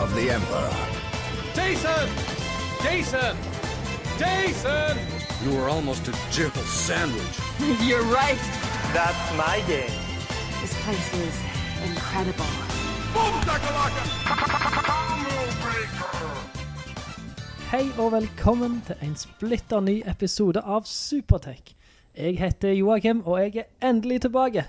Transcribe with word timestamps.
of 0.00 0.14
the 0.14 0.30
Emperor. 0.30 0.70
Jason! 1.54 2.08
Jason! 2.82 3.36
Jason! 4.18 4.98
You 5.44 5.56
were 5.56 5.68
almost 5.68 6.08
a 6.08 6.12
jibble 6.30 6.60
sandwich. 6.62 7.38
You're 7.88 8.02
right. 8.02 8.38
That's 8.92 9.36
my 9.36 9.62
game. 9.66 9.90
This 10.60 10.74
place 10.84 11.14
is 11.14 11.34
incredible. 11.88 12.44
Hei 17.70 17.88
og 17.98 18.12
velkommen 18.12 18.82
til 18.86 18.94
en 19.02 19.16
splitter 19.16 19.80
ny 19.80 20.02
episode 20.06 20.60
av 20.60 20.82
Supertech. 20.84 21.74
Jeg 22.16 22.38
heter 22.38 22.72
Joachim, 22.72 23.22
og 23.26 23.40
jeg 23.40 23.56
er 23.56 23.88
endelig 23.88 24.20
tilbake. 24.20 24.64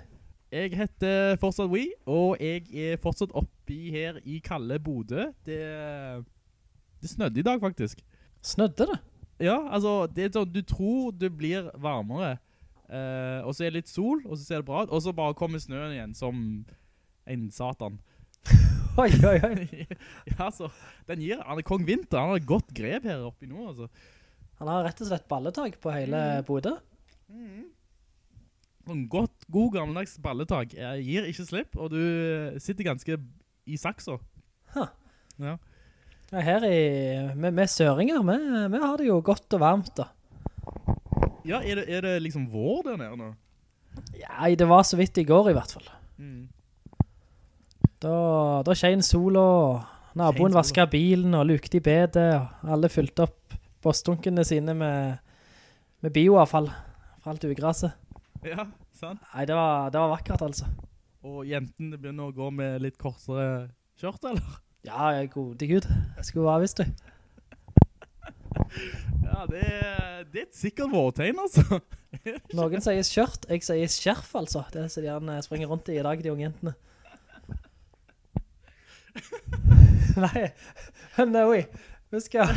Jeg 0.52 0.72
heter 0.76 1.36
fortsatt 1.40 1.70
We, 1.70 1.86
og 2.06 2.38
jeg 2.40 2.64
er 2.74 2.98
fortsatt 3.04 3.32
oppi 3.68 3.92
her 3.92 4.20
i 4.24 4.40
kalde 4.40 4.80
Bodø. 4.80 5.28
Det, 5.46 6.24
det 7.02 7.10
snødde 7.10 7.40
i 7.40 7.44
dag, 7.44 7.60
faktisk. 7.60 8.00
Snødde 8.42 8.88
det? 8.88 9.00
Ja, 9.40 9.58
altså, 9.70 10.08
det 10.08 10.24
er 10.24 10.34
sånn, 10.34 10.50
du 10.50 10.62
tror 10.66 11.12
det 11.12 11.30
blir 11.38 11.68
varmere, 11.78 12.38
eh, 12.90 13.44
og 13.46 13.54
så 13.54 13.66
er 13.66 13.70
det 13.70 13.84
litt 13.84 13.92
sol, 13.92 14.24
og 14.26 14.38
så 14.38 14.44
ser 14.44 14.62
det 14.64 14.70
bra 14.70 14.86
ut, 14.86 14.90
og 14.90 15.04
så 15.04 15.14
bare 15.14 15.38
kommer 15.38 15.62
snøen 15.62 15.94
igjen 15.94 16.16
som 16.18 16.40
en 17.28 17.50
satan. 17.52 18.00
Oi, 18.98 19.12
oi, 19.22 19.38
oi. 19.46 19.84
ja, 20.32 20.48
altså, 20.48 20.72
den 21.06 21.22
gir, 21.22 21.44
han 21.46 21.60
er 21.60 21.66
kong 21.68 21.84
vinter, 21.86 22.18
han 22.18 22.32
har 22.32 22.40
et 22.40 22.50
godt 22.50 22.72
grep 22.74 23.06
her 23.06 23.28
oppi 23.28 23.46
nå, 23.46 23.68
altså. 23.68 23.92
Han 24.58 24.72
har 24.72 24.88
rett 24.88 25.04
og 25.04 25.12
slett 25.12 25.28
balletag 25.30 25.76
på 25.84 25.92
hele 25.94 26.22
Bodø. 26.48 26.72
En 28.90 29.04
godt, 29.12 29.46
god 29.54 29.76
gammeldags 29.76 30.16
balletag. 30.24 30.74
Jeg 30.74 31.04
gir 31.06 31.28
ikke 31.30 31.46
slipp, 31.46 31.78
og 31.78 31.92
du 31.94 32.02
sitter 32.64 32.88
ganske 32.88 33.20
i 33.68 33.78
saksa. 33.80 34.18
Huh. 34.76 34.92
Ja. 35.40 35.58
Ja, 36.32 36.44
her 36.44 36.64
i, 36.68 36.80
med, 37.40 37.54
med 37.56 37.70
søringer, 37.72 38.24
vi, 38.24 38.80
har 38.82 38.98
det 39.00 39.08
jo 39.08 39.22
godt 39.24 39.54
og 39.56 39.62
varmt 39.64 39.94
da. 39.96 40.10
Ja, 41.48 41.62
er 41.62 41.80
det, 41.80 41.86
er 41.88 42.04
det 42.04 42.18
liksom 42.26 42.50
vår 42.52 42.82
der 42.90 42.98
nede 43.00 43.20
nå? 43.20 43.30
Ja, 44.20 44.50
det 44.52 44.68
var 44.68 44.84
så 44.84 45.00
vidt 45.00 45.18
i 45.18 45.26
går 45.28 45.52
i 45.52 45.56
hvert 45.56 45.72
fall. 45.72 45.88
Mm. 46.18 46.50
Da, 48.04 48.18
da 48.68 48.76
skjein 48.76 49.02
sola, 49.06 49.40
og 49.40 50.18
naboen 50.20 50.54
vasket 50.54 50.92
bilen 50.92 51.38
og 51.38 51.48
lukte 51.48 51.80
i 51.80 51.84
bedet, 51.84 52.28
og 52.36 52.74
alle 52.76 52.92
fylte 52.92 53.24
opp 53.26 53.56
bostunkene 53.84 54.44
sine 54.46 54.76
med, 54.76 55.24
med 56.04 56.14
bioavfall 56.14 56.68
fra 57.24 57.32
alt 57.32 57.48
ugraset. 57.48 57.96
Ja, 58.44 58.68
sant. 58.98 59.24
Nei, 59.32 59.48
det 59.48 59.56
var, 59.56 59.88
det 59.94 60.04
var 60.04 60.12
vakkert 60.18 60.44
altså. 60.50 60.68
Og 61.28 61.44
jentene 61.48 62.00
begynner 62.00 62.30
å 62.30 62.36
gå 62.36 62.48
med 62.56 62.82
litt 62.86 62.98
korsere 63.02 63.68
kjørt, 64.00 64.24
eller? 64.30 64.58
Ja, 64.88 65.10
jeg 65.18 65.34
gode 65.34 65.68
gud. 65.68 65.88
Jeg 66.16 66.28
skulle 66.28 66.48
være 66.48 66.64
visst 66.66 66.84
det. 66.84 66.90
Ja, 69.28 69.44
det 69.46 69.62
det 70.32 70.40
er 70.40 70.46
et 70.48 70.58
sikkert 70.58 70.90
vårtegn, 70.92 71.38
altså. 71.40 71.80
Noen 72.58 72.82
sier 72.84 73.06
skjørt, 73.06 73.46
jeg 73.52 73.64
sier 73.64 73.92
skjerf 73.92 74.32
altså. 74.40 74.64
Det 74.74 74.82
er 74.82 74.88
så 74.92 75.04
de 75.04 75.10
gjerne 75.10 75.36
springer 75.46 75.70
rundt 75.72 75.92
i 75.92 75.98
i 76.00 76.04
dag, 76.06 76.24
de 76.24 76.32
unge 76.34 76.48
jentene. 76.48 76.74
Nei, 80.24 80.48
men 81.20 81.38
eh, 81.38 81.52
oi, 81.54 81.62
vi 82.14 82.24
skal, 82.26 82.50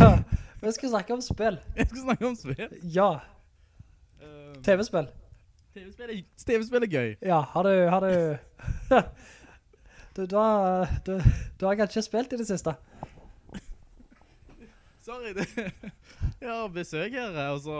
vi 0.62 0.72
skal 0.76 0.94
snakke 0.94 1.14
om 1.14 1.22
spill. 1.24 1.60
Vi 1.76 1.86
skal 1.90 2.02
snakke 2.06 2.30
om 2.30 2.38
spill. 2.38 2.78
Ja, 2.96 3.10
Uh, 4.20 4.52
TV-spill. 4.60 5.06
TV-spill 5.74 6.82
er, 6.82 6.90
gøy. 6.90 7.12
Ja, 7.22 7.40
har 7.52 7.62
du, 7.62 7.74
har 7.88 8.00
du... 8.00 8.12
Du, 10.16 10.26
du, 10.26 10.36
har, 10.36 10.88
du, 11.06 11.20
du 11.60 11.66
har 11.66 11.76
kanskje 11.78 12.02
spilt 12.02 12.32
i 12.34 12.36
det 12.40 12.46
siste? 12.48 12.72
Sorry, 15.00 15.30
det, 15.36 15.46
jeg 16.42 16.50
har 16.50 16.68
besøk 16.74 17.12
her, 17.14 17.38
og 17.54 17.60
så, 17.62 17.76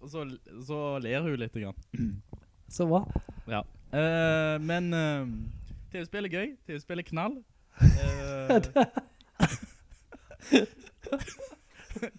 og 0.00 0.10
så, 0.10 0.24
så 0.66 0.98
ler 0.98 1.22
hun 1.22 1.36
litt. 1.38 1.54
Grann. 1.54 2.22
Så 2.68 2.86
bra. 2.90 3.04
Ja. 3.46 3.62
Uh, 3.94 4.58
men 4.66 4.90
uh, 4.90 5.22
TV-spill 5.94 6.26
er 6.26 6.34
gøy, 6.34 6.56
TV-spill 6.66 6.98
er 6.98 7.06
knall. 7.08 7.38
Uh, 7.78 8.58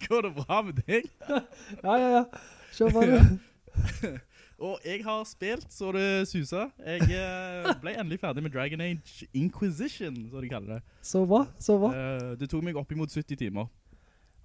går 0.08 0.20
det 0.24 0.32
bra 0.40 0.62
med 0.62 0.80
deg? 0.86 1.02
Ja, 1.28 1.40
ja, 1.84 2.08
ja. 2.16 2.24
Se 2.72 2.88
bare. 2.96 3.20
det. 3.20 4.20
Og 4.56 4.80
jeg 4.88 5.02
har 5.04 5.24
spilt 5.28 5.68
så 5.72 5.90
det 5.92 6.24
suser. 6.30 6.70
Jeg 6.80 7.04
eh, 7.12 7.66
ble 7.82 7.92
endelig 7.92 8.22
ferdig 8.22 8.44
med 8.46 8.54
Dragon 8.54 8.80
Age 8.80 9.28
Inquisition, 9.36 10.16
så 10.30 10.40
de 10.40 10.48
kaller 10.48 10.78
det. 10.78 10.96
Så 11.04 11.26
hva? 11.28 11.42
så 11.60 11.76
bra. 11.82 11.90
Eh, 11.92 12.30
det 12.40 12.48
tok 12.48 12.64
meg 12.64 12.78
opp 12.80 12.94
imot 12.94 13.12
70 13.12 13.36
timer. 13.42 13.68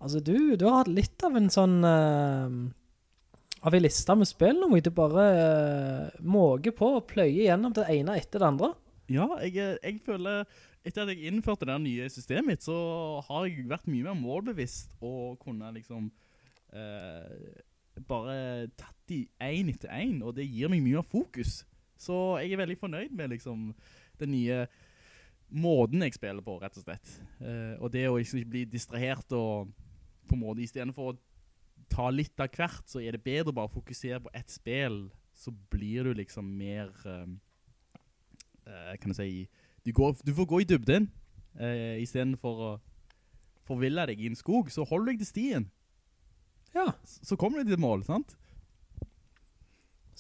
Altså, 0.01 0.19
du, 0.19 0.57
du 0.59 0.65
har 0.67 0.81
hatt 0.81 0.91
litt 0.91 1.27
av 1.27 1.39
en 1.39 1.49
sånn... 1.53 1.79
Uh, 1.85 2.69
av 3.61 3.75
en 3.77 3.83
lista 3.83 4.15
med 4.17 4.25
spill 4.25 4.57
nå, 4.57 4.71
må 4.71 4.79
du 4.81 4.89
bare 4.89 5.25
uh, 5.37 6.21
måge 6.25 6.73
på 6.73 6.95
og 6.97 7.05
pløye 7.11 7.45
gjennom 7.45 7.75
det 7.77 7.85
ene 7.93 8.15
etter 8.17 8.41
det 8.41 8.47
andre. 8.47 8.71
Ja, 9.11 9.27
jeg, 9.45 9.75
jeg 9.77 9.99
føler, 10.05 10.47
etter 10.81 11.05
at 11.05 11.11
jeg 11.13 11.29
innførte 11.29 11.67
det 11.69 11.77
nye 11.83 12.09
systemet 12.09 12.47
mitt, 12.49 12.65
så 12.65 12.75
har 13.27 13.45
jeg 13.45 13.67
vært 13.69 13.89
mye 13.91 14.07
mer 14.09 14.17
målbevisst 14.17 14.97
og 15.05 15.37
kunne 15.43 15.69
liksom 15.75 16.09
eh, 16.73 17.61
bare 18.07 18.69
tatt 18.79 18.97
de 19.11 19.25
en 19.43 19.71
etter 19.71 19.91
en, 19.93 20.21
og 20.23 20.35
det 20.37 20.47
gir 20.47 20.71
meg 20.71 20.83
mye 20.85 21.01
av 21.01 21.09
fokus. 21.11 21.61
Så 21.99 22.15
jeg 22.41 22.53
er 22.53 22.61
veldig 22.63 22.79
fornøyd 22.81 23.13
med 23.17 23.33
liksom 23.35 23.71
den 24.21 24.33
nye 24.33 24.63
måten 25.51 26.03
jeg 26.05 26.15
spiller 26.15 26.43
på, 26.45 26.57
rett 26.61 26.77
og 26.79 26.85
slett. 26.85 27.17
Eh, 27.43 27.75
og 27.77 27.91
det 27.93 28.07
å 28.09 28.17
ikke 28.21 28.45
bli 28.47 28.63
distrahert 28.69 29.35
og 29.35 29.73
på 30.29 30.37
en 30.37 30.43
måte, 30.45 30.63
i 30.63 30.69
stedet 30.69 30.95
for 30.95 31.11
å 31.11 31.19
ta 31.91 32.07
litt 32.13 32.39
av 32.39 32.51
hvert, 32.55 32.85
så 32.87 33.01
er 33.03 33.17
det 33.17 33.25
bedre 33.25 33.53
bare 33.55 33.67
å 33.67 33.73
fokusere 33.73 34.21
på 34.23 34.31
ett 34.37 34.53
spill, 34.53 35.03
så 35.35 35.51
blir 35.73 36.07
du 36.07 36.13
liksom 36.15 36.47
mer, 36.57 36.91
eh, 37.05 37.27
eh, 38.67 38.95
kan 39.01 39.11
du 39.11 39.17
si, 39.17 39.47
du, 39.83 39.91
går, 39.91 40.15
du 40.23 40.33
får 40.37 40.47
gå 40.47 40.61
i 40.61 40.69
dybden, 40.69 41.09
eh, 41.59 41.99
i 41.99 42.07
stedet 42.07 42.39
for 42.39 42.63
å 42.67 42.71
forville 43.67 44.05
deg 44.07 44.21
i 44.21 44.31
en 44.31 44.39
skog, 44.39 44.71
så 44.71 44.85
holder 44.87 45.11
du 45.11 45.11
deg 45.11 45.23
til 45.25 45.31
stien. 45.31 45.69
Ja, 46.75 46.87
Så 47.03 47.35
kommer 47.39 47.61
de 47.63 47.73
til 47.73 47.81
mål, 47.81 48.03
sant? 48.07 48.37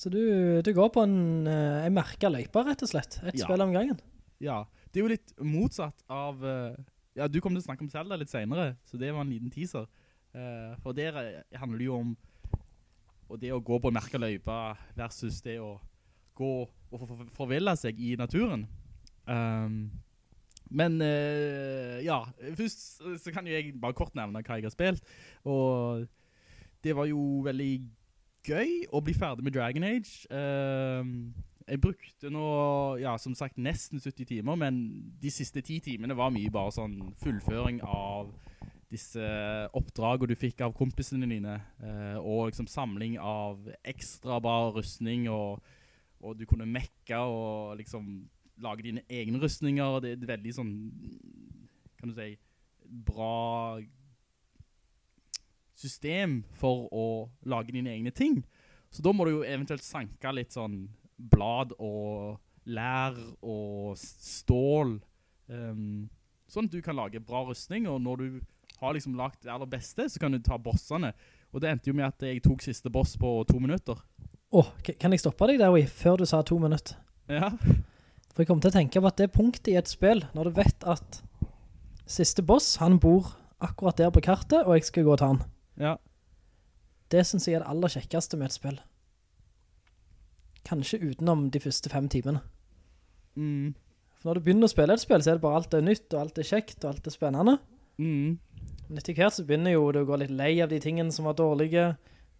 så 0.01 0.09
du, 0.09 0.61
du 0.65 0.71
går 0.73 0.87
på 0.95 1.03
en, 1.05 1.45
uh, 1.45 1.85
en 1.85 1.93
merket 1.93 2.31
løype, 2.33 2.63
rett 2.65 2.81
og 2.81 2.89
slett. 2.89 3.19
Et 3.21 3.35
Ja. 3.37 3.45
spill 3.45 3.61
om 3.61 3.73
gangen. 3.75 3.99
Ja, 4.41 4.63
det 4.89 4.97
er 4.99 5.03
jo 5.05 5.11
litt 5.11 5.33
motsatt 5.37 6.01
av... 6.09 6.41
eh, 6.43 6.73
ja, 7.13 7.27
du 7.27 7.37
kommer 7.39 7.59
til 7.59 7.65
å 7.67 7.69
snakke 7.69 7.85
om 7.85 7.89
Zelda 7.91 8.17
litt 8.17 8.31
senere, 8.31 8.77
så 8.89 8.97
det 8.97 9.11
var 9.13 9.21
en 9.21 9.29
liten 9.29 9.51
teaser. 9.53 9.85
Eh, 10.33 10.73
for 10.81 10.97
der 10.97 11.19
eh, 11.21 11.59
handler 11.59 11.77
det 11.77 11.85
jo 11.85 11.99
om 11.99 12.15
og 13.29 13.39
det 13.39 13.51
å 13.53 13.61
gå 13.63 13.77
på 13.79 13.91
en 13.91 13.95
merket 13.95 14.19
løype 14.19 14.55
versus 14.97 15.37
det 15.45 15.59
å 15.61 15.75
gå 16.35 16.49
og 16.65 16.97
for, 16.97 17.05
for, 17.05 17.29
forville 17.43 17.75
seg 17.79 17.99
i 18.01 18.15
naturen. 18.19 18.65
Um, 19.27 19.91
men 20.71 20.97
eh, 21.05 22.01
ja, 22.03 22.23
først 22.57 23.03
så 23.21 23.31
kan 23.31 23.45
jo 23.47 23.53
jeg 23.53 23.75
bare 23.79 23.95
kort 23.95 24.15
nevne 24.17 24.41
hva 24.41 24.57
jeg 24.57 24.65
har 24.67 24.73
spilt. 24.73 25.05
Og 25.45 26.07
det 26.83 26.95
var 26.97 27.07
jo 27.09 27.41
veldig 27.45 27.71
gøy 28.47 28.75
å 28.89 29.01
bli 29.05 29.13
ferdig 29.13 29.45
med 29.45 29.55
Dragon 29.55 29.85
Age. 29.85 30.13
Uh, 30.31 31.31
jeg 31.67 31.81
brukte 31.81 32.31
nå, 32.33 32.45
ja, 32.99 33.13
som 33.21 33.35
sagt, 33.37 33.59
nesten 33.61 34.01
70 34.01 34.27
timer, 34.33 34.57
men 34.59 34.81
de 35.21 35.31
siste 35.31 35.61
10 35.61 35.85
timene 35.85 36.17
var 36.17 36.33
mye 36.33 36.51
bare 36.51 36.73
sånn 36.75 36.97
fullføring 37.21 37.81
av 37.85 38.31
disse 38.91 39.23
oppdragene 39.77 40.33
du 40.33 40.35
fikk 40.35 40.65
av 40.65 40.73
kompisene 40.75 41.29
dine, 41.29 41.59
uh, 41.83 42.17
og 42.19 42.49
liksom 42.49 42.67
samling 42.67 43.15
av 43.21 43.69
ekstra 43.87 44.41
bra 44.43 44.71
rustning, 44.75 45.29
og, 45.31 45.61
og 46.19 46.35
du 46.39 46.47
kunne 46.49 46.67
mekke 46.67 47.21
og 47.21 47.77
liksom 47.79 48.09
lage 48.61 48.85
dine 48.85 49.05
egne 49.09 49.39
rustninger, 49.41 49.85
og 49.85 50.03
det 50.03 50.17
er 50.17 50.33
veldig 50.33 50.53
sånn, 50.57 50.73
kan 52.01 52.11
du 52.11 52.17
si, 52.17 52.33
bra 53.07 53.79
system 55.81 56.41
for 56.57 56.87
å 56.93 57.05
lage 57.49 57.73
dine 57.75 57.91
egne 57.93 58.13
ting. 58.15 58.41
Så 58.91 59.03
da 59.03 59.13
må 59.15 59.25
du 59.25 59.37
jo 59.37 59.43
eventuelt 59.47 59.85
sanke 59.85 60.33
litt 60.35 60.55
sånn 60.55 60.83
blad 61.31 61.75
og 61.79 62.39
lær 62.69 63.17
og 63.41 63.97
stål. 63.99 64.99
um, 65.51 66.09
sånn 66.51 66.67
at 66.67 66.73
du 66.73 66.81
kan 66.83 66.97
lage 66.97 67.21
bra 67.23 67.45
rustning, 67.47 67.87
og 67.87 68.01
når 68.03 68.21
du 68.21 68.41
har 68.81 68.95
liksom 68.95 69.15
lagt 69.15 69.43
det 69.45 69.51
aller 69.53 69.69
beste, 69.69 70.07
så 70.09 70.19
kan 70.19 70.33
du 70.33 70.39
ta 70.43 70.57
bossene. 70.59 71.13
Og 71.51 71.61
det 71.61 71.69
endte 71.69 71.91
jo 71.91 71.95
med 71.95 72.07
at 72.07 72.25
jeg 72.25 72.41
tok 72.43 72.63
siste 72.65 72.91
boss 72.91 73.15
på 73.19 73.29
to 73.47 73.59
minutter. 73.61 73.99
Åh, 74.51 74.67
oh, 74.67 74.71
kan 74.99 75.13
jeg 75.13 75.21
stoppe 75.23 75.47
deg 75.47 75.61
der, 75.61 75.75
før 75.87 76.19
du 76.19 76.25
sa 76.27 76.41
to 76.43 76.57
minutter? 76.59 76.97
Ja. 77.31 77.53
For 78.31 78.43
jeg 78.43 78.49
kom 78.49 78.61
til 78.63 78.71
å 78.71 78.75
tenke 78.75 78.99
på 78.99 79.07
at 79.07 79.19
det 79.19 79.29
er 79.29 79.35
punktet 79.35 79.71
i 79.71 79.77
et 79.79 79.91
spill, 79.91 80.25
når 80.35 80.49
du 80.49 80.59
vet 80.59 80.87
at 80.87 81.21
siste 82.09 82.43
boss, 82.43 82.73
han 82.81 82.99
bor 82.99 83.33
akkurat 83.63 83.99
der 83.99 84.11
på 84.11 84.23
kartet, 84.25 84.65
og 84.65 84.75
jeg 84.75 84.87
skal 84.89 85.07
gå 85.07 85.13
og 85.13 85.21
ta 85.21 85.31
han. 85.31 85.43
Ja. 85.79 85.95
Det 87.11 87.25
synes 87.27 87.47
jeg 87.47 87.55
er 87.55 87.59
det 87.63 87.67
aller 87.71 87.87
kjekkeste 87.91 88.37
med 88.37 88.45
et 88.49 88.55
spill. 88.55 88.79
Kanskje 90.67 90.99
utenom 91.01 91.47
de 91.51 91.59
første 91.63 91.89
fem 91.89 92.07
timene. 92.11 92.41
Mm. 93.35 93.73
For 94.19 94.29
når 94.29 94.37
du 94.37 94.43
begynner 94.45 94.69
å 94.69 94.71
spille 94.71 94.93
et 94.93 95.01
spill, 95.01 95.23
så 95.23 95.31
er 95.33 95.39
det 95.39 95.43
bare 95.45 95.57
alt 95.61 95.73
er 95.73 95.81
nytt, 95.85 96.07
og 96.13 96.19
alt 96.21 96.37
er 96.37 96.47
kjekt, 96.47 96.83
og 96.83 96.91
alt 96.93 97.07
er 97.09 97.15
spennende. 97.15 97.57
Mm. 97.97 98.37
Men 98.87 98.99
etter 99.01 99.17
hvert 99.17 99.33
så 99.37 99.45
begynner 99.47 99.73
jo 99.73 99.87
du 99.95 100.01
å 100.03 100.07
gå 100.07 100.19
litt 100.21 100.33
lei 100.35 100.53
av 100.63 100.69
de 100.71 100.79
tingene 100.83 101.11
som 101.15 101.25
var 101.25 101.37
dårlige. 101.39 101.87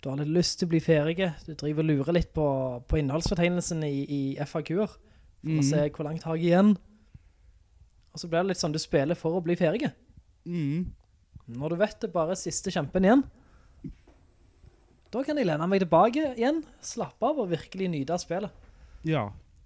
Du 0.01 0.09
har 0.09 0.19
litt 0.21 0.31
lyst 0.33 0.59
til 0.59 0.69
å 0.69 0.73
bli 0.75 0.81
ferige. 0.83 1.31
Du 1.47 1.53
driver 1.55 1.83
og 1.85 1.89
lurer 1.89 2.15
litt 2.19 2.31
på, 2.35 2.45
på 2.89 2.99
innholdsfortegnelsen 3.01 3.83
i, 3.87 3.93
i 4.05 4.21
FAQ-er. 4.45 4.87
For 5.41 5.49
å 5.49 5.57
Mm. 5.57 5.63
se 5.65 5.87
hvor 5.89 6.05
langt 6.05 6.21
har 6.29 6.35
jeg 6.37 6.51
igjen. 6.51 6.75
Og 8.13 8.19
så 8.21 8.27
blir 8.29 8.43
det 8.43 8.51
litt 8.51 8.59
sånn, 8.61 8.73
du 8.75 8.77
spiller 8.77 9.17
for 9.17 9.39
å 9.39 9.41
bli 9.41 9.55
ferige. 9.57 9.89
Mm. 10.45 10.91
Når 11.49 11.73
du 11.73 11.79
vet 11.81 12.03
det 12.03 12.11
bare 12.13 12.35
er 12.35 12.39
siste 12.39 12.73
kjempen 12.73 13.07
igjen, 13.07 13.23
da 15.11 15.23
kan 15.27 15.39
jeg 15.39 15.47
lene 15.49 15.67
meg 15.67 15.81
tilbake 15.83 16.29
igjen, 16.37 16.61
slappe 16.83 17.27
av 17.27 17.41
og 17.43 17.49
virkelig 17.51 17.89
nyte 17.91 18.15
av 18.15 18.21
spillet. 18.23 18.69
Ja. 19.07 19.25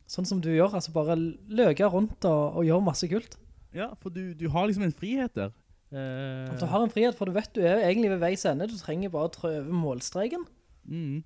Sånn 0.09 0.25
som 0.25 0.39
du 0.41 0.49
gjør, 0.53 0.77
altså 0.77 0.93
bare 0.95 1.17
løke 1.17 1.89
rundt 1.91 2.25
og, 2.29 2.61
og 2.61 2.65
gjøre 2.65 2.85
masse 2.87 3.09
kult. 3.11 3.37
Ja, 3.75 3.91
for 4.01 4.13
du, 4.13 4.33
du 4.37 4.47
har 4.53 4.65
liksom 4.65 4.87
en 4.87 4.95
frihet 4.95 5.35
der. 5.37 5.53
Eh, 5.93 6.49
du 6.57 6.65
har 6.65 6.81
en 6.81 6.91
frihet, 6.93 7.17
for 7.17 7.29
du 7.29 7.35
vet 7.35 7.51
du 7.53 7.61
er 7.61 7.83
egentlig 7.83 8.09
ved 8.15 8.23
veis 8.23 8.45
ende, 8.49 8.67
du 8.71 8.77
trenger 8.79 9.13
bare 9.13 9.29
å 9.29 9.33
trø 9.35 9.53
over 9.59 9.79
målstreken. 9.85 10.45
mm. 10.89 11.23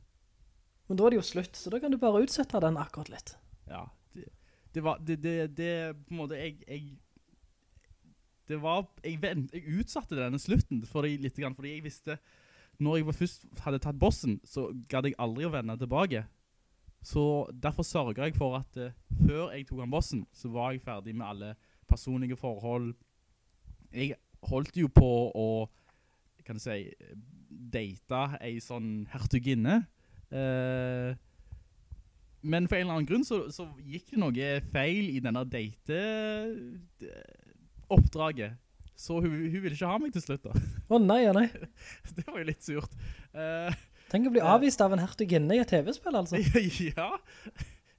Men 0.89 0.97
da 0.97 1.05
er 1.05 1.13
det 1.13 1.19
jo 1.19 1.27
slutt, 1.27 1.53
så 1.53 1.69
da 1.69 1.77
kan 1.77 1.93
du 1.93 1.99
bare 2.01 2.23
utsette 2.25 2.59
den 2.63 2.77
akkurat 2.81 3.11
litt. 3.13 3.35
Ja, 3.69 3.83
det, 4.17 4.23
det 4.73 4.81
var, 4.81 4.97
det, 5.05 5.19
det, 5.21 5.35
det, 5.53 5.73
på 6.07 6.15
en 6.15 6.21
måte, 6.23 6.39
jeg, 6.41 6.55
jeg, 6.65 6.95
det 8.49 8.57
var, 8.61 8.87
jeg, 9.05 9.19
jeg 9.21 9.79
utsatte 9.79 10.17
denne 10.17 10.39
slutten, 10.41 10.81
fordi, 10.89 11.17
litt 11.21 11.37
fordi 11.37 11.75
jeg 11.75 11.85
visste, 11.85 12.17
når 12.79 12.99
jeg 12.99 13.15
først 13.15 13.47
hadde 13.63 13.81
tatt 13.83 13.99
bossen, 13.99 14.39
så 14.47 14.69
gadd 14.89 15.09
jeg 15.09 15.17
aldri 15.21 15.45
å 15.45 15.53
vende 15.53 15.77
tilbake. 15.79 16.23
Så 17.05 17.21
derfor 17.53 17.85
sørget 17.87 18.23
jeg 18.25 18.35
for 18.35 18.57
at 18.59 18.79
uh, 18.79 18.95
før 19.21 19.53
jeg 19.53 19.67
tok 19.67 19.83
han 19.83 19.91
bossen, 19.91 20.25
så 20.35 20.51
var 20.51 20.73
jeg 20.73 20.83
ferdig 20.83 21.15
med 21.15 21.27
alle 21.27 21.53
personlige 21.87 22.37
forhold. 22.39 22.93
Jeg 23.93 24.17
holdt 24.49 24.77
jo 24.79 24.89
på 24.91 25.09
å, 25.35 25.47
kan 26.47 26.59
du 26.59 26.63
si, 26.63 26.89
date 27.49 28.25
ei 28.41 28.57
sånn 28.63 29.07
hertuginne. 29.13 29.81
Uh, 30.29 31.15
men 32.41 32.67
for 32.69 32.79
en 32.79 32.87
eller 32.87 32.99
annen 32.99 33.09
grunn 33.09 33.25
så, 33.27 33.45
så 33.51 33.65
gikk 33.83 34.13
det 34.13 34.21
noe 34.21 34.51
feil 34.71 35.09
i 35.11 35.19
denne 35.23 35.43
date-oppdraget. 37.89 38.57
Så 38.95 39.13
hun, 39.19 39.29
hun 39.31 39.61
ville 39.63 39.75
ikke 39.75 39.87
ha 39.87 39.97
meg 39.97 40.11
til 40.13 40.21
slutt 40.21 40.43
da. 40.43 40.53
Å 40.91 40.99
nei, 40.99 41.21
å 41.29 41.33
nei. 41.35 41.47
Det 42.15 42.25
var 42.27 42.41
jo 42.41 42.47
litt 42.49 42.63
surt. 42.65 42.91
Uh, 43.33 43.71
Tenk 44.11 44.27
å 44.27 44.33
bli 44.33 44.41
avvist 44.41 44.81
av 44.81 44.93
en 44.93 44.99
hertuginne 45.03 45.55
i 45.55 45.61
et 45.61 45.69
TV-spill, 45.69 46.15
altså. 46.17 46.39
ja, 46.89 47.11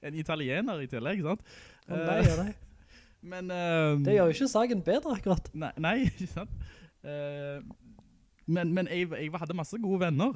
en 0.03 0.17
italiener 0.19 0.81
i 0.83 0.89
tillegg, 0.91 1.23
sant? 1.25 1.41
Å 1.87 1.97
nei, 1.97 2.19
å 2.27 2.35
nei. 2.43 2.51
Men... 3.31 3.51
eh, 3.53 3.95
Det 4.01 4.15
gjør 4.15 4.31
jo 4.31 4.35
ikke 4.35 4.49
saken 4.49 4.79
bedre, 4.85 5.15
akkurat. 5.17 5.49
Nei, 5.53 5.71
nei 5.81 5.95
ikke 6.07 6.29
sant? 6.31 6.53
Uh, 7.01 7.61
men 8.51 8.71
men 8.73 8.89
jeg, 8.89 9.07
jeg 9.13 9.29
hadde 9.41 9.55
masse 9.57 9.77
gode 9.81 10.01
venner. 10.03 10.35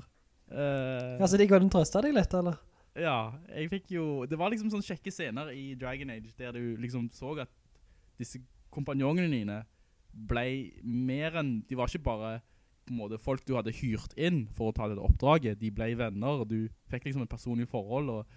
Uh, 0.50 1.18
Altså, 1.18 1.38
de 1.42 1.48
kunne 1.50 1.70
trøste 1.74 2.02
deg 2.06 2.14
litt, 2.14 2.34
eller? 2.38 2.58
Ja, 2.96 3.34
jeg 3.52 3.68
fikk 3.74 3.90
jo 3.92 4.04
Det 4.30 4.38
var 4.40 4.54
liksom 4.54 4.70
sånne 4.72 4.86
kjekke 4.86 5.12
scener 5.12 5.50
i 5.52 5.74
Dragon 5.76 6.14
Age 6.14 6.30
Der 6.38 6.54
du 6.56 6.78
liksom 6.80 7.10
så 7.12 7.34
at 7.44 7.50
Disse 8.16 8.40
kompanjongene 8.76 9.32
dine 9.32 9.62
Ble 10.16 10.46
mer 10.84 11.40
enn 11.42 11.56
De 11.68 11.76
var 11.80 11.90
ikke 11.92 12.06
bare 12.06 12.34
på 12.86 12.94
en 12.94 13.00
måte 13.02 13.18
folk 13.20 13.42
du 13.48 13.56
hadde 13.58 13.74
hyrt 13.74 14.14
inn 14.22 14.44
For 14.56 14.70
å 14.70 14.76
ta 14.78 14.86
dette 14.92 15.02
oppdraget 15.04 15.58
De 15.60 15.72
ble 15.74 15.90
venner 16.00 16.44
Du 16.48 16.68
fikk 16.92 17.08
liksom 17.10 17.24
et 17.26 17.32
personlig 17.32 17.66
forhold 17.72 18.12
Og 18.14 18.36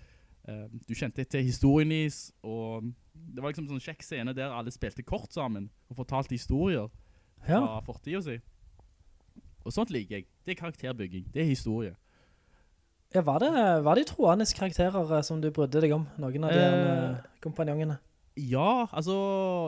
eh, 0.48 0.64
du 0.88 0.94
kjente 0.96 1.22
til 1.28 1.44
historien 1.46 1.92
deres 1.92 2.30
Og 2.42 2.88
det 3.14 3.42
var 3.44 3.52
liksom 3.52 3.68
sånn 3.68 3.82
kjekk 3.84 4.02
scene 4.06 4.34
Der 4.34 4.54
alle 4.54 4.72
spilte 4.74 5.04
kort 5.06 5.34
sammen 5.36 5.68
Og 5.90 6.00
fortalte 6.00 6.34
historier 6.38 6.88
Ja. 7.46 7.60
Fra 7.60 7.78
fortiden 7.86 8.24
sin 8.24 8.42
Og 9.66 9.74
sånt 9.76 9.92
liker 9.94 10.16
jeg 10.22 10.26
Det 10.46 10.56
er 10.56 10.62
karakterbygging 10.64 11.28
Det 11.34 11.44
er 11.44 11.50
historie 11.52 11.94
Ja, 13.14 13.22
var 13.24 13.38
det, 13.44 13.52
var 13.84 13.94
det 14.00 14.08
troende 14.10 14.44
karakterer 14.56 15.12
eh, 15.18 15.22
som 15.24 15.38
du 15.40 15.50
brydde 15.54 15.80
deg 15.84 15.92
om? 15.96 16.08
Noen 16.20 16.44
av 16.44 16.50
de 16.52 16.58
Eh. 16.64 17.10
eh, 17.12 17.22
kompanjongene? 17.44 17.98
Ja, 18.38 18.86
altså, 18.94 19.14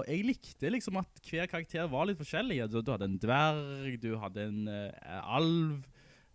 jeg 0.07 0.23
likte 0.29 0.71
liksom 0.71 1.01
at 1.01 1.17
hver 1.27 1.49
karakter 1.51 1.89
var 1.91 2.05
litt 2.07 2.21
forskjellig. 2.21 2.61
Du, 2.71 2.77
du 2.79 2.93
hadde 2.93 3.09
en 3.09 3.17
dverg, 3.19 3.97
du 3.99 4.13
hadde 4.23 4.45
en 4.47 4.61
uh, 4.71 5.17
alv, 5.35 5.81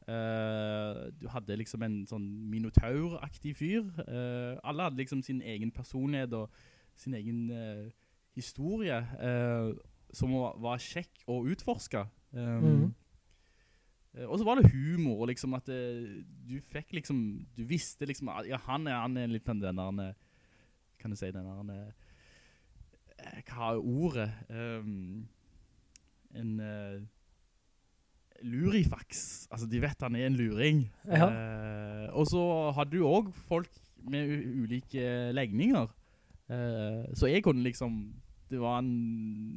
uh, 0.09 1.05
du 1.15 1.29
hadde 1.31 1.55
liksom 1.61 1.85
en 1.87 1.95
sånn 2.09 2.25
minotaur-aktig 2.51 3.53
fyr. 3.55 3.87
Uh, 4.03 4.59
alle 4.67 4.89
hadde 4.89 4.99
liksom 4.99 5.23
sin 5.23 5.39
egen 5.47 5.71
personlighet 5.71 6.35
og 6.35 6.51
sin 6.99 7.15
egen 7.15 7.39
historie, 8.35 8.97
som 10.15 10.31
var, 10.35 10.55
var 10.63 10.79
kjekk 10.79 11.25
å 11.31 11.41
utforske. 11.51 12.05
Um, 12.35 12.93
eh, 14.15 14.23
Og 14.27 14.39
så 14.39 14.47
var 14.47 14.59
det 14.59 14.71
humor, 14.71 15.25
liksom 15.27 15.55
at 15.55 15.67
du 15.67 16.55
fikk 16.71 16.95
liksom, 16.95 17.19
du 17.55 17.63
visste 17.67 18.07
liksom, 18.07 18.31
at 18.31 18.47
ja, 18.47 18.59
han 18.67 18.87
er, 18.87 18.99
han 19.03 19.15
er 19.19 19.31
litt 19.31 19.47
den 19.47 19.63
der, 19.63 20.15
kan 20.99 21.11
du 21.11 21.19
si, 21.19 21.31
den 21.35 21.47
der, 21.67 21.91
hva 23.49 23.73
er 23.73 23.81
ordet? 23.81 24.29
Um, 24.49 25.27
en 26.35 26.59
uh, 26.59 27.01
lurifax. 28.43 29.47
Altså, 29.51 29.67
de 29.71 29.81
vet 29.81 30.01
han 30.05 30.15
er 30.15 30.27
en 30.27 30.37
luring. 30.39 30.85
Ja. 31.07 31.29
Uh, 31.29 32.17
og 32.19 32.27
så 32.31 32.43
hadde 32.77 32.97
du 32.97 33.05
også 33.07 33.31
folk 33.47 33.71
med 34.09 34.29
ulike 34.63 35.31
legninger. 35.33 35.87
Uh, 36.49 37.05
så 37.17 37.25
jeg 37.31 37.43
kunne 37.43 37.63
liksom, 37.63 38.13
det 38.49 38.59
var 38.61 38.79
en 38.79 38.91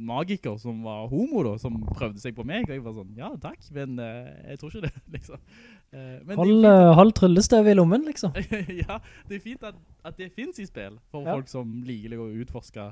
magiker 0.09 0.56
som 0.56 0.81
var 0.85 1.09
homo 1.11 1.43
da, 1.44 1.56
som 1.61 1.77
prøvde 1.93 2.22
seg 2.22 2.37
på 2.37 2.46
meg, 2.48 2.65
og 2.65 2.72
jeg 2.72 2.84
var 2.84 2.94
sånn, 2.96 3.10
ja 3.19 3.29
takk, 3.43 3.60
men 3.77 3.98
uh, 4.01 4.31
jeg 4.48 4.60
tror 4.60 4.72
ikke 4.72 4.87
det, 4.87 5.03
liksom. 5.19 5.43
Uh, 5.89 6.34
hold, 6.37 6.55
det 6.65 6.70
eh, 6.72 6.94
hold 6.96 7.13
tryllestøv 7.17 7.69
i 7.69 7.77
lommen, 7.77 8.06
liksom. 8.08 8.32
ja, 8.82 8.98
det 9.29 9.39
er 9.39 9.44
fint 9.44 9.63
at, 9.69 9.77
at 10.08 10.17
det 10.20 10.31
finnes 10.37 10.60
i 10.60 10.67
spill 10.69 10.96
for 11.13 11.25
Ja. 11.25 11.37
folk 11.37 11.53
som 11.53 11.79
liker 11.84 12.20
å 12.20 12.31
utforske 12.41 12.91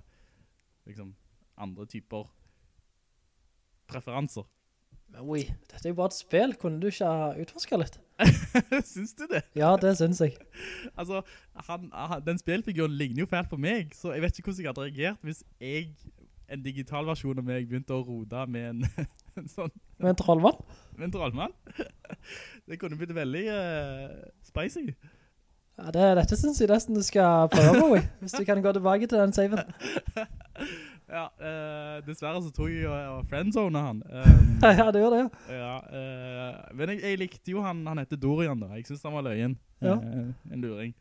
liksom, 0.87 1.15
andre 1.59 1.87
typer 1.87 2.27
preferanser. 3.91 4.47
Men 5.15 5.23
oi, 5.31 5.45
dette 5.71 5.85
er 5.87 5.93
jo 5.93 5.99
bare 6.01 6.11
et 6.11 6.19
spill. 6.19 6.55
Kunne 6.59 6.81
du 6.83 6.89
ikke 6.91 7.07
ha 7.07 7.29
utforsket 7.39 7.79
litt? 7.79 7.99
Syns 8.91 9.15
du 9.15 9.27
det? 9.31 9.45
Ja, 9.55 9.75
det 9.81 9.93
synes 10.01 10.21
jeg. 10.25 10.35
Altså, 10.99 11.21
han, 11.69 11.91
han, 11.95 12.23
den 12.27 12.39
spillfiguren 12.41 12.95
ligner 12.99 13.23
jo 13.23 13.29
fælt 13.31 13.51
på 13.53 13.59
meg, 13.61 13.93
så 13.95 14.15
jeg 14.17 14.25
vet 14.25 14.39
ikke 14.39 14.51
hvordan 14.51 14.65
jeg 14.65 14.71
hadde 14.73 14.87
reagert 14.87 15.27
hvis 15.29 15.43
jeg, 15.61 15.93
en 16.51 16.63
digital 16.65 17.07
versjon 17.07 17.39
av 17.39 17.47
meg, 17.47 17.69
begynte 17.69 17.95
å 17.95 18.03
rode 18.07 18.43
med 18.51 18.69
en, 18.73 19.07
en 19.39 19.49
sånn, 19.51 19.73
Med 20.03 20.15
en 20.15 20.19
trollmann? 20.23 20.59
med 20.97 21.09
en 21.09 21.15
trollmann. 21.15 21.55
Det 22.67 22.79
kunne 22.81 22.97
blitt 22.99 23.15
veldig 23.15 23.45
uh, 23.53 24.27
spicy. 24.49 24.89
Ja, 25.77 25.91
det, 25.93 26.05
dette 26.17 26.37
synes 26.41 26.61
jeg 26.61 26.71
nesten 26.73 26.97
du 26.97 27.03
skal 27.05 27.49
prøve 27.53 27.81
på. 27.81 27.89
Hvis 28.21 28.33
du 28.33 28.45
kan 28.49 28.63
gå 28.65 28.73
tilbake 28.73 29.07
til 29.07 29.19
den 29.19 29.33
saven. 29.37 29.59
Ja, 31.07 31.29
eh, 31.39 32.01
dessverre 32.03 32.41
så 32.43 32.51
tog 32.51 32.67
jeg 32.67 32.91
og 32.91 33.29
friendzone 33.31 33.79
han. 33.79 34.01
Um, 34.11 34.57
ja, 34.81 34.89
det 34.91 35.03
gjør 35.03 35.13
det, 35.15 35.21
ja. 35.55 35.77
Eh, 35.79 36.57
men 36.75 36.91
jeg, 36.91 37.03
jeg 37.05 37.21
likte 37.21 37.53
jo 37.53 37.63
han, 37.63 37.85
han 37.87 38.01
heter 38.03 38.19
Dorian 38.19 38.59
da. 38.59 38.73
Jeg 38.75 38.89
synes 38.89 39.05
han 39.07 39.15
var 39.15 39.23
løyen. 39.29 39.55
Ja. 39.81 39.95
Eh, 39.95 40.33
en 40.53 40.65
luring. 40.65 40.97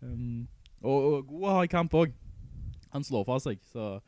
Um, 0.00 0.46
og, 0.80 1.04
og 1.04 1.26
god 1.26 1.48
har 1.48 1.56
ha 1.56 1.62
i 1.66 1.72
kamp 1.72 1.94
også. 1.94 2.14
Han 2.92 3.04
slår 3.04 3.24
fra 3.26 3.40
seg, 3.42 3.58
så... 3.72 3.98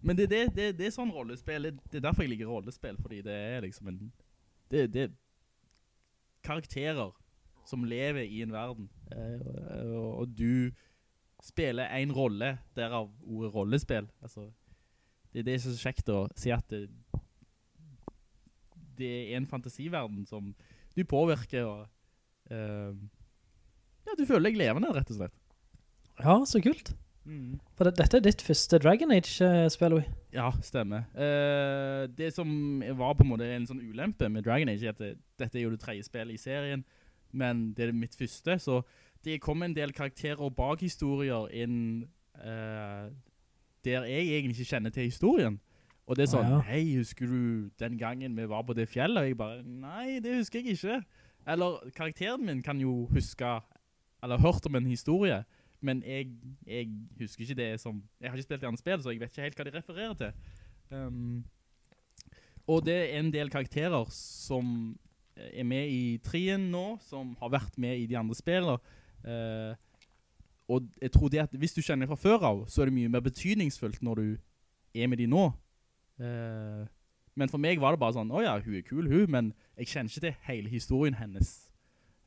Men 0.00 0.16
det, 0.16 0.30
det, 0.30 0.44
det, 0.54 0.68
det 0.78 0.86
er 0.86 0.92
sånn 0.94 1.10
rollespill, 1.10 1.66
det, 1.74 1.98
er 1.98 2.04
derfor 2.04 2.22
jeg 2.22 2.30
liker 2.30 2.48
rollespill, 2.48 2.94
fordi 3.02 3.18
det 3.26 3.34
er 3.34 3.64
liksom 3.66 3.90
en... 3.90 4.12
Det, 4.70 4.86
det 4.94 5.02
er 5.08 5.10
karakterer 6.46 7.10
som 7.68 7.84
lever 7.84 8.24
i 8.24 8.42
en 8.44 8.54
verden. 8.54 8.88
Eh, 9.12 9.90
og, 9.92 10.22
og 10.22 10.32
du 10.38 10.70
spiller 11.44 11.90
en 11.94 12.12
rolle, 12.12 12.54
derav 12.76 13.10
ordet 13.22 13.52
rollespill. 13.54 14.08
Altså, 14.24 14.48
det, 15.32 15.44
det 15.46 15.54
er 15.54 15.62
så 15.62 15.76
kjekt 15.76 16.08
å 16.10 16.24
si 16.38 16.52
at 16.54 16.64
det, 16.72 16.86
det 18.98 19.12
er 19.20 19.36
en 19.38 19.46
fantasiverden 19.46 20.24
som 20.26 20.54
du 20.96 21.04
påvirker 21.06 21.68
og 21.68 21.84
eh, 22.50 22.96
ja, 24.08 24.16
du 24.16 24.24
føler 24.24 24.48
deg 24.48 24.62
levende 24.62 24.90
rett 24.96 25.12
og 25.12 25.20
slett. 25.20 25.36
Ja, 26.18 26.40
så 26.48 26.62
kult. 26.64 26.94
For 27.76 27.84
det, 27.84 27.98
dette 27.98 28.18
er 28.18 28.24
ditt 28.24 28.42
første 28.42 28.78
Dragon 28.80 29.12
Age-spill, 29.12 29.98
vi. 29.98 30.04
Ja, 30.32 30.48
stemmer. 30.64 31.04
Uh, 31.12 32.08
det 32.16 32.30
som 32.34 32.48
var 32.96 33.18
på 33.18 33.26
en 33.26 33.32
måte 33.34 33.48
en 33.52 33.66
sånn 33.68 33.82
ulempe 33.84 34.30
med 34.32 34.46
Dragon 34.46 34.70
Age, 34.72 34.86
er 34.86 34.96
at 34.96 35.02
det, 35.02 35.10
dette 35.40 35.60
er 35.60 35.66
jo 35.66 35.74
det 35.74 35.82
tredje 35.82 36.06
spillet 36.08 36.38
i 36.38 36.40
serien, 36.40 36.84
men 37.32 37.72
det 37.76 37.88
er 37.88 37.92
mitt 37.92 38.16
første, 38.16 38.58
så 38.58 38.82
det 39.24 39.40
kom 39.42 39.62
en 39.62 39.74
del 39.76 39.92
karakterer 39.92 40.40
og 40.40 40.54
bakhistorier 40.56 41.48
inn 41.52 42.06
uh, 42.38 43.08
der 43.84 44.04
jeg 44.06 44.28
egentlig 44.38 44.58
ikke 44.58 44.70
kjenner 44.74 44.90
til 44.94 45.08
historien. 45.08 45.60
Og 46.08 46.16
det 46.16 46.24
er 46.24 46.30
sånn, 46.32 46.46
Ah, 46.48 46.54
ja. 46.56 46.60
hei, 46.70 46.96
husker 46.96 47.28
du 47.28 47.68
den 47.78 47.98
gangen 48.00 48.36
vi 48.36 48.46
var 48.48 48.62
på 48.64 48.72
det 48.72 48.88
fjellet? 48.88 49.20
Og 49.20 49.28
jeg 49.28 49.36
bare, 49.36 49.62
nei, 49.62 50.20
det 50.24 50.38
husker 50.38 50.62
jeg 50.62 50.78
ikke. 50.78 51.02
Eller 51.48 51.76
karakteren 51.96 52.46
min 52.46 52.62
kan 52.64 52.80
jo 52.80 53.06
huske, 53.12 53.50
eller 54.22 54.40
hørt 54.40 54.66
om 54.66 54.78
en 54.80 54.88
historie, 54.88 55.42
men 55.80 56.00
jeg, 56.06 56.30
jeg 56.66 56.88
husker 57.20 57.44
ikke 57.44 57.58
det 57.60 57.80
som, 57.80 58.00
jeg 58.20 58.30
har 58.30 58.36
ikke 58.36 58.48
spilt 58.48 58.64
i 58.64 58.66
andre 58.66 58.80
spill, 58.80 59.02
så 59.02 59.12
jeg 59.12 59.20
vet 59.20 59.30
ikke 59.30 59.42
helt 59.46 59.60
hva 59.60 59.66
de 59.68 59.76
refererer 59.76 60.14
til. 60.14 60.32
Um, 60.90 61.44
og 62.68 62.82
det 62.86 62.96
er 62.96 63.20
en 63.20 63.30
del 63.32 63.52
karakterer 63.52 64.08
som 64.12 64.96
er 65.52 65.66
med 65.66 65.88
i 65.90 66.18
trien 66.24 66.68
nå, 66.72 66.98
som 67.06 67.34
har 67.40 67.52
vært 67.54 67.78
med 67.78 67.98
i 67.98 68.06
de 68.10 68.16
andre 68.18 68.36
spillene. 68.38 68.78
Uh, 69.24 69.74
og 70.68 70.84
jeg 71.00 71.12
tror 71.14 71.30
det 71.32 71.40
at 71.46 71.54
hvis 71.56 71.74
du 71.76 71.80
kjenner 71.82 72.08
fra 72.10 72.18
før 72.20 72.44
av, 72.44 72.60
så 72.68 72.82
er 72.82 72.90
det 72.90 72.96
mye 72.98 73.12
mer 73.12 73.24
betydningsfullt 73.24 74.02
når 74.04 74.20
du 74.20 74.28
er 74.94 75.08
med 75.08 75.20
de 75.22 75.26
nå. 75.30 75.46
Uh, 76.20 76.84
men 77.38 77.48
for 77.48 77.62
meg 77.62 77.80
var 77.80 77.94
det 77.94 78.02
bare 78.02 78.16
sånn, 78.16 78.32
åja, 78.34 78.56
hun 78.64 78.74
er 78.76 78.84
kul, 78.86 79.06
hun, 79.08 79.30
men 79.30 79.52
jeg 79.78 79.92
kjenner 79.92 80.10
ikke 80.10 80.24
til 80.26 80.36
hele 80.48 80.72
historien 80.72 81.16
hennes. 81.20 81.54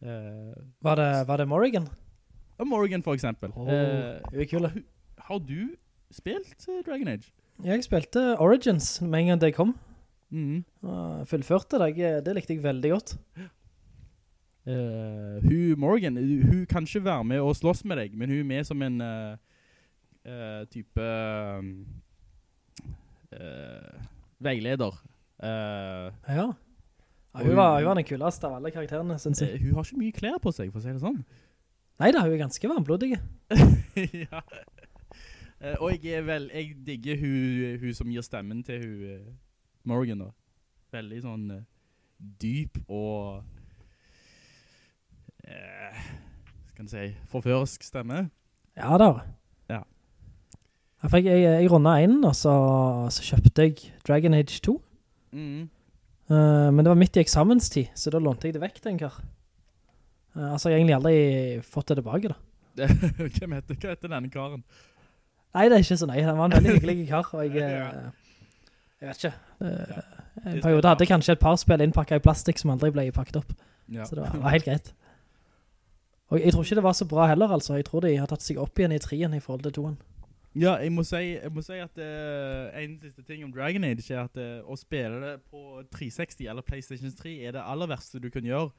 Uh, 0.02 0.56
Var 0.82 0.98
det, 0.98 1.12
var 1.28 1.38
det 1.38 1.48
Morrigan? 1.48 1.90
og 2.62 2.68
Morrigan 2.68 3.02
for 3.04 3.14
eksempel. 3.18 3.50
Oh, 3.56 3.66
hun 3.66 4.42
er 4.42 4.46
kul. 4.46 4.66
har, 4.66 4.82
har 5.18 5.40
du 5.42 5.74
spilt 6.14 6.68
Dragon 6.86 7.08
Age? 7.08 7.32
Jeg 7.64 7.84
spilte 7.84 8.38
Origins 8.40 9.02
med 9.02 9.20
en 9.20 9.28
gang 9.28 9.42
det 9.42 9.54
kom. 9.56 9.76
Og 10.32 11.28
fullførte 11.28 11.80
deg, 11.82 11.98
Det 12.26 12.36
likte 12.38 12.56
jeg 12.56 12.64
veldig 12.64 12.92
godt. 12.94 13.18
Uh, 14.62 15.42
hun, 15.42 15.80
Morgan, 15.82 16.18
hun 16.22 16.44
hun 16.46 16.66
kan 16.70 16.86
ikke 16.86 17.04
være 17.04 17.24
med 17.26 17.42
og 17.42 17.56
slåss 17.58 17.82
med 17.90 17.98
deg, 17.98 18.18
men 18.18 18.30
hun 18.30 18.44
er 18.44 18.50
med 18.52 18.68
som 18.68 18.82
en 18.86 19.02
uh, 19.02 19.38
eh, 20.26 20.66
type 20.70 21.08
eh, 23.32 24.02
veileder. 24.40 25.02
Eh, 25.44 26.12
Ja. 26.28 26.54
ja 27.34 27.44
hun, 27.44 27.56
var, 27.56 27.78
hun 27.80 27.86
var 27.86 27.96
den 27.96 28.06
kuleste 28.06 28.48
av 28.48 28.54
alle 28.56 28.72
karakterene, 28.72 29.20
synes 29.20 29.42
jeg. 29.42 29.56
eh, 29.56 29.62
hun 29.62 29.74
har 29.74 29.84
ikke 29.84 29.98
mye 30.02 30.12
klær 30.12 30.40
på 30.42 30.54
seg, 30.54 30.72
for 30.72 30.80
å 30.80 30.84
si 30.84 30.94
det 30.94 31.02
sånn. 31.04 31.24
Neida, 32.02 32.24
hun 32.26 32.34
er 32.34 32.44
ganske 32.46 32.70
varmblodig. 32.70 33.16
ja. 34.26 34.42
Eh, 35.62 35.78
og 35.78 35.94
jeg 35.94 36.18
er 36.18 36.26
vel, 36.26 36.50
jeg 36.54 36.76
digger 36.86 37.20
hun, 37.22 37.80
hun 37.84 37.94
som 37.98 38.10
gir 38.10 38.26
stemmen 38.26 38.64
til 38.66 38.82
hun, 38.82 39.02
eh, 39.16 39.32
Morgan 39.88 40.26
da. 40.26 40.30
Veldig 40.92 41.22
sånn 41.24 41.46
uh, 41.56 41.64
dyp 42.42 42.78
og 42.88 43.42
uh, 45.48 46.04
skal 46.72 46.86
jeg 46.86 47.14
si, 47.14 47.26
forførsk 47.32 47.84
stemme. 47.86 48.26
Ja 48.78 48.98
da. 48.98 49.12
Ja. 49.70 49.82
Jeg, 51.04 51.12
fikk, 51.14 51.28
jeg, 51.30 51.44
jeg, 51.46 51.72
rundet 51.72 52.06
en, 52.06 52.18
og 52.26 52.36
så, 52.38 52.54
så 53.14 53.26
kjøpte 53.26 53.68
jeg 53.68 53.92
Dragon 54.08 54.38
Age 54.38 54.62
2. 54.66 54.78
Mm. 55.32 55.70
Uh, 56.32 56.70
men 56.72 56.84
det 56.84 56.92
var 56.94 57.00
midt 57.00 57.18
i 57.18 57.24
eksamenstid, 57.24 57.92
så 57.96 58.14
da 58.14 58.22
lånte 58.22 58.48
jeg 58.48 58.56
det 58.56 58.64
vekk, 58.64 58.80
tenker 58.84 59.10
jeg. 59.10 59.30
Uh, 60.36 60.54
altså, 60.54 60.70
jeg 60.70 60.78
har 60.78 60.80
egentlig 60.80 60.98
aldri 61.00 61.66
fått 61.68 61.92
det 61.92 62.00
tilbake, 62.00 62.32
da. 62.32 62.40
Hvem, 63.36 63.58
heter, 63.58 63.76
hva 63.76 63.92
heter 63.92 64.14
denne 64.14 64.32
karen? 64.32 64.64
Nei, 65.52 65.66
det 65.68 65.76
er 65.76 65.84
ikke 65.84 66.00
så 66.00 66.08
nei. 66.08 66.22
Han 66.24 66.38
var 66.40 66.48
en 66.48 66.56
veldig 66.56 66.78
hyggelig 66.78 67.10
kar, 67.10 67.34
og 67.36 67.58
jeg... 67.60 67.60
jeg 69.02 69.10
vet 69.10 69.26
ikke. 69.26 69.34
Uh, 69.62 70.02
en 70.46 70.62
periode 70.64 70.90
hadde 70.90 71.06
kanskje 71.10 71.36
et 71.38 71.44
par 71.44 71.58
spill 71.62 71.84
innpakket 71.84 72.22
i 72.22 72.26
plastikk 72.26 72.62
som 72.62 72.74
aldri 72.74 72.92
ble 72.94 73.08
pakket 73.16 73.42
opp. 73.44 73.54
Ja. 73.92 74.08
Så 74.08 74.18
det 74.18 74.26
var, 74.26 74.38
var 74.42 74.56
helt 74.56 74.68
greit. 74.68 74.94
Og 76.32 76.40
jeg 76.40 76.54
tror 76.54 76.64
ikke 76.64 76.80
det 76.80 76.86
var 76.86 76.96
så 76.96 77.06
bra 77.06 77.28
heller, 77.28 77.52
altså. 77.52 77.76
Jeg 77.76 77.86
tror 77.90 78.06
de 78.06 78.16
har 78.16 78.30
tatt 78.32 78.44
seg 78.44 78.60
opp 78.62 78.80
igjen 78.80 78.96
i 78.96 79.02
trien 79.04 79.34
i 79.36 79.42
forhold 79.44 79.66
til 79.68 79.76
toen. 79.76 79.98
Ja, 80.56 80.76
jeg 80.84 80.92
må 80.92 81.04
si, 81.08 81.20
jeg 81.38 81.52
må 81.56 81.64
si 81.64 81.78
at 81.80 82.00
uh, 82.00 82.72
en 82.76 82.98
siste 83.00 83.24
ting 83.24 83.44
om 83.46 83.52
Dragon 83.56 83.84
Age 83.88 84.04
er 84.12 84.26
at 84.26 84.40
uh, 84.40 84.68
å 84.68 84.76
spille 84.80 85.20
det 85.24 85.36
på 85.48 85.84
360 85.96 86.50
eller 86.52 86.66
Playstation 86.68 87.14
3 87.16 87.36
er 87.48 87.56
det 87.56 87.64
aller 87.64 87.88
verste 87.92 88.20
du 88.20 88.28
kan 88.32 88.48
gjøre. 88.48 88.72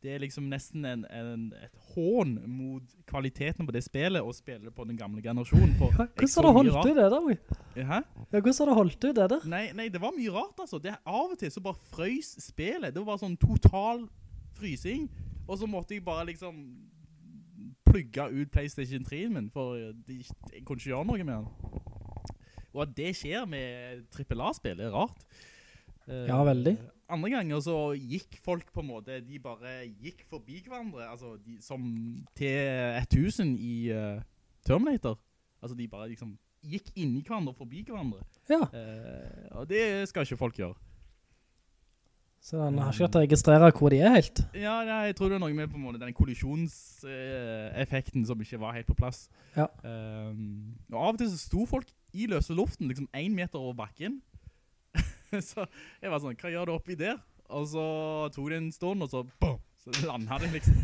Det 0.00 0.14
er 0.14 0.22
liksom 0.22 0.46
nesten 0.48 0.84
en, 0.88 1.02
en, 1.12 1.42
et 1.60 1.74
hån 1.92 2.30
mot 2.48 2.94
kvaliteten 3.10 3.66
på 3.68 3.72
det 3.76 3.82
spillet 3.84 4.24
å 4.24 4.32
spille 4.32 4.70
på 4.72 4.86
den 4.88 4.96
gamle 4.96 5.20
generasjonen. 5.20 5.74
Ja, 5.76 6.06
Hvordan 6.16 6.30
har 6.32 6.46
du 6.46 6.56
holdt 6.56 6.72
rart- 6.78 6.86
ut 6.86 6.96
det 6.96 7.08
der? 7.12 7.40
Ja, 7.76 7.98
hvordan 8.32 8.56
har 8.62 8.70
du 8.70 8.74
holdt 8.78 9.04
ut 9.04 9.16
det 9.18 9.26
der? 9.34 9.44
Nei, 9.52 9.66
nei, 9.76 9.88
det 9.92 10.00
var 10.00 10.14
mye 10.16 10.32
rart 10.32 10.62
altså. 10.64 10.80
Det, 10.80 10.94
av 11.04 11.34
og 11.34 11.36
til 11.42 11.52
så 11.52 11.60
bare 11.60 11.76
frøys 11.92 12.32
spillet. 12.46 12.94
Det 12.96 13.04
var 13.04 13.20
sånn 13.20 13.36
total 13.42 14.06
frysing. 14.56 15.04
Og 15.46 15.58
så 15.60 15.68
måtte 15.68 15.92
jeg 15.98 16.04
bare 16.06 16.24
liksom 16.30 16.64
plugge 17.90 18.24
ut 18.30 18.50
Playstation 18.54 19.04
3-en 19.04 19.32
min, 19.34 19.48
for 19.52 19.74
de, 20.06 20.20
jeg 20.54 20.64
kunne 20.64 20.78
ikke 20.80 20.92
gjøre 20.92 21.06
noe 21.08 21.24
med 21.24 21.34
den. 21.34 21.48
Og 22.70 22.84
at 22.84 22.92
det 22.96 23.12
skjer 23.18 23.48
med 23.50 24.04
AAA-spillet 24.14 24.84
er 24.86 24.94
rart. 24.94 25.24
Eh, 26.06 26.26
Ja, 26.30 26.38
veldig. 26.46 26.76
Andre 27.10 27.30
ganger 27.32 27.60
så 27.64 27.76
gikk 27.98 28.38
folk 28.44 28.68
på 28.74 28.80
en 28.82 28.86
måte, 28.90 29.20
de 29.24 29.38
bare 29.42 29.86
gikk 30.02 30.24
forbi 30.30 30.60
hverandre, 30.66 31.08
altså 31.10 31.36
de, 31.44 31.56
som 31.62 31.80
til 32.38 32.56
1000 33.00 33.56
i 33.58 33.92
uh, 33.92 34.22
Terminator. 34.66 35.18
Altså 35.62 35.76
de 35.76 35.88
bare 35.90 36.08
liksom 36.12 36.36
gikk 36.62 36.90
inn 36.94 37.16
i 37.16 37.22
hverandre 37.24 37.52
og 37.54 37.58
forbi 37.62 37.84
hverandre. 37.88 38.18
Ja, 38.50 38.60
Uh, 38.60 38.66
og 39.60 39.68
det 39.70 40.08
skal 40.08 40.22
ikke 40.26 40.36
folk 40.36 40.58
gjøre. 40.58 40.74
så 42.40 42.62
han 42.62 42.78
har 42.78 42.92
ikke 42.92 43.04
hatt 43.04 43.16
å 43.18 43.20
registrere 43.24 43.70
hvor 43.76 43.88
de 43.92 43.98
er 44.00 44.08
helt. 44.14 44.40
Ja, 44.56 44.80
jeg 45.04 45.16
tror 45.16 45.28
det 45.28 45.36
er 45.36 45.40
noe 45.42 45.54
med 45.54 45.68
på 45.68 45.76
en 45.76 45.82
måte 45.84 46.00
den 46.00 46.14
kollisjonseffekten 46.16 48.24
som 48.26 48.40
ikke 48.40 48.60
var 48.62 48.72
helt 48.78 48.86
på 48.88 48.94
plass. 48.98 49.28
Ja. 49.56 49.66
Um, 49.84 50.74
og 50.92 50.98
av 51.02 51.12
og 51.14 51.18
til 51.20 51.30
så 51.32 51.38
sto 51.42 51.66
folk 51.68 51.88
i 52.16 52.26
løse 52.30 52.54
luften, 52.56 52.88
liksom 52.90 53.08
en 53.14 53.34
meter 53.36 53.58
over 53.58 53.74
bakken. 53.84 54.20
så 55.50 55.66
jeg 56.00 56.10
var 56.12 56.22
sånn, 56.22 56.38
hva 56.40 56.52
gjør 56.52 56.70
du 56.70 56.74
oppi 56.76 56.96
der? 56.98 57.18
Og 57.50 57.66
så 57.72 57.84
tok 58.34 58.50
det 58.52 58.60
en 58.60 58.70
stund, 58.74 59.02
og 59.04 59.10
så, 59.10 59.24
boom, 59.42 59.58
så 59.82 59.94
landet 60.06 60.44
det 60.44 60.50
liksom. 60.58 60.76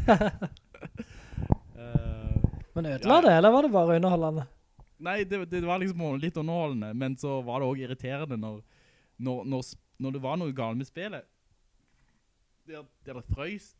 uh, 1.76 2.36
Men 2.76 2.90
ødela 2.92 3.14
Ja. 3.14 3.20
det, 3.24 3.32
eller 3.38 3.54
var 3.54 3.62
det 3.62 3.72
bare 3.72 3.96
underholdende? 3.96 4.46
Nei, 4.98 5.24
det, 5.28 5.42
det 5.50 5.62
var 5.64 5.80
liksom 5.80 6.20
litt 6.20 6.36
underholdende, 6.40 6.92
men 6.96 7.16
så 7.20 7.40
var 7.44 7.60
det 7.60 7.68
også 7.68 7.84
irriterende 7.84 8.36
når, 8.40 8.60
når, 9.18 9.44
når, 9.44 9.72
når 10.00 10.14
det 10.16 10.22
var 10.24 10.38
noe 10.40 10.54
galt 10.56 10.80
med 10.80 10.88
spillet. 10.88 11.24
Der, 12.66 12.82
der 13.06 13.20
det 13.20 13.28
frøys, 13.30 13.74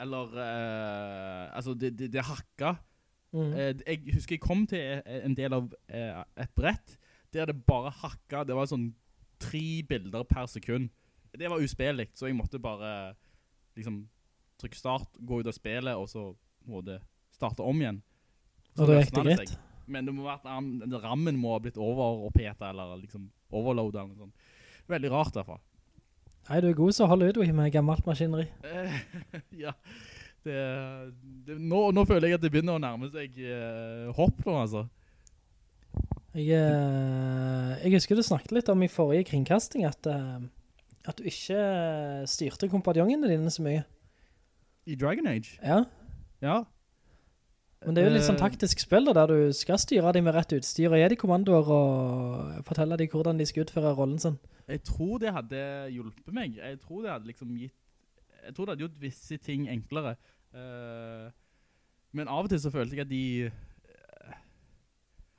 eller, 0.00 0.30
uh, 0.34 1.56
altså 1.56 1.74
det, 1.74 1.92
det, 1.98 2.10
det 2.14 2.24
hakka. 2.26 2.74
Mm. 3.34 3.52
Uh, 3.52 3.58
jeg 3.86 4.00
husker 4.14 4.36
jeg 4.38 4.42
kom 4.42 4.66
til 4.70 4.80
eh, 4.80 5.20
en 5.26 5.34
del 5.36 5.54
av 5.54 5.68
uh, 5.70 6.22
et 6.40 6.54
brett, 6.56 6.96
der 7.34 7.50
det 7.50 7.60
bare 7.66 7.92
hakka, 8.02 8.44
det 8.46 8.56
var 8.56 8.70
sånn 8.70 8.92
tre 9.42 9.82
bilder 9.88 10.24
per 10.28 10.46
sekund. 10.50 10.90
Det 11.34 11.50
var 11.50 11.62
uspillig, 11.62 12.08
så 12.14 12.28
jeg 12.28 12.38
måtte 12.38 12.60
bare 12.62 13.14
liksom 13.74 14.04
trykke 14.60 14.78
start, 14.78 15.18
gå 15.18 15.40
ut 15.40 15.50
av 15.50 15.56
spillet, 15.56 15.94
og 15.98 16.08
så 16.08 16.28
må 16.70 16.80
det 16.86 17.00
starte 17.34 17.64
om 17.66 17.80
igjen. 17.82 18.00
Så 18.74 18.84
Og 18.84 18.90
det 18.90 19.00
gikk 19.02 19.14
det 19.16 19.24
greit? 19.26 19.54
Men 19.90 20.06
det 20.06 20.14
må 20.16 20.24
være 20.24 20.40
at 20.40 21.02
rammen 21.04 21.36
må 21.36 21.52
ha 21.52 21.60
blitt 21.62 21.78
overopphetet, 21.80 22.62
eller 22.70 22.96
liksom 23.02 23.28
overloadet 23.54 24.00
eller 24.00 24.14
noe 24.14 24.26
sånt. 24.26 24.50
Veldig 24.88 25.10
rart 25.12 25.38
fall. 25.46 25.60
Nei, 26.44 26.60
du 26.60 26.68
er 26.68 26.76
god 26.76 26.92
så 26.92 27.08
hold 27.08 27.24
ut 27.24 27.40
med 27.56 27.72
gammelt 27.72 28.06
maskineri. 28.06 28.46
Ja, 29.64 29.72
det, 30.44 30.56
det, 31.46 31.56
nå, 31.56 31.86
nå 31.96 32.04
føler 32.04 32.28
jeg 32.28 32.38
at 32.38 32.44
det 32.44 32.50
begynner 32.52 32.76
å 32.76 32.82
nærme 32.82 33.08
seg 33.12 33.38
eh, 33.40 34.10
hopp 34.16 34.42
nå, 34.44 34.56
altså. 34.60 34.84
Jeg, 36.34 36.50
eh, 36.50 37.74
jeg 37.84 37.94
husker 37.94 38.18
du 38.18 38.24
snakket 38.26 38.52
litt 38.56 38.70
om 38.72 38.80
i 38.82 38.90
forrige 38.90 39.28
kringkasting 39.28 39.84
at, 39.86 40.06
eh, 40.10 40.40
at 41.06 41.18
du 41.20 41.26
ikke 41.30 41.58
styrte 42.26 42.66
kompanjongene 42.72 43.30
dine 43.30 43.52
så 43.54 43.62
mye. 43.62 43.84
I 44.90 44.96
Dragon 44.98 45.26
Age? 45.30 45.58
Ja, 45.62 45.84
Ja. 46.42 46.64
men 47.86 47.94
det 47.94 48.02
er 48.02 48.08
jo 48.08 48.14
litt 48.16 48.26
sånn 48.26 48.34
Eh, 48.36 48.48
taktisk 48.50 48.80
spill 48.80 49.04
da, 49.04 49.12
der 49.12 49.26
du 49.28 49.52
skal 49.52 49.78
styre 49.78 50.12
dem 50.12 50.24
med 50.24 50.34
rett 50.34 50.52
utstyr 50.52 50.90
og 50.90 50.98
gi 50.98 51.08
dem 51.08 51.16
kommandoer 51.20 51.68
og 51.70 52.64
fortelle 52.64 52.96
dem 52.98 53.08
hvordan 53.08 53.38
de 53.38 53.46
skal 53.46 53.64
utføre 53.64 53.94
rollen 53.94 54.18
sin. 54.18 54.38
Jeg 54.68 54.82
tror 54.82 55.18
det 55.20 55.32
hadde 55.32 55.92
hjulpet 55.92 56.32
meg. 56.32 56.56
Jeg 56.56 56.80
tror 56.80 57.02
det 57.02 57.10
hadde 57.12 57.26
liksom 57.26 57.56
gitt 57.56 57.72
Jeg 58.44 58.54
tror 58.54 58.66
det 58.66 58.72
hadde 58.74 58.84
gjort 58.88 59.00
visse 59.00 59.36
ting 59.38 59.68
enklere. 59.68 60.16
Men 62.12 62.28
av 62.28 62.44
og 62.44 62.48
til 62.50 62.58
så 62.58 62.70
følte 62.70 62.96
jeg 62.96 63.00
at 63.00 63.08
de 63.08 63.50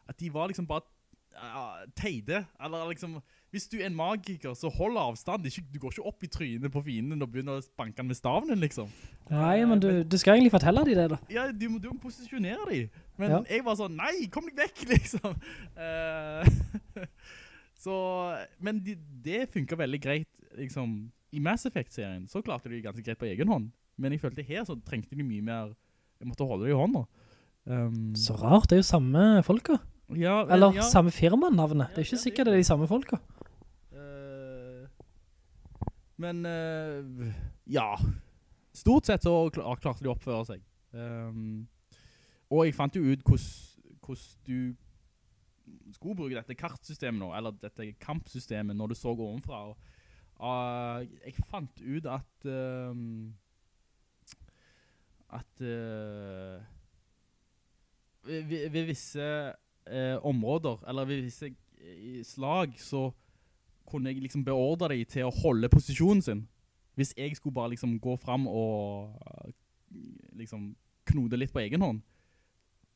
At 0.10 0.20
de 0.20 0.30
var 0.34 0.48
liksom 0.52 0.68
bare 0.70 0.86
teide, 2.00 2.46
eller 2.64 2.86
liksom, 2.90 3.18
hvis 3.52 3.66
du 3.68 3.78
er 3.82 3.90
en 3.90 3.96
magiker, 3.98 4.54
så 4.56 4.70
hold 4.72 4.96
avstand, 4.98 5.44
du 5.44 5.80
går 5.80 5.92
ikke 5.92 6.06
opp 6.08 6.24
i 6.24 6.30
trynet 6.32 6.72
på 6.72 6.82
fienden 6.86 7.22
og 7.26 7.32
begynner 7.34 7.60
å 7.60 7.66
banke 7.76 7.98
den 8.00 8.08
med 8.08 8.16
stavnen, 8.16 8.60
liksom. 8.64 8.88
Nei, 9.32 9.58
men 9.68 9.82
du, 9.84 9.90
du 10.08 10.16
skal 10.22 10.38
egentlig 10.38 10.54
fortelle 10.54 10.86
de 10.88 10.96
det 10.96 11.10
da. 11.12 11.18
Ja, 11.34 11.48
du 11.52 11.66
må, 11.74 11.80
du 11.84 11.90
må 11.92 12.00
posisjonere 12.06 12.68
de. 12.70 12.80
Men 13.20 13.34
Ja. 13.34 13.40
jeg 13.52 13.66
var 13.68 13.76
sånn, 13.80 13.98
nei, 14.00 14.30
kom 14.32 14.48
deg 14.48 14.62
vekk, 14.64 14.86
liksom. 14.94 15.36
Uh, 15.76 17.04
så, 17.84 17.96
men 18.64 18.80
de, 18.86 18.96
det 19.26 19.50
funker 19.54 19.80
veldig 19.84 20.00
greit, 20.04 20.30
liksom, 20.56 20.96
i 21.36 21.42
Mass 21.44 21.66
Effect-serien, 21.68 22.30
så 22.32 22.40
klarte 22.46 22.72
de 22.72 22.80
ganske 22.86 23.04
greit 23.04 23.20
på 23.20 23.28
egen 23.28 23.52
hånd. 23.52 23.72
Men 24.00 24.16
jeg 24.16 24.22
følte 24.24 24.44
her 24.48 24.64
så 24.68 24.78
trengte 24.88 25.16
de 25.20 25.24
mye 25.28 25.44
mer, 25.44 25.76
jeg 26.22 26.30
måtte 26.32 26.48
holde 26.48 26.68
det 26.68 26.72
i 26.72 26.80
hånda. 26.80 27.04
Um, 27.66 28.14
Så 28.16 28.36
rart, 28.40 28.70
det 28.70 28.78
er 28.78 28.84
jo 28.84 28.88
samme 28.88 29.26
folka. 29.44 29.80
ja, 29.82 29.92
vel, 30.08 30.52
Eller 30.54 30.78
ja. 30.78 30.86
samme 30.86 31.12
firmanavnet. 31.12 31.90
Det 31.96 32.04
er 32.04 32.08
ikke 32.08 32.18
ja, 32.18 32.22
sikkert 32.22 32.48
det 32.50 32.54
er 32.54 32.62
de 32.62 32.68
samme 32.68 32.88
folka. 32.88 33.18
Uh, 33.96 34.86
men 36.22 36.46
uh, 36.46 37.32
ja, 37.66 37.96
stort 38.76 39.10
sett 39.10 39.26
så 39.26 39.34
kla- 39.56 39.76
klarte 39.82 40.06
de 40.06 40.12
å 40.12 40.16
oppføre 40.16 40.46
seg. 40.52 40.66
Um, 40.96 41.66
og 42.54 42.68
jeg 42.68 42.76
fant 42.78 42.96
jo 42.96 43.02
ut 43.04 43.26
hvordan 43.26 44.22
du 44.46 44.76
skulle 45.96 46.16
bruke 46.16 46.38
dette 46.38 46.56
kartsystemet 46.60 47.20
nå, 47.20 47.32
eller 47.36 47.56
dette 47.58 47.90
kampsystemet 48.04 48.78
når 48.78 48.94
du 48.94 49.00
så 49.00 49.16
ovenfra. 49.16 49.64
Og, 49.72 49.92
uh, 50.40 51.02
jeg 51.26 51.50
fant 51.50 51.82
ut 51.82 52.06
at 52.14 52.50
um, 52.52 53.34
at 55.36 55.62
uh, 55.66 56.62
ved, 58.26 58.70
ved 58.70 58.84
visse 58.88 59.26
eh, 59.88 60.18
områder, 60.25 60.84
eller 60.89 61.06
hvis 61.06 61.42
jeg 61.42 61.56
i 61.86 62.24
slag, 62.24 62.74
så 62.77 63.12
kunne 63.86 64.10
jeg 64.10 64.22
liksom 64.22 64.46
beordre 64.46 64.89
dem 64.96 65.06
til 65.10 65.27
å 65.27 65.34
holde 65.44 65.70
posisjonen 65.70 66.22
sin. 66.25 66.48
Hvis 66.96 67.13
jeg 67.18 67.36
skulle 67.36 67.54
bare 67.54 67.74
liksom 67.75 68.00
gå 68.00 68.15
frem 68.18 68.48
og 68.48 69.15
eh, 69.22 69.51
liksom 70.42 70.75
knode 71.06 71.38
litt 71.38 71.54
på 71.54 71.62
egen 71.62 71.82
hånd, 71.82 72.01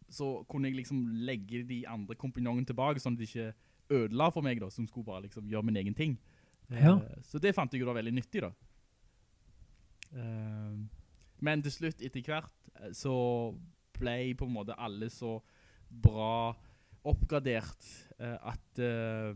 så 0.10 0.40
kunne 0.50 0.70
jeg 0.70 0.80
liksom 0.80 1.04
legge 1.28 1.64
de 1.70 1.84
andre 1.88 2.16
kompanjongene 2.18 2.66
tilbake, 2.66 3.02
sånn 3.02 3.18
at 3.18 3.22
de 3.22 3.28
ikke 3.30 3.52
ødela 3.90 4.30
for 4.34 4.46
meg 4.46 4.62
da, 4.62 4.70
som 4.74 4.88
skulle 4.88 5.06
bare 5.06 5.28
liksom 5.28 5.50
gjøre 5.50 5.68
min 5.70 5.78
egen 5.84 5.98
ting. 5.98 6.18
Ja. 6.72 6.98
Eh, 6.98 7.20
så 7.26 7.42
det 7.42 7.54
fant 7.58 7.74
jeg 7.74 7.84
jo 7.84 7.90
da 7.90 7.98
veldig 7.98 8.16
nyttig 8.18 8.44
da. 8.46 8.54
Eh, 10.18 10.80
men 11.46 11.62
til 11.66 11.76
slutt, 11.76 12.02
etter 12.02 12.26
hvert, 12.26 12.56
så 12.96 13.14
ble 14.00 14.18
på 14.40 14.48
en 14.48 14.56
måte 14.56 14.78
alle 14.80 15.10
så 15.12 15.38
bra 15.90 16.56
oppgradert 17.08 17.92
eh, 18.20 18.38
at 18.52 18.82
eh, 18.84 19.36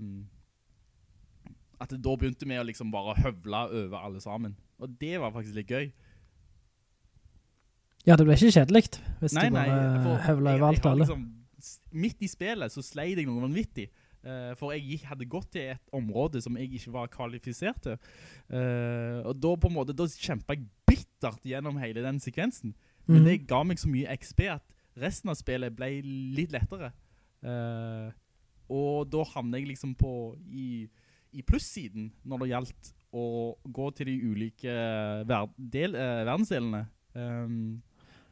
at 1.83 1.93
da 1.99 2.15
begynte 2.15 2.47
med 2.47 2.61
å 2.61 2.65
liksom 2.67 2.91
bare 2.93 3.15
høvle 3.19 3.65
over 3.83 3.97
alle 4.07 4.21
sammen. 4.23 4.55
Og 4.79 4.91
det 5.01 5.17
var 5.19 5.33
faktisk 5.35 5.57
litt 5.57 5.71
gøy. 5.71 5.89
Ja, 8.07 8.15
det 8.19 8.25
ble 8.27 8.35
ikke 8.35 8.51
kjedelikt 8.51 8.99
hvis 9.21 9.35
Nei, 9.37 9.47
du 9.47 9.57
nei, 9.57 9.65
bare 9.67 9.99
for 10.03 10.23
høvler 10.27 10.57
over 10.57 10.69
alt 10.69 10.87
alle. 10.89 11.05
Liksom, 11.05 11.25
midt 12.03 12.23
i 12.23 12.29
spillet 12.31 12.73
så 12.73 12.83
sleide 12.83 13.23
jeg 13.23 13.29
noe 13.29 13.45
vanvittig. 13.45 13.89
Uh, 14.23 14.53
for 14.55 14.71
jeg 14.71 15.01
hadde 15.03 15.27
gått 15.27 15.49
til 15.51 15.73
et 15.73 15.95
område 15.95 16.39
som 16.43 16.55
jeg 16.55 16.69
ikke 16.77 16.93
var 16.95 17.09
kvalifisert 17.11 17.81
til. 17.83 17.97
Uh, 18.47 19.19
og 19.27 19.35
da 19.43 19.51
på 19.59 19.71
en 19.71 19.75
måte, 19.75 19.95
da 19.95 20.07
kjempet 20.07 20.55
jeg 20.55 20.67
bittert 20.87 21.43
gjennom 21.47 21.79
hele 21.81 22.03
den 22.05 22.21
sekvensen. 22.23 22.75
Men 23.09 23.23
mm. 23.23 23.27
det 23.27 23.41
ga 23.49 23.59
meg 23.67 23.81
så 23.81 23.91
mye 23.91 24.15
XP 24.19 24.45
at 24.53 24.63
resten 24.99 25.31
av 25.31 25.39
spillet 25.39 25.75
ble 25.75 25.97
litt 26.37 26.55
lettere. 26.55 26.93
Eh, 27.43 28.11
og 28.73 29.07
da 29.11 29.23
havnet 29.33 29.61
jeg 29.61 29.73
liksom 29.73 29.95
på 29.99 30.11
i, 30.49 30.85
i 31.35 31.43
plussiden 31.45 32.11
når 32.23 32.43
det 32.43 32.51
gjaldt 32.53 32.93
å 33.13 33.25
gå 33.63 33.89
til 33.97 34.09
de 34.09 34.19
ulike 34.31 34.75
ver 35.29 35.49
del, 35.57 35.93
uh, 35.93 36.23
verdensdelene. 36.25 36.85
Um, 37.13 37.81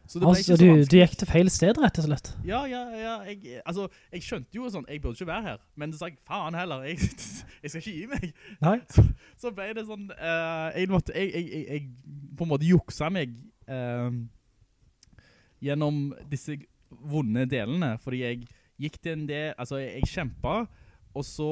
så 0.10 0.20
det 0.20 0.26
ble 0.26 0.32
Altså, 0.32 0.42
ikke 0.42 0.48
så 0.48 0.58
du, 0.58 0.66
vanskelig. 0.66 0.88
du 0.90 0.96
gikk 0.98 1.14
til 1.20 1.30
feil 1.30 1.52
sted, 1.54 1.78
rett 1.80 2.00
og 2.02 2.08
slett. 2.08 2.32
Ja, 2.48 2.64
ja, 2.68 2.82
ja. 2.98 3.14
Jeg, 3.30 3.62
altså, 3.62 3.86
jeg 4.12 4.26
skjønte 4.26 4.58
jo 4.58 4.72
sånn, 4.74 4.88
jeg 4.90 5.04
burde 5.04 5.16
ikke 5.20 5.30
være 5.30 5.46
her. 5.46 5.62
Men 5.80 5.94
så 5.94 6.02
sa 6.02 6.10
jeg, 6.10 6.18
faen 6.28 6.58
heller, 6.58 6.88
jeg, 6.90 6.98
jeg 7.62 7.74
skal 7.74 7.84
ikke 7.84 7.94
gi 7.94 8.10
meg. 8.12 8.26
Nei. 8.66 8.76
Så, 8.92 9.06
så 9.46 9.54
ble 9.56 9.70
det 9.78 9.86
sånn, 9.88 10.10
uh, 10.18 10.68
jeg, 10.74 10.90
måtte, 10.92 11.16
jeg, 11.16 11.32
jeg, 11.38 11.48
jeg, 11.54 11.68
jeg 11.70 12.34
på 12.40 12.48
en 12.48 12.52
måte 12.56 12.68
juksa 12.68 13.12
meg 13.14 13.38
uh, 13.70 14.10
gjennom 15.62 16.04
disse 16.34 16.58
vonde 16.90 17.46
delene. 17.54 17.94
Fordi 18.02 18.26
jeg 18.26 18.50
gikk 18.82 19.00
det 19.04 19.14
en 19.16 19.28
del, 19.30 19.54
altså 19.58 19.80
jeg, 19.82 20.08
kjempet, 20.10 20.82
og 21.12 21.26
så 21.28 21.52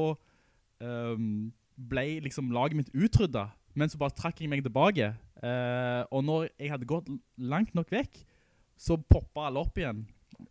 um, 0.81 1.49
ble 1.89 2.05
liksom 2.25 2.51
laget 2.55 2.79
mitt 2.79 2.93
utryddet. 2.95 3.55
Men 3.77 3.91
så 3.91 3.99
bare 4.01 4.15
trakk 4.17 4.41
jeg 4.41 4.49
meg 4.51 4.63
tilbake. 4.65 5.11
Uh, 5.39 6.03
og 6.11 6.23
når 6.25 6.47
jeg 6.59 6.73
hadde 6.73 6.89
gått 6.89 7.11
langt 7.37 7.75
nok 7.77 7.91
vekk, 7.93 8.23
så 8.79 8.97
poppet 8.97 9.43
alle 9.43 9.61
opp 9.61 9.77
igjen, 9.79 10.05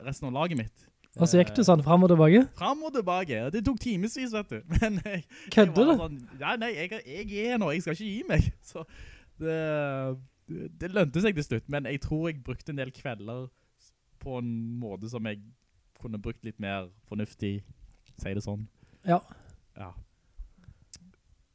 resten 0.04 0.28
av 0.30 0.36
laget 0.36 0.60
mitt. 0.60 0.88
Og 1.18 1.26
så 1.26 1.40
gikk 1.40 1.54
du 1.56 1.62
sånn 1.66 1.82
frem 1.82 2.04
og 2.04 2.10
tilbake. 2.12 2.44
Fram 2.58 2.82
og 2.86 2.92
tilbake. 2.94 3.40
Det 3.54 3.62
tok 3.66 3.78
timesvis, 3.82 4.34
vet 4.36 4.52
du. 4.52 4.58
Men 4.76 5.00
jeg, 5.02 5.24
var 5.56 5.70
du? 5.74 5.94
Sånn, 5.98 6.18
ja, 6.40 6.54
nei, 6.60 6.72
jeg, 6.76 7.00
jeg 7.08 7.54
er 7.54 7.60
nå, 7.60 7.72
jeg 7.74 7.84
skal 7.84 7.96
ikke 7.96 8.10
gi 8.10 8.26
meg. 8.28 8.50
Så 8.70 8.84
det, 9.40 9.58
det, 10.50 10.68
det 10.82 10.92
lønte 10.92 11.22
seg 11.24 11.36
til 11.38 11.46
slutt, 11.46 11.66
men 11.70 11.86
jeg 11.86 12.00
tror 12.02 12.24
jeg 12.26 12.40
brukte 12.42 12.72
en 12.72 12.80
del 12.80 12.90
kvelder 12.94 13.46
på 14.18 14.40
en 14.40 14.48
måte 14.80 15.10
som 15.10 15.26
jeg 15.30 15.38
kunne 15.98 16.20
brukt 16.22 16.44
litt 16.46 16.58
mer 16.62 16.88
fornuftig, 17.08 17.58
si 18.18 18.34
det 18.34 18.44
sånn. 18.44 18.66
Ja. 19.06 19.20
Ja. 19.78 19.92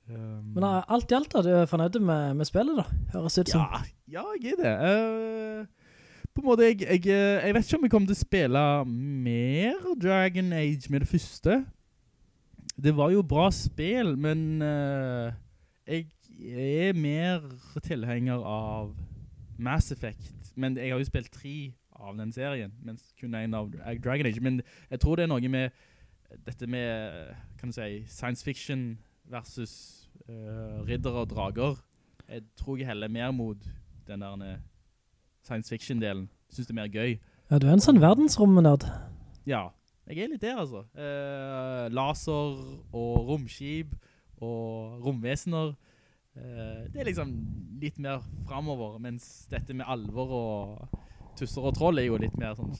Um, 0.09 0.51
Men 0.55 0.65
uh, 0.67 0.81
alt 0.91 1.11
i 1.11 1.15
alt 1.15 1.31
da, 1.31 1.41
du 1.45 1.51
er 1.55 1.69
fornøyd 1.69 1.95
med, 2.03 2.33
med 2.35 2.47
spillet 2.47 2.75
da, 2.75 2.83
høres 3.13 3.37
ut 3.39 3.53
som. 3.53 3.63
ja, 3.63 3.83
ja, 4.19 4.25
jeg 4.43 4.57
er 4.57 4.63
det. 4.63 4.73
Uh, 4.83 5.83
på 6.33 6.41
en 6.41 6.47
måte, 6.47 6.65
jeg, 6.65 6.81
jeg, 6.81 7.05
eh, 7.13 7.45
jeg 7.45 7.53
vet 7.53 7.67
ikke 7.67 7.77
om 7.77 7.83
jeg 7.85 7.91
kommer 7.93 8.09
til 8.09 8.17
å 8.17 8.23
spille 8.23 8.61
mer 8.89 9.83
Dragon 10.01 10.53
Age 10.57 10.89
med 10.89 11.03
det 11.03 11.09
første. 11.11 11.59
Det 12.73 12.93
var 12.97 13.11
jo 13.13 13.21
bra 13.21 13.51
spill, 13.53 14.15
men 14.17 14.63
uh, 14.65 15.29
jeg 15.85 16.07
er 16.41 16.97
mer 16.97 17.45
tilhenger 17.85 18.41
av 18.41 18.95
Mass 19.61 19.91
Effect. 19.93 20.33
Men 20.57 20.77
jeg 20.77 20.89
har 20.89 21.03
jo 21.03 21.11
spilt 21.11 21.29
tre 21.37 21.57
av 22.03 22.19
den 22.19 22.31
serien, 22.35 22.73
mens 22.83 23.13
kun 23.19 23.35
en 23.39 23.57
av 23.57 23.71
Dragon 23.71 24.27
Age. 24.27 24.43
Men 24.43 24.61
jeg 24.91 25.01
tror 25.03 25.17
det 25.17 25.25
er 25.25 25.31
noe 25.31 25.51
med 25.51 25.71
dette 26.45 26.67
med, 26.67 27.33
kan 27.59 27.69
du 27.69 27.75
si, 27.75 28.03
science 28.07 28.43
fiction 28.43 28.97
versus 29.29 30.09
uh, 30.29 30.83
ridder 30.87 31.11
og 31.11 31.29
drager. 31.29 31.77
Jeg 32.29 32.43
tror 32.57 32.77
jeg 32.77 32.87
heller 32.87 33.07
mer 33.07 33.31
mot 33.31 33.57
den 34.07 34.21
der 34.21 34.41
eh, 34.41 34.59
science 35.43 35.69
fiction-delen. 35.69 36.29
Synes 36.49 36.67
det 36.67 36.73
er 36.73 36.81
mer 36.81 36.87
gøy. 36.87 37.19
Ja, 37.51 37.59
du 37.59 37.67
er 37.67 37.75
en 37.75 37.83
sånn 37.83 38.01
verdensrommenerd. 38.01 38.85
Ja, 39.47 39.67
jeg 40.07 40.23
er 40.23 40.31
litt 40.31 40.43
der 40.43 40.59
altså. 40.63 40.85
Uh, 40.95 41.87
laser 41.93 42.57
og 42.95 43.27
romskib 43.29 43.93
og 44.43 45.03
romvesener. 45.05 45.75
Uh, 46.33 46.83
det 46.91 47.03
er 47.03 47.09
liksom 47.11 47.35
litt 47.83 47.99
mer 48.01 48.23
fremover, 48.47 48.97
mens 49.03 49.45
dette 49.51 49.75
med 49.75 49.87
alvor 49.87 50.35
og 50.39 50.99
tusser 51.39 51.65
og 51.65 51.75
troll 51.77 51.99
er 52.01 52.07
jo 52.07 52.19
litt 52.21 52.35
mer 52.39 52.55
sånn, 52.57 52.73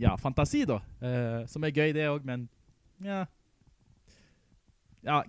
ja, 0.00 0.14
fantasi 0.20 0.64
da. 0.68 0.80
Eh, 1.00 1.46
som 1.50 1.64
er 1.64 1.74
gøy 1.74 1.94
det 1.96 2.08
også, 2.10 2.26
men 2.28 2.48
ja. 3.04 3.24
Ja, 5.06 5.20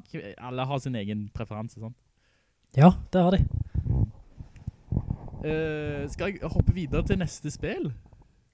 alle 0.41 0.65
har 0.65 0.79
sin 0.81 0.95
egen 0.97 1.27
preferanse, 1.35 1.79
sant? 1.79 1.97
Ja, 2.77 2.91
det 3.13 3.21
har 3.21 3.35
de. 3.35 3.43
Eh, 5.47 6.07
skal 6.09 6.33
jeg 6.33 6.49
hoppe 6.49 6.73
videre 6.73 7.05
til 7.05 7.19
neste 7.21 7.51
spill? 7.53 7.91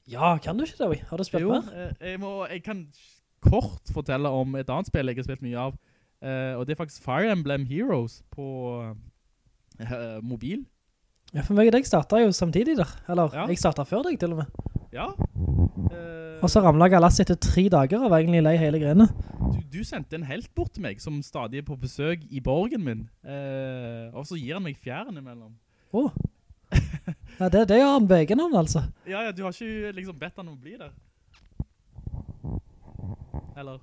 Ja, 0.10 0.36
kan 0.44 0.58
du 0.58 0.66
ikke 0.66 0.84
det? 0.84 1.02
Har 1.10 1.18
du 1.18 1.24
spilt 1.24 1.46
Jo, 1.46 1.54
mer? 1.56 1.70
Jo, 1.72 2.08
jeg, 2.08 2.20
må, 2.20 2.34
jeg 2.52 2.64
kan 2.64 2.86
kort 3.44 3.92
fortelle 3.96 4.30
om 4.30 4.56
et 4.60 4.70
annet 4.70 4.90
spill 4.92 5.08
jeg 5.08 5.22
har 5.22 5.28
spilt 5.30 5.46
mye 5.46 5.60
av. 5.70 5.80
Eh, 6.24 6.54
og 6.58 6.68
det 6.68 6.76
er 6.76 6.82
faktisk 6.84 7.04
Fire 7.04 7.32
Emblem 7.32 7.66
Heroes 7.68 8.22
på 8.32 8.46
eh, 9.80 10.20
mobil. 10.24 10.66
Ja, 11.34 11.42
for 11.42 11.58
meg 11.58 11.68
og 11.72 11.74
deg 11.74 11.86
startet 11.90 12.22
jo 12.22 12.32
samtidig 12.36 12.76
der. 12.78 12.90
Eller, 13.10 13.32
Ja. 13.34 13.48
jeg 13.50 13.58
startet 13.58 13.88
før 13.90 14.04
deg 14.06 14.20
til 14.22 14.34
og 14.36 14.38
med. 14.44 14.46
Ja. 14.94 15.08
Eh, 15.90 16.38
Og 16.44 16.50
så 16.52 16.62
ramlet 16.62 16.92
Galassi 16.92 17.24
etter 17.24 17.36
tre 17.42 17.64
dager 17.70 18.04
av 18.06 18.12
egentlig 18.12 18.44
lei 18.44 18.58
hele 18.58 18.78
greiene. 18.80 19.08
du, 19.54 19.60
du 19.80 19.84
sendte 19.84 20.14
en 20.20 20.24
helt 20.30 20.54
bort 20.54 20.74
til 20.74 20.84
meg 20.84 21.00
som 21.02 21.22
stadig 21.24 21.58
er 21.64 21.66
på 21.66 21.78
besøk 21.80 22.20
i 22.30 22.40
borgen 22.40 22.84
min. 22.84 23.10
Eh, 23.26 24.12
og 24.14 24.26
så 24.30 24.38
gir 24.38 24.54
han 24.60 24.64
meg 24.64 24.78
fjæren 24.78 25.18
imellom. 25.18 25.56
Åh. 25.94 26.12
Ja, 27.40 27.50
det, 27.50 27.68
det 27.70 27.78
gjør 27.80 27.94
han 28.00 28.08
på 28.08 28.16
egen 28.22 28.40
hånd, 28.40 28.54
altså. 28.56 28.84
Ja, 29.08 29.22
ja, 29.26 29.32
du 29.32 29.42
har 29.44 29.52
ikke 29.52 29.92
liksom 29.98 30.20
bedt 30.20 30.38
han 30.38 30.48
om 30.48 30.56
å 30.58 30.62
bli 30.62 30.78
der. 30.78 30.92
Eller? 33.58 33.80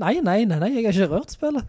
Nei, 0.00 0.14
nei, 0.24 0.44
nei, 0.48 0.58
nei, 0.62 0.70
jeg 0.74 0.86
har 0.86 0.94
ikke 0.96 1.10
rørt 1.14 1.34
spillet. 1.34 1.66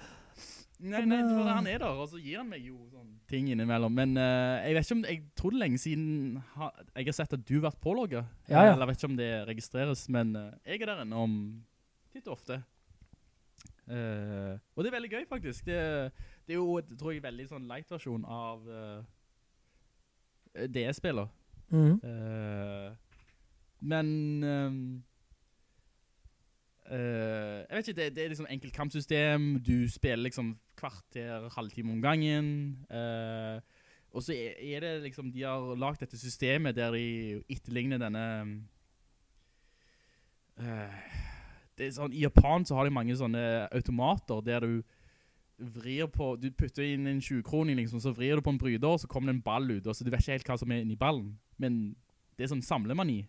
Nei, 0.81 1.03
nei, 1.05 1.19
for 1.27 1.45
han 1.45 1.67
er 1.69 1.81
der, 1.83 1.93
og 1.93 2.07
så 2.09 2.17
gir 2.17 2.39
han 2.39 2.49
meg 2.49 2.63
jo 2.65 2.79
sånn 2.89 3.09
ting 3.29 3.51
innimellom. 3.53 3.93
Men 3.93 4.15
uh, 4.17 4.57
jeg 4.65 4.77
vet 4.77 4.87
ikke 4.87 4.97
om, 4.97 5.03
jeg 5.05 5.21
tror 5.37 5.53
det 5.53 5.59
er 5.59 5.63
lenge 5.63 5.81
siden 5.81 6.39
ha, 6.55 6.71
jeg 6.95 7.09
har 7.11 7.17
sett 7.19 7.35
at 7.37 7.43
du 7.45 7.53
har 7.59 7.67
vært 7.67 7.81
pålogget. 7.83 8.31
Ja, 8.49 8.65
ja. 8.65 8.73
Eller 8.73 8.87
jeg 8.87 8.91
vet 8.91 9.01
ikke 9.01 9.11
om 9.11 9.19
det 9.19 9.31
registreres, 9.51 10.05
men 10.13 10.33
uh, 10.35 10.49
jeg 10.65 10.81
er 10.81 10.91
der 10.91 11.03
inne 11.05 11.25
om 11.27 11.35
titt 12.11 12.27
og 12.27 12.39
ofte. 12.39 12.61
Uh, 13.85 14.57
og 14.73 14.83
det 14.83 14.89
er 14.89 14.97
veldig 14.97 15.13
gøy 15.13 15.27
faktisk. 15.29 15.69
Det, 15.69 15.79
det 16.47 16.55
er 16.55 16.59
jo, 16.59 16.79
tror 16.97 17.13
jeg, 17.13 17.23
veldig 17.23 17.47
sånn 17.51 17.69
light 17.69 17.91
versjon 17.91 18.25
av 18.25 18.65
uh, 18.65 20.65
DS-spiller. 20.65 21.29
Mm 21.71 21.71
Eh, 21.71 22.91
men 23.81 24.43
ehm, 24.43 25.03
eh, 26.91 27.57
jeg 27.63 27.77
vet 27.77 27.87
ikke, 27.87 27.99
det, 28.01 28.09
det 28.15 28.23
er 28.23 28.33
liksom 28.33 28.49
enkelt 28.49 28.75
kampsystem, 28.75 29.47
du 29.63 29.89
spiller 29.89 30.27
liksom 30.27 30.53
kvarter, 30.77 31.49
halvtime 31.55 31.93
om 31.93 32.01
gangen, 32.03 32.51
uh, 32.91 33.61
og 34.11 34.23
så 34.25 34.35
er, 34.35 34.57
er 34.59 34.83
det 34.83 34.93
liksom, 35.07 35.31
de 35.31 35.45
har 35.47 35.75
lagt 35.79 36.03
dette 36.03 36.19
systemet 36.19 36.75
der 36.75 36.91
de 36.91 37.41
etterligner 37.49 38.01
denne 38.01 38.25
uh, 40.59 41.19
det 41.77 41.87
er 41.87 41.93
sånn, 41.95 42.13
I 42.13 42.25
Japan 42.25 42.65
så 42.67 42.77
har 42.77 42.87
de 42.87 42.93
mange 42.93 43.15
sånne 43.17 43.43
automater 43.71 44.43
der 44.45 44.65
du 44.65 44.73
vrir 45.61 46.09
på, 46.09 46.33
du 46.41 46.49
putter 46.57 46.85
inn 46.85 47.07
en 47.09 47.21
20-kroning 47.21 47.77
liksom, 47.77 48.01
så 48.01 48.13
vrir 48.17 48.37
du 48.37 48.45
på 48.45 48.53
en 48.53 48.59
bryder, 48.61 48.97
så 48.97 49.09
kommer 49.09 49.31
det 49.31 49.37
en 49.37 49.45
ball 49.45 49.69
ut, 49.69 49.85
og 49.85 49.95
så 49.95 50.05
du 50.05 50.09
vet 50.09 50.23
ikke 50.23 50.37
helt 50.37 50.49
hva 50.49 50.57
som 50.57 50.73
er 50.73 50.81
inni 50.83 50.97
ballen. 50.97 51.35
Men 51.61 51.81
det 52.37 52.47
er 52.47 52.51
sånn 52.55 52.65
samlemani. 52.65 53.21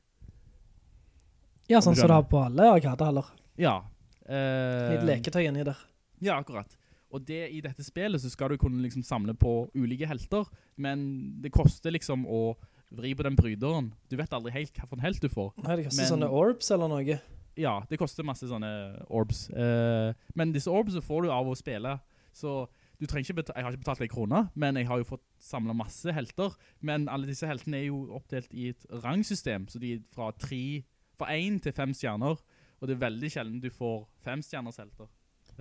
Ja, 1.68 1.80
sånn 1.80 1.92
som 1.92 2.02
som 2.02 2.10
du 2.10 2.16
har 2.16 2.26
på 2.28 2.40
alle 2.40 2.70
arkadehaller. 2.72 3.28
Ja. 3.60 3.80
Uh, 4.28 4.94
Litt 4.94 5.06
leketøy 5.08 5.44
inni 5.48 5.64
der. 5.66 5.78
Ja, 6.22 6.38
akkurat. 6.38 6.76
Og 7.12 7.24
det, 7.28 7.42
i 7.52 7.60
dette 7.64 7.84
spillet 7.84 8.22
så 8.22 8.30
skal 8.32 8.54
du 8.54 8.60
kunne 8.60 8.80
liksom 8.84 9.04
samle 9.04 9.34
på 9.36 9.66
ulike 9.76 10.08
helter, 10.08 10.46
men 10.80 11.02
det 11.44 11.52
koster 11.52 11.92
liksom 11.92 12.24
å 12.24 12.54
vri 12.92 13.12
på 13.16 13.24
den 13.26 13.36
bryderen. 13.36 13.90
Du 14.08 14.16
vet 14.20 14.32
aldri 14.32 14.52
helt 14.54 14.76
hva 14.76 14.88
for 14.88 14.96
en 14.96 15.04
helt 15.04 15.20
du 15.20 15.28
får. 15.32 15.52
Nei, 15.64 15.76
det 15.76 15.88
koster 15.88 16.04
Men- 16.04 16.12
sånne 16.12 16.30
orbs 16.32 16.70
eller 16.72 16.88
noe. 16.92 17.18
Ja, 17.56 17.82
det 17.88 17.98
koster 18.00 18.24
masse 18.24 18.48
sånne 18.48 19.04
orbs. 19.12 19.50
Uh, 19.52 20.14
men 20.34 20.54
disse 20.54 20.72
orbs 20.72 20.96
får 21.04 21.26
du 21.26 21.32
av 21.32 21.48
å 21.48 21.56
spille. 21.56 21.98
Så 22.32 22.62
du 22.96 23.04
trenger 23.06 23.26
ikke 23.28 23.42
betale, 23.42 23.58
jeg 23.58 23.64
har 23.66 23.74
ikke 23.74 23.82
betalt 23.84 24.00
en 24.00 24.08
krone, 24.12 24.40
men 24.54 24.76
jeg 24.78 24.86
har 24.88 25.00
jo 25.02 25.04
fått 25.04 25.24
samlet 25.42 25.76
masse 25.76 26.12
helter. 26.16 26.54
Men 26.80 27.08
alle 27.12 27.28
disse 27.28 27.48
heltene 27.48 27.80
er 27.82 27.88
jo 27.90 28.06
oppdelt 28.16 28.52
i 28.54 28.70
et 28.72 28.86
rangsystem, 29.04 29.66
så 29.68 29.80
de 29.82 29.96
er 29.96 30.02
fra, 30.14 30.30
tre, 30.38 30.84
fra 31.18 31.28
1 31.34 31.60
til 31.66 31.72
5 31.76 31.92
stjerner. 31.98 32.40
Og 32.82 32.88
det 32.90 32.96
er 32.96 33.04
veldig 33.04 33.28
sjelden 33.30 33.60
du 33.62 33.70
får 33.70 34.00
5 34.26 34.40
stjerners 34.42 34.80
helter. 34.82 35.06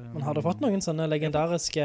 Men 0.02 0.24
har 0.26 0.34
du 0.34 0.42
fått 0.42 0.62
noen 0.64 0.82
sånne 0.82 1.06
legendariske 1.12 1.84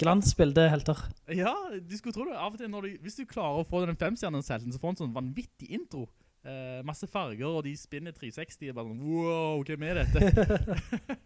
glansbildehelter? 0.00 1.02
Ja, 1.34 1.52
du 1.74 1.94
skulle 1.98 2.14
tro 2.14 2.24
det. 2.28 2.38
Av 2.38 2.54
og 2.54 2.60
til, 2.60 2.70
du, 2.72 2.94
hvis 3.04 3.18
du 3.18 3.26
klarer 3.28 3.60
å 3.60 3.68
få 3.68 3.82
den 3.84 3.98
5 3.98 4.16
stjerners 4.22 4.48
helten, 4.54 4.72
så 4.72 4.80
får 4.80 4.88
du 4.88 4.94
en 4.94 5.00
sånn 5.02 5.16
vanvittig 5.16 5.68
intro. 5.76 6.06
Eh, 6.42 6.80
masse 6.86 7.06
farger, 7.10 7.46
og 7.50 7.66
de 7.66 7.74
spinner 7.76 8.14
360. 8.16 8.70
og 8.70 8.78
Bare 8.78 8.88
sånn, 8.88 9.04
wow, 9.04 9.66
hvem 9.66 9.88
er 9.90 10.02
dette? 10.02 11.18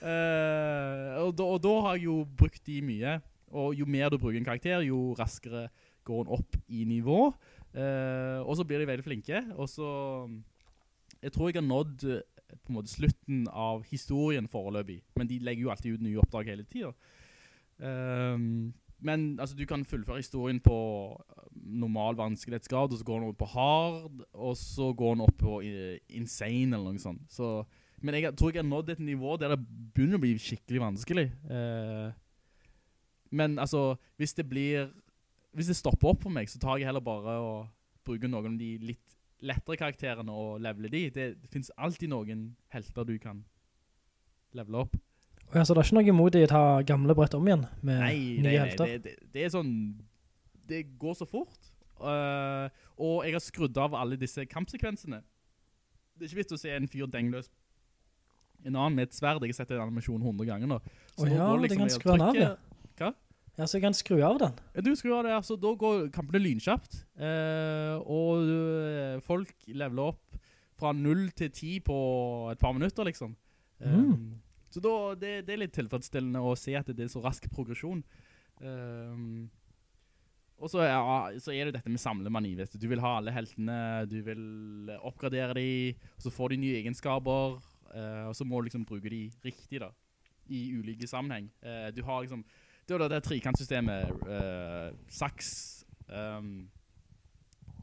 Eh, 0.00 1.10
og, 1.20 1.34
da, 1.36 1.44
og 1.44 1.58
da 1.62 1.72
har 1.84 1.98
jeg 1.98 2.06
jo 2.08 2.14
brukt 2.40 2.64
de 2.66 2.78
mye. 2.82 3.12
Og 3.60 3.76
jo 3.78 3.84
mer 3.86 4.08
du 4.10 4.16
bruker 4.18 4.40
en 4.40 4.46
karakter, 4.46 4.80
jo 4.82 5.12
raskere 5.18 5.66
går 6.08 6.24
den 6.24 6.32
opp 6.34 6.56
i 6.72 6.86
nivå. 6.88 7.28
Eh, 7.70 8.40
og 8.40 8.56
så 8.58 8.64
blir 8.66 8.82
de 8.82 8.88
veldig 8.88 9.04
flinke. 9.06 9.42
Og 9.54 9.68
så 9.70 9.90
Jeg 11.22 11.32
tror 11.32 11.50
jeg 11.50 11.60
har 11.60 11.66
nådd 11.66 12.04
eh, 12.08 12.22
på 12.50 12.72
en 12.72 12.78
måte 12.78 12.92
slutten 12.92 13.46
av 13.48 13.84
historien 13.90 14.48
foreløpig. 14.50 15.00
Men 15.16 15.28
de 15.30 15.38
legger 15.38 15.66
jo 15.66 15.72
alltid 15.72 15.98
ut 15.98 16.06
nye 16.06 16.20
oppdrag 16.22 16.52
hele 16.52 16.64
tiden. 16.64 16.94
Um, 17.80 18.72
men 19.00 19.40
altså, 19.40 19.56
du 19.56 19.64
kan 19.64 19.84
fullføre 19.84 20.20
historien 20.20 20.60
på 20.60 20.76
eh, 21.16 21.44
normal 21.80 22.16
vanskelighetsgrad, 22.16 22.92
og 22.92 22.98
så 22.98 23.04
går 23.04 23.20
den 23.20 23.28
opp 23.28 23.38
på 23.38 23.50
hard, 23.54 24.24
og 24.32 24.56
så 24.56 24.92
går 24.92 25.14
den 25.14 25.24
opp 25.24 25.38
på 25.40 25.60
eh, 25.64 25.98
insane 26.08 26.76
eller 26.76 26.92
noe 26.92 27.00
sånt. 27.02 27.22
Så, 27.32 27.62
men 28.00 28.14
jeg 28.14 28.34
tror 28.36 28.52
jeg 28.52 28.62
har 28.62 28.68
nådd 28.68 28.92
et 28.92 29.04
nivå 29.04 29.36
der 29.40 29.54
det 29.54 29.62
begynner 29.94 30.20
å 30.20 30.24
bli 30.24 30.34
skikkelig 30.40 30.84
vanskelig. 30.84 31.26
Uh, 31.48 32.12
men 33.30 33.58
altså, 33.58 33.94
hvis 34.18 34.34
det 34.34 34.48
blir 34.48 34.90
Hvis 35.54 35.66
det 35.66 35.76
stopper 35.76 36.12
opp 36.12 36.22
for 36.22 36.30
meg, 36.30 36.46
så 36.46 36.60
tar 36.62 36.76
jeg 36.78 36.86
heller 36.86 37.02
bare 37.02 37.32
og 37.42 37.66
bruker 38.06 38.30
noen 38.30 38.52
av 38.52 38.58
de 38.58 38.68
litt 38.78 39.09
lettere 39.46 39.78
karakterene 39.80 40.34
å 40.34 40.56
levele 40.62 40.90
de. 40.92 41.04
Det, 41.14 41.28
det 41.40 41.52
finnes 41.52 41.72
alltid 41.76 42.12
noen 42.12 42.50
helter 42.74 43.06
du 43.08 43.14
kan 43.22 43.42
levele 44.56 44.84
opp. 44.84 44.98
Ja, 45.54 45.64
så 45.64 45.74
det 45.74 45.82
er 45.82 45.88
ikke 45.88 45.98
noe 45.98 46.12
imot 46.12 46.36
i 46.38 46.44
å 46.46 46.50
ta 46.50 46.64
gamle 46.86 47.14
brett 47.18 47.34
om 47.34 47.48
igjen 47.48 47.64
med 47.82 47.96
Nei, 47.98 48.12
nye 48.14 48.42
nei, 48.44 48.44
nei 48.44 48.58
helter? 48.60 48.86
det, 48.86 48.98
det, 49.02 49.30
det 49.34 49.42
er 49.42 49.48
sånn 49.50 49.72
Det 50.70 50.84
går 51.00 51.16
så 51.18 51.26
fort. 51.26 51.72
Uh, 51.98 52.70
og 52.94 53.24
jeg 53.26 53.34
har 53.34 53.42
skrudd 53.42 53.80
av 53.82 53.96
alle 53.98 54.16
disse 54.20 54.44
kampsekvensene. 54.48 55.18
Det 56.14 56.26
er 56.26 56.30
ikke 56.30 56.42
vits 56.44 56.54
å 56.54 56.60
se 56.60 56.70
en 56.76 56.86
fyr 56.88 57.10
dengløs 57.10 57.50
en 58.64 58.76
annen 58.76 58.96
med 58.98 59.08
et 59.08 59.16
sverd. 59.16 59.42
Jeg 59.44 59.54
har 59.54 59.62
sett 59.62 59.74
en 59.74 59.84
animasjon 59.86 60.20
100 60.20 60.48
ganger 60.48 60.70
nå. 60.70 60.78
Å 60.80 61.26
nå 61.26 61.32
ja, 61.32 61.48
går 61.48 61.58
det 61.58 61.66
liksom 61.66 61.80
kan 61.80 61.88
jeg 61.88 61.96
skru 61.96 62.12
av, 62.14 62.38
ja. 62.38 62.50
Hva? 63.00 63.12
Ja, 63.58 63.66
så 63.66 63.76
jeg 63.76 63.84
kan 63.84 63.96
skru 63.96 64.20
av 64.24 64.38
den. 64.40 64.58
Du 64.84 64.92
skrur 64.96 65.18
av 65.18 65.26
det, 65.26 65.36
så 65.44 65.56
da 65.60 65.72
går 65.76 66.08
kampene 66.14 66.40
lynkjapt. 66.42 67.02
Eh, 67.20 67.96
og 68.00 68.46
eh, 68.46 69.18
folk 69.26 69.52
leveler 69.68 70.12
opp 70.14 70.38
fra 70.80 70.94
0 70.96 71.26
til 71.36 71.50
10 71.50 71.80
på 71.84 71.98
et 72.52 72.60
par 72.60 72.72
minutter, 72.76 73.04
liksom. 73.04 73.36
Mm. 73.80 73.96
Um, 73.96 74.40
Så 74.70 74.80
da, 74.80 74.92
det, 75.18 75.32
det 75.48 75.54
er 75.54 75.64
litt 75.64 75.74
tilfredsstillende 75.74 76.40
å 76.46 76.54
se 76.54 76.76
at 76.78 76.86
det 76.94 77.02
er 77.04 77.10
så 77.10 77.22
rask 77.24 77.48
progresjon. 77.50 78.04
Um, 78.62 79.48
og 80.60 80.68
så, 80.68 80.84
ja, 80.84 81.00
så 81.40 81.54
er 81.56 81.66
det 81.66 81.78
dette 81.78 81.90
med 81.90 82.00
samlemani, 82.00 82.52
vet 82.58 82.74
du. 82.74 82.78
Du 82.82 82.86
vil 82.90 83.00
ha 83.02 83.16
alle 83.18 83.32
heltene, 83.32 84.04
du 84.08 84.18
vil 84.24 84.44
eh, 84.92 85.06
oppgradere 85.08 85.56
de, 85.56 85.70
og 86.18 86.26
så 86.26 86.32
får 86.34 86.52
de 86.52 86.60
nye 86.60 86.80
egenskaper, 86.82 87.56
uh, 87.94 88.26
og 88.28 88.34
så 88.36 88.44
må 88.44 88.60
du 88.60 88.68
liksom 88.68 88.84
bruke 88.88 89.10
de 89.10 89.24
riktig 89.44 89.80
da, 89.80 89.88
i 90.52 90.66
ulike 90.76 91.08
sammenheng. 91.08 91.48
Uh, 91.64 91.88
du 91.96 92.04
har 92.04 92.20
liksom, 92.22 92.44
det 92.98 93.06
er 93.06 93.08
jo 93.08 93.14
det 93.14 93.22
trikantsystemet, 93.26 94.10
uh, 94.26 94.90
saks, 95.12 95.50
um, 96.08 96.68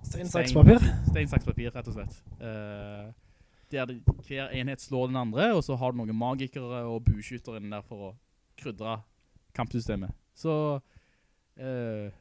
Stein, 0.07 0.27
saks, 0.29 0.53
papir. 0.53 0.83
Stein, 1.09 1.27
saks, 1.27 1.45
papir, 1.47 1.71
rett 1.75 1.87
og 1.89 1.95
slett. 1.97 2.19
Uh, 2.39 3.09
der 3.71 3.91
hver 4.27 4.53
enhet 4.55 4.81
slår 4.81 5.07
den 5.07 5.19
andre, 5.19 5.49
og 5.55 5.63
så 5.63 5.75
har 5.75 5.91
du 5.91 5.99
noen 5.99 6.15
magikere 6.15 6.85
og 6.87 7.03
buskytter 7.07 7.59
inne 7.59 7.75
der 7.75 7.83
for 7.87 8.11
å 8.11 8.13
krydre 8.59 9.01
kampsystemet. 9.57 10.13
Så, 10.37 10.79
eh, 11.57 12.13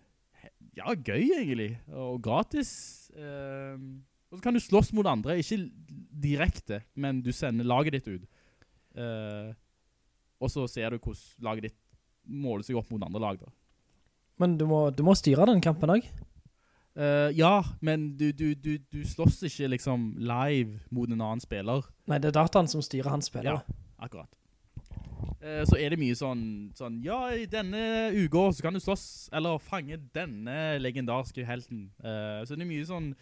ja, 0.77 0.94
gøy 0.94 1.31
egentlig, 1.38 1.79
og 1.92 2.22
gratis. 2.22 3.11
eh, 3.14 3.79
og 4.31 4.38
så 4.38 4.42
kan 4.42 4.55
du 4.55 4.61
slåss 4.61 4.92
mot 4.92 5.07
andre, 5.07 5.38
ikke 5.38 5.70
direkte, 6.11 6.83
men 6.94 7.22
du 7.22 7.31
sender 7.33 7.64
laget 7.64 7.92
ditt 7.92 8.09
ut. 8.09 8.27
Uh, 8.96 9.53
og 10.40 10.51
så 10.51 10.66
ser 10.66 10.90
du 10.90 10.99
hvordan 10.99 11.44
laget 11.44 11.62
ditt 11.68 11.77
måler 12.27 12.67
seg 12.67 12.79
opp 12.79 12.91
mot 12.93 13.03
andre 13.07 13.23
lag 13.23 13.41
da. 13.41 13.53
Men 14.43 14.57
du 14.61 14.67
må, 14.69 14.87
du 14.93 15.03
må 15.07 15.15
styre 15.17 15.47
den 15.49 15.62
kampen 15.65 15.93
også. 15.95 16.25
Uh, 16.97 17.29
ja, 17.37 17.61
men 17.85 18.15
du, 18.17 18.31
du, 18.33 18.55
du, 18.57 18.79
du 18.81 19.03
slåss 19.05 19.43
ikke 19.45 19.69
liksom 19.75 20.15
live 20.17 20.79
mot 20.89 21.11
en 21.12 21.21
annen 21.21 21.43
spiller. 21.45 21.85
Nei, 22.09 22.19
det 22.23 22.31
er 22.31 22.39
dataen 22.39 22.69
som 22.73 22.85
styrer 22.85 23.12
hans 23.12 23.29
spiller. 23.29 23.59
Ja, 23.59 23.79
akkurat. 24.01 24.33
Uh, 25.45 25.61
så 25.69 25.77
er 25.77 25.93
det 25.93 26.01
mye 26.01 26.17
sånn, 26.17 26.43
sånn, 26.77 26.99
ja, 27.05 27.19
i 27.37 27.45
denne 27.53 28.09
uka 28.17 28.49
så 28.57 28.65
kan 28.65 28.77
du 28.77 28.81
slåss, 28.81 29.07
eller 29.37 29.61
fange 29.61 30.01
denne 30.17 30.77
legendarske 30.81 31.45
helten. 31.45 31.91
Uh, 32.01 32.41
så 32.49 32.57
det 32.57 32.65
er 32.65 32.73
mye 32.73 32.89
sånn, 32.89 33.12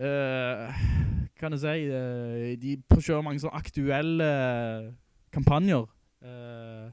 kan 0.00 1.52
jeg 1.52 1.60
si, 1.60 2.54
de 2.62 2.70
kjører 2.88 3.24
mange 3.26 3.42
sånn 3.42 3.52
aktuelle 3.52 4.28
kampanjer, 5.34 5.84
eh, 6.24 6.90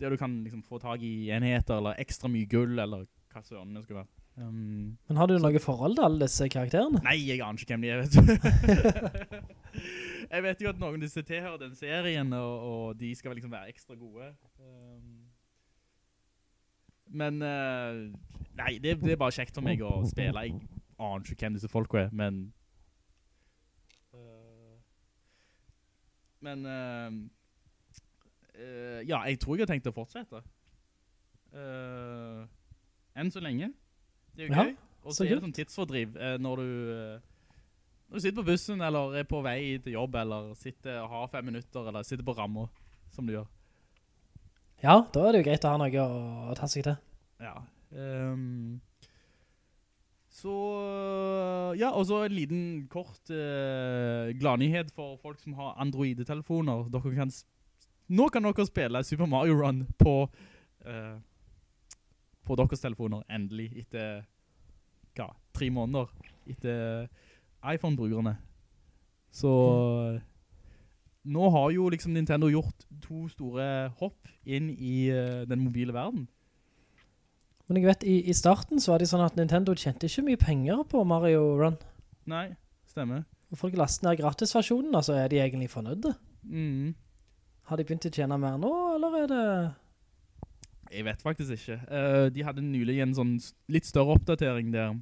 der 0.00 0.12
du 0.12 0.16
kan 0.20 0.42
liksom 0.44 0.62
få 0.62 0.78
tag 0.78 1.02
i 1.02 1.30
enheter, 1.30 1.78
eller 1.78 1.98
ekstra 2.02 2.28
mye 2.28 2.48
gull, 2.50 2.78
eller 2.78 3.06
hva 3.32 3.42
søren 3.44 3.74
det 3.76 3.84
skulle 3.84 4.02
være. 4.02 4.12
Um, 4.36 4.98
Men 5.08 5.16
har 5.16 5.26
du 5.30 5.38
noe 5.40 5.60
forhold 5.64 5.96
til 5.96 6.04
alle 6.04 6.26
disse 6.26 6.48
karakterene? 6.52 7.00
Nei, 7.04 7.16
jeg 7.24 7.40
aner 7.40 7.62
ikke 7.62 7.72
hvem 7.72 7.86
de 7.86 7.92
er, 7.92 8.02
vet 8.02 8.12
du. 8.12 8.20
jeg 10.34 10.44
vet 10.44 10.60
jo 10.60 10.68
at 10.68 10.82
noen 10.82 10.98
av 10.98 11.06
disse 11.06 11.24
tilhører 11.24 11.62
den 11.62 11.76
serien, 11.78 12.32
og, 12.36 12.66
og 12.68 13.00
de 13.00 13.14
skal 13.16 13.32
liksom 13.36 13.54
være 13.56 13.72
ekstra 13.72 13.96
gode. 13.96 14.28
Um, 14.60 15.24
men, 17.16 17.40
uh, 17.40 18.12
nei, 18.60 18.76
det, 18.82 18.98
det 19.00 19.14
er 19.14 19.22
bare 19.24 19.32
kjekt 19.38 19.56
for 19.56 19.64
meg 19.64 19.80
å 19.80 20.02
spille. 20.10 20.44
Jeg 20.44 20.60
aner 20.98 21.24
ikke 21.24 21.46
hvem 21.46 21.56
disse 21.56 21.72
folk 21.72 21.96
er, 21.96 22.12
men... 22.12 22.42
uh, 24.12 24.76
men, 26.44 26.66
eh, 26.68 27.10
eh, 28.58 29.00
ja, 29.08 29.22
jeg 29.28 29.38
tror 29.42 29.56
jeg 29.56 29.66
har 29.66 29.72
tenkt 29.74 29.88
å 29.90 29.94
fortsette. 29.96 30.42
Uh, 31.56 32.44
enn 33.16 33.30
så 33.32 33.40
lenge. 33.40 33.70
Det 34.36 34.44
er 34.44 34.48
jo 34.50 34.54
Ja, 34.56 34.64
gøy. 34.66 34.76
Og 35.06 35.14
så 35.14 35.24
er 35.24 35.36
det 35.36 35.44
sånn 35.46 35.54
tidsfordriv 35.56 36.16
uh, 36.18 36.34
når 36.42 36.56
du 36.62 36.68
når 38.06 38.18
du 38.18 38.22
sitter 38.22 38.38
på 38.38 38.46
bussen, 38.46 38.82
eller 38.86 39.16
er 39.18 39.24
på 39.26 39.40
vei 39.42 39.78
til 39.82 39.96
jobb, 39.96 40.14
eller 40.20 40.52
sitter 40.54 41.00
og 41.02 41.08
har 41.10 41.30
fem 41.32 41.48
minutter, 41.48 41.88
eller 41.90 42.04
sitter 42.06 42.22
på 42.26 42.36
rammer, 42.38 42.68
som 43.10 43.26
du 43.26 43.32
gjør. 43.34 43.48
Ja, 44.82 45.00
da 45.10 45.24
er 45.26 45.32
det 45.34 45.40
jo 45.40 45.46
greit 45.48 45.64
å 45.66 45.72
ha 45.72 45.80
noe 45.80 46.04
å, 46.04 46.20
å 46.52 46.54
ta 46.54 46.68
seg 46.70 46.84
til. 46.86 46.94
Ja. 47.42 47.56
Um, 47.90 48.78
så, 50.36 50.52
ja, 51.80 51.90
og 51.96 52.04
så 52.06 52.20
en 52.26 52.34
liten 52.36 52.62
kort 52.92 53.30
uh, 53.32 54.30
gladnyhet 54.38 54.90
for 54.94 55.16
folk 55.22 55.40
som 55.42 55.56
har 55.58 55.74
Android-telefoner. 55.82 56.86
Dere 56.92 57.14
kan 57.16 57.32
s- 57.32 57.42
nå 58.08 58.28
kan 58.32 58.46
dere 58.46 58.66
spille 58.68 59.02
Super 59.04 59.28
Mario 59.30 59.56
Run 59.58 59.84
på, 59.98 60.14
uh, 60.86 61.16
på 62.46 62.58
deres 62.60 62.82
telefoner, 62.82 63.24
endelig, 63.32 63.70
etter, 63.82 64.22
hva, 65.16 65.30
tre 65.56 65.70
måneder, 65.74 66.12
etter 66.46 67.08
iPhone-brukerne. 67.66 68.36
Så, 69.34 69.50
nå 71.26 71.50
har 71.52 71.70
jo 71.74 71.88
liksom 71.92 72.14
Nintendo 72.14 72.48
gjort 72.52 72.86
to 73.02 73.26
store 73.32 73.90
hopp 74.00 74.30
inn 74.46 74.70
i 74.70 75.10
uh, 75.10 75.42
den 75.48 75.64
mobile 75.64 75.94
verden. 75.96 76.28
Men 77.66 77.80
jeg 77.80 77.88
vet, 77.88 78.04
i, 78.06 78.20
i 78.30 78.34
starten 78.36 78.78
så 78.78 78.92
var 78.92 79.02
det 79.02 79.08
sånn 79.10 79.24
at 79.24 79.34
Nintendo 79.38 79.74
tjente 79.74 80.06
ikke 80.06 80.22
mye 80.28 80.38
penger 80.38 80.84
på 80.86 81.02
Mario 81.08 81.56
Run. 81.58 81.80
Nei, 82.30 82.52
stemmer. 82.86 83.24
Og 83.50 83.58
folk 83.58 83.74
laster 83.78 84.06
ned 84.06 84.20
gratisversjonen, 84.20 84.94
altså 84.94 85.16
er 85.18 85.30
de 85.30 85.42
egentlig 85.42 85.68
fornøyde? 85.72 86.14
Mm. 86.46 86.94
Har 87.66 87.78
de 87.78 87.86
begynt 87.86 88.06
å 88.06 88.12
tjene 88.14 88.38
mer 88.40 88.58
nå, 88.62 88.72
eller 88.94 89.18
er 89.22 89.30
det... 89.32 89.44
Jeg 90.92 91.02
vet 91.08 91.22
faktisk 91.22 91.56
ikke. 91.56 91.80
Uh, 91.90 92.26
de 92.30 92.44
hadde 92.46 92.62
nylig 92.62 93.00
en 93.02 93.14
sånn 93.16 93.32
litt 93.74 93.88
større 93.88 94.14
oppdatering 94.14 94.70
der. 94.74 94.94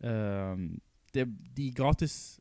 Uh, 0.00 0.72
det, 1.12 1.26
de 1.56 1.68
gratis 1.76 2.40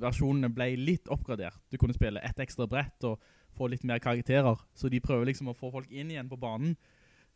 versjonene 0.00 0.52
ble 0.54 0.70
litt 0.78 1.10
oppgradert. 1.12 1.58
Du 1.70 1.78
kunne 1.82 1.96
spille 1.96 2.22
ett 2.22 2.38
ekstra 2.40 2.68
brett 2.70 3.04
og 3.08 3.18
få 3.54 3.68
litt 3.70 3.84
mer 3.86 3.98
karakterer. 4.02 4.58
Så 4.74 4.90
de 4.90 5.02
prøver 5.02 5.28
liksom 5.28 5.50
å 5.50 5.58
få 5.58 5.72
folk 5.74 5.90
inn 5.90 6.12
igjen 6.14 6.30
på 6.30 6.38
banen. 6.40 6.76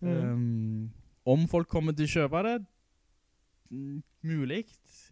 Um, 0.00 0.90
om 1.26 1.46
folk 1.50 1.68
kommer 1.70 1.96
til 1.96 2.06
å 2.06 2.14
kjøpe 2.14 2.42
det, 2.46 2.56
mm, 3.74 3.98
mulig. 4.28 4.64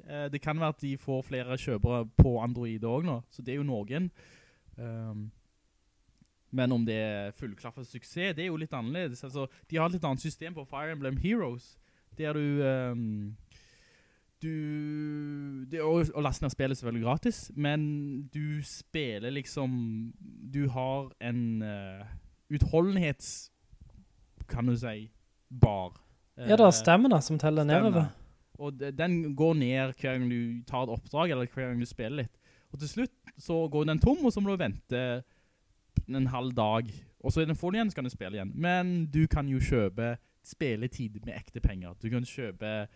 Eh, 0.06 0.28
det 0.32 0.40
kan 0.42 0.58
være 0.58 0.76
at 0.76 0.80
de 0.80 0.96
får 0.96 1.26
flere 1.26 1.58
kjøpere 1.58 2.06
på 2.16 2.36
Android 2.42 2.84
også 2.84 3.06
nå, 3.06 3.16
så 3.30 3.42
det 3.42 3.54
er 3.54 3.60
jo 3.60 3.68
noen. 3.68 4.10
Um, 4.76 5.30
men 6.56 6.72
om 6.72 6.84
det 6.86 6.96
er 6.96 7.34
fullklaffet 7.36 7.88
suksess, 7.88 8.34
det 8.36 8.44
er 8.44 8.50
jo 8.50 8.60
litt 8.60 8.72
annerledes. 8.76 9.24
Altså, 9.26 9.46
de 9.70 9.76
har 9.76 9.88
et 9.90 9.96
litt 9.98 10.04
annet 10.08 10.22
system 10.22 10.54
på 10.56 10.64
Fire 10.68 10.94
Emblem 10.96 11.18
Heroes, 11.22 11.74
der 12.18 12.32
du... 12.36 12.62
Um, 12.64 13.36
du 14.42 15.64
det 15.70 15.80
er 15.80 15.86
å, 15.88 15.96
å 15.96 16.22
laste 16.22 16.44
ned 16.44 16.52
spillet 16.52 16.76
selvfølgelig 16.76 17.06
gratis, 17.06 17.38
men 17.56 17.86
du 18.32 18.60
spiller 18.68 19.32
liksom 19.32 19.70
du 20.52 20.66
har 20.74 21.08
en 21.24 21.40
uh, 21.64 22.04
utholdenhets 22.52 23.50
kan 24.46 24.68
du 24.68 24.76
si 24.78 25.08
bar. 25.48 25.96
Ja, 26.36 26.52
det 26.52 26.60
Eh, 26.60 26.66
er 26.68 26.76
stemmene 26.76 27.18
som 27.24 27.38
teller 27.40 27.64
stamina. 27.64 27.88
nedover. 27.88 28.08
Og 28.58 28.80
den 28.98 29.34
går 29.36 29.54
ned 29.54 29.94
hver 29.96 30.18
gang 30.18 30.28
du 30.30 30.62
tar 30.68 30.84
et 30.84 30.92
oppdrag, 30.92 31.30
eller 31.32 31.48
hver 31.48 31.70
gang 31.70 31.80
du 31.80 31.88
spiller 31.88 32.22
litt. 32.24 32.36
Og 32.72 32.80
til 32.82 32.88
slutt 32.90 33.34
så 33.38 33.58
går 33.72 33.90
den 33.90 34.00
tom, 34.02 34.24
og 34.24 34.32
så 34.32 34.40
må 34.40 34.52
du 34.52 34.60
vente 34.60 35.02
en 36.06 36.30
halv 36.32 36.54
dag. 36.56 36.88
Og 37.20 37.32
så 37.32 37.42
er 37.42 37.50
den 37.50 37.58
full 37.58 37.74
igjen, 37.74 37.90
så 37.90 37.98
kan 37.98 38.06
du 38.06 38.12
spille 38.12 38.38
igjen. 38.38 38.52
Men 38.54 39.06
du 39.12 39.26
kan 39.30 39.48
jo 39.48 39.62
kjøpe 39.62 40.16
spilletid 40.46 41.20
med 41.24 41.34
ekte 41.36 41.60
penger. 41.60 41.96
Du 42.02 42.08
kan 42.10 42.26
kjøpe 42.26 42.86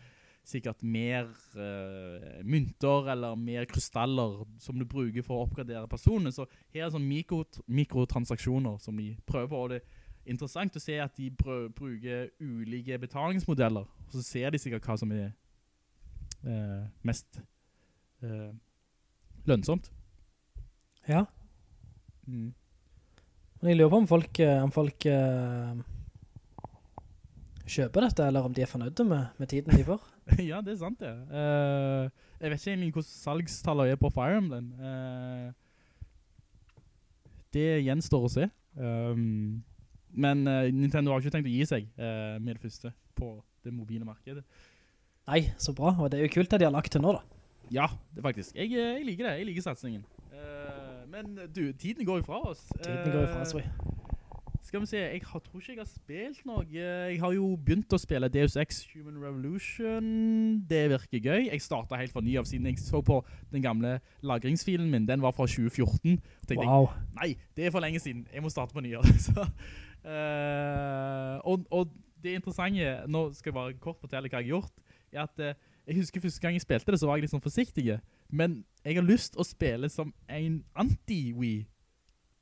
sikkert 0.46 0.82
mer 0.82 1.28
uh, 1.56 2.44
mynter, 2.44 3.10
eller 3.12 3.34
mer 3.34 3.66
krystaller 3.70 4.44
som 4.58 4.78
du 4.78 4.86
bruker 4.88 5.24
for 5.26 5.38
å 5.38 5.46
oppgradere 5.46 5.88
personene. 5.90 6.32
Så 6.34 6.46
her 6.74 6.86
er 6.86 6.94
sånn 6.94 7.06
mikro, 7.06 7.42
mikrotransaksjoner 7.66 8.78
som 8.82 8.98
de 8.98 9.12
prøver 9.28 9.50
på, 9.50 9.60
og 9.60 9.74
det 9.74 9.82
er 9.82 10.32
interessant 10.34 10.76
å 10.76 10.82
se 10.82 10.96
at 11.02 11.16
de 11.18 11.28
bruker 11.34 12.30
ulike 12.40 12.98
betalingsmodeller, 13.02 13.86
og 14.06 14.16
så 14.16 14.24
ser 14.24 14.54
de 14.54 14.62
sikkert 14.62 14.88
hva 14.88 14.96
som 15.00 15.12
er 15.14 15.30
uh, 16.46 16.88
mest 17.06 17.40
eh, 18.24 18.50
lønnsomt. 19.48 19.90
Ja. 21.08 21.24
Mm. 22.26 22.50
Men 23.60 23.72
jeg 23.72 23.78
lurer 23.80 23.92
på 23.92 24.00
om 24.00 24.08
folk, 24.08 24.40
eh, 24.40 24.62
om 24.64 24.70
folk 24.72 25.06
uh, 25.12 25.80
kjøper 27.68 28.06
dette, 28.06 28.28
eller 28.30 28.46
om 28.46 28.54
de 28.56 28.64
er 28.64 28.70
fornøyde 28.70 29.04
med, 29.04 29.34
med 29.36 29.50
tiden 29.52 29.76
de 29.76 29.84
får. 29.84 30.06
ja, 30.50 30.62
det 30.64 30.74
er 30.74 30.78
sant 30.80 31.02
det. 31.02 31.12
Uh, 31.28 32.08
jeg 32.40 32.52
vet 32.52 32.62
ikke 32.62 32.72
egentlig 32.72 32.94
hvordan 32.94 33.10
salgstallet 33.10 33.92
er 33.92 34.00
på 34.00 34.12
Fire 34.14 34.38
Emblem. 34.40 34.70
Uh, 34.80 35.50
det 37.52 37.68
gjenstår 37.84 38.24
å 38.24 38.32
se. 38.32 38.48
Um, 38.78 39.60
men 40.10 40.42
Nintendo 40.74 41.12
har 41.12 41.22
ikke 41.22 41.30
tenkt 41.36 41.46
å 41.46 41.52
gi 41.52 41.66
seg 41.68 41.84
med 41.94 42.56
det 42.56 42.62
første 42.64 42.90
på 43.14 43.28
det 43.62 43.70
mobile 43.70 44.02
markedet. 44.02 44.42
Nei, 45.30 45.44
så 45.54 45.70
bra. 45.76 45.92
Og 46.02 46.10
det 46.10 46.18
er 46.18 46.24
jo 46.24 46.32
kult 46.34 46.50
det 46.50 46.58
de 46.62 46.66
har 46.66 46.74
lagt 46.74 46.90
til 46.90 47.04
nå 47.04 47.12
da. 47.14 47.20
Ja, 47.70 47.86
det 48.14 48.22
faktisk. 48.22 48.56
Jeg, 48.56 48.72
eh, 48.72 48.98
jeg 48.98 49.06
liker 49.06 49.28
det. 49.28 49.38
Jeg 49.38 49.46
liker 49.46 49.62
satsingen. 49.62 50.04
Uh, 50.30 51.10
men 51.10 51.38
du, 51.54 51.72
tiden 51.72 52.06
går 52.06 52.22
jo 52.22 52.22
fra 52.22 52.42
oss. 52.50 52.66
Tiden 52.82 53.12
går 53.12 53.20
jo 53.20 53.26
fra 53.26 53.40
oss, 53.46 53.54
vi. 53.54 53.62
Skal 54.62 54.80
vi 54.80 54.86
se, 54.86 54.98
jeg 54.98 55.22
har, 55.26 55.40
tror 55.40 55.60
ikke 55.60 55.72
jeg 55.72 55.78
har 55.80 55.88
spilt 55.88 56.42
noe. 56.46 56.64
Jeg 56.70 57.16
har 57.18 57.32
jo 57.34 57.46
begynt 57.56 57.94
å 57.96 57.98
spille 57.98 58.28
Deus 58.30 58.54
Ex 58.60 58.84
Human 58.92 59.16
Revolution. 59.18 60.04
Det 60.68 60.82
virker 60.92 61.24
gøy. 61.24 61.48
Jeg 61.48 61.64
startet 61.64 61.98
helt 61.98 62.12
fra 62.14 62.22
ny 62.22 62.36
av 62.38 62.46
siden 62.46 62.68
jeg 62.68 62.78
så 62.78 63.00
på 63.02 63.16
den 63.50 63.64
gamle 63.64 63.96
lagringsfilen 64.22 64.90
min. 64.92 65.08
Den 65.08 65.24
var 65.24 65.34
fra 65.34 65.48
2014. 65.50 66.20
Wow. 66.54 66.86
jeg, 66.86 67.16
nei, 67.16 67.30
det 67.56 67.66
er 67.66 67.74
for 67.74 67.82
lenge 67.82 68.02
siden. 68.04 68.26
Jeg 68.30 68.44
må 68.44 68.52
starte 68.52 68.76
på 68.76 68.84
ny. 68.84 68.92
Så, 69.26 69.48
eh, 70.04 71.50
og, 71.50 71.90
det 72.20 72.36
interessante, 72.36 72.94
nå 73.08 73.30
skal 73.32 73.50
jeg 73.50 73.56
bare 73.56 73.76
kort 73.80 73.98
fortelle 73.98 74.28
hva 74.28 74.38
jeg 74.38 74.52
har 74.52 74.58
gjort, 74.58 74.86
er 75.10 75.24
at 75.24 75.42
eh, 75.42 75.69
jeg 75.90 75.98
husker 75.98 76.22
første 76.22 76.40
gang 76.40 76.54
jeg 76.54 76.62
spilte 76.62 76.92
det, 76.92 77.00
så 77.00 77.08
var 77.08 77.18
jeg 77.18 77.24
litt 77.26 77.32
sånn 77.32 77.42
forsiktig. 77.42 77.98
Men 78.30 78.60
jeg 78.84 78.94
har 79.00 79.06
lyst 79.06 79.34
å 79.34 79.46
spille 79.46 79.88
som 79.90 80.12
en 80.30 80.60
anti-Wii. 80.78 81.64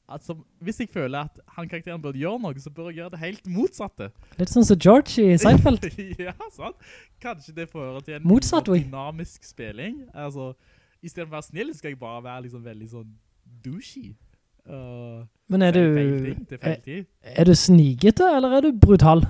Altså, 0.08 0.36
hvis 0.64 0.80
jeg 0.80 0.90
føler 0.92 1.18
at 1.28 1.40
han 1.56 1.68
karakteren 1.68 2.02
burde 2.02 2.20
gjøre 2.20 2.40
noe, 2.44 2.60
så 2.60 2.70
bør 2.72 2.90
jeg 2.90 3.00
gjøre 3.00 3.12
det 3.14 3.20
helt 3.22 3.48
motsatte. 3.52 4.10
Litt 4.40 4.52
sånn 4.52 4.66
som 4.68 4.76
George 4.80 5.24
i 5.24 5.36
Seinfeld. 5.40 5.84
ja, 6.20 6.34
sant. 6.52 6.76
Kanskje 7.24 7.56
det 7.56 7.68
fører 7.72 8.04
til 8.04 8.18
en 8.18 8.28
Motsatt, 8.28 8.68
dynamisk 8.68 9.44
spilling. 9.48 10.02
Altså, 10.12 10.52
i 11.00 11.08
stedet 11.08 11.28
for 11.28 11.32
å 11.32 11.38
være 11.38 11.48
snill, 11.48 11.74
skal 11.76 11.92
jeg 11.94 12.00
bare 12.00 12.24
være 12.24 12.46
liksom 12.48 12.64
veldig 12.68 12.88
sånn 12.92 13.10
douchey. 13.64 14.12
Uh, 14.68 15.24
Men 15.48 15.64
er 15.64 15.76
du, 15.76 15.84
er, 16.60 17.04
er 17.24 17.48
du 17.48 17.54
snigete, 17.56 18.28
eller 18.36 18.58
er 18.58 18.68
du 18.68 18.74
brutal? 18.76 19.24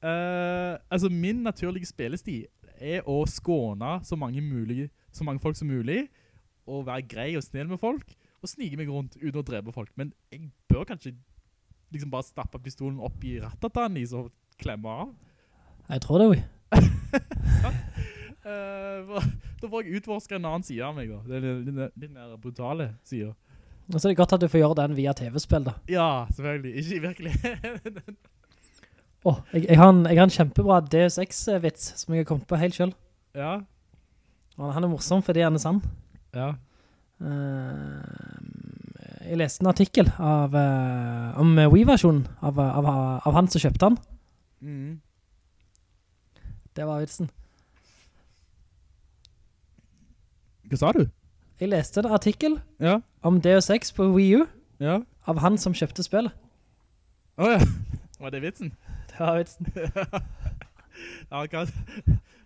Uh, 0.00 0.80
altså, 0.88 1.12
min 1.12 1.42
naturlige 1.44 1.88
spillestil 1.88 2.46
er 2.80 3.06
å 3.08 3.20
skåne 3.28 3.98
så 4.06 4.16
mange, 4.18 4.42
mulig, 4.44 4.88
så 5.12 5.24
mange 5.26 5.42
folk 5.42 5.56
som 5.58 5.68
mulig, 5.70 6.06
og 6.70 6.86
være 6.88 7.06
grei 7.10 7.30
og 7.38 7.44
snill 7.44 7.68
med 7.70 7.80
folk, 7.82 8.12
og 8.40 8.48
snige 8.48 8.78
meg 8.80 8.88
rundt 8.88 9.16
uten 9.20 9.40
å 9.40 9.44
drepe 9.46 9.72
folk. 9.74 9.90
Men 10.00 10.12
jeg 10.32 10.48
bør 10.70 10.86
kanskje 10.88 11.14
liksom 11.92 12.12
bare 12.12 12.26
stappe 12.28 12.60
pistolen 12.62 13.00
opp 13.02 13.24
i 13.26 13.38
rattatan 13.42 13.98
i, 14.00 14.06
så 14.06 14.24
klemme 14.60 14.88
av. 15.04 15.12
Jeg 15.90 16.04
tror 16.06 16.22
det, 16.22 16.30
vi. 16.36 16.40
Eh, 18.40 19.00
for- 19.04 19.26
da 19.60 19.68
får 19.68 19.82
jeg 19.84 19.98
utforske 20.00 20.32
en 20.38 20.46
annen 20.48 20.62
side 20.64 20.80
av 20.80 20.94
meg, 20.96 21.10
da. 21.12 21.18
Den, 21.28 21.58
den, 21.66 21.80
den, 21.92 22.12
mer 22.14 22.38
brutale 22.40 22.86
siden. 23.04 23.34
Og 23.92 23.98
så 24.00 24.08
er 24.08 24.14
det 24.14 24.20
godt 24.22 24.32
at 24.32 24.40
du 24.40 24.48
får 24.48 24.62
gjøre 24.62 24.78
den 24.78 24.94
via 24.96 25.12
TV-spill 25.12 25.66
da. 25.66 25.74
Ja, 25.92 26.06
selvfølgelig. 26.32 26.72
Ikke 26.80 26.96
i 26.96 28.14
Åh, 29.24 29.36
jeg, 29.52 29.66
jeg, 29.68 29.76
har 29.76 29.90
en, 29.92 30.04
jeg 30.08 30.16
har 30.16 30.24
en 30.28 30.32
kjempebra 30.32 30.78
Deus 30.88 31.18
Ex-vits 31.20 31.90
som 32.00 32.14
jeg 32.14 32.22
har 32.24 32.28
kommet 32.30 32.46
på 32.48 32.56
helt 32.56 32.74
selv. 32.74 32.94
ja, 33.36 33.58
Og 34.58 34.72
han 34.74 34.84
er 34.84 34.88
morsom 34.92 35.22
fordi 35.22 35.40
han 35.44 35.54
er 35.54 35.62
sann. 35.62 35.82
ja. 36.34 36.52
Uh, 37.20 38.00
jeg 39.28 39.36
leste 39.36 39.60
en 39.60 39.68
artikkel 39.68 40.08
av, 40.18 40.54
uh, 40.56 41.36
om 41.38 41.50
Wii-versjonen 41.70 42.22
av, 42.40 42.56
av, 42.58 42.86
av 43.28 43.34
han 43.36 43.48
som 43.52 43.60
kjøpte 43.60 43.90
han. 43.90 43.98
Mm. 44.64 44.94
Det 46.74 46.86
var 46.88 47.02
vitsen. 47.04 47.28
Hva 50.70 50.78
sa 50.80 50.92
du? 50.96 51.04
Jeg 51.60 51.68
leste 51.74 52.00
en 52.00 52.14
artikkel 52.16 52.56
Ja, 52.80 53.00
om 53.26 53.40
Deus 53.44 53.68
Ex 53.74 53.92
på 53.92 54.06
Wii 54.14 54.40
U 54.40 54.46
ja. 54.80 55.00
av 55.28 55.40
han 55.44 55.58
som 55.60 55.74
kjøpte 55.76 56.02
spillet. 56.06 56.32
Åja, 57.36 57.60
var 58.22 58.32
det 58.32 58.40
vitsen? 58.46 58.72
Var 59.20 59.38
vitsen. 59.38 59.66
Ja, 61.30 61.38
hva, 61.46 61.62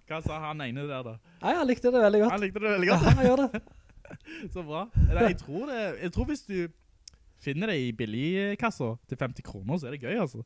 hva 0.06 0.18
sa 0.22 0.36
han 0.44 0.60
ene 0.62 0.84
der 0.86 1.02
da? 1.02 1.14
Nei, 1.42 1.54
han 1.56 1.66
likte 1.66 1.90
det 1.90 2.02
veldig 2.04 2.20
godt. 2.20 2.32
Han 2.34 2.42
likte 2.42 2.60
det 2.62 2.72
veldig 2.74 2.88
godt. 2.90 3.06
Ja, 3.06 3.14
han 3.16 3.26
gjør 3.26 3.40
det. 3.42 3.60
Så 4.54 4.62
bra. 4.62 4.82
Eller, 5.08 5.28
jeg 5.32 5.38
tror 5.40 5.64
det, 5.70 5.78
jeg 6.02 6.12
tror 6.14 6.28
hvis 6.28 6.44
du 6.46 6.58
finner 7.42 7.72
det 7.72 7.78
i 7.80 7.88
billigkasser 7.96 9.00
til 9.08 9.18
50 9.20 9.46
kroner, 9.48 9.80
så 9.80 9.88
er 9.88 9.96
det 9.96 10.02
gøy, 10.04 10.20
altså. 10.20 10.44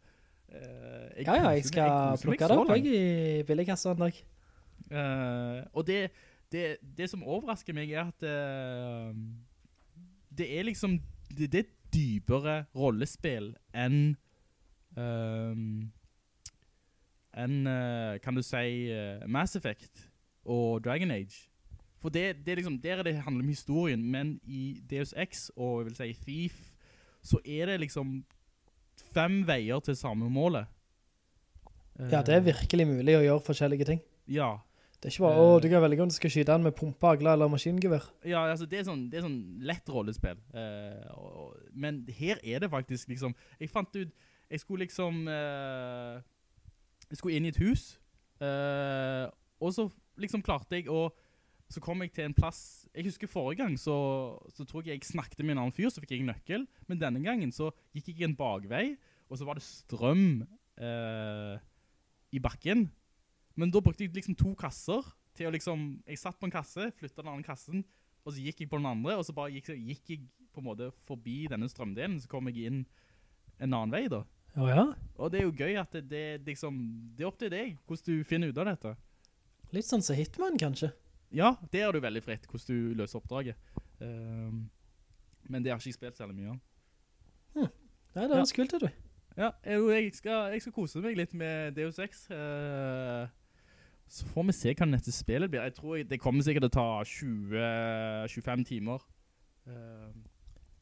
Jeg 0.48 1.26
Ja, 1.26 1.34
ja, 1.36 1.50
jeg 1.58 1.66
skal 1.68 2.16
plukke 2.22 2.48
det 2.48 2.58
opp 2.62 2.72
jeg 2.76 2.86
i 2.86 3.42
billigkassa 3.50 3.92
en 3.92 4.06
dag. 4.06 4.22
Uh, 4.88 5.66
og 5.74 5.84
det, 5.90 6.00
det, 6.52 6.78
det 6.96 7.10
som 7.10 7.26
overrasker 7.26 7.76
meg 7.76 7.92
er 7.92 8.06
at 8.06 8.24
uh, 8.24 9.12
det 10.38 10.48
er 10.48 10.64
liksom 10.70 10.96
det, 11.28 11.50
det 11.52 11.66
er 11.66 11.70
dypere 11.92 12.56
rollespill 12.76 13.52
enn 13.76 14.16
enn, 17.38 17.66
eh, 17.70 18.18
kan 18.24 18.34
du 18.36 18.42
si, 18.42 18.90
eh, 18.90 19.22
Mass 19.26 19.54
Effect 19.58 20.08
og 20.48 20.82
Dragon 20.84 21.10
Age. 21.14 21.46
For 22.02 22.10
det, 22.14 22.44
det 22.46 22.52
er 22.52 22.60
liksom, 22.60 22.80
der 22.82 22.98
er 23.00 23.02
det 23.08 23.16
handler 23.24 23.42
om 23.42 23.48
historien, 23.50 24.02
men 24.10 24.36
i 24.46 24.80
Deus 24.90 25.14
Ex 25.18 25.48
og 25.56 25.80
jeg 25.80 25.88
vil 25.88 25.96
si 25.98 26.12
Thief, 26.24 26.58
så 27.22 27.40
er 27.44 27.66
det 27.72 27.80
liksom 27.82 28.20
fem 29.14 29.40
veier 29.48 29.80
til 29.82 29.96
samme 29.98 30.28
målet. 30.30 30.66
Ja, 31.98 32.22
det 32.22 32.36
er 32.36 32.44
virkelig 32.46 32.86
mulig 32.86 33.16
å 33.18 33.24
gjøre 33.24 33.42
forskjellige 33.48 33.86
ting. 33.88 34.00
Ja, 34.30 34.58
Det 35.00 35.06
er 35.06 35.12
ikke 35.14 35.22
bare, 35.28 35.34
Eh. 35.38 35.56
å, 35.56 35.60
du 35.62 35.68
kan 35.70 35.82
velge 35.82 36.02
om 36.02 36.08
du 36.08 36.14
skal 36.14 36.30
skyte 36.30 36.52
den 36.52 36.62
med 36.64 36.74
pumpeagler 36.74 37.32
eller 37.36 37.46
maskingevær. 37.48 38.02
Ja, 38.26 38.40
altså 38.50 38.66
det 38.66 38.80
er 38.80 38.84
sånn, 38.88 39.04
det 39.10 39.18
er 39.20 39.26
sånn 39.28 39.60
lett 39.62 39.86
rollespill. 39.86 40.38
Eh, 40.54 41.12
men 41.72 42.00
her 42.18 42.38
er 42.42 42.58
det 42.64 42.70
faktisk 42.70 43.06
liksom, 43.08 43.34
jeg 43.60 43.70
fant 43.70 43.94
ut, 43.94 44.10
jeg 44.50 44.58
skulle 44.60 44.86
liksom, 44.86 45.28
eh, 45.28 46.18
jeg 47.08 47.20
skulle 47.20 47.38
inn 47.38 47.48
i 47.48 47.52
et 47.52 47.62
hus, 47.62 47.94
eh, 48.44 49.24
og 49.58 49.72
så 49.74 49.88
liksom 50.20 50.44
klarte 50.44 50.78
jeg 50.78 50.88
å, 50.92 51.08
så 51.68 51.82
kom 51.84 52.02
jeg 52.04 52.12
til 52.16 52.28
en 52.28 52.36
plass, 52.36 52.88
jeg 52.94 53.08
husker 53.08 53.30
forrige 53.30 53.62
gang, 53.62 53.76
så, 53.80 53.96
så 54.54 54.64
tror 54.68 54.86
jeg 54.86 54.98
jeg 54.98 55.10
snakket 55.10 55.42
med 55.44 55.56
en 55.56 55.64
annen 55.64 55.76
fyr, 55.76 55.90
så 55.92 56.02
fikk 56.02 56.16
jeg 56.16 56.24
en 56.24 56.32
nøkkel, 56.32 56.66
men 56.88 57.00
denne 57.00 57.22
gangen 57.24 57.52
så 57.54 57.70
gikk 57.96 58.14
jeg 58.14 58.28
en 58.28 58.38
bakvei, 58.38 58.86
og 59.28 59.40
så 59.40 59.48
var 59.48 59.58
det 59.58 59.66
strøm 59.66 60.42
eh, 60.80 61.54
i 62.32 62.42
bakken, 62.42 62.88
men 63.58 63.72
da 63.74 63.82
brukte 63.82 64.06
jeg 64.06 64.14
liksom 64.16 64.36
to 64.38 64.54
kasser 64.58 65.04
til 65.38 65.48
å 65.48 65.54
liksom, 65.54 65.88
jeg 66.06 66.20
satt 66.20 66.38
på 66.38 66.48
en 66.48 66.54
kasse, 66.54 66.90
flyttet 66.98 67.20
den 67.20 67.32
andre 67.32 67.46
kassen, 67.46 67.84
og 68.24 68.34
så 68.34 68.42
gikk 68.42 68.64
jeg 68.64 68.70
på 68.70 68.80
den 68.80 68.88
andre, 68.90 69.16
og 69.18 69.26
så 69.26 69.34
bare 69.36 69.54
gikk, 69.54 69.72
gikk 69.76 70.12
jeg 70.12 70.26
på 70.54 70.62
en 70.62 70.68
måte 70.68 70.90
forbi 71.08 71.46
denne 71.50 71.68
strømdelen, 71.70 72.18
så 72.22 72.30
kom 72.30 72.50
jeg 72.50 72.70
inn 72.70 72.82
en 73.58 73.72
annen 73.72 73.94
vei 73.94 74.06
da. 74.10 74.22
Å 74.56 74.68
ja, 74.70 74.84
Og 75.18 75.30
det 75.30 75.40
er 75.40 75.44
jo 75.44 75.52
gøy 75.54 75.76
at 75.78 75.92
det, 75.92 76.06
det, 76.10 76.22
liksom, 76.46 76.78
det 77.16 77.24
er 77.24 77.28
opp 77.28 77.38
til 77.38 77.50
deg, 77.52 77.76
hvordan 77.86 78.06
du 78.06 78.24
finner 78.26 78.48
ut 78.48 78.58
av 78.58 78.70
dette. 78.70 78.94
litt 79.76 79.86
sånn 79.86 80.02
som 80.02 80.16
Hitman 80.16 80.56
kanskje. 80.58 80.92
Ja, 81.34 81.56
det 81.72 81.82
er 81.84 81.92
du 81.92 82.00
veldig 82.00 82.22
fritt, 82.24 82.46
hvordan 82.48 82.68
du 82.70 82.94
løser 82.96 83.20
oppdraget. 83.20 83.58
Um, 84.00 84.68
men 85.48 85.62
det 85.64 85.72
har 85.72 85.78
ikke 85.80 85.90
jeg 85.90 85.98
spilt 85.98 86.16
særlig 86.16 86.38
mye 86.38 86.54
om. 86.54 86.60
Nei, 87.58 88.24
det 88.24 88.32
høres 88.32 88.54
kult 88.56 88.72
ut, 88.74 88.86
du. 88.86 89.04
Ja, 89.38 89.52
jeg, 89.62 90.14
skal, 90.16 90.48
jeg 90.54 90.62
skal 90.64 90.74
kose 90.74 91.02
meg 91.04 91.18
litt 91.18 91.34
med 91.38 91.76
Deus 91.76 92.00
Ex. 92.02 92.24
Uh, 92.32 93.28
så 94.08 94.26
får 94.32 94.48
vi 94.48 94.54
se 94.56 94.72
hva 94.74 94.88
neste 94.88 95.12
spillet 95.14 95.52
blir. 95.52 95.62
Jeg 95.68 95.76
tror 95.76 96.00
det 96.08 96.18
kommer 96.22 96.42
sikkert 96.42 96.64
til 96.66 96.72
å 96.72 96.78
ta 96.78 96.88
20-25 97.12 98.64
timer. 98.72 99.04
Uh, 99.68 100.08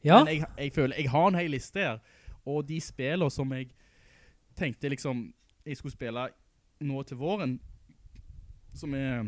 Ja, 0.05 0.21
Men 0.23 0.37
jeg, 0.37 0.45
jeg 0.57 0.73
føler, 0.73 0.95
jeg 0.95 1.09
har 1.11 1.27
en 1.27 1.35
hel 1.35 1.51
liste 1.51 1.81
her. 1.83 1.99
Og 2.47 2.63
de 2.69 2.77
spillene 2.81 3.31
som 3.33 3.51
jeg 3.55 3.69
tenkte 4.57 4.89
liksom, 4.89 5.25
jeg 5.67 5.77
skulle 5.77 5.93
spille 5.95 6.27
nå 6.87 7.01
til 7.09 7.19
våren, 7.19 7.57
som 8.77 8.93
er 8.95 9.27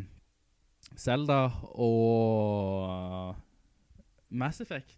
Zelda 1.00 1.42
og 1.74 3.36
Mass 4.30 4.62
Effect. 4.64 4.96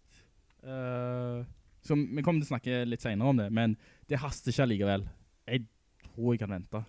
uh, 0.62 1.42
som, 1.82 2.04
vi 2.14 2.22
kommer 2.22 2.38
til 2.38 2.46
å 2.46 2.52
snakke 2.52 2.82
litt 2.86 3.02
senere 3.02 3.32
om 3.32 3.40
det, 3.40 3.48
men 3.50 3.72
det 4.06 4.20
haster 4.22 4.52
ikke 4.52 4.62
allikevel. 4.68 5.06
Jeg 5.50 5.64
tror 6.04 6.34
jeg 6.36 6.42
kan 6.44 6.52
vente. 6.54 6.84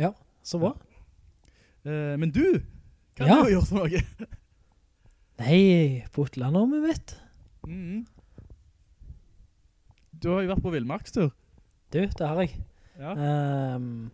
Ja, 0.00 0.10
så 0.42 0.58
bra. 0.58 0.72
Uh, 1.86 2.16
men 2.18 2.32
du, 2.34 2.42
hva 3.18 3.28
Ja. 3.28 3.34
har 3.36 3.46
du 3.46 3.52
gjort 3.54 3.70
for 3.70 3.84
noe? 3.84 4.02
Nei, 5.38 6.02
på 6.10 6.24
utlandet 6.26 6.82
mitt. 6.82 7.14
Mhm. 7.68 8.06
Du 10.22 10.32
har 10.32 10.42
jo 10.42 10.50
vært 10.50 10.64
på 10.64 10.72
Vildmarkstur. 10.74 11.30
Du, 11.94 12.00
det 12.02 12.26
har 12.26 12.40
jeg. 12.42 12.56
Ja. 12.98 13.14
Um, 13.76 14.10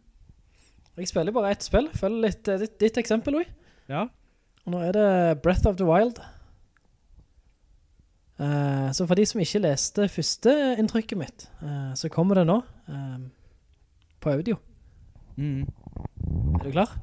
jeg 0.98 1.08
spiller 1.10 1.34
bare 1.34 1.54
ett 1.54 1.64
spill. 1.64 1.88
Følg 1.96 2.20
litt 2.26 2.50
uh, 2.50 2.58
ditt, 2.60 2.76
ditt 2.80 3.00
eksempel, 3.00 3.38
Louis. 3.38 3.50
ja. 3.88 4.06
Og 4.64 4.72
nå 4.72 4.78
er 4.80 4.94
det 4.96 5.08
Breath 5.44 5.68
of 5.68 5.76
the 5.76 5.84
Wild. 5.84 6.22
Uh, 8.40 8.88
så 8.96 9.04
for 9.06 9.14
de 9.14 9.26
som 9.28 9.42
ikke 9.42 9.60
leste 9.60 10.06
første 10.08 10.54
inntrykket 10.80 11.20
mitt, 11.20 11.44
uh, 11.60 11.92
så 11.94 12.08
kommer 12.08 12.40
det 12.40 12.46
nå 12.48 12.56
ehm, 12.88 13.28
på 14.24 14.32
audio. 14.32 14.56
Mm. 15.36 15.68
Er 16.56 16.64
du 16.64 16.70
klar? 16.72 16.96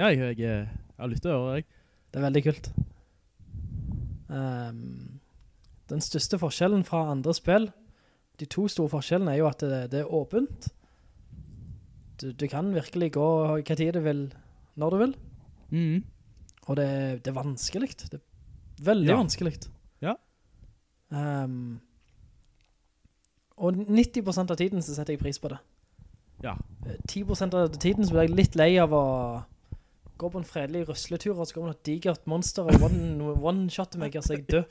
Ja, 0.00 0.08
jeg, 0.08 0.38
jeg, 0.40 0.64
jeg 0.96 1.20
å 1.28 1.28
høre, 1.28 1.60
jeg. 1.60 1.68
Det 2.08 2.18
er 2.18 2.26
veldig 2.26 2.42
kult. 2.48 2.72
Um, 4.32 5.20
den 5.92 6.00
største 6.00 6.40
forskjellen 6.40 6.86
fra 6.88 7.04
andre 7.12 7.36
spill, 7.36 7.68
de 8.40 8.46
to 8.46 8.64
store 8.68 8.88
forskjellene 8.88 9.34
er 9.34 9.38
jo 9.42 9.46
at 9.48 9.60
det, 9.60 9.90
det 9.92 10.00
er 10.00 10.14
åpent. 10.14 10.68
Du, 12.20 12.30
du 12.32 12.46
kan 12.48 12.72
virkelig 12.74 13.12
gå 13.12 13.26
hva 13.60 13.76
tid 13.76 13.92
du 13.96 14.00
vil, 14.04 14.22
når 14.78 14.90
du 14.90 14.96
vil. 15.02 15.14
Mm. 15.70 16.02
Og 16.68 16.76
det, 16.78 16.88
det 17.24 17.30
er 17.32 17.38
vanskelig. 17.38 17.90
Det 18.10 18.18
er 18.20 18.84
veldig 18.86 19.10
Ja. 19.10 19.16
vanskelig. 19.18 19.54
Ja. 20.02 20.14
Um, 21.12 21.80
og 23.62 23.74
90% 23.76 24.50
av 24.50 24.56
tiden 24.58 24.82
så 24.82 24.94
setter 24.96 25.12
jeg 25.14 25.20
pris 25.22 25.38
på 25.38 25.50
det. 25.52 25.58
Ja. 26.42 26.54
Eh, 26.86 26.96
10% 27.08 27.54
av 27.54 27.68
tiden 27.78 28.06
så 28.06 28.14
blir 28.16 28.24
jeg 28.26 28.34
litt 28.36 28.56
lei 28.58 28.70
av 28.82 28.94
å 28.96 29.02
gå 30.18 30.30
på 30.30 30.38
en 30.40 30.46
fredelig 30.46 30.86
røsletur, 30.88 31.34
og 31.36 31.46
så 31.46 31.54
kommer 31.54 31.72
det 31.72 31.78
et 31.80 31.86
digert 31.90 32.26
monster 32.30 32.62
og 32.66 32.82
one- 32.82 33.36
one 33.42 33.68
shot 33.70 33.94
meg, 33.98 34.14
altså 34.16 34.34
jeg 34.36 34.46
dør. 34.48 34.64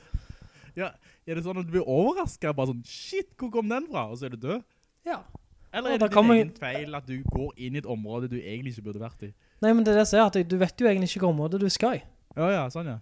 Ja. 0.78 0.90
Er 1.26 1.38
det 1.38 1.44
sånn 1.44 1.60
at 1.60 1.68
du 1.68 1.74
blir 1.74 1.86
overrasket? 1.86 2.50
Bare 2.56 2.72
sånn, 2.72 2.82
shit, 2.88 3.30
hvor 3.38 3.52
kom 3.54 3.70
den 3.70 3.86
fra? 3.90 4.08
Og 4.10 4.18
så 4.18 4.28
er 4.28 4.34
du 4.34 4.40
død? 4.42 4.64
Ja. 5.08 5.20
Eller 5.72 5.94
er 5.94 6.02
det 6.02 6.10
din 6.12 6.32
egen 6.34 6.50
feil 6.60 6.96
at 6.98 7.06
du 7.08 7.14
går 7.32 7.54
inn 7.56 7.76
i 7.76 7.80
et 7.80 7.88
område 7.88 8.28
du 8.28 8.36
egentlig 8.36 8.74
ikke 8.74 8.90
burde 8.90 9.00
vært 9.00 9.24
i? 9.28 9.30
Nei, 9.64 9.70
men 9.72 9.86
det 9.86 9.94
er 9.94 10.00
det 10.00 10.04
jeg 10.04 10.12
sier, 10.12 10.26
at 10.28 10.50
du 10.50 10.58
vet 10.60 10.82
jo 10.82 10.88
egentlig 10.90 11.08
ikke 11.08 11.24
hvor 11.24 11.32
område 11.32 11.60
du 11.62 11.68
skal 11.72 12.00
i. 12.00 12.02
Ja, 12.36 12.50
ja, 12.52 12.66
sånn 12.72 12.90
ja. 12.90 12.98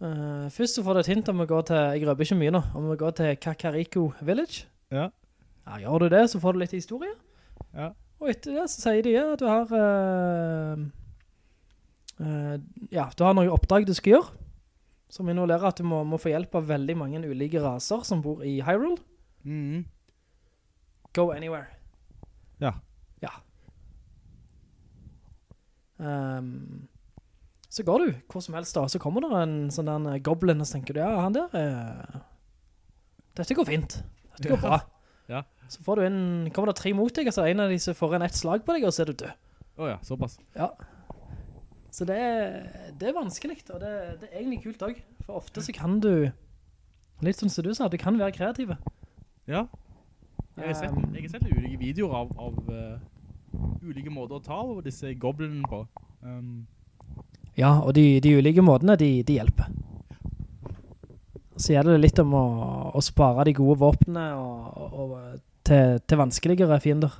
Uh, 0.00 0.48
først 0.52 0.78
så 0.78 0.84
får 0.84 0.96
du 0.96 1.00
et 1.02 1.10
hint 1.12 1.28
om 1.28 1.42
å 1.44 1.48
gå 1.48 1.60
til, 1.68 1.80
jeg 1.96 2.06
røper 2.08 2.24
ikke 2.24 2.38
mye 2.40 2.52
nå, 2.56 2.60
om 2.76 2.90
å 2.92 2.98
gå 3.00 3.10
til 3.16 3.34
Kakariko 3.40 4.06
Village. 4.24 4.66
Ja. 4.92 5.10
Ja, 5.66 5.80
gjør 5.84 6.06
du 6.06 6.14
det, 6.16 6.22
så 6.32 6.40
får 6.42 6.56
du 6.56 6.62
litt 6.62 6.76
historie. 6.76 7.12
Ja. 7.76 7.90
Og 8.20 8.32
etter 8.32 8.56
det 8.56 8.66
så 8.72 8.84
sier 8.84 9.04
de 9.04 9.12
ja, 9.14 9.26
at 9.32 9.40
du 9.40 9.46
har 9.48 9.72
uh, 9.72 10.84
uh, 12.20 12.56
ja, 12.92 13.08
du 13.16 13.24
har 13.24 13.36
noen 13.36 13.52
oppdrag 13.52 13.88
du 13.88 13.94
skal 13.96 14.18
gjøre 14.18 14.49
som 15.10 15.28
involverer 15.28 15.70
at 15.70 15.80
du 15.80 15.86
må, 15.86 16.02
må 16.06 16.18
få 16.20 16.32
hjelp 16.32 16.54
av 16.60 16.68
veldig 16.70 16.96
mange 16.98 17.22
ulike 17.26 17.62
raser 17.62 18.04
som 18.06 18.22
bor 18.24 18.44
i 18.46 18.60
Hyrule. 18.64 19.00
Mm. 19.42 19.84
Go 21.16 21.30
anywhere. 21.34 21.66
Ja. 22.62 22.76
Ja. 23.24 23.32
Um, 25.98 26.88
så 27.70 27.84
går 27.86 28.02
du 28.02 28.14
hvor 28.30 28.42
som 28.42 28.56
helst 28.58 28.74
da, 28.74 28.86
så 28.90 28.98
kommer 29.02 29.22
det 29.24 29.30
en 29.38 29.58
sånn 29.74 29.90
der 29.90 30.22
goblin, 30.26 30.62
og 30.62 30.66
så 30.66 30.78
tenker 30.78 30.96
du, 30.96 31.02
ja, 31.02 31.10
han 31.22 31.36
der, 31.36 31.52
eh, 31.54 32.22
dette 33.38 33.54
går 33.54 33.68
fint. 33.68 34.00
Dette 34.34 34.50
går 34.50 34.62
bra. 34.62 34.80
Ja. 35.30 35.44
Så 35.70 35.84
får 35.86 36.00
du 36.00 36.06
inn, 36.08 36.22
kommer 36.54 36.72
det 36.72 36.80
tre 36.80 36.90
mot 36.98 37.14
deg, 37.14 37.30
og 37.30 37.36
så 37.36 37.44
er 37.44 37.52
en 37.52 37.62
av 37.66 37.70
disse 37.70 37.94
får 37.94 38.16
en 38.18 38.26
ett 38.26 38.34
slag 38.34 38.64
på 38.66 38.74
deg, 38.74 38.88
og 38.88 38.94
så 38.94 39.04
er 39.04 39.12
du 39.12 39.20
død. 39.22 39.36
Åja, 39.80 39.92
ja, 39.92 39.98
såpass. 40.06 40.34
Ja. 40.56 40.72
Så 41.90 42.06
det 42.06 42.16
er, 42.16 42.68
det 43.00 43.08
er 43.10 43.16
vanskelig, 43.16 43.58
og 43.74 43.80
det, 43.82 43.90
det 44.20 44.28
er 44.30 44.38
egentlig 44.40 44.62
kult 44.62 44.82
også. 44.86 45.04
For 45.26 45.40
ofte 45.40 45.62
så 45.62 45.74
kan 45.74 45.98
du, 46.02 46.30
litt 47.26 47.40
sånn 47.40 47.50
som 47.52 47.66
du 47.66 47.72
sa, 47.74 47.88
du 47.90 47.98
kan 48.00 48.18
være 48.18 48.34
kreative. 48.36 48.76
Ja. 49.50 49.66
Jeg 50.56 50.66
har 50.70 50.76
sett, 50.76 50.92
Um, 50.94 51.14
jeg 51.14 51.24
har 51.24 51.32
sett 51.34 51.46
litt 51.46 51.56
ulike 51.56 51.78
videoer 51.80 52.14
av, 52.20 52.30
av 52.38 52.70
uh, 52.70 52.98
ulike 53.82 54.10
måter 54.12 54.38
å 54.38 54.44
ta 54.44 54.58
over 54.62 54.84
disse 54.86 55.14
goblinene 55.18 55.66
på. 55.70 55.84
Um, 56.22 56.66
Ja, 57.58 57.80
og 57.82 57.94
de, 57.96 58.20
de 58.22 58.36
ulike 58.38 58.62
måtene, 58.62 58.94
de, 58.96 59.22
de 59.26 59.38
hjelper. 59.40 59.70
Så 61.60 61.74
gjelder 61.74 61.96
det 61.96 62.04
litt 62.06 62.20
om 62.22 62.30
å, 62.38 62.44
å 62.96 63.00
spare 63.04 63.44
de 63.48 63.52
gode 63.58 63.76
våpnene 63.82 64.28
og, 64.38 64.68
og, 64.78 64.94
og 65.00 65.16
til, 65.66 65.98
til 66.08 66.20
vanskeligere 66.22 66.78
fiender. 66.80 67.18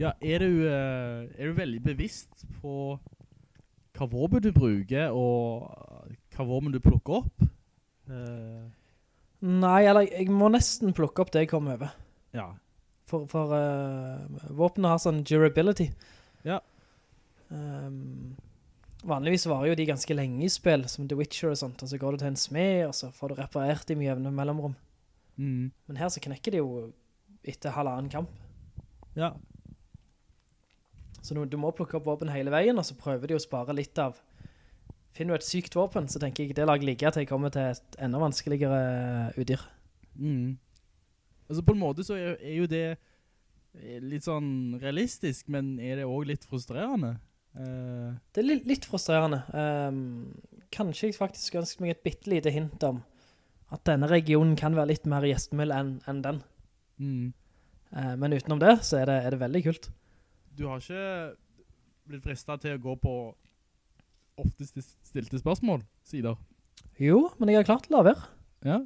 ja, 0.00 0.10
er 0.20 0.42
du, 0.42 0.64
eh, 0.66 1.28
er 1.38 1.46
du 1.52 1.52
veldig 1.60 1.82
bevisst 1.84 2.46
på 2.62 2.98
hva 3.98 4.08
våpen 4.08 4.42
du 4.44 4.50
bruker, 4.56 5.12
og 5.12 6.16
hva 6.32 6.46
våpen 6.48 6.72
du 6.74 6.80
plukker 6.82 7.22
opp? 7.22 7.44
Uh, 8.08 8.68
Nei, 9.42 9.80
eller 9.90 10.06
jeg 10.06 10.30
må 10.30 10.48
nesten 10.52 10.94
plukke 10.96 11.24
opp 11.24 11.32
det 11.34 11.46
jeg 11.46 11.52
kommer 11.54 11.78
over. 11.78 11.96
ja. 12.36 12.52
For, 13.12 13.26
for 13.28 13.50
uh, 13.52 14.22
våpenet 14.56 14.88
har 14.88 15.00
sånn 15.02 15.18
durability. 15.28 15.90
Ja. 16.48 16.62
Um, 17.52 18.32
vanligvis 19.04 19.44
varer 19.50 19.72
jo 19.72 19.76
de 19.76 19.84
ganske 19.90 20.16
lenge 20.16 20.46
i 20.46 20.48
spill, 20.48 20.86
som 20.88 21.10
The 21.10 21.18
Witcher 21.18 21.50
og 21.50 21.58
sånt, 21.60 21.82
og 21.84 21.90
så 21.90 21.98
går 22.00 22.14
du 22.14 22.22
til 22.22 22.30
en 22.30 22.40
smed, 22.40 22.86
og 22.86 22.94
så 22.96 23.10
får 23.12 23.34
du 23.34 23.42
reparert 23.42 23.84
dem 23.90 24.00
i 24.00 24.08
jevne 24.08 24.32
mellomrom. 24.32 24.78
Mm. 25.36 25.68
Men 25.90 26.00
her 26.00 26.08
så 26.14 26.22
knekker 26.24 26.54
de 26.54 26.62
jo 26.62 26.86
etter 27.44 27.74
halvannen 27.76 28.08
kamp. 28.12 28.32
Ja. 29.18 29.34
Så 31.22 31.36
du, 31.36 31.44
du 31.46 31.58
må 31.60 31.70
plukke 31.76 31.96
opp 31.98 32.08
våpen 32.08 32.32
hele 32.34 32.52
veien, 32.52 32.78
og 32.78 32.86
så 32.86 32.98
prøver 32.98 33.30
de 33.30 33.38
å 33.38 33.42
spare 33.42 33.74
litt 33.76 33.98
av. 34.02 34.18
Finner 35.14 35.36
du 35.36 35.42
et 35.42 35.46
sykt 35.46 35.76
våpen, 35.76 36.08
så 36.08 36.20
tenker 36.20 36.46
jeg 36.46 36.56
det 36.56 36.66
lager 36.66 36.88
ligge 36.88 37.10
til 37.12 37.24
jeg 37.24 37.30
kommer 37.30 37.52
til 37.52 37.70
et 37.74 37.98
enda 38.02 38.20
vanskeligere 38.22 39.32
udyr. 39.36 39.62
Mm. 40.16 40.56
Altså 41.48 41.64
på 41.66 41.74
en 41.74 41.82
måte 41.82 42.04
så 42.06 42.16
er, 42.16 42.38
er 42.40 42.56
jo 42.56 42.68
det 42.70 42.86
eh, 42.94 44.00
litt 44.00 44.24
sånn 44.24 44.78
realistisk, 44.80 45.50
men 45.52 45.76
er 45.78 46.00
det 46.00 46.08
også 46.08 46.30
litt 46.32 46.48
frustrerende? 46.48 47.14
Uh... 47.52 48.16
Det 48.32 48.40
er 48.40 48.48
litt, 48.48 48.66
litt 48.70 48.88
frustrerende. 48.88 49.42
Um, 49.52 50.32
kanskje 50.72 51.10
jeg 51.10 51.18
faktisk 51.18 51.60
ønsker 51.60 51.84
meg 51.84 51.94
et 51.94 52.04
bittelite 52.06 52.52
hint 52.54 52.88
om 52.88 53.02
at 53.72 53.84
denne 53.88 54.08
regionen 54.08 54.56
kan 54.56 54.74
være 54.76 54.94
litt 54.94 55.08
mer 55.08 55.24
gjestmild 55.28 55.76
enn 55.76 55.98
en 56.08 56.24
den. 56.24 56.40
Mm. 56.96 57.26
Uh, 57.92 58.14
men 58.16 58.32
utenom 58.32 58.64
det, 58.64 58.78
så 58.88 59.02
er 59.02 59.12
det, 59.12 59.18
er 59.26 59.36
det 59.36 59.44
veldig 59.44 59.62
kult. 59.68 59.92
Du 60.56 60.66
har 60.68 60.80
ikke 60.82 61.36
blitt 62.08 62.24
fristet 62.24 62.64
til 62.64 62.76
å 62.76 62.82
gå 62.82 62.96
på 63.00 63.14
oftest 64.42 64.80
stilte 65.06 65.40
spørsmål, 65.40 65.84
sider? 66.06 66.36
Jo, 67.00 67.30
men 67.38 67.52
jeg 67.52 67.62
har 67.62 67.68
klart 67.68 67.88
å 67.88 67.96
la 67.96 68.02
være. 68.10 68.26
Ja. 68.66 68.80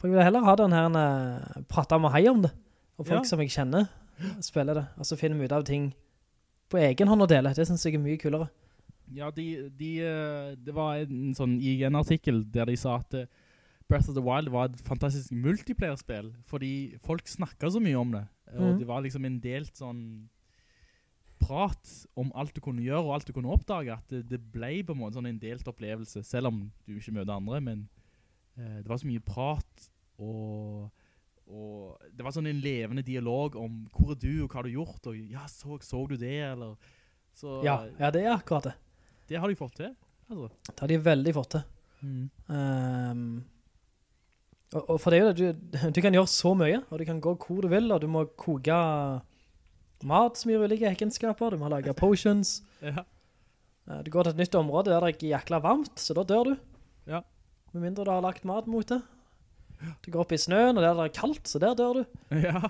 For 0.00 0.08
jeg 0.08 0.16
vil 0.16 0.24
heller 0.24 0.46
ha 0.46 0.56
den 0.56 0.74
her, 0.74 0.88
uh, 0.90 1.62
prate 1.68 1.98
med 2.00 2.14
hei 2.14 2.26
om 2.30 2.42
det. 2.42 2.52
Og 2.98 3.06
folk 3.06 3.24
Ja. 3.24 3.28
som 3.28 3.40
jeg 3.40 3.50
kjenner, 3.50 3.88
spiller 4.40 4.74
det. 4.74 4.86
og 4.98 5.04
så 5.04 5.16
finner 5.16 5.38
vi 5.38 5.44
ut 5.44 5.52
av 5.52 5.64
ting 5.64 5.94
på 6.70 6.78
egen 6.78 7.08
hånd 7.08 7.22
å 7.22 7.28
dele. 7.28 7.54
Det 7.54 7.66
synes 7.66 7.84
jeg 7.84 7.94
er 7.94 8.04
mye 8.04 8.18
kulere. 8.20 8.50
Ja, 9.12 9.30
de, 9.30 9.70
de, 9.76 10.00
eh, 10.06 10.54
det 10.54 10.74
var 10.74 11.00
en 11.02 11.34
sånn 11.34 11.58
IGN-artikkel 11.58 12.44
der 12.52 12.66
de 12.66 12.76
sa 12.76 13.00
at 13.00 13.14
eh, 13.14 13.26
Breath 13.88 14.08
of 14.08 14.14
the 14.14 14.22
Wild 14.22 14.52
var 14.54 14.68
et 14.68 14.80
fantastisk 14.86 15.32
multiplayer-spill, 15.32 16.30
fordi 16.46 16.96
folk 17.02 17.26
snakket 17.26 17.72
så 17.74 17.80
mye 17.82 17.98
om 17.98 18.12
det. 18.12 18.22
Og 18.54 18.68
mm. 18.68 18.78
det 18.78 18.86
var 18.86 19.02
liksom 19.02 19.24
en 19.26 19.40
delt 19.42 19.74
sånn 19.74 20.28
prat 21.40 21.92
om 22.20 22.30
alt 22.38 22.54
du 22.56 22.60
kunne 22.64 22.84
gjøre 22.84 23.02
og 23.02 23.14
alt 23.16 23.28
du 23.28 23.34
kunne 23.36 23.52
oppdage, 23.52 23.94
at 23.96 24.12
det, 24.12 24.24
det 24.30 24.40
ble 24.52 24.72
på 24.86 24.94
en 24.94 25.00
måte 25.00 25.18
sånn 25.18 25.30
en 25.30 25.40
delt 25.42 25.66
opplevelse, 25.70 26.22
selv 26.26 26.52
om 26.52 26.62
du 26.86 26.96
ikke 26.98 27.14
møter 27.16 27.34
andre, 27.36 27.60
men 27.64 27.84
eh, 28.56 28.80
det 28.80 28.90
var 28.90 29.00
så 29.02 29.08
mye 29.08 29.24
prat, 29.24 29.88
og, 30.20 30.90
og 31.48 32.10
det 32.12 32.26
var 32.26 32.36
sånn 32.36 32.50
en 32.50 32.62
levende 32.62 33.04
dialog 33.06 33.56
om 33.60 33.82
hvor 33.96 34.14
er 34.14 34.20
du, 34.22 34.32
og 34.44 34.50
hva 34.50 34.60
har 34.60 34.68
du 34.68 34.76
gjort, 34.76 35.10
og 35.10 35.18
ja, 35.32 35.46
så, 35.50 35.80
så 35.84 36.04
du 36.10 36.16
det, 36.20 36.36
eller... 36.52 36.76
Så, 37.40 37.60
Ja, 37.64 37.78
ja, 38.00 38.10
det 38.12 38.24
er 38.26 38.34
akkurat 38.34 38.66
det. 38.68 38.76
det 39.30 39.38
har 39.40 39.48
de 39.48 39.56
fått 39.56 39.78
til, 39.80 39.94
altså. 40.28 40.50
Det 40.66 40.80
har 40.82 40.90
de 40.90 41.00
veldig 41.06 41.32
fått 41.36 41.54
til. 41.56 41.66
Ehm, 42.50 43.24
og, 44.74 44.82
og 44.82 44.96
for 45.02 45.12
det 45.12 45.18
er 45.18 45.24
jo 45.24 45.32
det, 45.32 45.48
du, 45.58 45.78
du 45.96 46.00
kan 46.04 46.14
gjøre 46.16 46.30
så 46.30 46.52
mye, 46.58 46.82
og 46.90 47.00
du 47.00 47.04
kan 47.08 47.20
gå 47.22 47.34
hvor 47.42 47.64
du 47.64 47.70
vil, 47.72 47.90
og 47.94 48.00
du 48.02 48.08
må 48.10 48.24
koke 48.40 48.76
mat 50.08 50.36
som 50.40 50.50
gir 50.52 50.62
ulike 50.64 50.88
egenskaper, 50.88 51.50
du 51.54 51.60
må 51.62 51.68
lage 51.72 51.94
potions. 51.98 52.60
Ja. 52.84 53.02
Eh, 53.90 54.02
Du 54.06 54.10
går 54.10 54.24
til 54.24 54.32
et 54.36 54.40
nytt 54.44 54.54
område 54.56 54.92
der 54.92 55.00
det 55.04 55.16
er 55.22 55.32
jækla 55.34 55.58
varmt, 55.64 55.98
så 56.00 56.14
da 56.16 56.22
dør 56.24 56.52
du. 56.52 56.54
Ja. 57.10 57.22
Med 57.74 57.82
mindre 57.88 58.04
du 58.06 58.10
har 58.12 58.22
lagt 58.24 58.44
mat 58.48 58.66
mot 58.70 58.86
det. 58.88 59.00
Du 60.04 60.10
går 60.12 60.20
opp 60.24 60.32
i 60.32 60.38
snøen, 60.40 60.76
og 60.76 60.82
der 60.84 60.94
det 60.96 61.04
er 61.08 61.14
kaldt, 61.20 61.48
så 61.48 61.58
der 61.62 61.74
dør 61.78 62.00
du. 62.00 62.04
Ja, 62.36 62.68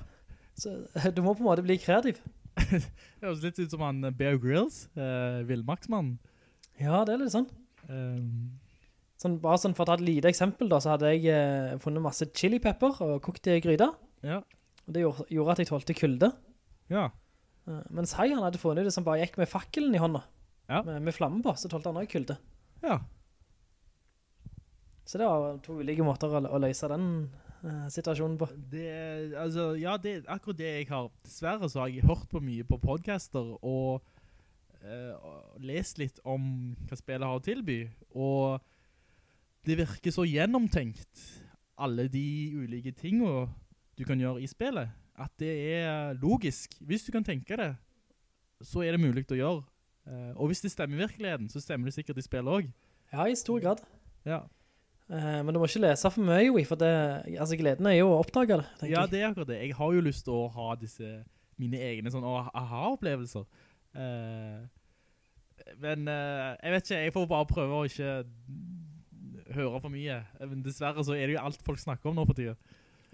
Så 0.55 0.75
du 1.15 1.23
må 1.23 1.33
på 1.35 1.41
en 1.43 1.49
måte 1.51 1.63
bli 1.67 1.77
kreativ. 1.83 2.19
det 2.61 3.23
høres 3.23 3.43
litt 3.43 3.59
ut 3.63 3.71
som 3.73 3.83
han 3.87 4.03
eh, 4.05 4.13
Bear 4.15 4.37
Grylls, 4.43 4.85
eh, 4.99 5.41
Vildmarksmannen. 5.49 6.19
Ja, 6.81 7.05
det 7.07 7.15
er 7.15 7.23
litt 7.25 7.33
sånn. 7.35 7.47
Um, 7.91 8.59
sånn 9.21 9.39
bare 9.43 9.59
sånn 9.61 9.75
for 9.77 9.85
å 9.85 9.91
ta 9.91 9.97
et 9.99 10.05
lite 10.07 10.31
eksempel 10.31 10.69
da, 10.71 10.79
så 10.83 10.95
hadde 10.95 11.11
jeg 11.15 11.27
eh, 11.35 11.75
funnet 11.83 12.03
masse 12.05 12.27
chili 12.37 12.59
pepper 12.63 13.01
og 13.07 13.19
kokt 13.25 13.43
det 13.49 13.59
i 13.59 13.65
gryda. 13.65 13.91
ja, 14.27 14.39
Og 14.87 14.95
det 14.95 15.03
gjorde, 15.05 15.27
gjorde 15.35 15.55
at 15.57 15.63
jeg 15.65 15.71
tålte 15.73 15.97
kulde. 15.99 16.31
Ja, 16.91 17.09
Eh, 17.71 17.87
mens 17.95 18.15
hei, 18.19 18.31
han 18.33 18.45
hadde 18.45 18.61
funnet 18.61 18.87
det 18.87 18.95
som 18.95 19.07
bare 19.07 19.25
gikk 19.25 19.39
med 19.41 19.51
fakkelen 19.51 19.95
i 19.95 20.03
hånda. 20.03 20.23
Ja. 20.71 20.83
Med, 20.87 21.03
med 21.09 21.17
flamme 21.17 21.43
på, 21.45 21.55
så 21.59 21.71
tålte 21.71 21.91
han 21.91 22.01
også 22.01 22.15
kulde. 22.17 22.39
ja. 22.87 23.01
Så 25.11 25.19
det 25.19 25.27
var 25.27 25.57
to 25.65 25.81
ulike 25.81 26.05
måter 26.07 26.31
å, 26.31 26.39
å 26.55 26.59
løse 26.63 26.87
den 26.87 27.07
uh, 27.65 27.87
situasjonen 27.91 28.37
på. 28.39 28.47
Det, 28.71 28.85
altså, 29.35 29.73
ja, 29.81 29.97
det 29.99 30.13
er 30.13 30.29
akkurat 30.31 30.61
det 30.61 30.69
jeg 30.69 30.87
har. 30.87 31.09
Dessverre 31.25 31.71
så 31.73 31.81
har 31.83 31.91
jeg 31.91 32.07
hørt 32.07 32.29
på 32.31 32.39
mye 32.45 32.67
på 32.69 32.79
podcaster 32.79 33.49
og, 33.59 34.05
uh, 34.85 35.33
lest 35.67 35.99
litt 35.99 36.21
om 36.23 36.45
hva 36.87 37.01
spillet 37.01 37.27
har 37.27 37.41
å 37.41 37.43
tilby. 37.43 37.81
Og 38.15 38.63
det 39.67 39.81
virker 39.83 40.15
så 40.15 40.29
gjennomtenkt, 40.31 41.27
alle 41.81 42.07
de 42.13 42.29
ulike 42.61 42.95
tingene 42.95 43.49
du 43.99 44.07
kan 44.07 44.21
gjøre 44.21 44.45
i 44.45 44.53
spillet, 44.53 44.95
at 45.21 45.33
det 45.41 45.51
er 45.75 46.15
logisk. 46.21 46.75
Hvis 46.81 47.05
du 47.07 47.13
kan 47.13 47.25
tenke 47.27 47.57
det, 47.61 47.75
så 48.65 48.83
er 48.85 48.97
det 48.97 49.03
mulig 49.03 49.27
å 49.31 49.39
gjøre. 49.39 49.65
Eh, 50.09 50.33
og 50.37 50.51
hvis 50.51 50.63
det 50.65 50.73
stemmer 50.73 50.97
i 50.99 51.05
virkeligheten, 51.05 51.51
så 51.53 51.61
stemmer 51.63 51.91
det 51.91 51.97
sikkert 51.97 52.21
i 52.21 52.25
spillet 52.25 52.49
også. 52.49 52.73
Ja, 53.13 53.27
i 53.27 53.37
stor 53.39 53.61
grad. 53.63 53.83
Ja. 54.25 54.43
Eh, 55.11 55.41
men 55.45 55.53
du 55.53 55.61
må 55.61 55.69
ikke 55.69 55.83
lese 55.85 56.11
for 56.13 56.25
mye, 56.25 56.45
Joey, 56.47 56.65
for 56.69 56.81
det, 56.81 56.91
altså 57.35 57.59
gleden 57.59 57.89
er 57.91 57.99
jo 57.99 58.11
å 58.13 58.21
oppdage 58.23 58.61
det, 58.61 58.91
Ja, 58.93 59.07
det 59.11 59.21
er 59.21 59.31
akkurat 59.31 59.51
det. 59.51 59.61
Jeg 59.65 59.77
har 59.77 59.95
jo 59.97 60.05
lyst 60.07 60.25
til 60.29 60.37
å 60.37 60.49
ha 60.55 60.75
disse, 60.81 61.15
mine 61.61 61.81
egne 61.91 62.13
sånn 62.13 62.27
ah- 62.27 62.53
aha-opplevelser. 62.57 63.49
Eh, 63.95 64.61
men 65.81 66.07
jeg 66.09 66.73
vet 66.73 66.87
ikke, 66.87 67.01
jeg 67.05 67.13
får 67.15 67.27
bare 67.31 67.47
prøve 67.47 67.77
å 67.77 67.87
ikke 67.87 68.13
høre 69.55 69.81
for 69.83 69.93
mye. 69.93 70.17
Men 70.41 70.63
dessverre 70.65 71.05
så 71.05 71.15
er 71.15 71.29
det 71.29 71.37
jo 71.37 71.43
alt 71.45 71.63
folk 71.67 71.79
snakker 71.83 72.11
om 72.11 72.17
nå 72.19 72.25
for 72.27 72.39
tiden. 72.39 72.57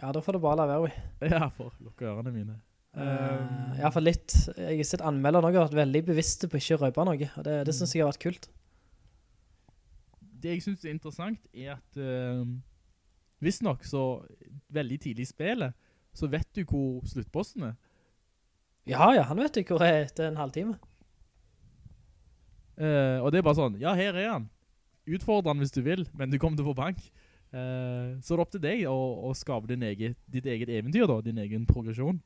Ja, 0.00 0.12
da 0.12 0.20
får 0.20 0.36
du 0.36 0.42
bare 0.44 0.60
la 0.60 0.66
være, 0.68 0.88
vi. 0.88 1.28
Ja, 1.34 1.48
for 1.56 1.72
lukke 1.80 2.08
ørene 2.08 2.32
mine. 2.34 2.58
Uh, 2.96 3.76
ja, 3.76 3.90
for 3.92 4.00
litt, 4.00 4.32
jeg 4.56 4.78
har 4.78 4.88
sett 4.88 5.04
anmelder 5.04 5.44
noe, 5.44 5.52
har 5.52 5.66
vært 5.66 5.76
veldig 5.76 6.02
bevisste 6.06 6.48
på 6.48 6.60
ikke 6.60 6.78
å 6.78 6.82
røpe 6.86 7.04
noe, 7.04 7.28
og 7.28 7.44
det, 7.44 7.56
det 7.68 7.74
synes 7.76 7.92
jeg 7.92 8.04
har 8.04 8.08
vært 8.08 8.22
kult. 8.22 8.48
Det 10.36 10.54
jeg 10.54 10.64
synes 10.64 10.84
er 10.84 10.94
interessant 10.94 11.50
er 11.52 11.74
at 11.74 12.00
uh, 12.00 12.44
hvis 13.44 13.60
nok 13.64 13.84
så 13.84 14.04
veldig 14.72 14.98
tidlig 15.02 15.26
i 15.26 15.30
spillet, 15.32 15.76
så 16.16 16.28
vet 16.32 16.48
du 16.56 16.62
hvor 16.64 17.04
sluttbossen 17.08 17.68
er. 17.68 17.76
Ja, 18.88 19.10
ja, 19.16 19.26
han 19.28 19.40
vet 19.42 19.58
jo 19.60 19.64
hvor 19.74 19.84
er 19.84 20.06
etter 20.06 20.30
en 20.30 20.40
halvtime. 20.40 20.78
Uh, 22.76 23.24
og 23.24 23.32
det 23.32 23.40
er 23.40 23.46
bare 23.48 23.58
sånn, 23.58 23.80
ja, 23.80 23.92
her 23.96 24.16
er 24.16 24.30
han. 24.30 24.48
Utfordre 25.06 25.52
han 25.52 25.60
hvis 25.60 25.74
du 25.74 25.82
vil, 25.84 26.04
men 26.16 26.32
du 26.32 26.38
kommer 26.40 26.56
til 26.58 26.64
å 26.64 26.72
få 26.72 26.80
bank. 26.80 27.00
Eh, 27.56 28.16
så 28.20 28.34
er 28.34 28.38
det 28.38 28.44
opp 28.44 28.52
til 28.52 28.62
deg 28.62 28.86
å, 28.90 28.96
å 29.28 29.34
skape 29.36 29.70
din 29.70 29.84
eget, 29.86 30.18
ditt 30.28 30.46
eget 30.50 30.72
eventyr 30.76 31.06
da, 31.08 31.20
din 31.24 31.38
egen 31.40 31.64
progresjon. 31.68 32.18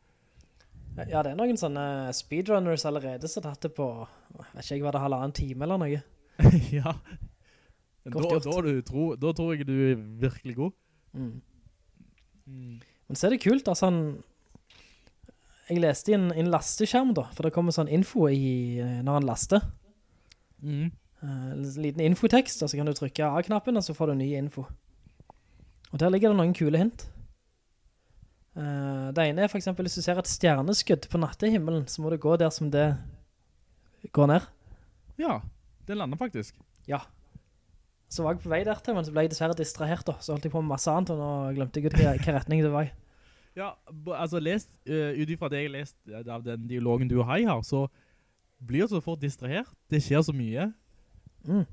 Ja, 0.98 1.22
det 1.22 1.30
er 1.30 1.38
noen 1.38 1.58
sånne 1.60 2.10
speedrunners 2.16 2.82
allerede 2.88 3.28
som 3.30 3.44
tatt 3.44 3.62
det 3.62 3.70
på, 3.76 3.86
jeg 4.34 4.48
vet 4.56 4.72
ikke 4.74 4.86
hva 4.88 4.94
det 4.96 5.02
halvannen 5.04 5.36
time 5.36 5.66
eller 5.66 5.80
noe. 5.80 6.00
ja. 6.80 6.96
Da, 8.10 8.16
da, 8.16 8.40
du 8.40 8.80
tror, 8.82 9.14
da 9.20 9.32
tror 9.36 9.54
jeg 9.54 9.68
du 9.68 9.76
er 9.76 10.02
virkelig 10.24 10.56
god. 10.56 10.74
Mm. 11.14 11.38
Mm. 12.48 12.74
Men 12.80 13.18
så 13.18 13.28
er 13.28 13.36
det 13.36 13.42
kult, 13.44 13.70
altså 13.70 13.90
han, 13.90 14.02
jeg 15.68 15.84
leste 15.84 16.10
i 16.10 16.18
en, 16.18 16.30
en 16.34 16.50
lasteskjerm 16.50 17.14
da, 17.14 17.28
for 17.36 17.46
det 17.46 17.54
kommer 17.54 17.76
sånn 17.76 17.92
info 17.92 18.26
i, 18.32 18.80
eh, 18.82 18.98
når 19.06 19.20
han 19.20 19.30
laster. 19.30 19.70
Mm. 20.58 20.90
Uh, 21.20 21.50
en 21.52 21.66
liten 21.84 22.02
infotekst, 22.02 22.64
og 22.64 22.72
så 22.72 22.80
kan 22.80 22.88
du 22.88 22.96
trykke 22.96 23.28
A-knappen, 23.28 23.78
og 23.78 23.84
så 23.86 23.94
får 23.94 24.10
du 24.10 24.22
ny 24.24 24.32
info. 24.40 24.66
Og 25.91 26.01
der 26.01 26.12
ligger 26.12 26.30
det 26.30 26.38
noen 26.38 26.55
kule 26.55 26.78
hint. 26.78 27.07
Uh, 28.55 29.11
det 29.14 29.28
ene 29.30 29.45
er 29.45 29.51
for 29.51 29.61
eksempel, 29.61 29.86
hvis 29.86 29.99
du 29.99 30.05
ser 30.05 30.18
et 30.18 30.30
stjerneskudd 30.30 31.07
på 31.11 31.20
nattehimmelen, 31.22 31.86
så 31.91 32.03
må 32.03 32.11
du 32.11 32.18
gå 32.20 32.36
der 32.38 32.51
som 32.55 32.70
det 32.70 32.93
går 34.14 34.30
ned. 34.30 34.47
Ja, 35.20 35.41
det 35.86 35.99
lander 35.99 36.18
faktisk. 36.18 36.59
Ja. 36.88 37.03
Så 38.11 38.24
var 38.24 38.34
jeg 38.34 38.43
på 38.43 38.51
vei 38.51 38.62
der 38.66 38.78
til, 38.82 38.97
men 38.97 39.07
så 39.07 39.14
ble 39.14 39.26
jeg 39.26 39.34
dessverre 39.34 39.59
distrahert 39.59 40.07
da. 40.07 40.16
Så 40.18 40.34
holdt 40.34 40.47
jeg 40.49 40.55
på 40.55 40.62
med 40.62 40.72
masse 40.72 40.91
annet, 40.91 41.12
og 41.14 41.20
nå 41.20 41.30
glemte 41.59 41.78
jeg 41.78 41.91
ut 41.91 41.99
hva, 41.99 42.14
hva 42.18 42.36
retning 42.38 42.62
det 42.64 42.72
var 42.74 42.88
i. 42.88 42.95
Ja, 43.59 43.72
altså 44.14 44.41
lest, 44.43 44.70
uh, 44.91 45.11
ut 45.14 45.30
ifra 45.30 45.51
det 45.51 45.64
jeg 45.64 45.74
lest 45.74 45.97
eh, 46.09 46.22
av 46.22 46.45
den 46.47 46.68
dialogen 46.70 47.11
du 47.11 47.18
og 47.18 47.26
Hei 47.28 47.43
har, 47.49 47.62
så 47.66 47.88
blir 48.62 48.86
du 48.86 48.95
så 48.95 49.03
fort 49.03 49.22
distrahert. 49.22 49.70
Det 49.91 50.03
skjer 50.05 50.22
så 50.26 50.34
mye. 50.34 50.70
Mm. 51.47 51.66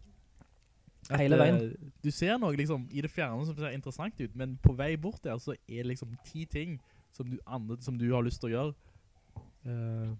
At, 1.10 1.22
Hele 1.22 1.38
veien. 1.40 1.56
eh, 1.56 1.92
du 2.04 2.12
ser 2.12 2.38
noe 2.42 2.56
liksom 2.60 2.88
i 2.92 3.02
det 3.02 3.12
fjerne 3.12 3.46
som 3.48 3.56
ser 3.56 3.72
interessant 3.72 4.18
ut, 4.20 4.34
men 4.36 4.58
på 4.64 4.74
vei 4.76 4.96
bort 5.00 5.24
der 5.24 5.38
så 5.40 5.54
er 5.56 5.84
det 5.84 5.94
liksom 5.94 6.18
ti 6.28 6.44
ting 6.46 6.80
som 7.16 7.30
du, 7.30 7.38
andre, 7.48 7.78
som 7.82 7.98
du 7.98 8.10
har 8.12 8.26
lyst 8.26 8.42
til 8.44 8.52
å 8.52 8.56
gjøre. 8.56 8.74
Uh, 9.68 10.12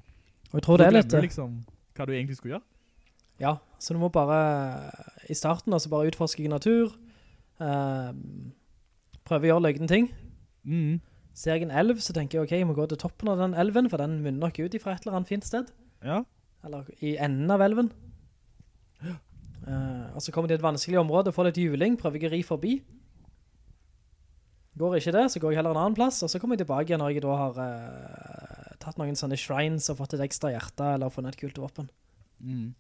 Og 0.52 0.60
jeg 0.60 0.64
tror 0.64 0.80
det 0.80 0.88
er 0.88 0.96
litt... 0.96 1.14
eh, 1.14 1.26
liksom 1.28 1.60
hva 1.98 2.08
du 2.08 2.14
egentlig 2.14 2.38
skulle 2.40 2.56
gjøre. 2.56 2.66
Ja, 3.40 3.58
så 3.80 3.94
du 3.94 4.00
må 4.02 4.10
bare 4.10 4.40
i 5.30 5.36
starten 5.38 5.76
altså 5.76 5.92
bare 5.92 6.08
utforske 6.10 6.42
i 6.44 6.50
natur, 6.50 6.96
uh, 7.60 8.14
prøve 9.28 9.46
å 9.46 9.52
gjøre 9.52 9.66
løgden 9.68 9.92
ting. 9.92 10.10
Mm. 10.64 10.98
Ser 11.38 11.60
jeg 11.60 11.68
en 11.68 11.76
elv, 11.84 12.00
så 12.02 12.16
tenker 12.16 12.40
jeg, 12.40 12.48
ok, 12.48 12.56
jeg 12.58 12.68
må 12.70 12.74
gå 12.74 12.88
til 12.90 12.98
toppen 12.98 13.30
av 13.30 13.44
den 13.44 13.54
elven, 13.60 13.92
for 13.92 14.02
den 14.02 14.22
munner 14.24 14.48
nok 14.48 14.58
ut 14.58 14.74
ifra 14.74 14.96
et 14.96 15.06
eller 15.06 15.20
annet 15.20 15.30
fint 15.30 15.46
sted. 15.46 15.70
Ja. 16.02 16.24
Eller 16.66 16.88
i 17.06 17.18
enden 17.22 17.52
av 17.54 17.62
elven. 17.62 17.92
Eh, 19.68 20.06
og 20.16 20.24
så 20.24 20.32
kommer 20.32 20.50
det 20.50 20.60
et 20.60 20.66
vanskelig 20.66 21.00
område, 21.02 21.34
får 21.36 21.50
litt 21.50 21.60
juling, 21.60 21.98
prøver 22.00 22.24
jeg 22.24 22.32
å 22.32 22.34
ri 22.36 22.42
forbi. 22.48 22.74
Går 24.78 25.00
ikke 25.00 25.16
det, 25.16 25.26
så 25.34 25.42
går 25.42 25.54
jeg 25.54 25.60
heller 25.60 25.74
en 25.76 25.84
annen 25.84 25.98
plass, 25.98 26.22
og 26.24 26.32
så 26.32 26.40
kommer 26.40 26.56
jeg 26.56 26.66
tilbake 26.66 26.92
igjen 26.92 27.02
når 27.02 27.16
jeg 27.16 27.24
da 27.26 27.38
har 27.40 27.56
uh, 27.58 28.76
tatt 28.84 29.00
noen 29.02 29.18
sånne 29.18 29.40
shrines 29.40 29.90
og 29.90 29.98
fått 30.04 30.14
et 30.14 30.22
ekstra 30.28 30.52
hjerte, 30.54 30.92
eller 30.94 31.10
funnet 31.14 31.34
et 31.34 31.42
kult 31.42 31.58
våpen. 31.60 31.90
Mm. 32.38 32.76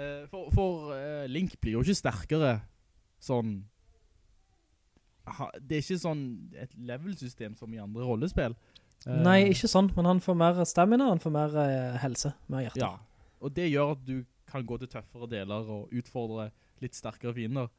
Uh, 0.00 0.24
for 0.32 0.48
for 0.54 0.94
eh, 0.94 1.26
Link 1.28 1.58
blir 1.60 1.76
jo 1.76 1.82
ikke 1.84 1.98
sterkere 1.98 2.52
sånn 3.20 3.56
ha, 5.28 5.48
Det 5.58 5.76
er 5.76 5.82
ikke 5.82 5.98
sånn 6.00 6.22
et 6.56 6.70
level-system 6.78 7.56
som 7.58 7.74
i 7.74 7.82
andre 7.82 8.06
rollespill. 8.06 8.54
Eh, 9.06 9.20
Nei, 9.24 9.38
ikke 9.52 9.68
sånn, 9.70 9.90
men 9.96 10.08
han 10.08 10.22
får 10.24 10.38
mer 10.40 10.60
stamina, 10.68 11.10
han 11.12 11.22
får 11.22 11.34
mer 11.34 11.56
eh, 11.62 11.98
helse, 12.02 12.32
mer 12.52 12.64
hjerte. 12.66 12.80
Ja, 12.82 12.94
og 13.40 13.54
det 13.56 13.68
gjør 13.70 13.94
at 13.94 14.02
du 14.08 14.16
kan 14.50 14.66
gå 14.66 14.78
til 14.80 14.90
tøffere 14.90 15.28
deler 15.30 15.70
og 15.70 15.94
utfordre 15.96 16.50
litt 16.82 16.96
sterkere 16.98 17.34
fiender. 17.36 17.70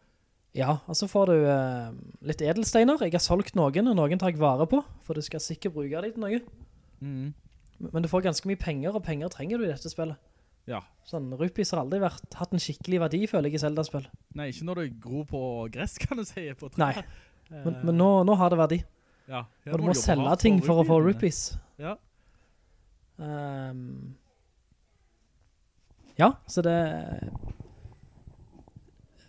Ja, 0.58 0.82
og 0.92 0.98
så 1.00 1.08
får 1.08 1.32
du 1.32 1.38
eh, 1.48 1.94
litt 2.28 2.42
edelsteiner. 2.44 3.00
Jeg 3.06 3.16
har 3.16 3.24
solgt 3.24 3.56
noen, 3.56 3.88
og 3.88 3.96
noen 3.96 4.20
tar 4.20 4.34
jeg 4.34 4.42
vare 4.42 4.68
på, 4.68 4.82
for 5.06 5.16
du 5.16 5.24
skal 5.24 5.44
sikkert 5.44 5.78
bruke 5.78 6.04
dem 6.04 6.18
til 6.18 6.26
noe. 6.26 6.42
Mm. 7.00 7.32
Men 7.88 8.04
du 8.04 8.10
får 8.12 8.26
ganske 8.28 8.50
mye 8.50 8.60
penger, 8.60 8.98
og 8.98 9.06
penger 9.06 9.32
trenger 9.32 9.62
du 9.62 9.66
i 9.66 9.72
dette 9.72 9.90
spillet. 9.92 10.20
Ja. 10.70 10.84
Sånn, 11.08 11.32
rupees 11.40 11.72
har 11.74 11.82
aldri 11.82 12.02
vært, 12.04 12.28
hatt 12.38 12.52
en 12.54 12.62
skikkelig 12.62 13.00
verdi, 13.06 13.24
føler 13.32 13.50
jeg, 13.50 13.58
i 13.58 13.64
Zelda-spill. 13.64 14.06
Nei, 14.38 14.52
ikke 14.52 14.68
når 14.68 14.82
du 14.82 15.00
gror 15.08 15.26
på 15.32 15.42
gress, 15.74 15.96
kan 16.04 16.20
du 16.20 16.28
si, 16.28 16.46
på 16.58 16.70
tre. 16.76 16.84
Nei, 16.84 17.56
men, 17.64 17.80
men 17.88 17.98
nå, 17.98 18.12
nå 18.28 18.38
har 18.40 18.54
det 18.54 18.60
verdi. 18.60 18.82
Ja. 19.32 19.46
Og 19.72 19.80
du 19.80 19.88
må 19.88 19.96
selge 19.98 20.36
ting 20.44 20.60
for 20.66 20.84
å 20.84 20.86
få 20.88 21.00
rupees. 21.04 21.54
Ja. 21.82 21.96
Ehm, 23.22 24.14
ja, 26.20 26.32
så 26.48 26.62
det 26.66 26.78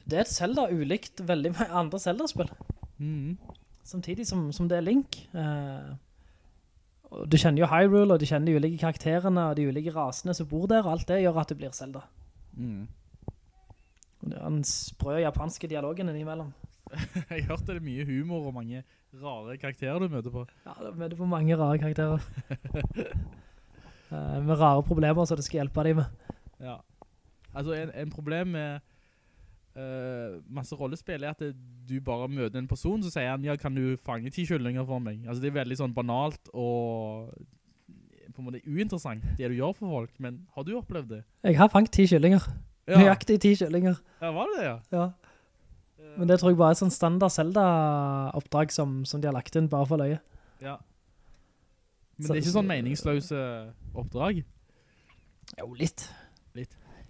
Det 0.07 0.18
er 0.18 0.24
et 0.24 0.33
Zelda 0.33 0.66
ulikt 0.68 1.22
veldig 1.26 1.53
mange 1.55 1.83
andre 1.83 1.99
Zelda-spill. 1.99 2.51
Mm. 2.99 3.39
Samtidig 3.85 4.26
som, 4.26 4.51
som 4.53 4.68
det 4.68 4.78
er 4.78 4.87
Link. 4.87 5.16
Uh, 5.35 5.95
du 7.28 7.37
kjenner 7.37 7.62
jo 7.62 7.68
Hyrule, 7.68 8.14
og 8.14 8.20
du 8.20 8.26
kjenner 8.26 8.51
de 8.51 8.57
ulike 8.57 8.80
karakterene, 8.80 9.51
og 9.51 9.57
de 9.57 9.68
ulike 9.68 9.93
rasene 9.95 10.35
som 10.35 10.49
bor 10.49 10.66
der, 10.70 10.85
og 10.85 10.97
alt 10.97 11.09
det 11.09 11.22
gjør 11.22 11.41
at 11.43 11.53
det 11.53 11.59
blir 11.61 11.74
Zelda. 11.76 12.05
Mm. 12.57 12.89
Det 14.22 14.39
er 14.39 14.49
den 14.49 14.64
sprø 14.64 15.18
japanske 15.20 15.68
dialogen 15.68 16.09
innimellom. 16.09 16.53
Jeg 17.30 17.47
hørte 17.49 17.72
det 17.72 17.80
er 17.80 17.87
mye 17.87 18.05
humor 18.07 18.49
og 18.51 18.55
mange 18.55 18.83
rare 19.22 19.57
karakterer 19.61 19.99
du 19.99 20.09
møter 20.12 20.33
på. 20.33 20.45
Ja, 20.66 20.76
du 20.78 20.99
møter 20.99 21.16
på 21.18 21.28
mange 21.28 21.57
rare 21.59 21.78
karakterer. 21.78 22.22
uh, 24.12 24.39
med 24.47 24.57
rare 24.61 24.83
problemer, 24.83 25.24
så 25.24 25.37
det 25.37 25.45
skal 25.45 25.62
hjelpe 25.62 25.85
dem 25.89 26.03
med. 26.03 26.39
Ja. 26.62 26.78
Altså, 27.54 27.74
en, 27.76 27.90
en 27.94 28.10
problem 28.14 28.52
med 28.54 28.80
uh, 29.76 30.38
masse 30.48 30.76
rollespill 30.78 31.24
er 31.26 31.34
at 31.34 31.42
det, 31.42 31.52
du 31.88 31.98
bare 32.04 32.28
møter 32.32 32.60
en 32.62 32.68
person, 32.70 33.02
så 33.04 33.10
sier 33.12 33.30
han, 33.34 33.44
ja, 33.44 33.56
kan 33.60 33.74
du 33.76 33.96
fange 34.00 34.30
ti 34.32 34.46
kyllinger 34.48 34.86
for 34.88 35.02
meg? 35.04 35.24
Altså, 35.26 35.42
det 35.42 35.50
er 35.52 35.58
veldig 35.60 35.76
sånn 35.82 35.94
banalt 35.96 36.48
og 36.54 37.32
på 38.32 38.40
en 38.40 38.46
måte 38.48 38.62
uinteressant, 38.64 39.24
det 39.36 39.50
du 39.52 39.58
gjør 39.58 39.74
for 39.76 39.90
folk, 39.92 40.12
men 40.24 40.38
har 40.54 40.64
du 40.64 40.70
opplevd 40.78 41.10
det? 41.18 41.18
Jeg 41.44 41.58
har 41.58 41.68
fangt 41.68 41.90
ti 41.92 42.06
kyllinger. 42.08 42.46
Ja, 42.88 42.96
Nøyaktig 42.98 43.36
ti 43.44 43.52
kyllinger. 43.60 43.98
ja 44.22 44.30
var 44.34 44.48
det 44.50 44.56
det, 44.62 44.64
ja? 44.70 44.78
Ja. 44.96 45.04
Men 46.16 46.28
det 46.28 46.38
tror 46.40 46.50
jeg 46.52 46.58
bare 46.58 46.72
er 46.74 46.78
sånn 46.80 46.90
standard 46.92 47.32
Zelda-oppdrag 47.32 48.72
som, 48.74 49.02
som 49.08 49.20
de 49.20 49.28
har 49.28 49.36
lagt 49.36 49.54
inn 49.56 49.68
bare 49.70 49.86
for 49.88 50.00
løye. 50.00 50.18
Ja. 50.64 50.78
Men 52.16 52.26
Så- 52.26 52.32
det 52.32 52.38
er 52.40 52.42
ikke 52.46 52.56
sånn 52.56 52.68
meningsløse 52.72 53.42
oppdrag. 53.94 54.42
Jo, 55.58 55.68
litt. 55.76 56.08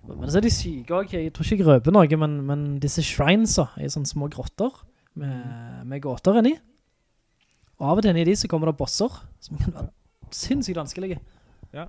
Men 0.02 0.30
så 0.30 0.40
er 0.40 0.46
de 0.46 0.50
syke 0.50 0.94
også. 0.96 1.18
Jeg 1.18 1.32
tror 1.34 1.46
ikke 1.46 1.62
jeg 1.62 1.68
røper 1.68 1.94
noe, 1.94 2.18
men, 2.18 2.38
men 2.46 2.62
disse 2.82 3.04
shrines 3.06 3.54
er 3.62 3.92
sånne 3.92 4.10
små 4.10 4.28
grotter 4.32 4.72
med, 5.18 5.82
med 5.86 6.02
gåter 6.02 6.40
inni. 6.40 6.56
Og 7.78 7.88
av 7.90 8.00
og 8.00 8.04
til 8.04 8.12
inni 8.12 8.26
de 8.26 8.34
så 8.38 8.50
kommer 8.50 8.70
det 8.70 8.78
bosser, 8.78 9.14
som 9.42 9.58
kan 9.60 9.74
være 9.74 9.88
sinnssykt 10.34 10.78
vanskelige. 10.80 11.20
Ja. 11.74 11.86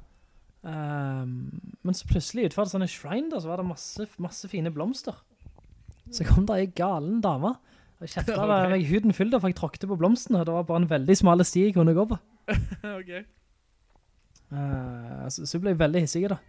Um, 0.64 1.60
men 1.84 1.98
så 1.98 2.08
plutselig 2.08 2.48
utført 2.50 2.72
sånne 2.72 2.88
shrine 2.92 3.32
da, 3.32 3.42
så 3.42 3.52
var 3.52 3.60
det 3.60 3.68
masse, 3.68 4.08
masse 4.22 4.50
fine 4.52 4.72
blomster. 4.74 5.18
Så 6.14 6.26
kom 6.28 6.48
det 6.48 6.60
en 6.60 6.74
galen 6.78 7.22
dame. 7.24 7.56
Og 8.00 8.10
kjeftet 8.10 8.36
Ok. 8.38 8.44
okay. 8.46 8.72
meg 8.72 8.88
huden 8.90 9.16
fyllt, 9.16 9.38
for 9.40 9.52
jeg 9.52 9.60
tråkte 9.60 9.90
på 9.90 9.98
blomstene, 10.00 10.42
og 10.42 10.48
det 10.48 10.56
var 10.56 10.70
bare 10.70 10.84
en 10.84 10.90
veldig 10.90 11.18
smale 11.20 11.46
sti 11.48 11.68
jeg 11.68 11.78
kunne 11.78 11.96
gå 11.98 12.08
på. 12.14 12.20
ok. 13.00 13.14
Uh, 14.54 15.30
så, 15.34 15.48
så 15.50 15.60
ble 15.60 15.74
jeg 15.74 15.82
veldig 15.82 16.04
hissig 16.06 16.28
da. 16.30 16.40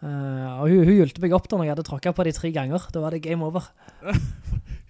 Eh, 0.00 0.60
og 0.60 0.70
hun, 0.70 0.84
hun 0.88 0.96
hjulte 0.96 1.20
meg 1.20 1.34
opp 1.36 1.48
da 1.50 1.58
når 1.58 1.66
jeg 1.68 1.74
hadde 1.74 1.86
tråkket 1.90 2.16
på 2.16 2.24
de 2.24 2.32
tre 2.36 2.50
ganger. 2.56 2.86
Da 2.94 3.02
var 3.04 3.14
det 3.16 3.22
game 3.26 3.44
over. 3.44 3.66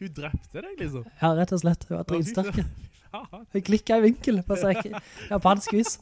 Hun 0.01 0.09
drepte 0.17 0.63
deg, 0.65 0.79
liksom. 0.81 1.03
Ja, 1.21 1.35
rett 1.37 1.51
og 1.53 1.61
slett. 1.61 1.83
Hun 1.91 1.99
var 1.99 2.07
dritsterk. 2.09 2.61
faen. 3.11 3.43
Klikket 3.69 3.99
i 3.99 4.05
vinkel 4.07 4.39
på 4.47 4.57
seg 4.57 4.79
japansk 5.29 5.75
vis. 5.77 5.99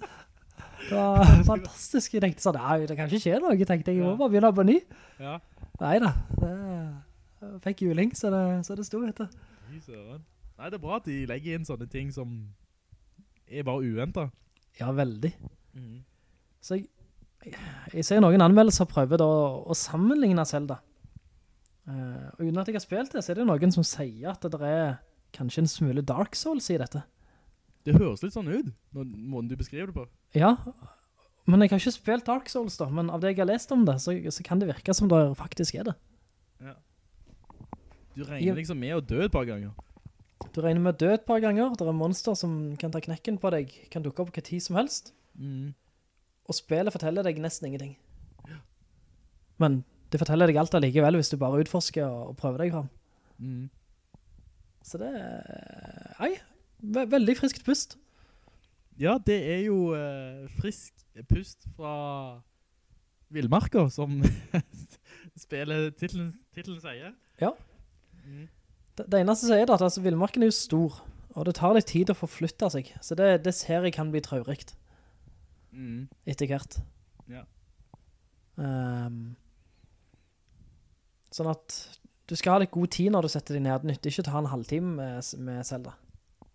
Det 0.84 0.92
var 0.94 1.24
fantastisk. 1.48 2.14
Jeg 2.14 2.22
tenkte 2.22 2.44
sånn, 2.44 2.60
nei, 2.62 2.76
det 2.86 2.94
kan 2.98 3.10
ikke 3.10 3.24
skje 3.24 3.40
noe. 3.42 3.56
Jeg 3.58 3.66
tenkte, 3.66 3.96
jeg 3.96 4.04
må 4.06 4.14
bare 4.20 4.30
begynne 4.36 4.52
på 4.54 4.66
ny. 4.68 4.76
Ja. 5.18 5.38
Neida, 5.82 6.12
det 6.38 6.52
jeg 7.38 7.58
fikk 7.62 7.82
juling, 7.86 8.14
så 8.18 8.30
det, 8.34 8.42
så 8.66 8.74
det 8.78 8.86
sto 8.86 9.00
etter. 9.06 9.28
Nei, 9.70 10.70
det 10.70 10.78
er 10.78 10.82
bra 10.82 10.96
at 10.98 11.06
de 11.06 11.20
legger 11.30 11.58
inn 11.58 11.66
sånne 11.66 11.86
ting 11.90 12.08
som 12.14 12.32
er 13.46 13.66
bare 13.66 13.86
uventet. 13.86 14.32
Ja, 14.80 14.90
veldig. 14.94 15.30
Så 16.62 16.80
jeg, 16.80 16.88
jeg 17.46 18.04
ser 18.04 18.22
noen 18.22 18.42
anmeldelser 18.42 18.88
prøver 18.90 19.20
da 19.20 19.28
å 19.28 19.76
sammenligne 19.76 20.44
Zelda. 20.48 20.80
Uh, 21.88 22.28
og 22.36 22.42
uten 22.44 22.60
at 22.60 22.68
jeg 22.68 22.76
har 22.76 22.84
spilt 22.84 23.14
det, 23.14 23.22
så 23.24 23.32
er 23.32 23.40
det 23.40 23.46
noen 23.48 23.72
som 23.72 23.86
sier 23.86 24.34
at 24.34 24.44
det 24.44 24.60
er 24.60 24.98
kanskje 25.36 25.64
en 25.64 25.70
smule 25.70 26.04
Dark 26.04 26.36
Souls 26.36 26.68
i 26.72 26.78
dette. 26.80 27.04
Det 27.86 27.94
høres 27.96 28.24
litt 28.24 28.34
sånn 28.34 28.50
ut, 28.50 28.72
når 28.92 29.08
måten 29.08 29.48
du 29.48 29.56
beskriver 29.56 29.88
det 29.88 29.96
på. 29.96 30.04
Ja, 30.36 30.56
men 31.48 31.62
jeg 31.64 31.72
har 31.72 31.80
ikke 31.80 31.94
spilt 31.94 32.26
Dark 32.28 32.50
Souls 32.52 32.76
da, 32.76 32.90
men 32.92 33.08
av 33.08 33.22
det 33.22 33.32
jeg 33.32 33.40
har 33.40 33.48
lest 33.48 33.72
om 33.72 33.86
det, 33.88 33.96
så, 34.04 34.12
så 34.34 34.44
kan 34.44 34.60
det 34.60 34.68
virke 34.68 34.92
som 34.96 35.08
det 35.08 35.22
faktisk 35.38 35.78
er 35.80 35.88
det. 35.88 35.94
Ja. 36.66 36.74
Du 38.12 38.24
regner 38.26 38.58
liksom 38.58 38.82
med 38.82 38.98
å 38.98 39.04
dø 39.04 39.22
et 39.24 39.32
par 39.32 39.46
ganger. 39.48 39.72
Du 40.52 40.60
regner 40.60 40.82
med 40.82 40.98
å 40.98 41.00
dø 41.06 41.14
et 41.14 41.24
par 41.24 41.40
ganger, 41.40 41.72
det 41.78 41.86
er 41.86 41.96
monster 41.96 42.36
som 42.36 42.74
kan 42.80 42.92
ta 42.92 43.00
knekken 43.00 43.38
på 43.40 43.52
deg, 43.54 43.72
kan 43.94 44.04
dukke 44.04 44.26
opp 44.26 44.34
hva 44.34 44.44
tid 44.44 44.64
som 44.64 44.76
helst, 44.80 45.14
Mm. 45.38 45.70
Og 46.48 46.56
spillet 46.56 46.94
forteller 46.94 47.26
deg 47.26 47.40
nesten 47.44 47.68
ingenting. 47.68 47.96
Men 49.60 49.82
det 50.12 50.20
forteller 50.22 50.48
deg 50.48 50.58
alt 50.60 50.76
allikevel 50.78 51.18
hvis 51.18 51.32
du 51.32 51.36
bare 51.40 51.60
utforsker 51.62 52.06
og, 52.06 52.36
prøver 52.40 52.64
deg 52.64 52.74
fram. 52.74 52.88
Mm. 53.38 53.64
Så 54.86 55.00
det 55.02 55.08
er, 55.12 56.12
nei, 56.22 56.30
ve 56.80 57.04
veldig 57.12 57.34
friskt 57.36 57.64
pust. 57.66 57.98
Ja, 58.98 59.18
det 59.22 59.36
er 59.46 59.60
jo 59.66 59.92
uh, 59.92 60.46
frisk 60.58 60.94
pust 61.30 61.68
fra 61.76 61.92
Vilmarker, 63.34 63.90
som 63.92 64.22
spiller 65.44 65.90
titlen, 65.98 66.32
titlen 66.56 66.80
sier. 66.82 67.12
Ja. 67.42 67.52
Mm. 68.24 68.48
Det, 68.96 69.06
det 69.12 69.20
eneste 69.20 69.50
sier 69.50 69.60
er 69.66 69.74
at 69.76 69.84
altså, 69.84 70.02
villmarken 70.02 70.42
er 70.42 70.50
jo 70.50 70.56
stor, 70.56 70.98
og 71.36 71.46
det 71.46 71.58
tar 71.60 71.76
litt 71.76 71.90
tid 71.92 72.10
å 72.10 72.16
forflytte 72.16 72.70
seg, 72.72 72.90
så 73.04 73.18
det, 73.18 73.34
det 73.44 73.54
ser 73.54 73.84
jeg 73.86 73.94
kan 73.94 74.10
bli 74.14 74.24
traurikt 74.24 74.74
Mm. 75.78 76.08
etter 76.26 76.50
hvert. 76.50 76.80
Ja. 77.30 77.44
Um, 78.58 79.36
sånn 81.30 81.50
at 81.52 81.76
du 82.28 82.34
skal 82.36 82.56
ha 82.56 82.62
litt 82.64 82.74
god 82.74 82.90
tid 82.92 83.12
når 83.14 83.28
du 83.28 83.32
setter 83.32 83.56
deg 83.56 83.64
ned. 83.64 83.84
Det 83.84 83.92
nytter 83.92 84.12
ikke 84.12 84.26
å 84.26 84.28
ta 84.28 84.40
en 84.40 84.50
halvtime 84.52 84.94
med, 84.98 85.34
med 85.46 85.66
Zelda. 85.66 85.94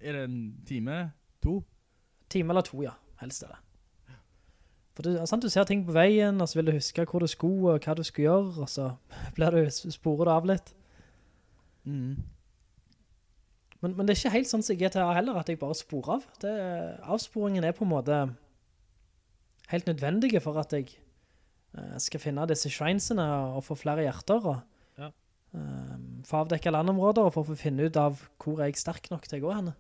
Er 0.04 0.18
det 0.18 0.26
en 0.28 0.42
time? 0.68 0.98
To? 1.46 1.62
Time 2.34 2.54
eller 2.54 2.68
to, 2.68 2.84
ja. 2.84 2.98
Helst 3.24 3.46
er 3.46 3.56
det. 3.56 3.62
For 4.94 5.08
du, 5.08 5.16
sant, 5.26 5.42
du 5.42 5.50
ser 5.50 5.66
ting 5.66 5.82
på 5.88 5.96
veien, 5.96 6.38
og 6.38 6.50
så 6.50 6.60
vil 6.60 6.70
du 6.70 6.76
huske 6.76 7.06
hvor 7.10 7.24
du 7.24 7.30
skulle, 7.32 7.74
og 7.74 7.82
hva 7.82 7.96
du 7.98 8.04
skulle 8.06 8.28
gjøre, 8.28 8.52
og 8.62 8.70
så 8.70 8.92
blir 9.38 9.56
du, 9.56 9.64
sporer 9.72 10.30
du 10.30 10.34
av 10.36 10.50
litt. 10.52 10.70
Mm. 11.90 12.20
Men, 13.82 13.96
men 13.98 14.06
det 14.06 14.14
er 14.14 14.20
ikke 14.22 14.36
helt 14.38 14.52
sånn 14.52 14.64
som 14.64 14.78
GTA 14.80 15.10
heller, 15.18 15.40
at 15.40 15.50
jeg 15.50 15.60
bare 15.60 15.76
sporer 15.76 16.20
av. 16.20 16.28
Det, 16.44 16.54
avsporingen 17.10 17.66
er 17.66 17.74
på 17.76 17.88
en 17.88 17.94
måte 17.96 18.20
helt 19.72 19.88
nødvendige 19.88 20.40
for 20.44 20.58
at 20.60 20.74
jeg 20.74 20.90
uh, 21.78 21.98
skal 21.98 22.20
finne 22.20 22.48
disse 22.50 22.70
shrinesene 22.70 23.24
og 23.56 23.64
få 23.64 23.76
flere 23.80 24.02
hjerter, 24.06 24.46
og 24.46 24.62
Ja. 25.00 25.08
eh, 25.56 25.96
få 26.26 26.44
avdekke 26.44 26.72
landområder, 26.72 27.24
og 27.24 27.34
for 27.34 27.44
å 27.44 27.52
få 27.52 27.56
finne 27.56 27.86
ut 27.86 27.98
av 27.98 28.20
hvor 28.44 28.60
er 28.62 28.66
jeg 28.72 28.78
sterk 28.82 29.10
nok 29.12 29.28
til 29.28 29.42
å 29.42 29.48
gå 29.48 29.54
henne. 29.56 29.74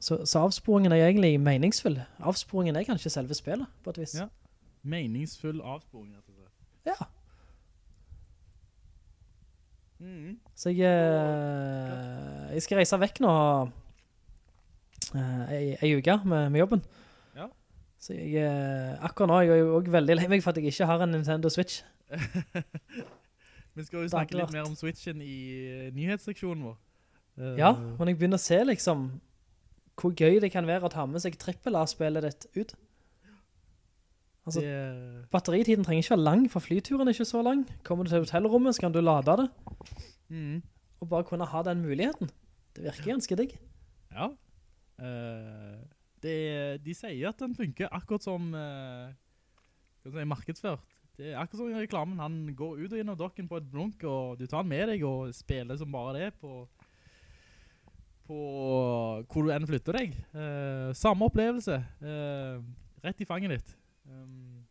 Så, 0.00 0.20
så 0.28 0.38
avsporingen 0.44 0.92
er 0.92 1.06
egentlig 1.08 1.40
meningsfull. 1.40 1.96
Avsporingen 2.20 2.76
er 2.76 2.84
kanskje 2.86 3.10
selve 3.10 3.34
spillet, 3.34 3.66
på 3.82 3.90
et 3.90 3.98
vis. 3.98 4.14
Ja. 4.20 4.28
Meningsfull 4.86 5.58
avsporing, 5.64 6.12
rett 6.14 6.28
og 6.28 6.34
slett. 6.36 6.52
Ja. 6.86 7.08
Mm. 9.98 10.36
Så 10.54 10.70
jeg, 10.76 10.84
eh, 10.84 12.52
jeg 12.52 12.62
skal 12.62 12.78
reise 12.82 12.98
vekk 13.00 13.18
nå 13.24 13.32
uh, 15.16 15.44
ei, 15.48 15.72
ei 15.80 15.94
uke 15.96 16.18
med, 16.28 16.50
med 16.52 16.60
jobben. 16.60 16.84
Ja. 18.06 18.14
Så 18.14 18.14
jeg, 18.14 18.38
eh, 18.46 19.04
akkurat 19.04 19.30
nå 19.30 19.36
er 19.40 19.48
jeg 19.48 19.62
jo 19.64 19.76
også 19.80 19.90
veldig 19.90 20.16
lei 20.16 20.26
meg 20.30 20.42
for 20.44 20.52
at 20.52 20.60
jeg 20.60 20.70
ikke 20.70 20.86
har 20.86 21.02
en 21.02 21.10
Nintendo 21.10 21.50
Switch. 21.50 21.82
Vi 23.76 23.84
skal 23.84 24.04
jo 24.04 24.08
snakke 24.08 24.38
litt 24.38 24.52
mer 24.54 24.68
om 24.68 24.76
Switchen 24.78 25.20
i 25.20 25.38
eh, 25.66 25.88
nyhetsseksjonen 25.96 26.68
vår. 26.68 26.76
Eh, 27.36 27.56
Ja, 27.58 27.72
men 27.74 28.12
jeg 28.12 28.20
begynner 28.20 28.38
å 28.38 28.44
se 28.44 28.62
liksom 28.64 29.08
hvor 29.96 30.12
gøy 30.12 30.38
det 30.44 30.52
kan 30.52 30.66
være 30.68 30.86
å 30.86 30.92
ta 30.92 31.06
med 31.08 31.22
seg 31.24 31.38
trippel 31.40 31.76
A-spillet 31.80 32.24
ditt 32.24 32.46
ut. 32.54 32.74
Altså, 34.46 34.62
det, 34.62 35.26
batteritiden 35.32 35.86
trenger 35.86 36.04
ikke 36.04 36.14
være 36.14 36.26
lang, 36.28 36.42
for 36.52 36.62
flyturen 36.62 37.08
er 37.08 37.16
ikke 37.16 37.26
så 37.26 37.40
lang. 37.42 37.64
Kommer 37.82 38.06
du 38.06 38.12
til 38.12 38.22
hotellrommet, 38.22 38.76
så 38.76 38.84
kan 38.84 38.94
du 38.94 39.00
lade 39.00 39.34
det, 39.40 39.46
mm. 40.30 40.60
og 41.00 41.08
bare 41.10 41.26
kunne 41.26 41.48
ha 41.48 41.62
den 41.66 41.82
muligheten. 41.82 42.30
Det 42.76 42.84
virker 42.84 43.16
ganske 43.16 43.40
digg. 43.40 43.56
Ja. 44.12 44.28
Eh, 45.00 45.80
det, 46.26 46.38
de 46.84 46.94
sier 46.96 47.30
at 47.30 47.40
den 47.40 47.54
funker 47.56 47.92
akkurat 47.94 48.26
som 48.26 48.50
uh, 48.54 50.24
markedsført 50.26 50.82
Det 51.16 51.32
er 51.32 51.38
akkurat 51.40 51.62
som 51.62 51.70
i 51.70 51.78
reklamen, 51.78 52.18
han 52.20 52.40
går 52.56 52.82
ut 52.82 52.92
og 52.92 52.98
inn 53.00 53.12
av 53.12 53.18
dokken 53.20 53.48
på 53.48 53.60
et 53.60 53.70
blunk, 53.70 54.02
og 54.04 54.36
du 54.40 54.46
tar 54.46 54.66
den 54.66 54.72
med 54.74 54.90
deg 54.92 55.04
og 55.08 55.32
spiller 55.34 55.78
som 55.80 55.92
bare 55.92 56.18
det 56.18 56.32
på, 56.42 56.66
på 58.28 58.40
hvor 59.24 59.46
du 59.46 59.54
enn 59.54 59.68
flytter 59.68 59.96
deg. 59.96 60.18
Uh, 60.34 60.90
samme 60.94 61.30
opplevelse, 61.30 61.80
Uh, 62.02 62.60
rett 63.06 63.22
i 63.22 63.28
fanget 63.28 63.56
ditt. 63.56 63.72
Um, 64.10 64.66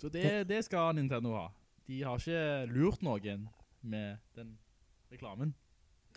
så 0.00 0.08
det, 0.12 0.48
det 0.48 0.64
skal 0.64 0.94
Nintendo 0.96 1.34
ha. 1.36 1.48
De 1.86 2.02
har 2.04 2.20
ikke 2.20 2.70
lurt 2.70 3.02
noen 3.02 3.48
med 3.82 4.20
den 4.36 4.54
reklamen. 5.10 5.54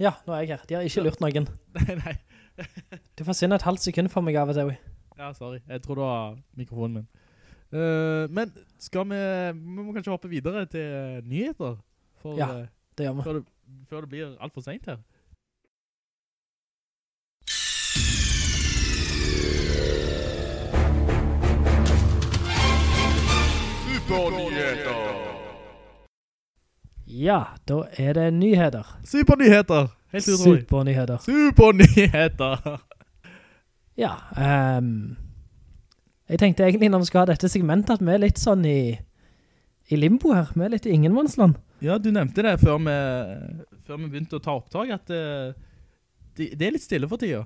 Ja, 0.01 0.15
nå 0.25 0.33
er 0.33 0.43
jeg 0.43 0.53
her. 0.53 0.63
De 0.69 0.75
har 0.77 0.87
ikke 0.87 1.03
lurt 1.05 1.21
noen. 1.23 1.47
nei, 1.77 1.95
nei. 1.99 2.13
Du 3.17 3.23
forsvinner 3.25 3.55
et 3.59 3.65
halvt 3.65 3.79
sekund 3.85 4.09
for 4.13 4.21
meg 4.25 4.35
av 4.39 4.49
og 4.53 4.57
til. 4.57 4.73
Ja, 5.17 5.31
sorry. 5.33 5.59
Jeg 5.69 5.81
tror 5.83 5.95
det 5.95 6.03
var 6.03 6.37
mikrofonen 6.57 6.93
min. 7.01 7.07
Uh, 7.73 8.29
men 8.29 8.51
skal 8.81 9.07
vi, 9.09 9.19
vi 9.57 9.81
må 9.81 9.93
kanskje 9.95 10.13
hoppe 10.13 10.29
videre 10.29 10.65
til 10.69 11.23
nyheter? 11.25 11.79
For, 12.21 12.37
Ja, 12.37 12.49
uh, 12.61 12.65
Det 12.97 13.05
gjør 13.07 13.13
vi. 13.17 13.23
før, 13.25 13.33
det, 13.33 13.43
før 13.89 14.01
det 14.01 14.09
blir 14.09 14.35
alt 14.39 14.53
for 14.53 14.61
sent 14.61 14.85
her. 14.85 14.97
Supernyheter! 23.93 24.95
Ja, 27.07 27.43
da 27.67 27.83
er 27.97 28.13
det 28.13 28.33
nyheter. 28.33 28.97
Supernyheter! 29.05 29.87
Helt 30.13 30.27
utrolig. 30.27 30.65
Supernyheter. 30.65 31.23
Supernyheter! 31.27 32.67
Ja, 33.93 34.15
ehm, 34.41 35.13
jeg 36.25 36.39
tenkte 36.41 36.63
egentlig 36.65 36.87
når 36.89 37.03
vi 37.03 37.09
skal 37.11 37.19
ha 37.21 37.27
dette 37.29 37.49
segmentet 37.51 37.91
at 37.93 38.01
vi 38.01 38.09
er 38.09 38.23
litt 38.23 38.39
sånn 38.41 38.63
i, 38.65 38.95
i 39.93 39.99
limbo 39.99 40.31
her. 40.33 40.49
Vi 40.55 40.63
er 40.65 40.71
litt 40.73 40.87
i 40.89 40.95
ingenmannsland. 40.95 41.59
Ja, 41.85 41.99
du 42.01 42.09
nevnte 42.09 42.41
det 42.41 42.55
før 42.63 42.79
vi, 42.81 42.95
før 43.85 43.99
vi 44.01 44.09
begynte 44.09 44.39
å 44.39 44.41
ta 44.41 44.55
opptak, 44.57 44.95
at 44.95 45.13
uh, 45.13 45.53
det, 46.39 46.55
det 46.57 46.65
er 46.65 46.73
litt 46.73 46.87
stille 46.87 47.09
for 47.11 47.21
tida. 47.21 47.43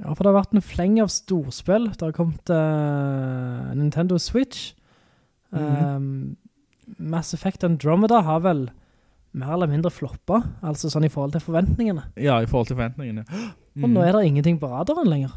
Ja, 0.00 0.14
for 0.14 0.24
det 0.24 0.30
har 0.30 0.38
vært 0.38 0.56
en 0.56 0.64
fleng 0.64 0.96
av 1.04 1.12
storspill. 1.12 1.90
Det 1.92 2.06
har 2.06 2.16
kommet 2.16 2.48
uh, 2.48 3.74
Nintendo 3.76 4.16
Switch. 4.16 4.70
Ehm, 5.52 6.38
Mass 6.96 7.34
Effect 7.36 7.66
Andromeda 7.66 8.22
har 8.24 8.40
vel 8.46 8.70
mer 9.32 9.54
eller 9.54 9.70
mindre 9.70 9.92
floppa, 9.94 10.40
altså 10.66 10.90
sånn 10.90 11.06
i 11.06 11.12
forhold 11.12 11.36
til 11.36 11.44
forventningene. 11.44 12.08
Ja, 12.18 12.40
i 12.42 12.48
forhold 12.50 12.70
til 12.70 12.78
forventningene. 12.78 13.24
Og 13.78 13.88
nå 13.92 14.02
er 14.02 14.16
det 14.16 14.26
ingenting 14.26 14.58
på 14.60 14.70
radaren 14.70 15.08
lenger. 15.10 15.36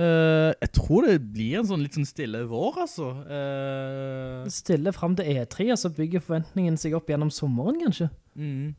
Uh, 0.00 0.54
jeg 0.62 0.70
tror 0.72 1.04
det 1.04 1.18
blir 1.34 1.58
en 1.60 1.66
sånn 1.68 1.82
litt 1.84 1.96
sånn 1.98 2.08
stille 2.08 2.40
vår, 2.48 2.78
altså. 2.86 3.10
Uh... 3.28 4.46
Stille 4.50 4.94
frem 4.96 5.16
til 5.18 5.28
E3, 5.34 5.66
og 5.74 5.80
så 5.82 5.90
bygger 5.92 6.24
forventningen 6.24 6.78
seg 6.80 6.96
opp 6.96 7.10
gjennom 7.10 7.32
sommeren, 7.34 7.80
kanskje. 7.84 8.10
mm. 8.38 8.70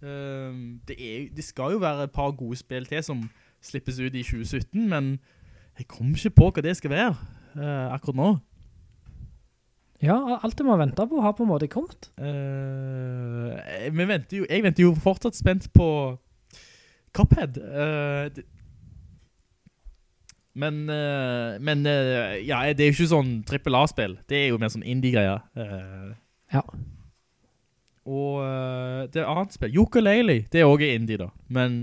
Uh, 0.00 0.80
det, 0.88 0.94
er, 0.96 1.26
det 1.36 1.44
skal 1.44 1.74
jo 1.74 1.82
være 1.82 2.06
et 2.08 2.12
par 2.14 2.30
gode 2.32 2.56
spill 2.56 2.86
til 2.88 3.02
som 3.04 3.18
slippes 3.60 3.98
ut 4.00 4.14
i 4.16 4.22
2017, 4.24 4.86
men 4.88 5.18
jeg 5.76 5.90
kommer 5.92 6.16
ikke 6.16 6.38
på 6.38 6.48
hva 6.48 6.64
det 6.64 6.72
skal 6.78 6.94
være 6.94 7.10
akkurat 7.92 8.16
nå. 8.16 8.30
Ja, 10.02 10.16
alt 10.40 10.56
det 10.56 10.64
man 10.64 10.80
venter 10.80 11.08
på 11.10 11.20
har 11.20 11.34
på 11.36 11.44
en 11.44 11.50
måte 11.50 11.68
kommet. 11.68 12.08
Uh, 12.16 13.52
jeg, 13.84 13.92
venter 13.98 14.38
jo, 14.38 14.46
jeg 14.48 14.64
venter 14.64 14.86
jo 14.86 14.94
fortsatt 14.96 15.36
spent 15.36 15.68
på 15.76 15.88
Cuphead. 17.16 17.58
Uh, 17.60 18.30
det, 18.32 18.46
men, 20.60 20.80
uh, 20.90 21.60
men 21.62 21.84
eh, 21.86 22.40
ja, 22.48 22.62
det 22.74 22.82
er 22.82 22.90
jo 22.90 22.96
ikke 22.96 23.10
sånn 23.12 23.34
trippel 23.46 23.76
A-spill. 23.78 24.16
Det 24.28 24.36
er 24.40 24.48
jo 24.50 24.58
mer 24.60 24.72
sånn 24.72 24.86
indie-greier. 24.86 25.44
Eh, 25.56 26.10
Ja. 26.50 26.64
Og 28.10 28.40
eh, 28.42 29.04
det 29.12 29.20
er 29.22 29.28
annet 29.30 29.54
spill, 29.54 29.70
Yooka-Laylee, 29.76 30.48
det 30.50 30.62
er 30.62 30.66
også 30.66 30.88
indie 30.96 31.20
da. 31.20 31.28
Men 31.52 31.76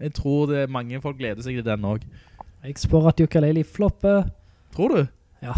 jeg 0.00 0.16
tror 0.16 0.48
det 0.50 0.64
mange 0.72 0.98
folk 1.04 1.20
gleder 1.20 1.44
seg 1.44 1.60
til 1.60 1.66
den 1.68 1.84
også. 1.86 2.08
Jeg 2.64 2.80
spår 2.80 3.06
at 3.12 3.20
Yooka-Laylee 3.22 3.68
flopper. 3.68 4.24
Tror 4.74 4.96
du? 4.96 5.04
Ja. 5.44 5.54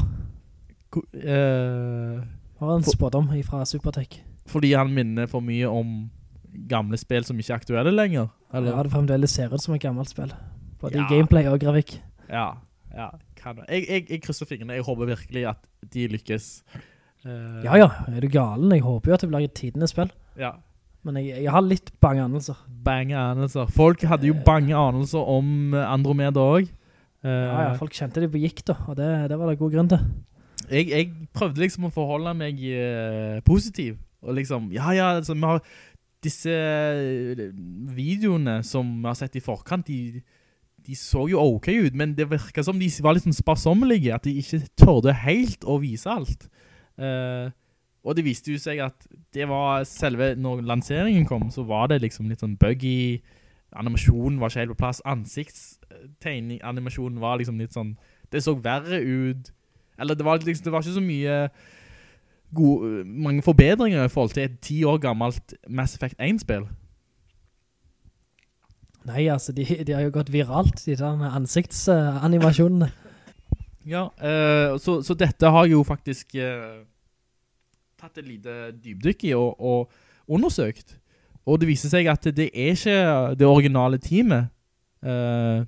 Ko- 0.92 1.06
eh, 1.16 2.20
Har 2.60 2.74
en 2.76 2.84
spådom 2.86 3.30
fra 3.46 3.64
Supertech. 3.66 4.20
fordi 4.46 4.74
han 4.76 4.92
minner 4.94 5.26
for 5.30 5.40
mye 5.40 5.66
om 5.70 6.10
gamle 6.68 6.98
spill 7.00 7.24
som 7.24 7.38
ikke 7.40 7.50
er 7.54 7.60
aktuelle 7.60 7.92
lenger? 7.94 8.28
Eller? 8.52 8.74
Ja, 8.76 8.82
det 8.84 8.92
fremdeles 8.92 9.30
ser 9.32 9.52
ut 9.54 9.60
som 9.62 9.74
et 9.74 9.80
gammelt 9.82 10.08
spill. 10.12 10.32
Både 10.80 10.94
Ja. 10.98 11.06
i 11.06 11.08
gameplay 11.14 11.46
og 11.48 11.58
grafikk. 11.60 11.98
Ja, 12.28 12.52
ja, 12.94 13.08
kan. 13.36 13.56
Jeg, 13.68 13.86
jeg, 13.88 14.06
jeg 14.10 14.22
krysser 14.22 14.46
fingrene. 14.46 14.74
Jeg 14.76 14.84
håper 14.84 15.06
virkelig 15.06 15.46
at 15.48 15.56
de 15.92 16.08
lykkes. 16.08 16.62
Uh, 17.24 17.62
Ja, 17.64 17.76
ja, 17.76 17.88
er 18.08 18.20
du 18.20 18.28
galen? 18.28 18.70
Jeg 18.72 18.82
håper 18.82 19.10
jo 19.10 19.14
at 19.14 19.20
det 19.20 19.30
blir 19.30 19.44
et 19.44 19.54
tidende 19.54 19.86
spill. 19.88 20.10
Ja. 20.36 20.50
Men 21.04 21.16
jeg, 21.16 21.42
jeg 21.44 21.50
har 21.50 21.62
litt 21.62 21.90
bange 22.00 22.22
anelser. 22.22 22.54
Bange 22.84 23.14
anelser. 23.16 23.66
Folk 23.70 24.02
hadde 24.02 24.26
jo 24.26 24.34
bange 24.44 24.74
anelser 24.74 25.18
om 25.18 25.72
eh, 25.74 25.86
Andromeda 25.92 26.40
også. 26.40 26.68
Uh, 27.24 27.28
Ja, 27.30 27.62
ja, 27.68 27.72
folk 27.78 27.92
kjente 27.94 28.20
det 28.20 28.30
på 28.32 28.40
gikk 28.42 28.64
da, 28.66 28.74
og 28.88 28.96
det, 28.98 29.28
det 29.30 29.38
var 29.38 29.46
det 29.50 29.58
god 29.58 29.72
grunn 29.72 29.88
til. 29.88 29.98
Jeg, 30.70 30.88
jeg 30.90 31.28
prøvde 31.34 31.64
liksom 31.64 31.88
å 31.88 31.94
forholde 31.94 32.34
meg 32.38 32.60
uh, 32.60 33.40
positiv. 33.46 33.96
Og 34.22 34.36
liksom, 34.38 34.70
ja, 34.74 34.92
ja, 34.94 35.08
altså, 35.18 35.34
vi 35.34 35.48
har 35.48 35.62
disse 36.22 36.52
eh, 36.52 37.48
videoene 37.96 38.60
som 38.62 38.86
vi 39.00 39.08
har 39.08 39.16
sett 39.18 39.34
i 39.38 39.42
forkant, 39.42 39.88
de, 39.88 40.22
de 40.86 40.98
så 40.98 41.24
jo 41.30 41.42
ok 41.42 41.68
ut, 41.88 41.96
men 41.98 42.14
det 42.14 42.28
virket 42.30 42.66
som 42.66 42.78
de 42.78 42.86
var 43.02 43.16
litt 43.16 43.26
sånn 43.26 43.34
sparsommelige, 43.34 44.14
at 44.14 44.28
de 44.28 44.36
ikke 44.38 44.62
tørde 44.78 45.14
helt 45.24 45.66
å 45.66 45.80
vise 45.82 46.10
alt. 46.10 46.46
Uh, 46.94 47.50
og 48.02 48.16
det 48.18 48.24
viste 48.26 48.54
jo 48.54 48.60
seg 48.62 48.82
at 48.82 49.06
det 49.34 49.46
var 49.50 49.86
selve, 49.88 50.32
når 50.38 50.64
lanseringen 50.66 51.26
kom, 51.26 51.48
så 51.54 51.64
var 51.66 51.90
det 51.90 52.02
liksom 52.02 52.30
litt 52.30 52.42
sånn 52.42 52.58
buggy, 52.60 53.22
animasjonen 53.78 54.40
var 54.40 54.50
ikke 54.50 54.64
helt 54.64 54.74
på 54.74 54.82
plass, 54.82 55.02
ansiktstegning, 55.08 56.60
animasjonen 56.66 57.22
var 57.22 57.38
liksom 57.40 57.60
litt 57.62 57.74
sånn, 57.74 57.94
det 58.34 58.42
så 58.44 58.56
verre 58.58 58.98
ut, 59.02 59.52
eller 60.02 60.18
det 60.18 60.26
var, 60.26 60.42
liksom, 60.42 60.66
det 60.66 60.74
var 60.74 60.84
ikke 60.84 60.98
så 60.98 61.04
mye 61.04 61.38
gode, 62.54 63.04
mange 63.06 63.42
forbedringer 63.42 64.04
i 64.04 64.12
forhold 64.12 64.34
til 64.34 64.44
et 64.48 64.58
10 64.60 64.84
år 64.84 64.98
gammelt 65.06 65.54
Mass 65.68 65.94
Effect 65.96 66.20
1-spill. 66.20 66.66
Nei, 69.08 69.26
altså, 69.26 69.52
de, 69.52 69.64
de 69.86 69.94
har 69.96 70.04
jo 70.04 70.14
gått 70.14 70.30
viralt, 70.32 70.84
de 70.86 70.96
der 70.96 71.22
ansiktsanimasjonene. 71.32 72.92
Ja, 73.86 74.06
eh, 74.22 74.78
så, 74.78 75.00
så 75.02 75.14
dette 75.18 75.50
har 75.50 75.66
jo 75.66 75.82
faktisk 75.82 76.36
eh, 76.38 76.84
tatt 77.98 78.18
et 78.20 78.28
lite 78.28 78.70
dybdykk 78.78 79.24
i 79.30 79.32
og, 79.34 79.58
og 79.58 79.90
undersøkt. 80.30 80.98
Og 81.46 81.58
det 81.58 81.66
viser 81.66 81.90
seg 81.90 82.06
at 82.10 82.28
det 82.30 82.50
er 82.54 82.76
ikke 82.76 82.98
det 83.38 83.48
originale 83.48 83.98
teamet 84.02 84.50
eh, 85.02 85.62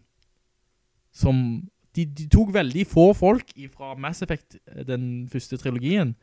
som... 1.14 1.38
De, 1.94 2.04
de 2.04 2.26
tok 2.28 2.50
veldig 2.54 2.86
få 2.90 3.12
folk 3.14 3.52
fra 3.74 3.94
Mass 3.94 4.22
Effect, 4.22 4.56
den 4.88 5.28
første 5.30 5.56
trilogien. 5.60 6.14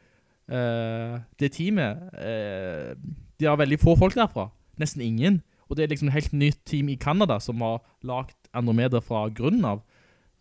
uh, 0.52 1.20
det 1.40 1.52
teamet, 1.56 1.98
Uh, 2.18 2.96
de 3.40 3.48
har 3.48 3.58
veldig 3.58 3.80
få 3.80 3.96
folk 3.98 4.14
derfra. 4.16 4.50
Nesten 4.78 5.02
ingen. 5.02 5.42
Og 5.70 5.78
det 5.78 5.84
er 5.86 5.88
liksom 5.94 6.10
et 6.12 6.14
helt 6.18 6.34
nytt 6.34 6.60
team 6.68 6.90
i 6.90 6.96
Kanada 7.00 7.40
som 7.40 7.62
har 7.64 7.80
lagt 8.04 8.36
Andromeda 8.54 9.00
fra 9.02 9.30
grunnen 9.30 9.64
av. 9.66 9.80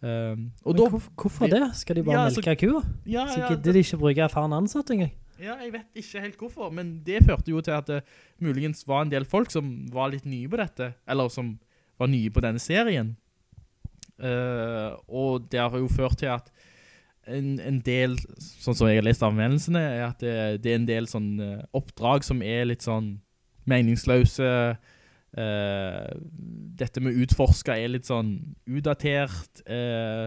Eh, 0.02 0.32
og 0.64 0.74
Men 0.74 0.76
da... 0.76 0.88
hvorfor, 0.88 1.12
hvorfor 1.14 1.46
det? 1.52 1.62
Skal 1.76 1.96
de 1.96 2.02
bare 2.02 2.16
Ja, 2.16 2.24
altså- 2.26 2.42
melke 2.44 2.56
kua? 2.66 2.82
Ja, 3.06 3.26
Så 3.28 3.38
ja, 3.38 3.48
gidder 3.52 3.72
de 3.72 3.78
ikke 3.78 3.98
bruke 4.00 4.22
erfaren 4.24 4.52
ansatt 4.52 4.90
engang. 4.90 5.12
ja, 5.38 5.54
jeg 5.62 5.72
vet 5.72 5.86
ikke 6.02 6.20
helt 6.20 6.36
hvorfor, 6.36 6.70
men 6.72 7.00
det 7.06 7.22
førte 7.24 7.48
jo 7.48 7.60
til 7.60 7.70
at 7.72 7.86
det 7.86 8.02
muligens 8.40 8.82
var 8.88 9.02
en 9.02 9.10
del 9.10 9.24
folk 9.24 9.50
som 9.50 9.86
var 9.92 10.10
litt 10.10 10.26
nye 10.26 10.48
på 10.48 10.56
dette, 10.56 10.94
eller 11.08 11.28
som 11.28 11.58
var 11.98 12.08
nye 12.08 12.28
på 12.30 12.40
denne 12.40 12.58
serien. 12.58 13.16
Eh, 14.20 14.90
og 15.08 15.48
det 15.52 15.60
har 15.60 15.78
jo 15.78 15.88
ført 15.88 16.18
til 16.20 16.32
at 16.32 16.50
en, 17.30 17.58
en 17.62 17.80
del, 17.84 18.16
sånn 18.40 18.76
som 18.76 18.88
jeg 18.88 19.00
har 19.00 19.06
lest 19.06 19.24
anvendelsene, 19.24 19.80
er 19.80 20.06
at 20.08 20.22
det, 20.22 20.36
det 20.64 20.72
er 20.72 20.80
en 20.80 20.88
del 20.88 21.08
sånn 21.10 21.32
eh, 21.44 21.60
oppdrag 21.76 22.26
som 22.26 22.42
er 22.44 22.68
litt 22.70 22.86
sånn 22.86 23.14
meningsløse. 23.70 24.50
Uh, 25.30 26.10
dette 26.74 26.98
med 26.98 27.14
utforska 27.22 27.76
er 27.78 27.92
litt 27.92 28.08
sånn 28.08 28.32
utdatert, 28.66 29.60
uh, 29.70 30.26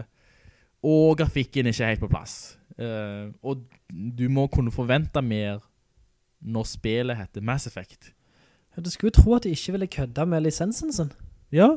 og 0.80 1.18
grafikken 1.20 1.68
er 1.68 1.74
ikke 1.74 1.90
helt 1.90 2.04
på 2.06 2.08
plass. 2.14 2.36
Uh, 2.80 3.28
og 3.44 3.66
du 3.92 4.24
må 4.32 4.46
kunne 4.48 4.72
forvente 4.72 5.20
mer 5.20 5.60
når 6.40 6.70
spillet 6.72 7.20
heter 7.20 7.44
Mass 7.44 7.68
Effect. 7.68 8.14
Ja, 8.74 8.82
Du 8.82 8.88
skulle 8.90 9.12
jo 9.12 9.20
tro 9.20 9.34
at 9.36 9.44
de 9.44 9.52
ikke 9.52 9.76
ville 9.76 9.92
kødde 9.92 10.26
med 10.26 10.46
lisensen 10.46 10.92
sin. 10.92 11.12
Ja. 11.52 11.76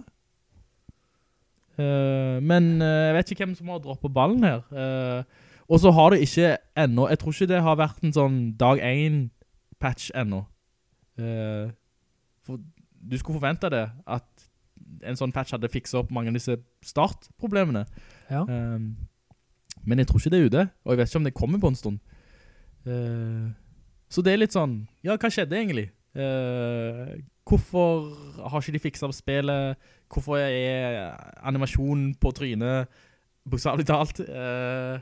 Eh, 1.78 2.38
men 2.41 2.82
uh, 2.82 2.88
jeg 2.88 3.15
vet 3.17 3.32
ikke 3.32 3.45
hvem 3.45 3.55
som 3.57 3.69
har 3.69 3.82
droppet 3.84 4.13
ballen 4.13 4.45
her. 4.45 4.63
Uh, 4.73 5.23
og 5.67 5.82
så 5.84 5.91
har 5.93 6.13
det 6.13 6.23
ikke 6.25 6.55
enda, 6.80 7.09
jeg 7.11 7.19
tror 7.19 7.34
ikke 7.36 7.49
det 7.51 7.61
har 7.61 7.78
vært 7.78 8.05
en 8.07 8.15
sånn 8.15 8.38
dag 8.57 8.80
1 8.82 9.28
patch 9.84 10.09
enda. 10.15 10.45
For 12.47 12.57
du 12.57 13.17
skulle 13.19 13.38
forvente 13.38 13.69
det, 13.73 13.84
at 14.07 14.47
en 15.03 15.19
sånn 15.19 15.34
patch 15.36 15.51
hadde 15.53 15.69
fikset 15.69 15.99
opp 15.99 16.13
mange 16.15 16.32
av 16.32 16.38
disse 16.38 16.55
startproblemene. 16.88 17.84
Ja. 18.32 18.45
Um, 18.47 18.95
men 19.84 19.99
jeg 19.99 20.07
tror 20.07 20.21
ikke 20.21 20.32
det 20.34 20.39
er 20.39 20.47
ute, 20.47 20.65
og 20.86 20.93
jeg 20.93 21.01
vet 21.01 21.11
ikke 21.11 21.19
om 21.19 21.28
det 21.28 21.36
kommer 21.36 21.61
på 21.61 21.73
en 21.73 21.80
stund. 21.80 21.99
Så 24.07 24.23
det 24.23 24.32
er 24.32 24.39
litt 24.39 24.55
sånn, 24.55 24.80
ja, 25.03 25.17
hva 25.19 25.30
skjedde 25.32 25.59
egentlig? 25.59 25.89
Hvorfor 27.47 28.07
har 28.39 28.63
ikke 28.63 28.75
de 28.78 28.84
fikset 28.88 29.07
opp 29.07 29.15
spillet? 29.15 29.89
Hvorfor 30.08 30.39
er 30.39 31.16
animasjonen 31.43 32.14
på 32.20 32.32
trynet 32.36 32.88
bokstavlig 33.47 33.86
talt? 33.88 34.22
Uh, 34.24 34.99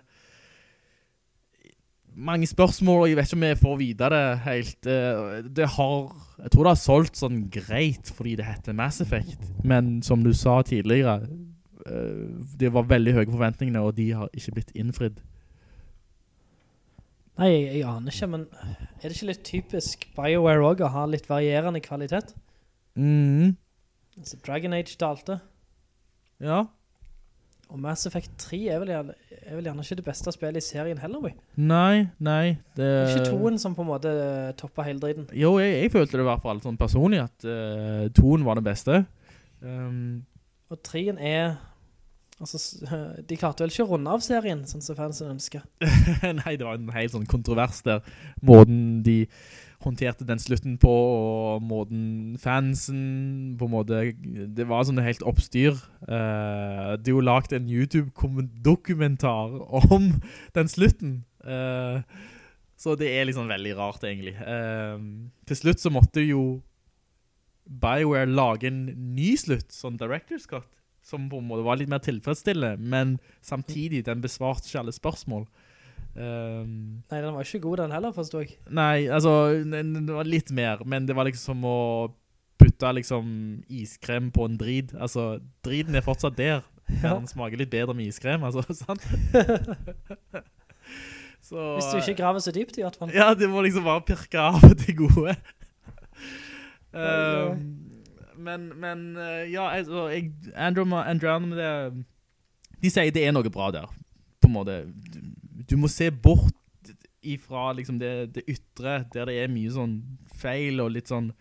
mange 2.16 2.48
spørsmål, 2.48 3.02
og 3.02 3.10
jeg 3.10 3.18
vet 3.20 3.30
ikke 3.30 3.38
om 3.38 3.46
jeg 3.48 3.60
får 3.62 3.78
vite 3.82 4.10
det 4.14 4.24
helt. 4.46 4.88
Uh, 4.88 5.50
Det 5.58 5.68
har, 5.76 5.98
jeg 6.44 6.52
tror 6.52 6.64
det 6.64 6.74
har 6.74 6.82
solgt 6.82 7.22
sånn 7.22 7.44
greit 7.54 8.12
fordi 8.16 8.36
det 8.40 8.48
heter 8.48 8.78
Mass 8.78 9.02
Effect, 9.04 9.42
men 9.64 10.02
som 10.06 10.24
du 10.26 10.34
sa 10.34 10.62
tidligere, 10.66 11.22
uh, 11.86 12.26
det 12.58 12.74
var 12.74 12.90
veldig 12.90 13.14
høye 13.20 13.32
forventningene, 13.32 13.82
og 13.82 13.96
de 13.98 14.12
har 14.18 14.30
ikke 14.34 14.58
blitt 14.58 14.76
innfridd. 14.76 15.22
Nei, 17.36 17.50
jeg, 17.52 17.64
jeg 17.76 17.88
aner 17.92 18.14
ikke, 18.16 18.28
men 18.32 18.48
er 18.56 19.04
det 19.04 19.16
ikke 19.18 19.28
litt 19.28 19.44
typisk 19.44 20.06
BioWare 20.16 20.64
også 20.64 20.86
å 20.88 20.92
ha 20.94 21.06
litt 21.12 21.26
varierende 21.28 21.82
kvalitet? 21.84 22.32
Mm, 22.96 23.58
Altså, 24.18 24.38
Dragon 24.48 24.74
Age 24.74 24.96
dalte, 25.00 25.40
ja. 26.40 26.62
og 27.70 27.80
Mass 27.84 28.06
Effect 28.08 28.32
3 28.40 28.60
er 28.72 28.80
vel, 28.80 28.92
gjerne, 28.94 29.16
er 29.42 29.58
vel 29.58 29.68
gjerne 29.68 29.84
ikke 29.84 29.98
det 30.00 30.06
beste 30.06 30.32
spillet 30.32 30.62
i 30.62 30.66
serien 30.66 31.02
heller, 31.02 31.20
vi. 31.26 31.34
Nei, 31.60 32.08
nei. 32.24 32.56
Det 32.78 32.88
Det 32.88 33.18
ikke 33.18 33.34
toen 33.34 33.60
som 33.60 33.76
på 33.76 33.84
en 33.84 33.90
måte 33.90 34.14
eh, 34.14 34.54
topper 34.60 34.88
hele 34.88 35.04
driden? 35.04 35.28
Jo, 35.34 35.58
jeg, 35.60 35.82
jeg 35.82 35.92
følte 35.92 36.18
det 36.18 36.24
i 36.24 36.30
hvert 36.30 36.46
fall 36.46 36.62
sånn 36.64 36.80
personlig 36.80 37.24
at 37.26 37.48
uh, 37.50 38.06
toen 38.16 38.46
var 38.48 38.60
det 38.60 38.66
beste. 38.70 39.04
Um, 39.62 40.26
Og 40.72 40.80
3 40.84 41.08
er... 41.20 41.58
Altså, 42.36 42.60
de 43.24 43.38
klarte 43.40 43.64
vel 43.64 43.72
ikke 43.72 43.86
å 43.86 43.94
runde 43.94 44.12
av 44.12 44.24
serien, 44.24 44.66
sånn 44.68 44.84
som 44.84 44.98
fansen 44.98 45.32
ønsker. 45.32 45.64
Nei, 46.42 46.58
det 46.60 46.68
var 46.68 46.76
en 46.76 46.92
helt 46.92 47.14
sånn 47.14 47.30
kontrovers 47.32 47.80
der. 47.86 48.04
Måten 48.44 49.00
de 49.06 49.22
håndterte 49.86 50.26
den 50.28 50.42
slutten 50.42 50.76
på, 50.82 50.92
og 50.92 51.64
måten 51.64 52.36
fansen 52.42 53.56
på 53.60 53.70
en 53.70 53.74
måte, 53.74 54.02
det 54.58 54.68
var 54.68 54.84
sånn 54.88 55.00
helt 55.06 55.24
oppstyr. 55.28 55.78
Uh, 56.04 56.96
de 57.00 57.12
har 57.12 57.20
jo 57.20 57.24
lagt 57.24 57.56
en 57.56 57.70
YouTube-dokumentar 57.72 59.56
om 59.86 60.12
den 60.58 60.72
slutten. 60.72 61.20
Uh, 61.46 62.02
så 62.76 62.98
det 63.00 63.14
er 63.16 63.30
liksom 63.30 63.48
veldig 63.52 63.76
rart 63.78 64.04
egentlig. 64.04 64.36
Uh, 64.42 65.30
til 65.48 65.62
slutt 65.62 65.84
så 65.84 65.94
måtte 65.94 66.26
jo 66.26 66.60
BioWare 67.66 68.30
lage 68.30 68.68
en 68.70 68.86
ny 69.16 69.36
slutt, 69.40 69.72
sånn 69.74 69.98
Director's 70.02 70.50
Cut, 70.50 70.68
som 71.06 71.28
på 71.30 71.38
en 71.38 71.48
måte 71.50 71.66
var 71.66 71.78
litt 71.78 71.92
mer 71.92 72.02
tilfredsstillende, 72.02 72.82
men 72.82 73.16
samtidig 73.46 74.04
den 74.08 74.24
besvarte 74.24 74.66
ikke 74.70 74.82
alle 74.82 74.96
spørsmål. 74.96 75.46
Um, 76.16 77.04
Nei, 77.12 77.20
den 77.20 77.34
var 77.36 77.44
ikke 77.44 77.60
god 77.66 77.82
den 77.84 77.92
heller, 77.92 78.14
forstår 78.16 78.46
jeg. 78.46 78.54
nei, 78.72 79.06
altså, 79.12 79.34
den, 79.68 80.08
var 80.08 80.24
litt 80.28 80.50
mer, 80.56 80.80
men 80.88 81.06
det 81.06 81.16
var 81.18 81.28
liksom 81.28 81.58
som 81.60 81.68
å 81.68 81.80
putte 82.56 82.92
liksom 82.96 83.26
iskrem 83.68 84.32
på 84.34 84.48
en 84.48 84.56
drid. 84.58 84.96
Altså, 84.96 85.36
driden 85.68 85.98
er 86.00 86.06
fortsatt 86.06 86.38
der, 86.40 86.64
men 86.88 87.02
Ja. 87.04 87.16
den 87.18 87.28
smaker 87.28 87.58
litt 87.60 87.72
bedre 87.74 87.94
med 87.98 88.08
iskrem, 88.08 88.46
altså, 88.48 88.64
sant? 88.86 89.04
så, 91.46 91.76
Hvis 91.76 91.92
du 91.92 91.98
ikke 92.00 92.18
graver 92.24 92.40
så 92.46 92.54
dypt 92.56 92.80
i 92.80 92.86
hvert 92.86 92.98
fall. 92.98 93.12
Ja, 93.14 93.34
det 93.38 93.50
må 93.52 93.62
liksom 93.66 93.84
bare 93.86 94.06
pirke 94.08 94.40
av 94.40 94.64
det 94.82 94.96
gode. 94.98 95.36
um, 96.96 97.85
men, 98.38 98.68
men, 98.82 99.08
eh, 99.18 99.46
ja, 99.54 99.70
altså, 99.70 100.08
jeg, 100.14 100.34
Andrew, 100.56 100.90
Andrew, 100.96 101.50
de 102.82 102.92
sier 102.92 103.14
det 103.16 103.26
er 103.26 103.34
noe 103.36 103.50
bra 103.54 103.72
der, 103.74 103.90
på 104.42 104.52
en 104.52 104.56
måte. 104.58 104.78
Du, 105.14 105.20
du 105.72 105.76
må 105.82 105.90
se 105.92 106.12
bort 106.12 106.62
ifra 107.26 107.72
liksom 107.74 107.98
det, 108.00 108.14
det 108.36 108.46
ytre, 108.52 109.04
der 109.14 109.30
det 109.30 109.40
er 109.42 109.52
mye 109.52 109.74
sånn 109.74 109.98
feil 110.38 110.84
og 110.84 110.94
litt 110.94 111.10
sånn, 111.10 111.32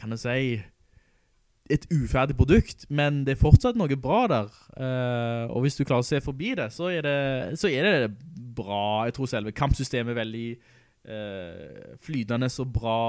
kan 0.00 0.14
jeg 0.14 0.22
si, 0.22 0.58
et 1.68 1.84
uferdig 1.92 2.36
produkt, 2.38 2.86
men 2.88 3.22
det 3.26 3.34
er 3.34 3.42
fortsatt 3.42 3.76
noe 3.76 3.96
bra 4.00 4.22
der. 4.30 4.48
Uh, 4.72 5.44
og 5.52 5.64
hvis 5.64 5.76
du 5.76 5.84
klarer 5.84 6.04
å 6.04 6.08
se 6.08 6.20
forbi 6.24 6.54
det, 6.56 6.70
så 6.72 6.88
er 6.92 7.04
det, 7.04 7.18
så 7.60 7.68
er 7.68 7.84
det 7.84 8.12
bra. 8.56 9.04
Jeg 9.08 9.18
tror 9.18 9.30
selve 9.30 9.52
kampsystemet 9.56 10.14
er 10.14 10.20
veldig 10.22 10.48
uh, 11.12 11.96
flytende 12.04 12.48
så 12.52 12.64
bra. 12.64 13.02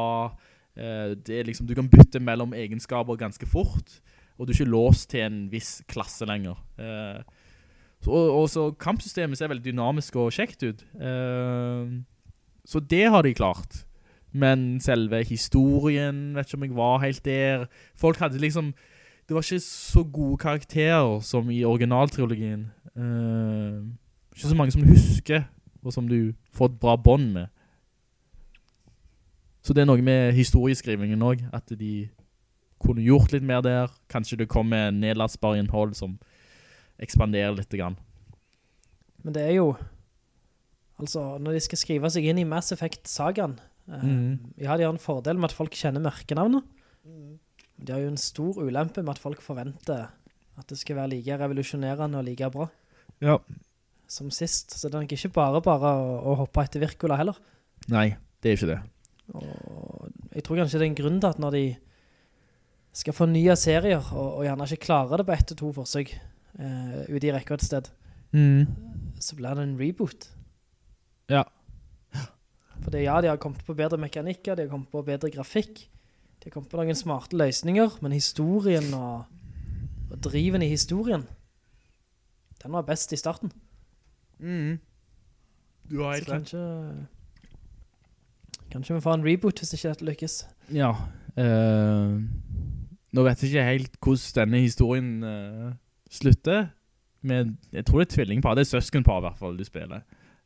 Eh, 0.80 1.18
det 1.28 1.40
er 1.40 1.50
liksom, 1.50 1.68
du 1.68 1.76
kan 1.76 1.90
bytte 1.92 2.22
mellom 2.24 2.56
egenskaper 2.56 3.20
ganske 3.20 3.46
fort, 3.50 4.00
og 4.38 4.48
du 4.48 4.54
er 4.54 4.62
ikke 4.62 4.72
låst 4.72 5.10
til 5.12 5.26
en 5.26 5.42
viss 5.52 5.80
klasse 5.92 6.28
lenger. 6.30 6.56
Eh, 6.80 7.20
så, 8.00 8.12
og, 8.12 8.32
og 8.42 8.48
så 8.50 8.70
kampsystemet 8.80 9.38
ser 9.38 9.52
veldig 9.52 9.66
dynamisk 9.66 10.16
og 10.16 10.32
kjekt 10.32 10.64
ut. 10.64 10.86
Eh, 10.96 12.00
så 12.70 12.80
det 12.80 13.06
har 13.12 13.26
de 13.26 13.36
klart. 13.36 13.84
Men 14.32 14.80
selve 14.82 15.24
historien, 15.26 16.36
vet 16.36 16.48
ikke 16.48 16.58
om 16.58 16.64
jeg 16.64 16.76
var 16.78 17.00
helt 17.02 17.26
der. 17.26 17.66
Folk 17.98 18.20
hadde 18.22 18.38
liksom, 18.38 18.74
det 19.28 19.36
var 19.36 19.42
ikke 19.42 19.60
så 19.66 20.04
gode 20.04 20.38
karakterer 20.38 21.20
som 21.26 21.50
i 21.50 21.64
originaltrilogien. 21.66 22.70
Eh, 22.96 23.82
ikke 24.36 24.48
så 24.48 24.56
mange 24.56 24.72
som 24.72 24.86
husker, 24.86 25.44
og 25.84 25.94
som 25.94 26.08
du 26.08 26.34
får 26.54 26.72
et 26.72 26.80
bra 26.80 26.96
bånd 26.96 27.34
med. 27.34 27.48
Så 29.70 29.76
det 29.78 29.84
er 29.84 29.90
noe 29.92 30.02
med 30.02 30.32
historieskrivingen 30.34 31.22
også, 31.22 31.46
at 31.54 31.70
de 31.78 32.10
kunne 32.82 33.04
gjort 33.06 33.36
litt 33.36 33.44
mer 33.46 33.62
der. 33.62 33.92
Kanskje 34.10 34.40
det 34.42 34.48
kommer 34.50 34.90
nedlastbar 34.96 35.60
innhold 35.60 35.94
som 36.00 36.16
ekspanderer 37.00 37.54
litt 37.60 37.70
grann. 37.78 38.00
Men 39.22 39.36
det 39.36 39.44
er 39.46 39.54
jo, 39.60 39.68
altså, 40.98 41.38
når 41.44 41.54
de 41.60 41.62
skal 41.68 41.82
skrive 41.84 42.10
seg 42.10 42.26
inn 42.32 42.42
i 42.42 42.48
Mass 42.50 42.72
Effect-sagaen, 42.74 43.60
eh, 43.92 44.02
Mhm. 44.02 44.54
ja, 44.58 44.76
de 44.78 44.84
har 44.88 44.92
en 44.94 44.98
fordel 44.98 45.38
med 45.38 45.52
at 45.52 45.56
folk 45.56 45.72
kjenner 45.78 46.02
merkenavnet. 46.02 46.64
De 47.78 47.94
har 47.94 48.02
jo 48.02 48.08
en 48.08 48.18
stor 48.18 48.54
ulempe 48.58 49.04
med 49.04 49.10
at 49.16 49.20
folk 49.20 49.40
forventer 49.42 50.10
at 50.58 50.68
det 50.68 50.78
skal 50.80 50.96
være 50.98 51.10
like 51.10 51.38
revolusjonerende 51.38 52.18
og 52.18 52.26
like 52.26 52.50
bra 52.52 52.70
Ja. 53.22 53.38
som 54.08 54.32
sist. 54.32 54.72
Så 54.72 54.90
det 54.90 54.96
er 54.96 55.02
nok 55.02 55.12
ikke 55.12 55.32
bare 55.34 55.62
bare 55.62 55.94
å, 55.94 56.24
å 56.26 56.36
hoppe 56.38 56.64
etter 56.64 56.80
Virkola 56.82 57.16
heller. 57.18 57.38
Nei, 57.88 58.18
det 58.42 58.50
er 58.52 58.58
ikke 58.58 58.76
det. 58.76 58.82
Og 59.34 60.10
jeg 60.34 60.44
tror 60.44 60.62
kanskje 60.62 60.80
det 60.80 60.88
er 60.88 60.92
en 60.92 61.00
grunn 61.00 61.20
til 61.22 61.30
at 61.30 61.40
når 61.42 61.56
de 61.56 61.64
skal 63.00 63.14
få 63.14 63.28
nye 63.30 63.56
serier, 63.60 64.02
og, 64.14 64.40
og 64.40 64.44
gjerne 64.48 64.66
ikke 64.66 64.86
klarer 64.88 65.22
det 65.22 65.28
på 65.28 65.36
ett 65.36 65.54
og 65.54 65.60
to 65.60 65.72
forsøk 65.78 66.16
uh, 66.60 67.06
ute 67.10 67.28
i 67.30 67.34
rekka 67.36 67.60
et 67.60 67.68
sted, 67.70 67.90
Mm. 68.30 68.68
så 69.18 69.34
blir 69.36 69.56
det 69.58 69.64
en 69.64 69.80
reboot. 69.80 70.28
Ja. 71.30 71.44
For 72.84 72.92
det, 72.94 73.02
ja, 73.04 73.16
de 73.22 73.28
har 73.32 73.40
kommet 73.42 73.64
på 73.66 73.74
bedre 73.74 73.98
mekanikker, 73.98 74.54
de 74.56 74.68
har 74.68 74.70
kommet 74.70 74.92
på 74.94 75.02
bedre 75.02 75.32
grafikk, 75.34 75.82
de 76.40 76.46
har 76.46 76.54
kommet 76.54 76.70
på 76.70 76.78
noen 76.78 76.96
smarte 76.96 77.36
løsninger, 77.38 77.98
men 78.06 78.14
historien 78.14 78.94
og, 78.94 79.26
og 80.12 80.22
driven 80.24 80.62
i 80.62 80.70
historien, 80.70 81.26
den 82.62 82.72
var 82.78 82.86
best 82.86 83.14
i 83.14 83.20
starten. 83.20 83.52
Mm. 84.38 84.78
Du 85.90 86.04
har 86.04 86.20
helt 86.20 86.30
rett. 86.30 86.54
Kanskje, 88.72 88.96
vi 88.96 89.04
får 89.04 89.18
en 89.18 89.26
reboot 89.26 89.62
hvis 89.62 89.74
ikke 89.76 89.92
dette 89.94 90.08
lykkes. 90.08 90.36
Ja. 90.76 90.94
Uh, 91.38 92.20
nå 93.16 93.26
vet 93.26 93.42
jeg 93.42 93.52
ikke 93.52 93.68
helt 93.68 94.00
hvordan 94.04 94.36
denne 94.42 94.64
historien 94.64 95.12
uh, 95.24 95.72
slutter. 96.12 96.70
Men 97.22 97.58
jeg 97.76 97.86
tror 97.86 98.00
det 98.00 98.08
er 98.08 98.16
tvillingpar. 98.16 98.56
Det 98.56 98.68
er 98.68 98.74
søskenpar 98.78 99.20
i 99.20 99.28
hvert 99.28 99.40
fall 99.42 99.58
du 99.60 99.66
spiller. 99.68 100.06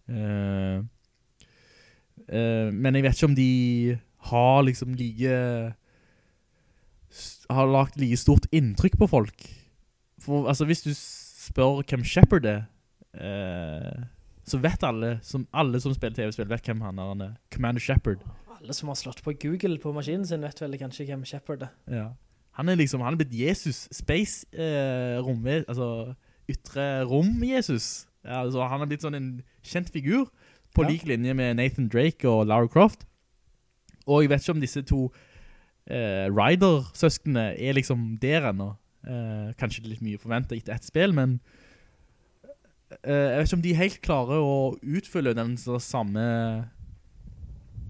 Uh, 0.10 0.82
men 2.74 2.96
jeg 2.96 3.04
vet 3.04 3.18
ikke 3.18 3.28
om 3.30 3.36
de 3.36 3.98
har 4.30 4.62
liksom 4.64 4.94
like 4.96 5.38
har 7.50 7.70
lagt 7.70 8.00
like 8.00 8.18
stort 8.18 8.48
inntrykk 8.52 8.98
på 8.98 9.08
folk. 9.08 9.46
For 10.22 10.48
altså 10.48 10.66
hvis 10.66 10.84
du 10.86 10.92
spør 10.94 11.84
hvem 11.84 12.04
Shepard 12.04 12.46
er, 12.46 12.62
eh, 13.14 14.04
så 14.44 14.60
vet 14.60 14.84
alle 14.84 15.18
som, 15.24 15.46
alle 15.56 15.80
som 15.80 15.94
spiller 15.96 16.16
TV-spill 16.18 16.50
vet 16.52 16.66
hvem 16.68 16.82
han 16.84 17.00
er. 17.00 17.12
Han 17.14 17.22
er 17.22 17.34
Commander 17.54 17.82
Shepard. 17.84 18.24
Alle 18.58 18.76
som 18.76 18.90
har 18.92 18.96
slått 19.00 19.24
på 19.24 19.34
Google 19.40 19.78
på 19.80 19.94
maskinen 19.96 20.26
sin 20.28 20.44
vet 20.44 20.60
vel 20.62 20.78
kanskje 20.82 21.08
hvem 21.08 21.24
Shepard 21.28 21.64
er. 21.68 21.74
Ja. 21.92 22.10
Han 22.60 22.70
er 22.70 22.78
liksom, 22.78 23.02
han 23.02 23.16
er 23.16 23.24
blitt 23.24 23.34
Jesus, 23.34 23.88
space 23.92 24.46
eh, 24.54 25.18
rom, 25.26 25.42
altså 25.48 26.14
ytre 26.52 27.04
rom-Jesus. 27.10 28.06
Ja, 28.24 28.44
altså, 28.44 28.68
han 28.70 28.84
er 28.84 28.92
blitt 28.92 29.04
sånn 29.04 29.18
en 29.18 29.32
kjent 29.66 29.90
figur, 29.92 30.28
på 30.74 30.84
Ja. 30.84 30.90
lik 30.90 31.04
linje 31.06 31.34
med 31.38 31.56
Nathan 31.60 31.88
Drake 31.88 32.26
og 32.30 32.48
Lara 32.50 32.68
Croft. 32.68 33.04
Og 34.08 34.24
jeg 34.24 34.30
vet 34.32 34.42
ikke 34.42 34.56
om 34.56 34.62
disse 34.64 34.82
to 34.90 35.02
eh, 35.88 36.28
Rider-søskene 36.34 37.54
er 37.60 37.74
liksom 37.78 38.18
der 38.22 38.50
ennå. 38.52 38.72
Eh, 39.06 39.52
kanskje 39.60 39.84
litt 39.88 40.02
mye 40.02 40.18
forventet 40.22 40.58
etter 40.62 40.74
et 40.78 40.88
spill, 40.88 41.14
men 41.14 41.40
eh, 41.40 41.63
jeg 43.02 43.38
vet 43.38 43.48
ikke 43.48 43.58
om 43.58 43.66
de 43.66 43.74
helt 43.78 44.00
klarer 44.06 44.44
å 44.44 44.54
utfylle 44.82 45.36
den 45.38 45.56
samme 45.58 46.24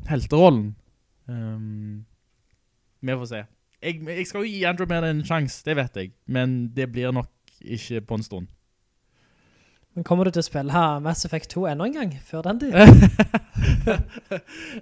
helterollen. 0.10 0.76
Um, 1.28 2.06
vi 3.02 3.12
får 3.12 3.26
se. 3.26 3.44
Jeg, 3.84 4.00
jeg 4.08 4.28
skal 4.28 4.44
jo 4.44 4.52
gi 4.52 4.66
Andromeda 4.68 5.10
en 5.12 5.24
sjanse, 5.28 5.64
det 5.66 5.78
vet 5.80 6.00
jeg. 6.00 6.12
Men 6.28 6.68
det 6.76 6.92
blir 6.92 7.12
nok 7.12 7.32
ikke 7.64 8.02
på 8.02 8.20
en 8.20 8.24
stund. 8.24 8.52
Men 9.94 10.06
kommer 10.08 10.26
du 10.26 10.34
til 10.34 10.42
å 10.42 10.48
spille 10.48 10.84
Mass 11.06 11.22
Effect 11.28 11.52
2 11.54 11.68
enda 11.70 11.86
en 11.86 11.94
gang, 11.94 12.14
før 12.26 12.42
den 12.48 12.64
tid? 12.64 12.74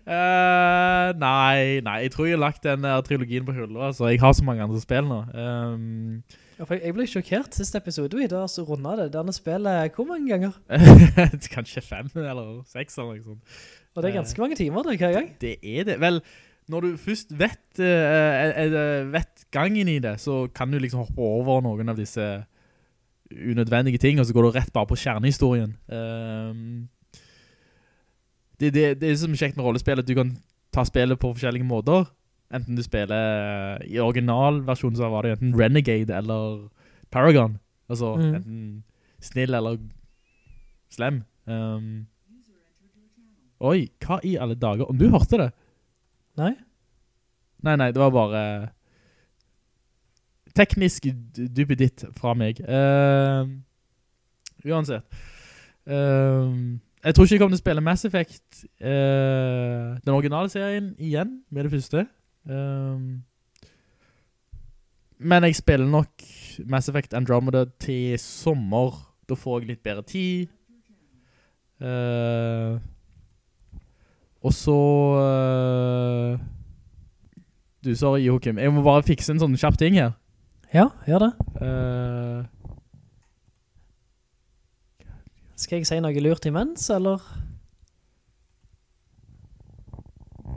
uh, 0.07 1.11
nei, 1.25 1.81
nei, 1.83 1.97
jeg 2.05 2.13
tror 2.13 2.29
jeg 2.29 2.37
har 2.37 2.45
lagt 2.45 2.63
den 2.63 2.87
trilogien 3.07 3.47
på 3.47 3.55
hullet, 3.57 3.81
altså. 3.89 4.07
Jeg 4.07 4.21
har 4.21 4.31
så 4.37 4.45
mange 4.47 4.63
andre 4.63 4.79
spill 4.79 5.09
nå. 5.09 5.19
Um, 5.35 6.21
jeg 6.59 6.93
ble 6.93 7.05
sjokkert 7.09 7.55
siste 7.55 7.79
episode 7.79 8.17
vi 8.17 8.27
da 8.29 8.43
så 8.49 8.63
rundet 8.67 8.99
det. 8.99 9.07
Denne 9.15 9.33
spillet 9.33 9.95
hvor 9.95 10.07
mange 10.09 10.29
ganger? 10.29 10.57
kanskje 11.55 11.81
fem 11.81 12.11
eller 12.15 12.61
seks 12.69 12.97
eller 12.97 13.17
noe 13.17 13.25
sånt. 13.25 13.59
Og 13.95 14.03
det 14.03 14.11
er 14.11 14.19
ganske 14.19 14.41
mange 14.41 14.55
timer 14.59 14.85
det 14.87 14.99
hver 15.01 15.17
gang. 15.17 15.33
Det 15.41 15.57
er 15.63 15.87
det. 15.89 15.97
Vel, 15.99 16.21
når 16.71 16.85
du 16.85 16.91
først 17.01 17.33
vet, 17.39 17.65
uh, 17.79 19.11
vet 19.11 19.45
gangen 19.51 19.89
i 19.91 19.99
det, 19.99 20.19
så 20.21 20.45
kan 20.55 20.71
du 20.71 20.79
liksom 20.79 21.03
hoppe 21.03 21.21
over 21.21 21.61
noen 21.65 21.91
av 21.91 21.99
disse 21.99 22.29
unødvendige 23.31 23.97
ting, 23.97 24.19
og 24.19 24.25
så 24.25 24.33
går 24.35 24.47
du 24.47 24.51
rett 24.55 24.73
bare 24.73 24.87
på 24.87 24.99
kjernehistorien. 24.99 25.75
Um, 25.87 26.87
det, 28.59 28.73
det, 28.73 28.85
det 29.01 29.09
er 29.09 29.19
som 29.19 29.35
kjekt 29.35 29.57
med 29.57 29.65
rollespill, 29.65 29.99
at 29.99 30.07
du 30.07 30.15
kan 30.15 30.35
ta 30.71 30.85
spillet 30.87 31.19
på 31.19 31.33
forskjellige 31.33 31.67
måter. 31.67 32.05
Enten 32.51 32.75
du 32.75 32.83
spiller 32.83 33.81
i 33.87 33.99
originalversjonen 34.03 34.97
så 34.99 35.07
var 35.09 35.23
det 35.23 35.37
enten 35.37 35.53
Renegade 35.59 36.11
eller 36.17 36.67
Paragon. 37.11 37.57
Altså 37.89 38.15
Mm. 38.17 38.35
enten 38.35 38.83
snill 39.21 39.53
eller 39.53 39.77
slem. 40.91 41.21
Um, 41.47 42.07
oi, 43.61 43.89
hva 44.03 44.19
i 44.23 44.35
alle 44.35 44.55
dager? 44.55 44.85
Om 44.89 44.97
du 44.97 45.09
hørte 45.09 45.37
det? 45.37 45.51
Nei? 46.37 46.53
Nei, 47.63 47.75
nei, 47.75 47.91
det 47.91 48.01
var 48.01 48.09
bare 48.09 48.43
teknisk 50.57 51.03
dupe 51.35 51.47
duppeditt 51.55 52.05
fra 52.17 52.33
meg. 52.33 52.59
Uh, 52.59 53.47
uansett. 54.67 55.03
Ehm, 55.87 56.79
jeg 57.03 57.15
tror 57.15 57.25
ikke 57.25 57.33
jeg 57.35 57.41
kommer 57.41 57.55
til 57.55 57.61
å 57.61 57.65
spille 57.65 57.81
Mass 57.85 58.05
Effect, 58.05 58.65
uh, 58.83 59.95
den 60.03 60.13
originale 60.13 60.49
serien, 60.49 60.91
igjen, 60.99 61.39
med 61.49 61.63
det 61.65 61.71
første. 61.71 62.03
Ehm, 62.49 63.21
men 65.21 65.43
jeg 65.45 65.55
spiller 65.59 65.85
nok 65.85 66.23
Mass 66.65 66.89
Effect 66.89 67.13
Andromeda 67.13 67.65
til 67.79 68.17
sommer. 68.19 68.97
Da 69.29 69.37
får 69.37 69.59
jeg 69.61 69.67
litt 69.73 69.83
bedre 69.83 70.03
tid. 70.07 70.47
Uh, 71.81 72.77
og 74.41 74.53
så... 74.53 74.77
uh, 75.17 76.39
du, 77.85 77.95
sorry 77.95 78.21
Joachim. 78.25 78.59
Jeg 78.61 78.73
må 78.73 78.83
bare 78.85 79.05
fikse 79.05 79.33
en 79.33 79.41
sånn 79.41 79.57
kjapp 79.57 79.77
ting 79.81 79.97
her. 79.97 80.11
Ja, 80.73 80.89
gjør 81.09 81.25
det. 81.25 81.31
Uh, 81.61 82.45
Skal 85.57 85.81
jeg 85.81 85.89
si 85.89 85.97
noe 86.01 86.21
lurt 86.25 86.45
imens, 86.49 86.87
eller? 86.93 87.21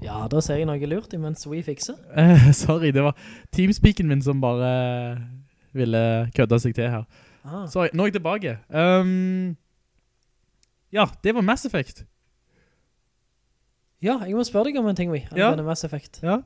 Ja, 0.05 0.27
da 0.29 0.41
ser 0.45 0.59
jeg 0.61 0.67
noe 0.69 0.89
lurt 0.91 1.15
imens 1.17 1.47
vi 1.49 1.63
fikser. 1.65 1.97
eh, 2.15 2.51
sorry, 2.65 2.91
det 2.93 3.03
var 3.07 3.17
teamspeaken 3.57 4.09
min 4.11 4.23
som 4.23 4.41
bare 4.43 5.19
ville 5.75 6.31
kødde 6.37 6.59
seg 6.61 6.75
til 6.77 6.91
her. 6.93 7.07
Ah. 7.45 7.65
Sorry, 7.69 7.89
nå 7.97 8.05
er 8.05 8.11
jeg 8.13 8.19
tilbake. 8.21 8.53
Um, 8.71 9.55
ja, 10.95 11.07
det 11.25 11.35
var 11.35 11.43
Mass 11.45 11.65
Effect. 11.67 12.05
Ja, 14.05 14.19
jeg 14.29 14.37
må 14.37 14.45
spørre 14.45 14.69
deg 14.69 14.77
om 14.81 14.87
en 14.91 14.97
ting, 14.99 15.11
vi, 15.13 15.23
Ja. 15.33 15.49
angående 15.51 15.65
Mass 15.67 15.85
Effect. 15.87 16.21
Ja. 16.23 16.39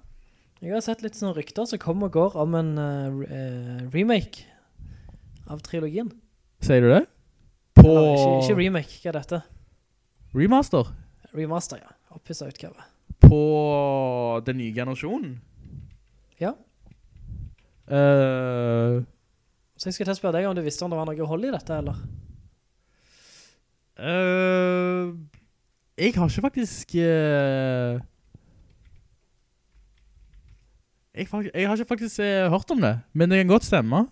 Jeg 0.63 0.73
har 0.75 0.83
sett 0.83 1.03
litt 1.03 1.15
sånne 1.19 1.35
rykter 1.37 1.67
som 1.71 1.79
kommer 1.83 2.07
og 2.09 2.13
går 2.17 2.37
om 2.43 2.55
en 2.59 2.71
uh, 2.79 3.11
re- 3.15 3.29
eh, 3.31 3.83
remake 3.95 4.47
av 5.51 5.61
trilogien. 5.67 6.11
Sier 6.63 6.83
du 6.83 6.89
det? 6.91 7.05
På 7.79 7.87
Eller, 7.87 8.15
ikke, 8.15 8.39
ikke 8.43 8.59
remake, 8.59 8.97
hva 9.03 9.11
er 9.13 9.19
dette? 9.21 9.43
remaster? 10.35 10.91
Remaster, 11.35 11.79
ja. 11.83 11.95
Opphisset 12.15 12.51
utgave. 12.55 12.83
På 13.21 14.41
den 14.47 14.59
nye 14.61 14.75
generasjonen? 14.75 15.37
Ja. 16.41 16.53
Uh, 17.89 19.03
Så 19.79 19.89
jeg 19.89 19.97
skal 19.97 20.07
til 20.07 20.13
å 20.13 20.19
spørre 20.19 20.39
deg 20.39 20.49
om 20.49 20.57
du 20.57 20.63
visste 20.63 20.85
om 20.85 20.93
det 20.93 20.99
var 20.99 21.09
noe 21.09 21.29
hold 21.31 21.47
i 21.49 21.53
dette, 21.55 21.79
eller? 21.81 21.99
Uh, 23.99 25.17
jeg 25.99 26.15
har 26.15 26.31
ikke 26.31 26.47
faktisk... 26.47 26.95
Uh, 26.95 27.99
jeg, 31.19 31.27
jeg 31.27 31.67
har 31.67 31.75
ikke 31.75 31.93
faktisk 31.97 32.23
hørt 32.53 32.71
om 32.71 32.85
det, 32.85 32.95
men 33.13 33.31
det 33.31 33.41
kan 33.41 33.51
godt 33.51 33.67
stemme. 33.67 34.05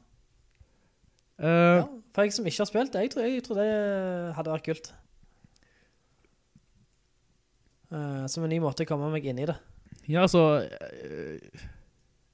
Ja, 1.39 1.85
for 2.17 2.25
jeg 2.25 2.33
som 2.33 2.47
ikke 2.49 2.63
har 2.65 2.69
spilt 2.71 2.95
jeg 2.97 3.11
tror, 3.13 3.27
jeg 3.29 3.43
tror 3.45 3.59
det 3.61 3.67
hadde 4.35 4.53
vært 4.55 4.65
kult. 4.67 4.87
Eh, 7.93 8.27
som 8.27 8.45
en 8.45 8.51
ny 8.51 8.59
måte 8.63 8.83
å 8.87 8.89
komme 8.89 9.11
meg 9.13 9.27
inn 9.31 9.39
i 9.43 9.47
det. 9.49 9.57
Ja, 10.09 10.23
altså 10.27 10.63
øh, 10.63 11.39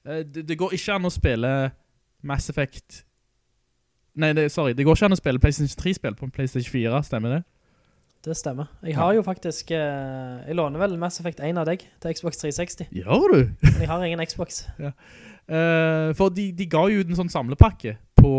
øh, 0.07 0.23
det, 0.25 0.47
det 0.49 0.59
går 0.61 0.75
ikke 0.77 0.97
an 0.97 1.09
å 1.09 1.13
spille 1.13 1.51
Mass 2.29 2.51
Effect 2.53 3.03
Nei, 4.21 4.35
det, 4.37 4.51
sorry, 4.53 4.75
det 4.77 4.85
går 4.85 4.99
ikke 4.99 5.09
an 5.09 5.17
å 5.17 5.17
spille 5.17 5.41
PlayStation 5.41 5.79
3-spill 5.81 6.17
på 6.19 6.27
PlayStation 6.37 6.69
4, 6.69 6.99
stemmer 7.09 7.33
det? 7.33 7.39
Det 8.23 8.35
stemmer. 8.37 8.69
Jeg 8.85 8.95
har 8.95 9.15
jo 9.17 9.23
faktisk, 9.25 9.73
eh, 9.73 10.43
jeg 10.47 10.55
låner 10.59 10.83
vel 10.83 10.99
Mass 11.01 11.17
Effect 11.23 11.41
1 11.41 11.57
av 11.59 11.65
deg 11.67 11.81
til 11.81 12.13
Xbox 12.15 12.43
360, 12.43 12.93
Gjør 12.93 13.33
du? 13.33 13.39
men 13.65 13.81
jeg 13.81 13.89
har 13.89 14.05
ingen 14.05 14.27
Xbox. 14.29 14.67
Eh, 15.53 16.13
for 16.15 16.31
de, 16.31 16.45
de 16.55 16.65
ga 16.71 16.85
jo 16.87 17.01
ut 17.03 17.09
en 17.11 17.19
sånn 17.19 17.33
samlepakke 17.33 17.97
på 18.15 18.31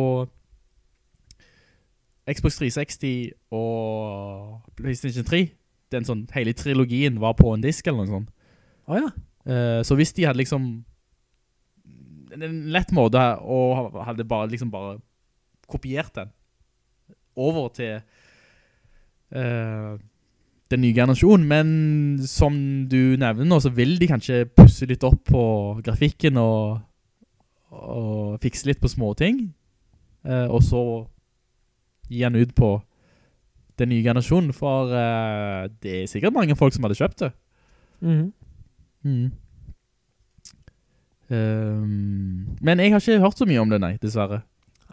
Xbox 2.32 2.56
360 2.62 3.34
og 3.52 4.62
PlayStation 4.80 5.28
3. 5.28 5.42
Den 5.94 6.08
sånn, 6.08 6.26
hele 6.34 6.56
trilogien 6.58 7.22
var 7.22 7.38
på 7.38 7.54
en 7.54 7.64
disk 7.64 7.88
eller 7.88 8.04
noe 8.04 8.18
sånt. 8.18 8.34
Åja, 8.90 9.12
Eh, 9.44 9.82
så 9.84 9.96
hvis 10.00 10.14
de 10.16 10.24
hadde 10.24 10.40
liksom 10.40 10.68
en 12.34 12.56
lett 12.74 12.94
måte 12.96 13.22
og 13.44 13.98
hadde 14.08 14.26
bare 14.26 14.50
liksom 14.50 14.72
bare 14.72 14.98
kopiert 15.70 16.16
den 16.16 16.32
over 17.36 17.68
til 17.76 18.00
eh, 19.36 19.92
den 20.72 20.82
nye 20.82 20.96
generasjonen, 20.96 21.46
men 21.46 21.68
som 22.26 22.56
du 22.90 23.18
nevner 23.20 23.46
nå, 23.46 23.60
så 23.60 23.70
vil 23.74 23.98
de 24.00 24.08
kanskje 24.10 24.46
pusse 24.56 24.88
litt 24.90 25.04
opp 25.06 25.28
på 25.28 25.44
grafikken 25.86 26.40
og, 26.42 26.80
og 27.70 28.40
fikse 28.42 28.70
litt 28.70 28.82
på 28.82 28.90
små 28.90 29.12
ting, 29.18 29.44
eh, 30.26 30.48
og 30.48 30.64
så 30.66 30.84
gi 32.10 32.24
den 32.24 32.40
ut 32.40 32.56
på 32.56 32.78
den 33.80 33.90
nye 33.90 34.04
generasjonen, 34.06 34.54
for 34.54 34.92
uh, 34.94 35.70
det 35.84 36.04
er 36.04 36.10
sikkert 36.10 36.36
mange 36.36 36.56
folk 36.56 36.76
som 36.76 36.86
hadde 36.86 37.00
kjøpt 37.00 37.26
det. 37.26 37.32
Mhm. 38.02 38.34
Mm. 39.04 39.32
Um, 41.34 42.58
men 42.62 42.80
jeg 42.80 42.92
har 42.94 43.00
ikke 43.02 43.20
hørt 43.20 43.40
så 43.40 43.48
mye 43.50 43.60
om 43.60 43.70
det, 43.72 43.80
nei, 43.82 43.96
dessverre. 44.02 44.44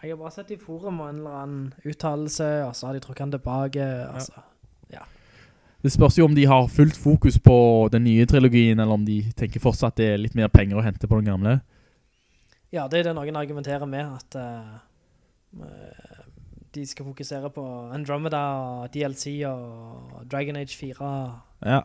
Jeg 0.01 0.15
har 0.15 0.17
bare 0.17 0.33
sett 0.33 0.51
i 0.55 0.57
forum 0.57 1.03
og 1.03 1.11
en 1.11 1.19
eller 1.21 1.41
annen 1.43 1.65
uttalelse, 1.85 2.49
og 2.65 2.73
så 2.77 2.89
har 2.89 2.97
de 2.97 3.03
trukket 3.05 3.27
den 3.27 3.35
tilbake, 3.37 3.89
altså. 4.09 4.41
Ja. 4.91 5.05
Det 5.83 5.93
spørs 5.93 6.17
jo 6.19 6.25
om 6.25 6.35
de 6.35 6.47
har 6.49 6.71
fullt 6.73 6.97
fokus 6.97 7.39
på 7.39 7.89
den 7.93 8.05
nye 8.05 8.27
trilogien, 8.27 8.81
eller 8.81 8.97
om 8.97 9.05
de 9.05 9.23
tenker 9.37 9.61
fortsatt 9.61 9.93
at 9.93 10.01
det 10.01 10.09
er 10.15 10.23
litt 10.23 10.39
mer 10.39 10.49
penger 10.49 10.81
å 10.81 10.87
hente 10.87 11.07
på 11.09 11.21
den 11.21 11.29
gamle. 11.29 11.59
Ja, 12.73 12.89
det 12.89 13.01
er 13.01 13.11
det 13.11 13.19
noen 13.19 13.37
argumenterer 13.37 13.87
med, 13.87 14.17
at 14.17 14.41
Uh, 15.51 16.10
de 16.75 16.87
skal 16.87 17.07
fokusere 17.09 17.51
på 17.55 17.65
Andromeda, 17.95 18.43
DLC 18.95 19.41
og 19.49 20.25
Dragon 20.31 20.57
Age 20.61 20.77
4 20.77 21.11
Ja. 21.67 21.81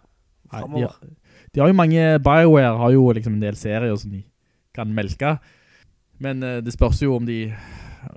Nei, 0.53 0.61
de, 0.61 1.09
de 1.55 1.59
har 1.59 1.71
jo 1.71 1.73
mange, 1.73 2.01
BioWare 2.21 2.77
har 2.77 2.91
jo 2.93 3.07
liksom 3.17 3.33
en 3.33 3.41
del 3.41 3.55
serier 3.57 3.95
som 3.97 4.11
de 4.13 4.21
kan 4.77 4.91
melke. 4.93 5.37
Men 6.21 6.43
uh, 6.43 6.59
det 6.63 6.73
spørs 6.75 7.01
jo 7.01 7.15
om 7.17 7.25
de, 7.25 7.49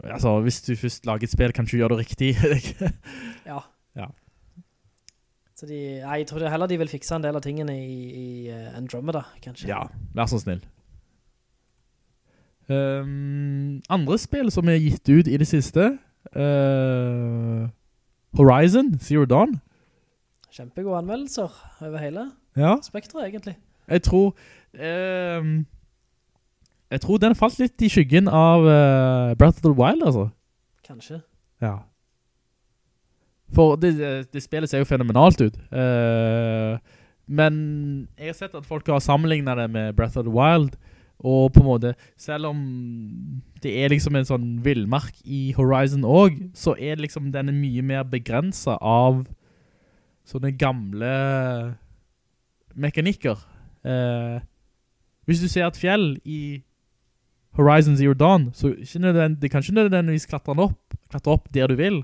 altså 0.04 0.36
hvis 0.44 0.60
du 0.66 0.74
først 0.76 1.06
lager 1.08 1.24
et 1.24 1.32
spill, 1.32 1.54
kan 1.56 1.64
du 1.64 1.76
gjøre 1.78 1.96
det 1.96 2.04
riktig. 2.06 2.34
Ja. 3.48 3.62
Ja. 3.96 4.10
Så 5.56 5.66
de, 5.66 5.78
nei, 6.04 6.18
jeg 6.20 6.26
tror 6.28 6.44
heller 6.52 6.68
de 6.70 6.76
vil 6.78 6.90
fikse 6.90 7.16
en 7.16 7.24
del 7.24 7.34
av 7.34 7.42
tingene 7.42 7.72
i, 7.80 7.94
i 8.12 8.26
eh, 8.52 8.76
Andromeda, 8.76 9.24
kanskje. 9.42 9.70
ja, 9.70 9.86
vær 10.14 10.28
så 10.30 10.38
snill. 10.42 10.60
Um, 12.68 13.80
andre 13.88 14.18
spill 14.20 14.52
som 14.52 14.68
er 14.68 14.76
gitt 14.76 15.08
ut 15.08 15.30
i 15.32 15.38
det 15.40 15.48
siste, 15.48 15.94
eh, 16.36 17.68
Horizon, 18.36 18.98
Zero 19.00 19.24
Dawn. 19.24 19.60
Kjempegode 20.52 20.98
anmeldelser 20.98 21.48
over 21.80 21.98
hele 21.98 22.30
Ja. 22.56 22.76
spektret, 22.82 23.26
egentlig. 23.28 23.56
Jeg 23.88 24.02
tror 24.02 24.34
ehm, 24.74 25.66
Jeg 26.90 27.00
tror 27.00 27.18
den 27.18 27.34
falt 27.34 27.58
litt 27.58 27.82
i 27.82 27.88
skyggen 27.88 28.28
av 28.28 28.60
uh, 28.64 29.34
Breath 29.36 29.58
of 29.58 29.62
the 29.62 29.72
Wild, 29.82 30.02
altså. 30.02 30.28
Kanskje. 30.86 31.20
Ja. 31.60 31.74
For 33.52 33.76
det, 33.76 33.98
det, 33.98 34.32
det 34.32 34.42
spillet 34.42 34.70
ser 34.70 34.78
jo 34.78 34.84
fenomenalt 34.88 35.40
ut. 35.40 35.58
Uh, 35.72 36.78
men 37.28 38.08
jeg 38.18 38.26
har 38.30 38.38
sett 38.38 38.54
at 38.56 38.64
folk 38.66 38.86
har 38.88 38.98
sammenlignet 39.04 39.56
det 39.60 39.70
med 39.70 39.92
Breath 39.96 40.16
of 40.18 40.24
the 40.24 40.32
Wild, 40.32 40.76
Og 41.26 41.50
på 41.52 41.60
en 41.60 41.66
måte, 41.66 41.94
selv 42.16 42.46
om 42.52 42.58
det 43.62 43.72
er 43.82 43.90
liksom 43.90 44.14
en 44.14 44.28
sånn 44.28 44.46
villmark 44.62 45.16
i 45.26 45.48
Horizon 45.56 46.06
også, 46.06 46.50
så 46.54 46.74
er 46.78 47.00
liksom 47.02 47.32
den 47.34 47.50
er 47.50 47.56
mye 47.56 47.82
mer 47.82 48.06
begrenset 48.06 48.78
av 48.78 49.24
sånne 50.28 50.52
gamle 50.60 51.10
mekanikker. 52.78 53.40
Eh, 53.82 54.38
hvis 55.26 55.42
du 55.42 55.48
ser 55.50 55.66
et 55.66 55.80
fjell 55.80 56.12
i 56.24 56.60
Horizon 57.58 57.96
Zero 57.98 58.14
Dawn, 58.14 58.50
så 58.54 58.70
nødvendig, 59.00 59.42
det 59.42 59.50
kan 59.50 59.64
ikke 59.64 59.74
nødvendigvis 59.74 60.28
klatre 60.30 60.54
den 60.54 60.68
opp, 60.68 60.94
klatre 61.10 61.34
opp 61.34 61.48
der 61.54 61.66
du 61.66 61.74
vil. 61.74 62.02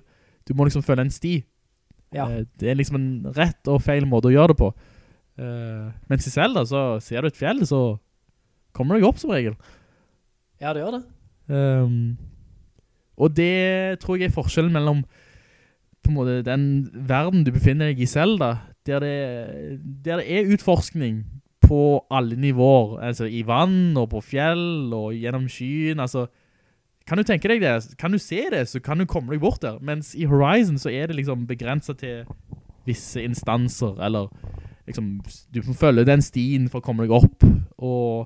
Du 0.49 0.55
må 0.55 0.67
liksom 0.67 0.83
følge 0.83 1.07
en 1.07 1.15
sti. 1.15 1.37
Ja. 2.15 2.27
Eh, 2.31 2.45
det 2.61 2.71
er 2.71 2.81
liksom 2.81 2.99
en 2.99 3.35
rett 3.37 3.71
og 3.71 3.83
feil 3.83 4.09
måte 4.11 4.33
å 4.33 4.35
gjøre 4.35 4.55
det 4.55 4.59
på. 4.59 4.73
Eh, 5.39 5.87
mens 6.11 6.27
i 6.27 6.35
Zelda 6.35 6.65
så 6.67 6.83
ser 7.03 7.23
du 7.23 7.31
et 7.31 7.39
fjell, 7.39 7.63
så 7.67 7.99
kommer 8.77 8.99
deg 8.99 9.07
opp 9.09 9.21
som 9.23 9.33
regel. 9.35 9.57
Ja, 10.63 10.73
det 10.75 10.85
gjør 10.85 10.99
det. 10.99 11.05
Um, 11.49 12.17
og 13.21 13.35
det 13.37 14.01
tror 14.03 14.19
jeg 14.19 14.31
er 14.31 14.35
forskjellen 14.35 14.75
mellom 14.75 15.05
på 16.05 16.13
en 16.13 16.17
måte 16.19 16.41
den 16.45 16.65
verden 17.09 17.45
du 17.47 17.53
befinner 17.55 17.93
deg 17.93 18.03
i 18.05 18.09
Zelda, 18.09 18.51
der 18.85 19.01
det, 19.01 19.17
der 20.05 20.21
det 20.21 20.27
er 20.29 20.51
utforskning 20.53 21.23
på 21.65 22.05
alle 22.13 22.37
nivåer, 22.37 22.99
altså 23.01 23.25
i 23.25 23.41
vann 23.47 23.97
og 23.97 24.11
på 24.13 24.21
fjell 24.21 24.93
og 24.93 25.15
gjennom 25.17 25.47
skyen, 25.49 26.03
altså 26.05 26.27
kan 27.09 27.21
du 27.21 27.25
tenke 27.25 27.49
deg 27.49 27.61
det? 27.61 27.97
Kan 28.01 28.13
du 28.13 28.19
se 28.21 28.47
det, 28.53 28.63
så 28.69 28.81
kan 28.81 29.01
du 29.01 29.05
komme 29.09 29.35
deg 29.35 29.43
bort 29.43 29.61
der. 29.61 29.77
Mens 29.85 30.15
i 30.17 30.25
Horizon 30.25 30.79
så 30.81 30.89
er 30.89 31.11
det 31.11 31.19
liksom 31.19 31.47
begrenset 31.47 32.01
til 32.01 32.25
visse 32.89 33.21
instanser, 33.21 33.99
eller 34.01 34.31
liksom, 34.87 35.19
du 35.53 35.61
får 35.65 35.77
følge 35.81 36.07
den 36.09 36.25
stien 36.25 36.69
for 36.73 36.81
å 36.81 36.85
komme 36.85 37.05
deg 37.05 37.13
opp. 37.13 37.45
Og 37.77 38.25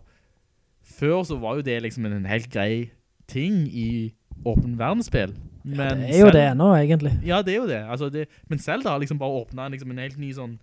før 0.99 1.22
så 1.28 1.36
var 1.40 1.59
jo 1.59 1.62
det 1.66 1.78
liksom 1.84 2.07
en 2.09 2.26
helt 2.28 2.49
grei 2.53 2.90
ting 3.30 3.64
i 3.70 4.12
åpen 4.46 4.76
verdensspill. 4.78 5.34
Ja, 5.68 5.90
det 5.94 6.09
er 6.14 6.20
jo 6.22 6.30
det 6.32 6.46
nå, 6.57 6.68
egentlig. 6.78 7.12
Ja, 7.26 7.42
det 7.44 7.53
er 7.55 7.59
jo 7.61 7.66
det. 7.68 7.80
Altså, 7.92 8.09
det 8.12 8.26
men 8.49 8.59
Zelda 8.62 8.94
har 8.94 9.03
liksom 9.03 9.18
bare 9.20 9.42
åpnet 9.42 9.74
liksom 9.74 9.90
en 9.92 9.99
helt 10.01 10.16
ny 10.18 10.30
sånn 10.36 10.55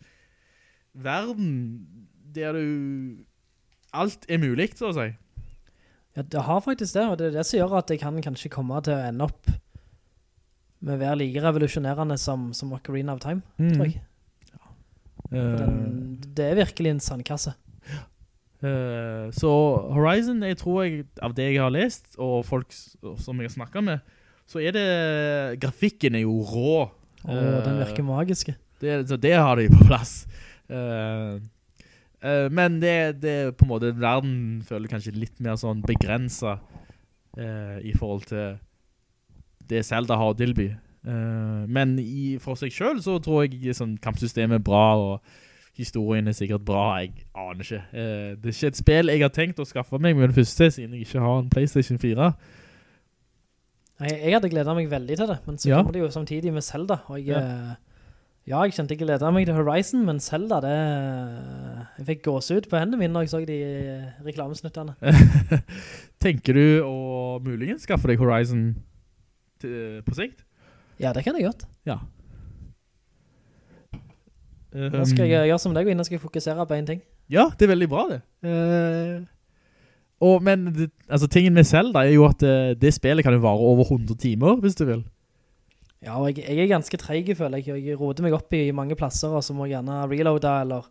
verden 0.96 1.52
der 2.36 2.56
du 2.56 2.66
alt 3.96 4.26
er 4.32 4.40
mulig, 4.42 4.72
så 4.76 4.90
å 4.92 4.96
si. 4.96 5.08
Ja, 6.16 6.24
det 6.24 6.42
har 6.48 6.62
faktisk 6.64 6.96
det, 6.96 7.04
og 7.12 7.18
det 7.20 7.28
er 7.30 7.38
det 7.38 7.46
som 7.48 7.60
gjør 7.60 7.78
at 7.80 7.90
det 7.92 8.00
kan 8.02 8.18
kanskje 8.24 8.52
komme 8.52 8.80
til 8.84 8.96
å 8.96 9.04
ende 9.10 9.28
opp 9.28 9.50
med 10.86 10.96
å 10.96 11.00
være 11.02 11.20
like 11.22 11.44
revolusjonerende 11.44 12.18
som, 12.20 12.50
som 12.56 12.74
Ocarina 12.76 13.16
of 13.16 13.22
Time, 13.24 13.42
Mm. 13.60 13.72
tror 13.76 13.86
jeg. 13.90 14.02
For 14.02 14.12
Eh, 15.36 15.58
Den, 15.58 16.20
det 16.38 16.46
er 16.46 16.56
virkelig 16.60 16.90
en 16.94 17.00
sandkasse. 17.02 17.56
Eh, 18.64 19.32
så 19.36 19.52
Horizon, 19.96 20.44
jeg 20.44 20.60
tror 20.62 20.84
jeg, 20.84 21.06
av 21.24 21.36
det 21.36 21.50
jeg 21.50 21.62
har 21.64 21.74
lest, 21.74 22.14
og 22.18 22.46
folk 22.48 22.72
som 22.72 23.42
jeg 23.42 23.50
har 23.50 23.56
snakket 23.56 23.88
med, 23.88 24.14
så 24.46 24.62
er 24.62 24.76
det, 24.76 24.86
grafikken 25.64 26.16
er 26.16 26.26
jo 26.26 26.40
rå. 26.46 26.86
Og 27.26 27.34
den 27.66 27.80
Eh, 27.80 27.88
virker 27.88 28.06
magiske. 28.06 28.56
Det, 28.82 29.08
så 29.10 29.18
det 29.18 29.34
har 29.34 29.56
de 29.58 29.70
på 29.72 29.88
plass. 29.88 30.28
Uh, 30.70 31.42
uh, 32.26 32.48
men 32.54 32.80
det, 32.82 33.22
det 33.22 33.56
på 33.58 33.66
en 33.66 33.72
måte, 33.72 33.94
verden 33.98 34.62
føler 34.66 34.92
kanskje 34.92 35.16
litt 35.18 35.40
mer 35.42 35.58
sånn 35.58 35.82
begrenset 35.86 36.62
eh, 37.38 37.78
i 37.86 37.94
forhold 37.98 38.26
til 38.30 38.58
det 39.70 39.84
Zelda 39.86 40.18
har 40.20 40.34
å 40.34 40.38
tilby. 40.38 40.70
Eh, 41.06 41.62
men 41.68 41.98
i, 42.02 42.38
for 42.42 42.58
seg 42.60 42.74
selv 42.74 43.04
så 43.06 43.18
tror 43.24 43.46
jeg 43.46 43.76
sånn, 43.78 43.98
kampsystemet 44.02 44.60
er 44.60 44.66
bra, 44.66 44.86
og 44.98 45.36
historien 45.78 46.28
er 46.28 46.36
sikkert 46.38 46.64
bra, 46.66 46.84
jeg 47.04 47.12
aner 47.36 47.64
ikke. 47.66 47.82
Eh, 47.94 48.36
det 48.40 48.52
er 48.52 48.56
ikke 48.56 48.68
et 48.74 48.78
spill 48.80 49.12
jeg 49.12 49.22
har 49.26 49.34
tenkt 49.36 49.60
å 49.60 49.66
skaffe 49.68 50.00
meg 50.00 50.16
med 50.16 50.30
den 50.30 50.36
første, 50.38 50.70
siden 50.72 50.94
jeg 50.96 51.08
ikke 51.08 51.20
har 51.24 51.40
en 51.42 51.50
Playstation 51.52 52.00
4. 52.02 52.30
Nei, 54.00 54.10
jeg 54.12 54.34
hadde 54.36 54.50
gledet 54.52 54.76
meg 54.76 54.90
veldig 54.92 55.18
til 55.22 55.28
det, 55.32 55.38
men 55.48 55.58
så 55.58 55.70
Ja. 55.70 55.78
kommer 55.82 55.94
det 55.96 56.02
jo 56.02 56.10
samtidig 56.12 56.52
med 56.54 56.64
Zelda, 56.64 56.98
og 57.08 57.18
jeg, 57.20 57.28
Ja. 57.28 57.40
ja. 57.40 57.76
ja, 58.48 58.64
jeg 58.64 58.74
kjente 58.76 58.92
ikke 58.98 59.06
gledet 59.08 59.34
meg 59.34 59.46
til 59.48 59.56
Horizon, 59.56 60.06
men 60.06 60.20
Zelda, 60.20 60.60
det, 60.62 60.74
jeg 61.98 62.06
fikk 62.10 62.24
gåsehud 62.28 62.68
på 62.70 62.78
hendene 62.78 63.00
mine 63.00 63.14
når 63.14 63.22
jeg 63.24 63.30
så 63.30 63.46
de 63.48 63.60
reklamesnuttene. 64.26 64.96
Tenker 66.26 66.54
du 66.54 66.66
å 66.84 67.40
muligens 67.44 67.84
skaffe 67.88 68.08
deg 68.12 68.20
Horizon 68.20 68.76
til, 69.62 70.02
på 70.06 70.14
sikt? 70.18 70.44
Ja, 71.00 71.12
det 71.14 71.24
kan 71.24 71.36
jeg 71.36 71.48
godt. 71.48 71.66
Ja. 71.88 72.00
Nå 74.76 75.06
skal 75.08 75.30
jeg 75.30 75.48
gjøre 75.48 75.60
som 75.62 75.74
deg, 75.76 75.88
og 75.88 75.94
innan 75.96 76.06
skal 76.08 76.18
jeg 76.18 76.24
fokusere 76.26 76.66
på 76.68 76.76
en 76.76 76.88
ting. 76.90 77.02
Ja, 77.32 77.48
det 77.56 77.66
er 77.68 77.72
veldig 77.72 77.88
bra 77.90 78.04
det. 78.12 78.20
Eh, 78.44 79.24
og, 80.26 80.44
men 80.44 80.66
det, 80.76 80.90
altså, 81.10 81.28
tingen 81.32 81.54
med 81.56 81.64
Zelda 81.68 82.04
er 82.06 82.14
jo 82.16 82.26
at 82.28 82.40
det, 82.44 82.56
det 82.82 82.94
spillet 82.96 83.24
kan 83.26 83.34
jo 83.36 83.40
vare 83.44 83.60
over 83.72 83.84
100 83.88 84.16
timer, 84.20 84.56
hvis 84.64 84.76
du 84.76 84.86
vil. 84.90 85.04
Ja, 86.04 86.18
og 86.20 86.28
jeg, 86.30 86.44
jeg 86.46 86.66
er 86.66 86.72
ganske 86.76 86.98
treig, 87.02 87.32
føler 87.38 87.64
jeg. 87.64 87.80
Jeg 87.88 87.98
roter 88.00 88.24
meg 88.28 88.36
opp 88.38 88.54
i 88.54 88.68
mange 88.76 88.96
plasser, 89.00 89.32
og 89.34 89.44
så 89.44 89.56
må 89.58 89.66
jeg 89.66 89.78
gjerne 89.78 90.04
reloade, 90.12 90.52
eller 90.68 90.88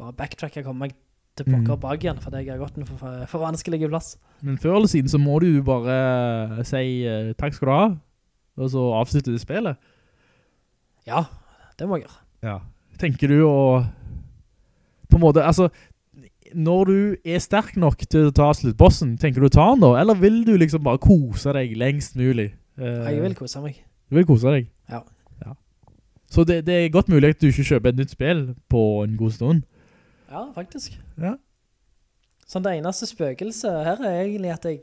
bare 0.00 0.16
backtracke 0.18 0.62
og 0.64 0.70
komme 0.70 0.88
meg 0.88 0.96
til 1.38 1.46
pokker 1.48 1.76
Mm. 1.76 1.80
bak 1.80 2.02
igjen, 2.04 2.18
for 2.20 2.34
jeg 2.36 2.50
har 2.50 2.58
gått 2.60 2.76
en 2.76 2.84
for, 2.88 2.96
for, 3.00 3.22
for 3.30 3.40
vanskelig 3.44 3.78
plass. 3.88 4.16
Men 4.44 4.58
før 4.60 4.74
eller 4.80 4.90
siden 4.90 5.08
så 5.08 5.20
må 5.20 5.38
du 5.40 5.46
jo 5.48 5.62
bare 5.64 6.64
si 6.68 7.04
eh, 7.08 7.32
takk 7.40 7.54
skal 7.56 7.68
du 7.68 7.72
ha, 7.72 7.86
og 8.60 8.68
så 8.74 8.82
avslutte 8.98 9.32
det 9.32 9.40
spillet. 9.40 9.76
Ja, 11.08 11.22
det 11.78 11.88
må 11.88 11.96
jeg 11.96 12.04
gjøre. 12.08 12.18
Ja. 12.44 12.58
Tenker 13.02 13.32
du 13.32 13.40
å 13.44 13.56
på 15.10 15.18
en 15.18 15.24
måte, 15.26 15.42
altså 15.44 15.68
når 16.56 16.88
du 16.88 16.98
er 17.24 17.40
sterk 17.42 17.74
nok 17.80 18.04
til 18.06 18.28
å 18.28 18.34
ta 18.36 18.50
sluttbossen, 18.56 19.16
tenker 19.20 19.42
du 19.42 19.48
å 19.48 19.52
ta 19.52 19.66
den 19.72 19.82
da? 19.84 19.94
Eller 20.00 20.16
vil 20.20 20.42
du 20.46 20.52
liksom 20.60 20.84
bare 20.84 21.00
kose 21.02 21.52
deg 21.56 21.74
lengst 21.80 22.16
mulig? 22.16 22.52
Uh, 22.80 23.08
Jeg 23.08 23.24
vil 23.24 23.36
kose 23.36 23.60
meg. 23.64 23.80
Du 24.08 24.16
vil 24.16 24.28
kose 24.28 24.52
deg? 24.52 24.70
Ja. 24.92 25.02
Så 26.32 26.46
det, 26.48 26.62
det 26.64 26.74
er 26.74 26.92
godt 26.92 27.10
mulig 27.12 27.34
at 27.34 27.40
du 27.42 27.50
ikke 27.50 27.66
kjøper 27.74 27.92
et 27.92 27.98
nytt 28.00 28.12
spill 28.14 28.42
på 28.72 28.82
en 29.04 29.16
god 29.20 29.34
stund. 29.36 29.64
Ja, 30.32 30.46
faktisk. 30.54 30.94
Ja. 31.20 31.34
Sånn 32.48 32.64
det 32.64 32.72
eneste 32.78 33.08
spøkelset 33.08 33.82
her 33.84 34.00
er 34.00 34.22
egentlig 34.22 34.52
at 34.54 34.64
jeg 34.64 34.80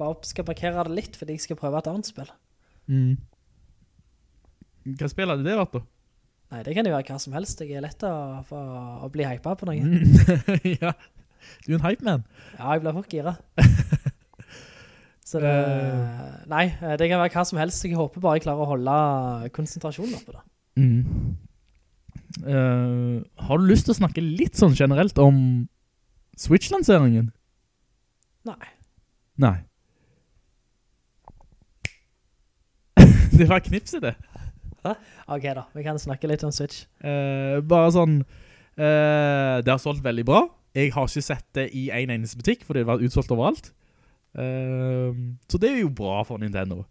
bare 0.00 0.16
skal 0.24 0.46
parkere 0.48 0.86
det 0.88 0.96
litt, 0.96 1.18
fordi 1.20 1.36
jeg 1.36 1.44
skal 1.44 1.60
prøve 1.60 1.76
et 1.76 1.90
annet 1.92 2.08
spill. 2.08 2.30
Mm. 2.88 3.18
Hva 4.96 5.10
spill 5.12 5.28
hadde 5.28 5.44
det 5.44 5.58
vært 5.60 5.76
da? 5.76 5.82
Nei, 6.50 6.62
det 6.66 6.74
kan 6.74 6.86
jo 6.86 6.94
være 6.96 7.06
hva 7.06 7.18
som 7.22 7.34
helst. 7.36 7.60
Jeg 7.62 7.78
er 7.78 7.84
lett 7.84 8.02
å, 8.06 8.12
å, 8.42 8.60
å 9.06 9.10
bli 9.12 9.26
hypet 9.26 9.60
på 9.60 9.68
noe. 9.68 9.78
Mm. 9.78 10.00
ja, 10.82 10.94
du 11.62 11.72
er 11.72 11.76
en 11.78 11.84
hype 11.84 12.06
man. 12.06 12.24
Ja, 12.56 12.72
jeg 12.74 12.82
blir 12.82 12.96
fort 12.96 13.14
gira. 13.14 13.36
Så 15.30 15.38
det, 15.38 15.52
nei, 16.50 16.64
det 16.98 17.06
kan 17.06 17.20
være 17.20 17.30
hva 17.36 17.44
som 17.46 17.60
helst. 17.62 17.84
Jeg 17.86 17.94
håper 17.94 18.22
bare 18.22 18.40
jeg 18.40 18.48
klarer 18.48 18.64
å 18.64 18.72
holde 18.72 19.50
konsentrasjonen 19.54 20.16
oppe 20.18 20.34
da. 20.34 20.42
Mm. 20.80 21.36
Uh, 22.42 23.22
har 23.38 23.60
du 23.60 23.68
lyst 23.68 23.86
til 23.86 23.94
å 23.94 24.00
snakke 24.00 24.24
litt 24.24 24.58
sånn 24.58 24.74
generelt 24.74 25.18
om 25.22 25.38
Switch-lanseringen? 26.40 27.30
Nei. 28.48 28.72
Nei. 29.38 29.58
det 33.38 33.46
var 33.46 33.62
knipset 33.62 34.02
det. 34.02 34.16
Ok 34.84 35.42
da, 35.54 35.64
vi 35.74 35.82
kan 35.84 35.98
snakke 36.00 36.28
litt 36.30 36.44
om 36.46 36.52
Switch. 36.54 36.84
Eh, 37.04 37.58
bare 37.60 37.90
sånn 37.92 38.20
eh, 38.22 39.56
Det 39.60 39.68
har 39.74 39.78
solgt 39.82 40.02
veldig 40.04 40.24
bra 40.24 40.40
Jeg 40.74 40.92
har 40.94 41.06
ikke 41.10 41.22
sett 41.26 41.46
det 41.58 41.66
i 41.76 41.88
en 41.90 42.10
eneste 42.14 42.38
butikk 42.40 42.62
For 42.64 42.74
det 42.78 42.86
har 42.86 42.94
vært 42.96 43.06
utsolgt 43.10 43.34
overalt 43.36 43.72
Eh, 44.38 45.10
Så 45.50 45.58
det 45.58 45.72
er 45.72 45.80
jo 45.82 45.88
bra 45.90 46.20
for 46.22 46.38
Nintendo 46.38 46.84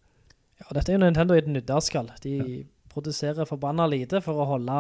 Ja, 0.60 0.68
dette 0.76 0.92
er 0.92 0.98
jo 0.98 1.06
Nintendo 1.06 1.34
i 1.38 1.42
den 1.46 1.54
nudderskall. 1.56 2.10
De 2.22 2.66
produserer 2.92 3.48
forbannet 3.48 3.90
lite 3.94 4.20
for 4.22 4.42
å 4.44 4.48
holde 4.50 4.74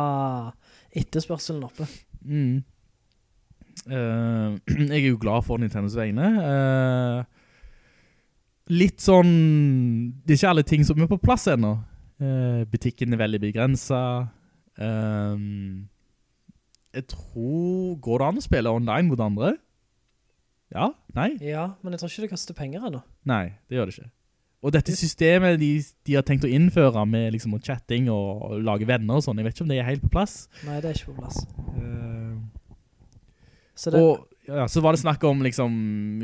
etterspørselen 0.91 1.63
oppe. 1.63 1.87
mm. 2.25 2.57
Eh, 3.87 4.57
Jeg 4.91 5.05
er 5.05 5.07
jo 5.13 5.17
glad 5.21 5.45
for 5.47 5.57
Nintendos 5.57 5.95
vegne 5.95 6.27
Eh, 6.43 7.23
Litt 8.75 8.99
sånn 9.01 9.31
Det 10.25 10.35
er 10.35 10.37
ikke 10.41 10.51
alle 10.51 10.65
ting 10.67 10.83
som 10.85 10.99
er 11.01 11.07
på 11.09 11.17
plass 11.23 11.47
ennå 11.49 11.77
Eh, 12.19 12.65
Butikken 12.67 13.15
er 13.15 13.21
veldig 13.23 13.39
begrenset 13.47 14.35
Um, 14.79 15.89
Jeg 16.93 17.03
tror 17.11 17.97
Går 17.99 18.21
det 18.21 18.27
an 18.29 18.39
å 18.39 18.43
spille 18.45 18.71
online 18.71 19.09
mot 19.09 19.19
andre? 19.19 19.57
Ja? 20.71 20.91
Nei? 21.17 21.33
Ja, 21.43 21.65
men 21.83 21.93
jeg 21.93 21.99
tror 21.99 22.11
ikke 22.13 22.23
det 22.27 22.31
koster 22.31 22.55
penger 22.55 22.85
ennå. 22.87 23.01
Nei, 23.27 23.57
det 23.67 23.75
gjør 23.79 23.89
det 23.89 23.95
ikke. 23.97 24.11
Og 24.59 24.73
dette 24.75 24.93
systemet 24.93 25.57
de, 25.59 25.69
de 26.05 26.15
har 26.15 26.23
tenkt 26.27 26.45
å 26.45 26.51
innføre 26.51 27.05
med 27.09 27.31
liksom 27.33 27.55
chatting 27.65 28.09
og, 28.13 28.43
og 28.45 28.63
lage 28.67 28.87
venner 28.87 29.17
og 29.17 29.25
sånn, 29.25 29.39
jeg 29.41 29.47
vet 29.47 29.57
ikke 29.57 29.65
om 29.65 29.71
det 29.73 29.79
er 29.81 29.87
helt 29.87 30.03
på 30.05 30.11
plass. 30.13 30.35
Nei, 30.67 30.77
det 30.83 30.91
er 30.91 30.99
ikke 30.99 31.13
på 31.15 31.23
plass. 31.23 31.41
Så 33.79 33.93
det, 33.95 34.01
Og 34.03 34.27
ja, 34.49 34.67
så 34.69 34.83
var 34.83 34.93
det 34.93 35.01
snakk 35.01 35.23
om 35.29 35.41
liksom, 35.45 35.73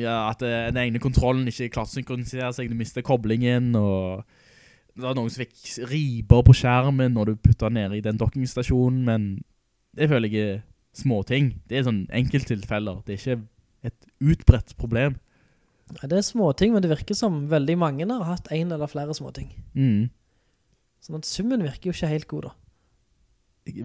ja, 0.02 0.30
at 0.30 0.44
eh, 0.46 0.68
den 0.70 0.82
egne 0.84 1.02
kontrollen 1.02 1.48
ikke 1.50 1.72
klarte 1.74 1.96
å 1.96 1.98
synkronisere 2.00 2.52
seg, 2.54 2.70
du 2.70 2.78
mister 2.78 3.06
koblingen, 3.06 3.72
og 3.80 4.26
det 4.96 5.04
var 5.04 5.18
noen 5.18 5.32
som 5.32 5.44
fikk 5.44 5.90
riber 5.92 6.46
på 6.48 6.56
skjermen 6.56 7.16
når 7.16 7.32
du 7.32 7.44
puttet 7.44 7.74
ned 7.76 7.98
i 7.98 8.04
den 8.04 8.20
dokkingstasjonen, 8.20 9.02
men 9.08 9.28
det 9.96 10.08
føler 10.12 10.32
jeg 10.32 10.54
er 10.54 10.62
små 10.96 11.22
ting. 11.28 11.52
Det 11.68 11.80
er 11.80 11.88
sånn 11.88 12.06
enkelttilfeller, 12.16 13.02
det 13.04 13.16
er 13.16 13.20
ikke 13.20 13.90
et 13.92 14.08
utbredt 14.24 14.76
problem. 14.80 15.18
Nei, 15.92 16.08
Det 16.10 16.18
er 16.18 16.26
små 16.26 16.52
ting, 16.58 16.74
men 16.74 16.82
det 16.82 16.94
virker 16.94 17.18
som 17.18 17.44
veldig 17.52 17.76
mange 17.78 18.08
har 18.10 18.24
hatt 18.30 18.48
en 18.56 18.72
eller 18.72 18.90
flere 18.90 19.14
småting. 19.14 19.52
Mm. 19.76 20.08
Sånn 21.04 21.20
at 21.20 21.28
summen 21.30 21.66
virker 21.66 21.92
jo 21.92 21.96
ikke 21.96 22.14
helt 22.14 22.30
god 22.32 22.48
da. 22.48 22.54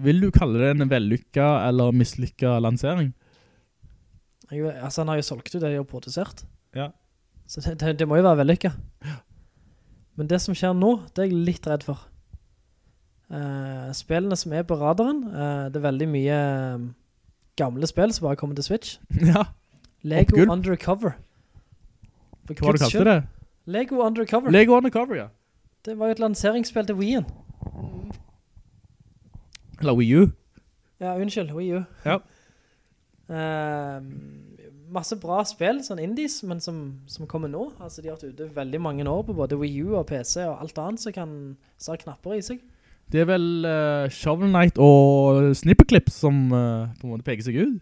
Vil 0.07 0.21
du 0.21 0.29
kalle 0.33 0.61
det 0.61 0.71
en 0.75 0.89
vellykka 0.89 1.49
eller 1.67 1.93
mislykka 1.93 2.55
lansering? 2.61 3.11
Jeg, 4.51 4.63
altså, 4.79 5.01
han 5.01 5.11
har 5.11 5.19
jo 5.19 5.27
solgt 5.27 5.53
ut 5.53 5.59
det 5.61 5.69
de 5.69 5.77
har 5.79 5.87
produsert. 5.89 6.43
Ja. 6.77 6.89
Så 7.49 7.61
det, 7.65 7.77
det, 7.81 7.97
det 7.99 8.07
må 8.07 8.17
jo 8.19 8.25
være 8.25 8.41
vellykka. 8.43 8.71
Men 10.21 10.29
det 10.29 10.37
som 10.37 10.53
skjer 10.53 10.75
nå, 10.77 10.99
det 11.15 11.23
er 11.23 11.31
jeg 11.31 11.45
litt 11.47 11.65
redd 11.65 11.81
for. 11.81 12.03
Uh, 13.33 13.89
spillene 13.97 14.35
som 14.37 14.53
er 14.53 14.67
på 14.69 14.75
radaren, 14.77 15.23
uh, 15.33 15.63
det 15.73 15.79
er 15.79 15.85
veldig 15.87 16.07
mye 16.11 16.35
eh, 16.35 16.83
gamle 17.57 17.87
spill 17.89 18.13
som 18.13 18.27
bare 18.27 18.37
kommer 18.37 18.59
til 18.59 18.67
Switch. 18.67 18.99
Ja. 19.31 19.47
Lego 20.05 20.35
Oppgulp. 20.35 20.51
Undercover. 20.53 21.15
For 22.45 22.53
Hva 22.53 22.67
var 22.67 22.77
det 22.77 22.83
kalte 22.83 23.07
det? 23.07 23.15
Lego 23.65 24.03
Undercover. 24.05 24.53
Lego 24.53 24.77
Undercover, 24.77 25.15
ja. 25.15 25.27
det 25.85 25.97
var 25.97 26.11
jo 26.11 26.19
et 26.19 26.21
lanseringsspill 26.21 26.85
til 26.85 26.99
Wii-en. 27.01 27.25
Eller 29.79 29.97
Wii 29.97 30.21
U. 30.21 30.29
Ja, 31.01 31.15
unnskyld, 31.17 31.49
Wii 31.57 31.79
U. 31.79 31.83
Ja. 32.05 32.19
Eh, 33.31 34.01
masse 34.91 35.15
bra 35.19 35.39
spill, 35.47 35.79
sånn 35.85 36.01
indies, 36.03 36.41
men 36.47 36.61
som, 36.63 36.81
som 37.09 37.29
kommer 37.29 37.51
nå. 37.51 37.69
Altså, 37.79 38.03
de 38.03 38.11
har 38.11 38.19
vært 38.19 38.35
ute 38.35 38.49
veldig 38.55 38.81
mange 38.83 39.07
år 39.07 39.23
på 39.27 39.35
både 39.37 39.59
Wii 39.59 39.85
U 39.85 39.95
og 39.99 40.07
PC 40.11 40.43
og 40.45 40.61
alt 40.65 40.81
annet 40.83 41.03
som 41.03 41.15
kan 41.15 41.33
så 41.81 41.97
knapper 42.01 42.37
i 42.37 42.43
seg. 42.45 42.61
Det 43.11 43.23
er 43.23 43.27
vel 43.27 43.65
uh, 43.67 44.07
Shovel 44.13 44.51
Knight 44.51 44.77
og 44.79 45.51
Snipperclips 45.59 46.21
som 46.23 46.45
uh, 46.53 46.91
på 46.99 47.07
en 47.07 47.15
måte 47.15 47.27
peker 47.27 47.47
seg 47.47 47.59
ut. 47.59 47.79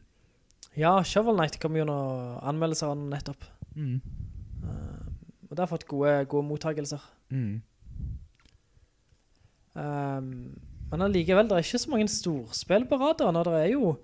Ja, 0.80 0.96
Shovel 1.06 1.38
Knight 1.38 1.60
kom 1.62 1.78
jo 1.78 1.86
noen 1.90 2.40
anmeldelser 2.50 2.94
av 2.94 3.02
nettopp. 3.02 3.46
Mm. 3.76 4.00
Og 5.50 5.56
det 5.58 5.64
har 5.64 5.70
fått 5.70 5.88
gode, 5.90 6.14
gode 6.30 6.46
mottagelser. 6.46 7.02
Mm. 7.34 7.62
Um, 9.74 10.30
men 10.90 11.06
allikevel, 11.06 11.50
det 11.50 11.58
er 11.58 11.66
ikke 11.66 11.82
så 11.82 11.92
mange 11.92 12.10
storspill 12.12 12.86
på 12.90 13.00
radaren, 13.02 13.38
og 13.38 13.48
det 13.48 13.58
er 13.58 13.72
jo 13.74 13.96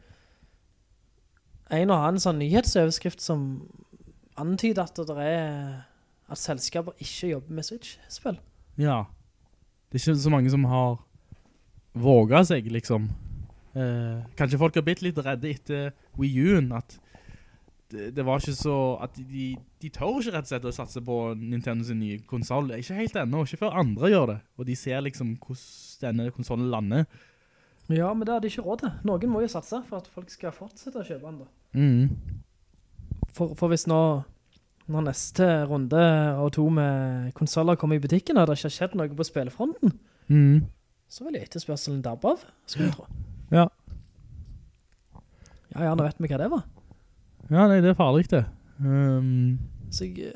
en 1.74 1.92
og 1.92 1.98
annen 1.98 2.22
sånn 2.22 2.40
nyhetsoverskrift 2.42 3.24
som 3.24 3.46
antyder 4.38 4.86
at 4.86 5.00
det 5.08 5.18
er 5.24 5.52
at 6.26 6.42
selskaper 6.42 6.96
ikke 7.02 7.32
jobber 7.36 7.58
med 7.58 7.66
Switch-spill. 7.68 8.40
Ja. 8.82 9.04
Det 9.90 10.00
er 10.00 10.04
ikke 10.04 10.24
så 10.26 10.34
mange 10.34 10.52
som 10.52 10.66
har 10.70 10.98
våget 11.94 12.50
seg, 12.50 12.68
liksom. 12.74 13.08
Eh, 13.76 14.24
kanskje 14.40 14.60
folk 14.60 14.76
har 14.76 14.86
blitt 14.88 15.04
litt 15.06 15.20
redde 15.22 15.52
etter 15.52 15.92
Wii 16.20 16.48
U-en, 16.48 16.72
at 16.76 16.98
det, 17.92 18.10
det 18.16 18.26
var 18.26 18.42
ikke 18.42 18.56
så, 18.58 18.78
at 19.04 19.18
de, 19.20 19.54
de 19.82 19.92
tør 19.94 20.18
ikke 20.20 20.34
rett 20.34 20.48
og 20.48 20.52
slett 20.52 20.68
å 20.68 20.74
satse 20.74 21.04
på 21.06 21.20
Nintendos 21.38 21.92
nye 21.94 22.18
konsol. 22.28 22.72
Ikke 22.80 22.98
helt 22.98 23.18
ennå, 23.22 23.44
ikke 23.46 23.62
før 23.62 23.78
andre 23.84 24.12
gjør 24.12 24.28
det. 24.34 24.38
Og 24.58 24.68
de 24.70 24.78
ser 24.80 25.06
liksom 25.06 25.36
hvordan 25.38 26.02
denne 26.02 26.34
konsolen 26.36 26.72
lander. 26.74 27.06
Ja, 27.94 28.14
men 28.18 28.26
det 28.26 28.34
hadde 28.34 28.50
ikke 28.50 28.64
råd 28.66 28.80
til. 28.82 28.92
Noen 29.06 29.30
må 29.30 29.42
jo 29.44 29.50
satse 29.52 29.82
for 29.86 30.00
at 30.02 30.08
folk 30.10 30.30
skal 30.34 30.52
fortsette 30.56 30.98
å 31.02 31.06
kjøpe 31.06 31.28
den 31.30 31.42
da. 31.44 31.50
Mm. 31.78 32.40
For, 33.36 33.52
for 33.60 33.70
hvis 33.70 33.86
nå, 33.92 34.00
når 34.90 35.06
neste 35.10 35.46
runde 35.70 36.02
og 36.42 36.52
to 36.56 36.66
med 36.74 37.32
konsoler 37.38 37.78
kommer 37.78 38.00
i 38.00 38.02
butikken, 38.04 38.38
og 38.42 38.48
det 38.50 38.58
ikke 38.58 38.70
har 38.72 38.76
skjedd 38.80 38.96
noe 39.00 39.10
på 39.18 39.28
spillefronten, 39.28 39.96
Mm. 40.26 40.64
så 41.08 41.28
vil 41.28 41.36
etterspørselen 41.38 42.00
dabbe 42.02 42.32
av, 42.32 42.42
skulle 42.66 42.88
jeg 42.88 42.96
tro. 42.96 43.06
Ja. 43.54 43.68
Ja, 45.76 45.84
ja, 45.90 45.94
nå 45.94 46.06
vet 46.08 46.18
vi 46.18 46.30
hva 46.32 46.40
det 46.42 46.48
var. 46.50 46.64
Ja, 47.52 47.68
nei, 47.70 47.82
det 47.84 47.92
er 47.92 47.98
farlig 48.00 48.26
det. 48.32 48.44
Um, 48.82 49.60
Så 49.94 50.08
jeg, 50.10 50.32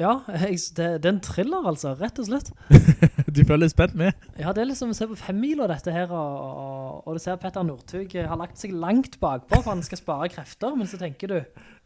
ja, 0.00 0.12
jeg, 0.26 0.58
det, 0.74 0.86
det 1.04 1.06
er 1.06 1.12
en 1.14 1.20
thriller 1.22 1.66
altså, 1.70 1.92
rett 2.00 2.16
og 2.18 2.26
slett. 2.26 2.48
du 3.36 3.40
føler 3.46 3.70
spent 3.70 3.94
med. 3.98 4.12
Ja, 4.40 4.50
det 4.54 4.64
er 4.64 4.70
liksom 4.72 4.90
se 4.96 5.06
på 5.06 5.18
fem 5.20 5.38
miler, 5.38 5.70
dette 5.70 5.94
her, 5.94 6.10
og, 6.10 7.04
og, 7.06 7.14
du 7.14 7.22
ser 7.22 7.38
Petter 7.42 7.62
Nordtug 7.66 8.16
har 8.18 8.40
lagt 8.40 8.58
seg 8.58 8.74
langt 8.74 9.20
bakpå, 9.22 9.60
for 9.62 9.70
han 9.74 9.84
skal 9.86 10.00
spare 10.02 10.28
krefter, 10.34 10.74
men 10.78 10.90
så 10.90 10.98
tenker 10.98 11.30
du, 11.30 11.38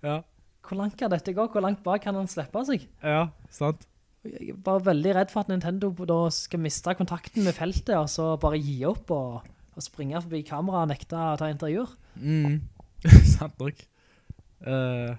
Ja. 0.06 0.22
hvor 0.64 0.80
langt 0.80 0.96
kan 1.00 1.12
dette 1.12 1.34
gå? 1.36 1.46
Hvor 1.52 1.64
langt 1.64 1.84
bak 1.84 2.02
kan 2.06 2.16
han 2.16 2.28
slippe 2.30 2.64
seg? 2.68 2.88
Ja, 3.04 3.28
sant. 3.52 3.84
Jeg 4.24 4.50
er 4.56 4.58
bare 4.64 4.82
veldig 4.88 5.12
redd 5.14 5.30
for 5.30 5.44
at 5.44 5.52
Nintendo 5.52 5.92
da 6.08 6.18
skal 6.34 6.60
miste 6.64 6.92
kontakten 6.98 7.44
med 7.46 7.54
feltet, 7.56 7.94
og 7.96 8.08
så 8.12 8.32
bare 8.40 8.58
gi 8.60 8.80
opp 8.88 9.12
og, 9.14 9.44
og 9.76 9.84
springe 9.84 10.20
forbi 10.24 10.42
kamera 10.48 10.82
og 10.84 10.90
nekte 10.90 11.16
å 11.16 11.36
ta 11.38 11.52
intervjuer. 11.52 11.92
Mm. 12.18 12.58
sant 13.36 13.60
nok. 13.62 13.84
Uh, 14.64 15.12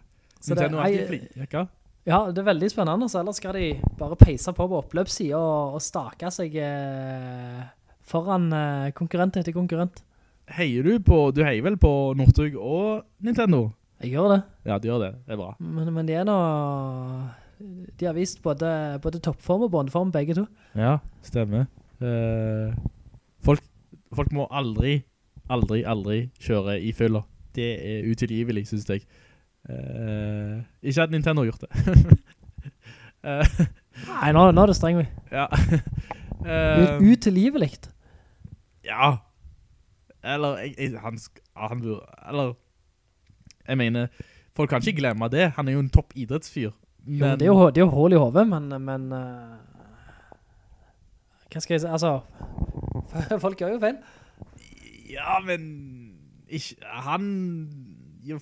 Nintendo 0.44 0.58
det- 0.58 0.74
er 0.74 0.84
alltid 0.84 1.00
jeg- 1.00 1.12
flinke. 1.14 1.68
Ja, 2.10 2.24
det 2.34 2.42
er 2.42 2.48
veldig 2.50 2.70
spennende, 2.74 3.08
så 3.12 3.20
ellers 3.22 3.38
skal 3.38 3.54
de 3.54 3.68
bare 4.00 4.18
peise 4.18 4.54
på 4.58 4.66
på 4.68 4.80
oppløpssiden 4.82 5.36
og, 5.38 5.76
og 5.78 5.84
stake 5.84 6.32
seg 6.34 6.56
eh, 6.58 7.60
foran 8.10 8.48
eh, 8.56 8.88
konkurrent 8.98 9.38
etter 9.38 9.54
konkurrent. 9.54 10.02
Heier 10.58 10.82
du 10.88 10.96
på, 11.06 11.20
du 11.36 11.44
heier 11.46 11.62
vel 11.62 11.78
på 11.78 11.92
Nordtug 12.18 12.56
og 12.58 13.04
Nintendo? 13.22 13.68
Jeg 14.02 14.16
gjør 14.16 14.32
det, 14.34 14.40
Ja, 14.66 14.80
du 14.80 14.88
gjør 14.88 15.04
det. 15.04 15.12
Det 15.28 15.36
er 15.36 15.42
bra. 15.42 15.52
men, 15.60 15.94
men 15.94 16.08
de 16.10 16.16
er 16.18 16.26
nå... 16.26 16.38
De 17.60 18.08
har 18.08 18.16
vist 18.16 18.40
både, 18.42 18.70
både 19.04 19.20
toppform 19.20 19.66
og 19.68 19.72
båndform, 19.74 20.14
begge 20.16 20.34
to. 20.38 20.46
Ja, 20.80 20.94
stemmer. 21.28 21.66
Eh, 22.00 22.72
folk, 23.44 23.62
folk 24.16 24.32
må 24.32 24.46
aldri, 24.48 25.02
aldri, 25.52 25.82
aldri 25.84 26.22
kjøre 26.40 26.78
i 26.80 26.94
fyller. 26.96 27.26
Det 27.54 27.68
er 27.84 28.08
utilgivelig, 28.08 28.64
synes 28.72 28.88
jeg. 28.88 29.04
Eh, 29.70 30.62
ikke 30.90 31.04
at 31.06 31.12
Nintendo 31.14 31.44
har 31.44 31.52
gjort 31.52 31.66
det. 31.68 31.72
Eh, 33.20 33.44
Nei, 34.08 34.30
nå, 34.32 34.46
nå 34.56 34.62
er 34.64 34.72
det 34.72 34.78
streng 34.78 34.96
vi. 35.02 35.04
ja. 35.36 35.50
Ut, 37.04 37.18
til 37.20 37.34
livet 37.36 37.60
likt. 37.60 37.90
ja. 38.88 39.10
Eller, 40.24 40.58
jeg, 40.64 40.94
han, 41.04 41.18
han 41.60 41.82
eller, 42.30 42.54
jeg 43.68 43.78
mener, 43.78 44.08
folk 44.56 44.70
kan 44.72 44.80
ikke 44.84 45.02
glemme 45.02 45.28
det. 45.32 45.50
Han 45.58 45.68
er 45.68 45.76
jo 45.76 45.80
en 45.84 45.90
topp 45.92 46.16
idrettsfyr. 46.16 46.72
Jo, 47.08 47.26
det 47.36 47.42
er 47.44 47.52
jo, 47.52 47.70
det 47.76 47.78
er 47.84 47.86
jo 47.86 47.92
hål 47.92 48.16
i 48.16 48.20
hovedet, 48.24 48.48
men, 48.48 48.72
men 48.84 49.06
hva 51.50 51.60
skal 51.64 51.76
jeg 51.76 51.82
si, 51.84 51.88
altså, 51.92 52.20
folk 53.44 53.60
gjør 53.60 53.76
jo 53.76 53.80
feil. 53.84 54.00
Ja, 55.12 55.40
men 55.44 55.64
ikke, 56.48 56.76
han 57.04 57.30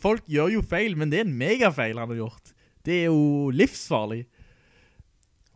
Folk 0.01 0.25
gjør 0.30 0.55
jo 0.57 0.63
feil, 0.65 0.97
men 0.97 1.11
det 1.11 1.21
er 1.21 1.28
en 1.28 1.38
megafeil 1.38 1.99
han 1.99 2.09
har 2.13 2.21
gjort. 2.23 2.53
Det 2.86 3.03
er 3.03 3.09
jo 3.11 3.49
livsfarlig. 3.53 4.23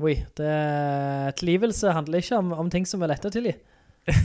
Oi, 0.01 0.15
det, 0.37 0.53
tilgivelse 1.37 1.93
handler 1.93 2.23
ikke 2.23 2.39
om, 2.41 2.51
om 2.57 2.71
ting 2.73 2.87
som 2.89 3.03
er 3.03 3.13
lett 3.13 3.27
å 3.27 3.33
tilgi. 3.33 3.53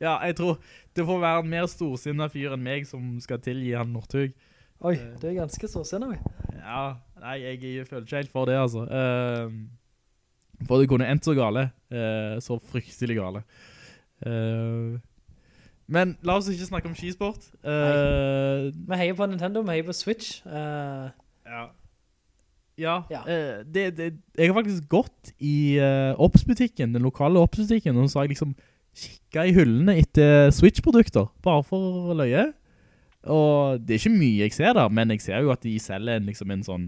Ja, 0.00 0.18
jeg 0.24 0.36
tror 0.36 0.58
det 0.96 1.04
får 1.08 1.20
være 1.20 1.42
en 1.42 1.50
mer 1.52 1.66
storsinnet 1.68 2.32
fyr 2.32 2.54
enn 2.56 2.64
meg 2.64 2.86
som 2.88 3.18
skal 3.20 3.40
tilgi 3.44 3.74
han 3.76 3.92
Northug. 3.92 4.32
Oi, 4.80 4.94
du 5.20 5.26
er 5.28 5.36
ganske 5.36 5.68
storsinnet, 5.68 6.14
vi. 6.14 6.56
Ja, 6.56 6.84
nei, 7.20 7.36
jeg, 7.42 7.60
jeg 7.64 7.88
føler 7.88 8.06
ikke 8.06 8.22
helt 8.22 8.32
for 8.32 8.48
det, 8.48 8.56
altså. 8.56 8.86
Uh, 8.88 10.64
for 10.68 10.80
det 10.80 10.88
kunne 10.88 11.08
endt 11.08 11.28
så 11.28 11.36
gale. 11.36 11.66
uh, 11.92 12.40
så 12.40 12.56
fryktelig 12.72 13.18
gale. 13.20 13.44
Eh, 14.20 15.00
men 15.90 16.14
la 16.26 16.36
oss 16.38 16.48
ikke 16.52 16.68
snakke 16.68 16.88
om 16.90 16.94
skisport. 16.96 17.50
Uh, 17.66 18.70
Vi 18.70 18.98
heier 19.00 19.16
på 19.18 19.26
Nintendo, 19.30 19.62
vi 19.66 19.74
heier 19.76 19.86
på 19.88 19.96
Switch. 19.96 20.40
Uh, 20.46 21.10
Ja. 21.46 21.66
Ja, 22.80 22.94
Ja. 23.12 23.20
Uh, 23.26 23.64
det, 23.66 23.96
det, 23.98 24.12
jeg 24.38 24.48
har 24.48 24.56
faktisk 24.56 24.86
gått 24.88 25.32
i 25.38 25.76
Ops-butikken, 26.16 26.94
den 26.94 27.02
lokale 27.04 27.42
Ops-butikken, 27.42 27.96
og 28.00 28.08
så 28.10 28.20
har 28.20 28.24
jeg 28.28 28.36
liksom 28.36 28.54
kikket 28.96 29.50
i 29.50 29.54
hyllene 29.54 29.98
etter 30.00 30.50
Switch-produkter, 30.54 31.28
bare 31.42 31.62
for 31.66 32.14
løye. 32.16 32.52
Og 33.28 33.80
det 33.84 33.94
er 33.94 34.00
ikke 34.00 34.16
mye 34.16 34.46
jeg 34.46 34.54
ser 34.56 34.72
der, 34.78 34.88
men 34.88 35.10
jeg 35.12 35.20
ser 35.20 35.42
jo 35.44 35.52
at 35.52 35.62
de 35.62 35.74
selger 35.82 36.16
en, 36.16 36.26
liksom 36.30 36.50
en 36.54 36.64
sånn, 36.64 36.86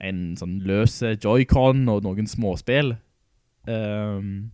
en 0.00 0.22
sånn 0.40 0.56
løse 0.64 1.12
Joy-Con 1.20 1.84
og 1.92 2.06
noen 2.06 2.26
småspill. 2.30 2.94
Ehm, 3.68 4.50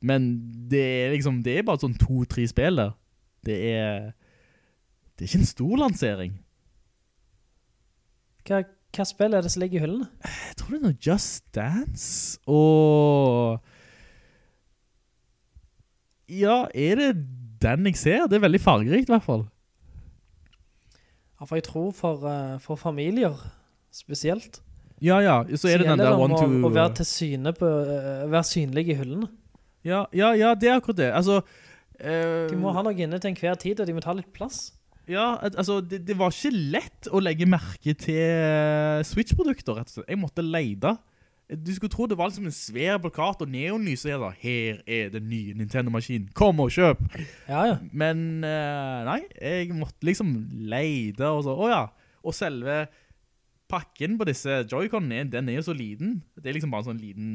men 0.00 0.28
det 0.70 0.82
er 0.82 1.12
liksom, 1.14 1.42
det 1.42 1.58
er 1.58 1.66
bare 1.66 1.82
sånn 1.82 1.96
to-tre 1.98 2.46
spill 2.50 2.78
der. 2.78 2.92
Det 3.46 3.56
er, 3.72 4.10
det 5.16 5.24
er 5.24 5.30
ikke 5.30 5.40
en 5.42 5.50
stor 5.50 5.80
lansering. 5.82 6.36
hva, 8.46 8.62
hva 8.94 9.06
spill 9.08 9.34
er 9.34 9.44
det 9.44 9.52
som 9.52 9.64
ligger 9.64 9.80
i 9.80 9.84
hyllene? 9.86 10.08
Jeg 10.24 10.58
tror 10.60 10.70
det 10.72 10.78
er 10.78 10.86
noe 10.86 11.00
Just 11.08 11.44
Dance 11.54 12.38
og 12.46 13.58
Ja, 16.28 16.66
er 16.74 17.00
det 17.00 17.10
den 17.62 17.88
jeg 17.88 17.98
ser? 17.98 18.26
Det 18.28 18.38
er 18.38 18.46
veldig 18.46 18.60
fargerikt 18.62 19.08
i 19.08 19.14
hvert 19.14 19.26
fall. 19.26 19.46
Ja, 21.38 21.46
for 21.46 21.56
jeg 21.56 21.64
tror 21.66 21.92
for, 21.94 22.24
eh, 22.28 22.58
for 22.60 22.76
familier 22.76 23.34
spesielt. 23.94 24.60
Ja, 25.00 25.20
ja, 25.22 25.42
så 25.56 25.68
er 25.70 25.78
det 25.78 25.86
den 25.86 26.00
der 26.00 26.18
one 26.18 26.34
å, 26.34 26.70
være 26.74 27.52
på, 27.54 27.66
eh, 27.66 28.24
være 28.30 28.44
synlig 28.44 28.88
i 28.90 28.96
hyllene. 28.98 29.28
Ja, 29.86 30.06
ja, 30.12 30.32
ja, 30.36 30.54
det 30.58 30.70
er 30.70 30.78
akkurat 30.78 30.98
det. 30.98 31.12
Altså 31.14 31.40
eh, 32.00 32.48
De 32.50 32.58
må 32.58 32.72
ha 32.74 32.82
noe 32.84 32.96
inne 32.96 33.20
til 33.22 33.32
enhver 33.32 33.58
tid, 33.60 33.80
og 33.80 33.88
de 33.88 33.96
må 33.96 34.02
ta 34.04 34.14
litt 34.16 34.30
plass. 34.34 34.72
Ja, 35.08 35.38
altså, 35.40 35.80
det, 35.80 36.02
det 36.04 36.18
var 36.20 36.34
ikke 36.34 36.52
lett 36.52 37.08
å 37.08 37.20
legge 37.22 37.48
merke 37.48 37.94
til 37.96 38.18
eh, 38.18 39.04
Switch-produkter, 39.08 39.78
rett 39.78 39.88
og 39.88 40.00
slett. 40.00 40.10
Jeg 40.10 40.20
måtte 40.20 40.44
leide. 40.44 40.98
Du 41.48 41.70
skulle 41.72 41.88
tro 41.88 42.04
det 42.04 42.18
var 42.18 42.28
liksom 42.28 42.50
en 42.50 42.52
svær 42.52 42.98
plakat 43.00 43.40
og 43.40 43.48
neonlys, 43.48 44.04
og 44.04 44.10
jeg 44.10 44.20
da, 44.20 44.28
her 44.42 44.82
er 44.84 45.14
den 45.14 45.30
nye 45.30 45.54
Nintendo-maskinen, 45.56 46.28
kom 46.36 46.60
og 46.60 46.74
kjøp! 46.74 47.00
Ja, 47.48 47.62
ja. 47.70 47.78
Men 47.88 48.44
eh, 48.44 48.98
nei, 49.08 49.22
jeg 49.40 49.72
måtte 49.78 50.04
liksom 50.04 50.34
leide 50.68 51.30
og 51.32 51.46
så, 51.46 51.56
åja, 51.56 51.86
og 52.20 52.36
selve 52.36 52.82
pakken 53.68 54.18
på 54.20 54.28
disse 54.28 54.62
Joy-Conene, 54.68 55.24
den 55.32 55.48
er 55.48 55.58
jo 55.58 55.70
så 55.70 55.76
liten. 55.76 56.18
Det 56.36 56.50
er 56.50 56.58
liksom 56.58 56.72
bare 56.72 56.84
en 56.84 56.90
sånn 56.92 57.00
liten 57.00 57.32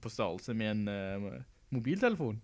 på 0.00 0.08
størrelse 0.12 0.54
med 0.54 0.70
en 0.70 0.88
uh, 0.88 1.40
mobiltelefon. 1.74 2.40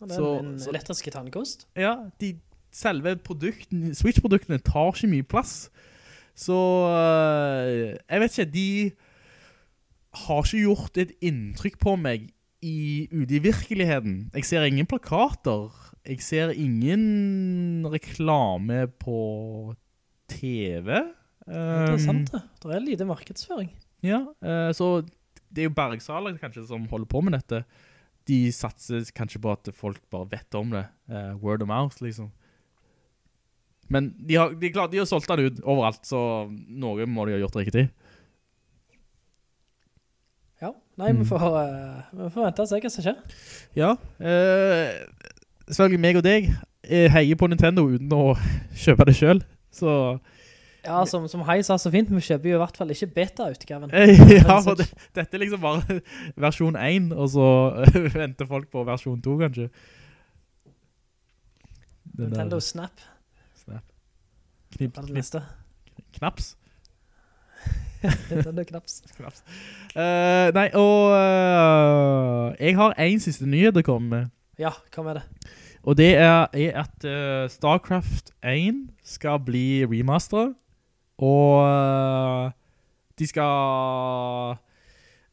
Og 0.00 0.08
det 0.08 0.14
er 0.16 0.20
Så- 0.20 0.38
en 0.38 0.52
elektriske 0.70 1.10
tannkost. 1.10 1.66
Ja, 1.76 1.96
de 2.20 2.34
selve 2.70 3.16
produktene, 3.16 3.94
Switch-produktene 3.94 4.58
tar 4.62 4.92
ikke 4.92 5.08
mye 5.10 5.22
plass. 5.26 5.70
Så 6.38 6.54
uh, 6.54 7.96
jeg 8.08 8.20
vet 8.20 8.38
ikke, 8.38 8.52
de 8.52 8.92
har 10.14 10.42
ikke 10.44 10.62
gjort 10.64 10.96
et 11.02 11.12
inntrykk 11.22 11.78
på 11.82 11.96
meg 12.00 12.28
i, 12.62 13.08
ute 13.12 13.36
i 13.38 13.42
virkeligheten. 13.42 14.30
Jeg 14.34 14.44
ser 14.44 14.64
ingen 14.66 14.86
plakater. 14.86 15.68
Jeg 16.08 16.20
ser 16.24 16.50
ingen 16.54 17.84
reklame 17.90 18.86
på 18.98 19.74
TV. 20.28 20.84
Det 21.48 21.56
er 21.56 21.92
Um, 21.94 21.98
sant 21.98 22.32
det. 22.32 22.42
Det 22.62 22.74
er 22.76 22.82
lite 22.84 23.04
markedsføring. 23.08 23.70
ja, 24.04 24.18
uh, 24.44 24.68
så 24.76 25.02
det 25.52 25.62
er 25.64 25.68
jo 25.68 25.74
Bergsaler 25.76 26.36
kanskje 26.40 26.66
som 26.68 26.84
holder 26.90 27.08
på 27.10 27.22
med 27.24 27.32
dette. 27.38 27.62
De 28.28 28.40
satser 28.52 29.06
kanskje 29.16 29.40
på 29.40 29.52
at 29.54 29.70
folk 29.74 30.00
bare 30.12 30.28
vet 30.34 30.54
om 30.58 30.70
det. 30.74 30.84
Uh, 31.08 31.32
word 31.40 31.62
of 31.64 31.68
mouth, 31.70 32.02
liksom. 32.04 32.30
Men 33.88 34.10
de 34.28 34.36
har, 34.36 34.52
de, 34.52 34.68
klart, 34.74 34.90
de 34.92 34.98
har 35.00 35.06
solgt 35.08 35.30
den 35.32 35.46
ut 35.48 35.62
overalt, 35.64 36.02
så 36.04 36.18
noe 36.52 37.06
må 37.08 37.24
de 37.24 37.38
ha 37.38 37.40
gjort 37.40 37.56
riktig. 37.56 37.86
Ja. 40.60 40.72
Nei, 40.98 41.12
Mm. 41.12 41.18
vi, 41.22 41.24
får, 41.30 41.40
uh, 41.40 42.02
vi 42.24 42.30
får 42.34 42.44
vente 42.44 42.62
og 42.62 42.68
se 42.68 42.80
hva 42.82 42.90
som 42.90 43.04
skjer. 43.06 43.18
Ja, 43.78 43.92
uh, 43.94 45.24
selvfølgelig 45.70 46.00
meg 46.02 46.16
og 46.20 46.24
deg 46.26 46.50
heier 46.88 47.36
på 47.36 47.48
Nintendo 47.50 47.84
uten 47.88 48.12
å 48.12 48.34
kjøpe 48.84 49.06
det 49.08 49.16
selv. 49.16 49.44
Så 49.72 49.88
Ja, 50.84 51.04
som, 51.10 51.26
som 51.28 51.42
Hei 51.48 51.58
sa 51.66 51.76
så 51.80 51.90
fint, 51.90 52.10
vi 52.12 52.20
kjøper 52.22 52.52
jo 52.52 52.58
i 52.58 52.62
hvert 52.62 52.76
fall 52.78 52.92
ikke 52.94 53.08
beta-utgaven. 53.16 53.90
ja, 54.38 54.58
for 54.64 54.78
det, 54.78 54.86
dette 55.16 55.36
er 55.36 55.42
liksom 55.42 55.62
bare 55.62 56.00
versjon 56.46 56.78
1, 56.78 57.10
og 57.12 57.30
så 57.34 57.48
venter 58.20 58.48
folk 58.48 58.70
på 58.72 58.84
versjon 58.88 59.20
2 59.24 59.36
kanskje. 59.42 59.68
Den 62.04 62.14
der- 62.18 62.28
Nintendo 62.28 62.60
Snap 62.60 63.02
Snap. 63.64 63.84
Knip, 64.76 64.96
det 64.96 65.04
knip, 65.10 65.42
knaps. 66.18 66.54
Nintendo 68.02 68.62
Knaps. 68.64 69.02
knaps. 69.16 69.42
Uh, 69.96 70.54
nei, 70.54 70.68
og 70.78 71.10
uh, 71.10 72.54
jeg 72.60 72.76
har 72.78 72.94
en 73.02 73.22
siste 73.22 73.46
nyhet 73.50 73.80
å 73.80 73.82
komme 73.86 74.08
med. 74.12 74.28
Ja, 74.58 74.70
hva 74.94 75.02
med 75.06 75.18
det? 75.18 75.24
Og 75.82 75.96
det 75.98 76.12
er, 76.14 76.46
er 76.54 76.78
at 76.84 77.06
uh, 77.06 77.48
StarCraft 77.50 78.30
1 78.46 78.84
skal 79.02 79.40
bli 79.42 79.82
remasteret. 79.88 80.54
Og 81.18 81.66
eh, 81.66 82.50
de 83.18 83.26
skal... 83.26 84.58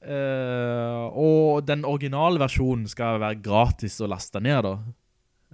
Uh, 0.06 1.06
og 1.18 1.64
den 1.66 1.82
originale 1.90 2.38
versjonen 2.38 2.84
skal 2.86 3.18
være 3.24 3.40
gratis 3.42 3.96
å 4.06 4.10
laste 4.12 4.38
ned 4.44 4.62
da. 4.68 4.74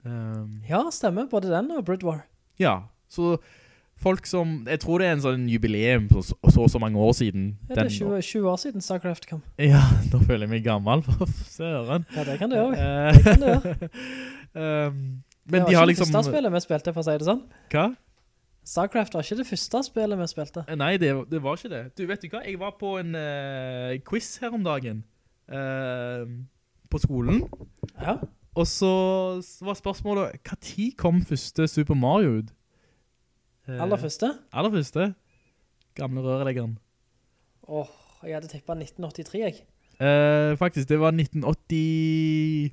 Um, 0.03 0.57
Ja, 0.67 0.81
stemmer. 0.91 1.29
Både 1.31 1.47
den 1.53 1.69
og 1.71 1.85
Brood 1.87 2.03
War. 2.03 2.25
ja, 2.59 2.81
så 3.11 3.37
folk 4.01 4.25
som... 4.27 4.65
Jeg 4.67 4.81
tror 4.83 4.99
det 4.99 5.07
er 5.07 5.15
en 5.15 5.23
sånn 5.23 5.47
jubileum 5.51 6.07
på 6.11 6.23
så, 6.25 6.35
så, 6.51 6.65
så 6.73 6.79
mange 6.83 6.99
år 6.99 7.13
siden. 7.15 7.45
Ja, 7.69 7.77
det 7.77 7.85
er 7.85 7.95
20, 7.95 8.21
20 8.27 8.49
år 8.51 8.59
siden 8.65 8.83
StarCraft 8.83 9.27
kom. 9.29 9.41
Ja, 9.61 9.83
nå 10.11 10.19
føler 10.25 10.47
jeg 10.47 10.53
meg 10.57 10.65
gammel 10.67 11.03
for 11.07 11.31
søren. 11.47 12.03
Ja, 12.15 12.27
det 12.27 12.37
kan 12.41 12.51
du 12.51 12.57
gjøre. 12.59 12.75
Eh, 12.75 13.11
Det 13.15 13.23
kan 13.27 13.43
det 13.45 13.51
gjøre. 13.55 13.91
um, 14.55 15.03
Det 15.51 15.55
men 15.57 15.63
var 15.63 15.69
de 15.71 15.75
har 15.75 15.83
ikke 15.87 15.89
liksom... 15.95 16.11
det 16.11 16.15
første 16.19 16.31
spillet 16.35 16.53
vi 16.53 16.59
spilte, 16.67 16.91
for 16.93 17.01
å 17.01 17.07
si 17.07 17.13
det 17.17 17.25
sånn. 17.27 17.39
Hva? 17.73 17.85
StarCraft 18.67 19.15
var 19.15 19.25
ikke 19.25 19.39
det 19.41 19.47
første 19.49 19.81
spillet 19.87 20.19
vi 20.19 20.27
spilte. 20.29 20.63
Nei, 20.77 20.93
det, 21.01 21.11
det 21.31 21.41
var 21.43 21.57
ikke 21.57 21.71
det. 21.71 21.81
Du, 21.97 22.05
vet 22.09 22.21
du 22.21 22.29
hva? 22.29 22.43
Jeg 22.45 22.59
var 22.61 22.75
på 22.79 22.95
en 23.01 23.15
uh, 23.17 23.95
quiz 24.07 24.35
her 24.41 24.53
om 24.53 24.63
dagen. 24.65 25.03
Uh, 25.49 26.29
på 26.91 27.01
skolen. 27.01 27.41
Ja. 27.97 28.19
Og 28.55 28.67
så 28.67 28.91
var 29.63 29.79
spørsmålet, 29.79 30.37
hva 30.45 30.59
tid 30.61 30.93
kom 30.99 31.23
første 31.25 31.67
Super 31.71 31.97
Mario 31.97 32.41
ut? 32.41 32.53
Uh, 33.67 33.81
Aller 33.81 33.99
første. 34.01 34.33
Aller 34.53 34.73
første. 34.73 35.11
Gamle 35.97 36.23
røreleggeren. 36.23 36.77
Åh, 37.67 37.91
jeg 38.23 38.37
hadde 38.37 38.51
tippet 38.51 38.83
1983, 38.85 39.39
jeg. 39.39 39.61
Eh, 40.01 40.57
faktisk, 40.57 40.89
det 40.89 40.99
var 40.99 41.11
1980... 41.11 42.71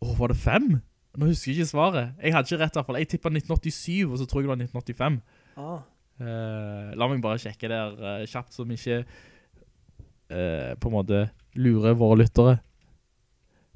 Åh, 0.00 0.18
var 0.18 0.26
det 0.26 0.36
fem? 0.36 0.80
Nå 1.16 1.30
husker 1.30 1.52
jeg 1.52 1.62
ikke 1.62 1.72
svaret. 1.72 2.16
Jeg 2.20 2.34
hadde 2.34 2.50
ikke 2.50 2.60
rett 2.60 2.74
i 2.74 2.78
hvert 2.78 2.88
fall. 2.88 2.98
Jeg 3.00 3.08
tippet 3.12 3.38
1987, 3.40 4.10
og 4.10 4.18
så 4.20 4.26
tror 4.28 4.42
jeg 4.42 4.46
det 4.46 4.52
var 4.52 4.60
1985. 4.64 5.20
Ah. 5.56 5.78
Uh, 6.16 6.92
la 6.96 7.08
meg 7.10 7.22
bare 7.24 7.40
sjekke 7.40 7.68
der 7.68 7.96
uh, 8.00 8.24
kjapt, 8.28 8.54
som 8.56 8.70
ikke 8.72 9.02
uh, 9.04 10.72
på 10.80 10.90
en 10.90 10.94
måte 10.94 11.22
lurer 11.56 11.96
våre 11.96 12.20
lyttere. 12.22 12.58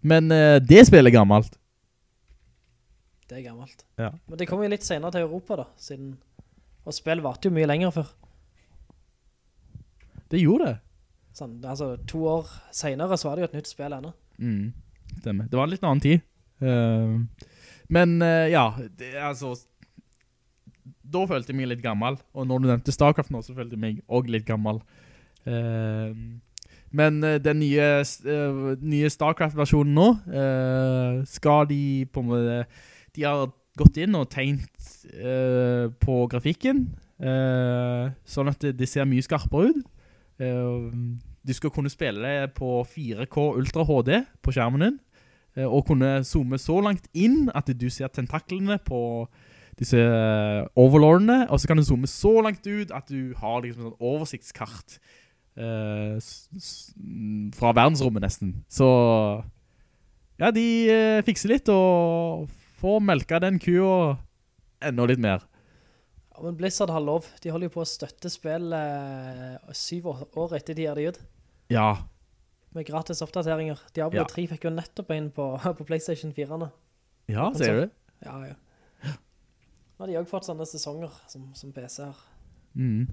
Men 0.01 0.33
det 0.65 0.87
spillet 0.89 1.11
er 1.11 1.19
gammelt. 1.19 1.59
Det 3.29 3.37
er 3.37 3.43
gammelt. 3.45 3.85
Ja. 4.01 4.09
Men 4.27 4.41
det 4.41 4.47
kommer 4.49 4.65
jo 4.65 4.73
litt 4.73 4.87
senere 4.87 5.12
til 5.12 5.27
Europa 5.27 5.59
da, 5.61 5.67
siden... 5.77 6.15
Og 6.89 6.97
spill 6.97 7.21
varte 7.21 7.51
jo 7.51 7.53
mye 7.53 7.69
lenger 7.69 7.93
før. 7.93 8.09
Det 10.33 10.41
gjorde 10.41 10.71
det. 10.71 10.79
Sånn, 11.37 11.59
altså, 11.61 11.93
to 12.09 12.25
år 12.31 12.49
senere 12.75 13.19
så 13.21 13.29
var 13.29 13.37
det 13.37 13.45
jo 13.45 13.51
et 13.51 13.59
nytt 13.59 13.71
spill 13.71 13.95
ennå. 13.95 14.15
Mm, 14.41 14.73
stemmer. 15.21 15.51
Det 15.53 15.61
var 15.61 15.69
en 15.69 15.75
litt 15.75 15.85
annen 15.85 16.03
tid. 16.03 16.25
Eh, 16.61 17.47
men 17.91 18.23
eh, 18.23 18.51
ja, 18.55 18.70
det, 18.99 19.15
altså... 19.16 19.55
Da 21.11 21.24
følte 21.27 21.51
jeg 21.51 21.59
meg 21.59 21.73
litt 21.73 21.82
gammel, 21.82 22.20
og 22.39 22.45
når 22.47 22.61
du 22.62 22.66
nevnte 22.69 22.93
StarCraft 22.95 23.32
nå, 23.35 23.41
så 23.43 23.55
følte 23.57 23.74
jeg 23.74 23.82
meg 23.82 23.97
også 24.07 24.31
litt 24.31 24.45
gammel. 24.47 24.78
Eh, 25.43 26.12
men 26.95 27.24
eh, 27.27 27.41
den 27.43 27.59
nye, 27.65 27.89
eh, 27.99 28.61
nye 28.78 29.11
StarCraft-versjonen 29.11 29.97
nå, 29.97 30.09
skal 31.31 31.66
de 31.70 31.82
på 32.12 32.23
en 32.23 32.31
måte... 32.31 32.61
De 33.16 33.27
har 33.27 33.49
gått 33.78 33.99
inn 33.99 34.15
og 34.15 34.28
tegnet 34.31 34.91
på 35.99 36.16
grafikken, 36.31 36.85
sånn 37.19 38.51
at 38.53 38.66
det, 38.78 38.87
ser 38.87 39.09
mye 39.09 39.24
skarpere 39.24 39.73
ut. 39.73 39.81
Eh, 40.41 40.89
du 41.41 41.53
skal 41.57 41.73
kunne 41.73 41.93
spille 41.93 42.49
på 42.57 42.81
4K 42.85 43.47
Ultra 43.59 43.85
HD 43.85 44.11
på 44.45 44.55
skjermen 44.55 44.85
din, 44.85 44.99
og 45.66 45.86
kunne 45.89 46.20
zoome 46.27 46.59
så 46.62 46.77
langt 46.85 47.09
inn 47.16 47.48
at 47.55 47.70
du 47.74 47.89
ser 47.90 48.09
tentaklene 48.14 48.77
på 48.86 49.27
disse 49.81 49.97
eh, 49.98 50.66
overlordene, 50.78 51.47
og 51.51 51.59
så 51.60 51.70
kan 51.70 51.81
du 51.81 51.85
zoome 51.86 52.06
så 52.10 52.35
langt 52.44 52.66
ut 52.68 52.90
at 52.93 53.09
du 53.09 53.32
har 53.40 53.62
liksom 53.64 53.89
et 53.90 54.02
oversiktskart 54.05 54.98
eh, 55.56 56.18
fra 57.56 57.72
verdensrommet 57.77 58.22
nesten. 58.27 58.52
Så 58.70 58.86
ja, 60.40 60.51
de 60.55 60.66
eh, 60.93 61.20
fikser 61.27 61.55
litt 61.55 61.70
og 61.72 62.47
får 62.81 63.01
melka 63.05 63.40
den 63.43 63.59
kua 63.60 64.18
enda 64.85 65.09
litt 65.09 65.20
mer. 65.20 65.43
Ja, 66.32 66.44
men 66.47 66.56
Blizzard 66.56 66.93
har 66.93 67.02
lov. 67.05 67.27
De 67.43 67.51
holder 67.52 67.68
jo 67.68 67.74
på 67.74 67.82
å 67.85 67.89
støtte 67.89 68.31
spill 68.32 68.72
eh, 68.77 69.59
syv 69.77 70.12
år- 70.14 70.28
år 70.40 70.55
etter 70.60 70.77
de 70.78 70.86
gjør 70.86 71.01
det 71.01 71.09
ut. 71.10 71.20
Ja, 71.72 71.90
Med 72.76 72.86
gratis 72.86 73.22
oppdateringer. 73.24 73.80
Diablo 73.97 74.22
Ja. 74.22 74.26
3 74.30 74.47
fikk 74.52 74.68
jo 74.68 74.74
nettopp 74.74 75.10
inn 75.16 75.30
på, 75.34 75.47
på 75.78 75.86
Playstation 75.88 76.34
4-ene. 76.36 76.70
ja, 77.30 77.48
ser 77.55 77.80
du? 77.80 77.97
Ja, 78.24 78.36
ja. 78.52 78.59
Nå 79.10 80.06
har 80.06 80.09
de 80.09 80.20
også 80.20 80.30
fått 80.30 80.47
sånne 80.48 80.66
sesonger 80.68 81.16
som, 81.28 81.51
som 81.55 81.72
PC-er. 81.76 82.20
Mm. 82.74 83.09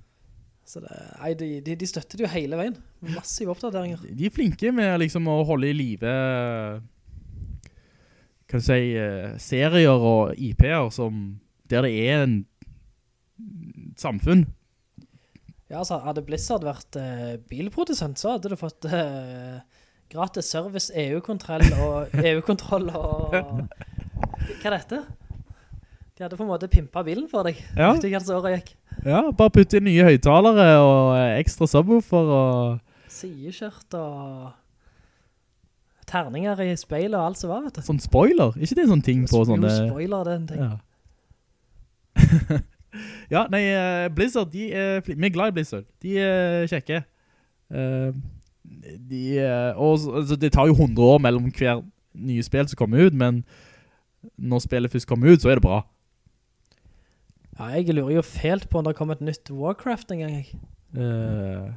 Så 0.67 0.79
det, 0.83 0.93
nei, 1.19 1.31
de, 1.39 1.49
de, 1.63 1.75
de 1.79 1.87
støtter 1.87 2.19
det 2.19 2.27
jo 2.27 2.29
hele 2.31 2.59
veien. 2.59 2.77
Massive 3.15 3.51
oppdateringer. 3.51 4.05
De 4.07 4.27
er 4.27 4.35
flinke 4.35 4.71
med 4.75 4.93
liksom 5.01 5.27
å 5.31 5.41
holde 5.47 5.71
i 5.71 5.75
live 5.75 6.13
kan 8.47 8.61
du 8.61 8.63
si 8.63 8.95
eh, 8.95 9.33
serier 9.43 10.03
og 10.07 10.37
IP-er 10.39 10.89
som 10.95 11.39
der 11.67 11.83
det 11.83 11.91
er 12.07 12.23
en 12.23 12.37
samfunn. 13.99 14.45
Ja, 15.67 15.81
altså, 15.81 15.97
hadde 15.99 16.23
Blizzard 16.23 16.63
vært 16.63 16.95
eh, 16.99 17.35
bilprodusent, 17.49 18.19
så 18.21 18.37
hadde 18.37 18.49
du 18.53 18.55
fått 18.59 18.85
eh, 18.87 19.57
gratis 20.11 20.45
service, 20.53 20.91
EU-kontroll 20.95 21.65
og 21.75 22.07
EU-kontroll 22.29 22.87
og... 22.95 23.35
Hva 23.35 24.67
er 24.69 24.73
dette? 24.77 24.99
De 26.17 26.23
hadde 26.23 26.37
på 26.39 26.43
en 26.45 26.49
måte 26.49 26.67
pimpet 26.71 27.05
bilen 27.05 27.27
for 27.29 27.43
deg. 27.45 27.55
Ja. 27.77 27.91
Så. 27.99 28.07
Ja, 29.05 29.31
bare 29.35 29.51
putte 29.53 29.77
inn 29.77 29.85
nye 29.85 30.03
høytalere 30.07 30.79
og 30.79 31.17
eh, 31.17 31.39
ekstra 31.41 31.67
subwoofer 31.69 32.25
og 32.37 32.79
Sideskjørt 33.17 33.93
og 33.97 34.51
terninger 36.07 36.59
i 36.63 36.75
speil 36.79 37.15
og 37.17 37.23
alt 37.25 37.37
som 37.41 37.49
var, 37.51 37.61
vet 37.67 37.75
du. 37.79 37.81
sånn 37.83 37.99
spoiler. 37.99 38.51
ikke 38.55 38.75
det 38.77 38.83
en 38.85 38.93
sånn 38.95 39.05
ting 39.05 39.19
på 39.27 39.37
Jo, 39.43 39.55
spoiler, 39.59 40.21
det 40.23 40.31
er 40.31 40.39
en 40.39 40.49
ting. 40.53 40.63
Ja. 40.63 40.75
ja, 43.33 43.45
nei, 43.51 43.63
eh, 43.73 44.07
Blizzard, 44.15 44.51
de 44.53 44.71
er, 44.71 45.01
vi 45.05 45.17
er 45.17 45.33
glad 45.33 45.53
i 45.53 45.57
Blizzard. 45.59 45.87
De 46.03 46.17
er 46.21 46.67
kjekke. 46.71 47.03
Eh, 47.71 48.11
de, 49.09 49.21
eh, 49.39 49.71
og, 49.75 49.99
altså, 50.21 50.35
det 50.39 50.51
tar 50.55 50.67
jo 50.69 50.75
100 50.77 51.03
år 51.03 51.21
mellom 51.23 51.51
hver 51.51 51.83
nye 52.17 52.43
spill 52.43 52.67
som 52.67 52.79
kommer 52.79 53.07
ut, 53.07 53.15
men 53.17 53.43
når 54.37 54.65
spillet 54.65 54.91
først 54.91 55.07
kommer 55.07 55.31
ut, 55.31 55.41
så 55.41 55.51
er 55.51 55.59
det 55.59 55.65
bra. 55.67 55.81
Ja, 57.57 57.71
jeg 57.73 57.93
lurer 57.95 58.19
jo 58.19 58.21
fælt 58.21 58.67
på 58.69 58.79
om 58.79 58.85
det 58.85 58.95
kommer 58.97 59.17
et 59.17 59.25
nytt 59.25 59.49
Warcraft 59.51 60.11
en 60.13 60.19
gang. 60.19 60.35
Eh, 60.97 61.71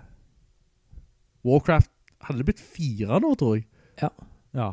Warcraft, 1.45 1.91
hadde 2.21 2.39
det 2.43 2.49
blitt 2.51 2.61
fire 2.61 3.21
nå, 3.23 3.33
tror 3.41 3.57
jeg? 3.57 3.67
Ja. 4.03 4.11
Ja. 4.57 4.71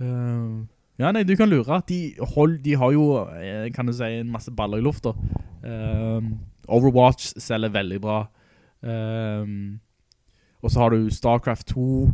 Eh, 0.00 0.64
ja, 0.98 1.12
nei, 1.12 1.24
du 1.28 1.34
kan 1.36 1.50
lure. 1.50 1.80
De, 1.88 2.00
hold, 2.34 2.58
de 2.64 2.76
har 2.80 2.92
jo, 2.94 3.08
eh, 3.36 3.66
kan 3.74 3.86
du 3.88 3.92
si, 3.96 4.04
en 4.20 4.30
masse 4.32 4.52
baller 4.56 4.80
i 4.80 4.84
lufta. 4.84 5.12
Eh, 5.66 6.30
Overwatch 6.68 7.36
selger 7.38 7.74
veldig 7.74 8.00
bra. 8.02 8.22
Um, 8.80 9.80
og 10.62 10.70
så 10.70 10.82
har 10.82 10.94
du 10.94 11.10
StarCraft 11.10 11.66
2, 11.74 12.08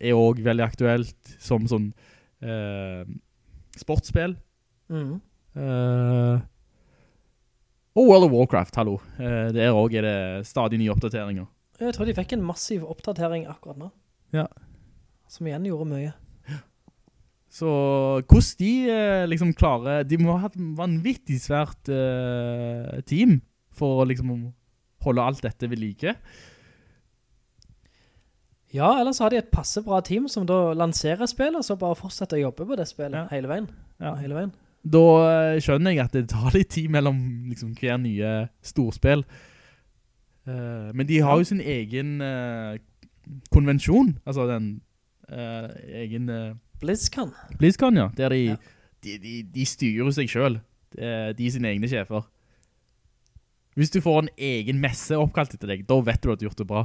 er 0.00 0.14
også 0.14 0.44
veldig 0.46 0.64
aktuelt, 0.64 1.32
som 1.42 1.66
sånn 1.70 1.88
uh, 2.46 3.02
sportsspill. 3.78 4.36
Mm. 4.88 5.18
Uh, 5.58 6.38
og 7.98 8.06
World 8.06 8.28
of 8.28 8.34
Warcraft, 8.36 8.78
hallo. 8.78 8.98
Uh, 9.18 9.50
der 9.54 9.74
også 9.74 9.98
er 9.98 10.06
det 10.06 10.46
stadig 10.46 10.78
nye 10.78 10.94
oppdateringer. 10.94 11.48
Jeg 11.78 11.94
tror 11.94 12.06
de 12.06 12.14
fikk 12.14 12.34
en 12.34 12.46
massiv 12.46 12.86
oppdatering 12.86 13.46
akkurat 13.50 13.78
nå. 13.78 13.90
Ja. 14.34 14.46
Som 15.30 15.50
igjen 15.50 15.66
gjorde 15.66 15.90
mye. 15.90 16.14
Så 17.58 17.70
hvordan 18.28 18.58
de 18.60 18.72
eh, 18.92 19.24
liksom 19.30 19.54
klarer, 19.56 20.04
de 20.06 20.18
må 20.20 20.36
ha 20.38 20.50
et 20.50 20.58
vanvittig 20.78 21.40
svært 21.42 21.90
uh, 21.90 23.00
team 23.08 23.40
for 23.74 24.02
å 24.02 24.06
liksom 24.06 24.30
holde 25.06 25.24
alt 25.24 25.42
dette 25.42 25.70
ved 25.70 25.80
like. 25.82 26.14
Ja, 28.74 28.92
ellers 29.00 29.18
har 29.22 29.32
de 29.32 29.40
et 29.40 29.50
passe 29.50 29.80
bra 29.82 30.00
team 30.04 30.28
som 30.28 30.46
da 30.46 30.74
lanserer 30.76 31.26
spillet, 31.30 31.64
så 31.64 31.78
bare 31.80 31.96
fortsetter 31.98 32.36
å 32.38 32.48
jobbe 32.48 32.66
på 32.68 32.76
det 32.78 32.88
spillet 32.90 33.16
Ja. 33.16 33.26
hele 33.32 33.50
veien. 33.50 33.68
Ja. 33.98 34.14
Hele 34.20 34.36
veien. 34.36 34.52
Da 34.84 35.04
eh, 35.24 35.60
skjønner 35.64 35.96
jeg 35.96 36.04
at 36.04 36.14
det 36.14 36.28
tar 36.30 36.52
litt 36.54 36.70
tid 36.76 36.92
mellom 36.94 37.18
liksom, 37.48 37.72
hver 37.80 37.98
nye 38.02 38.34
storspill. 38.62 39.24
Uh, 40.48 40.94
men 40.96 41.08
de 41.08 41.18
har 41.20 41.40
jo 41.40 41.48
sin 41.48 41.60
egen 41.60 42.20
uh, 42.24 42.76
konvensjon, 43.52 44.14
altså 44.24 44.46
den 44.48 44.78
egen 45.28 46.30
BlizzCon. 46.80 47.32
BlizzCon, 47.58 47.96
ja, 47.96 48.08
der 48.16 48.28
de, 48.34 48.42
Ja. 48.52 48.56
de, 49.04 49.18
de, 49.22 49.34
de 49.54 49.64
styrer 49.66 50.10
seg 50.14 50.30
selv. 50.30 50.60
De, 50.94 51.04
er 51.04 51.50
sine 51.52 51.68
egne 51.68 51.88
sjefer. 51.90 52.24
Hvis 53.78 53.90
du 53.94 54.00
får 54.02 54.22
en 54.24 54.30
egen 54.38 54.80
messe 54.82 55.14
oppkalt 55.14 55.52
etter 55.54 55.70
deg, 55.70 55.84
da 55.86 55.98
vet 56.02 56.22
du 56.22 56.32
at 56.32 56.40
du 56.40 56.46
har 56.46 56.50
gjort 56.50 56.62
det 56.62 56.66
bra. 56.70 56.84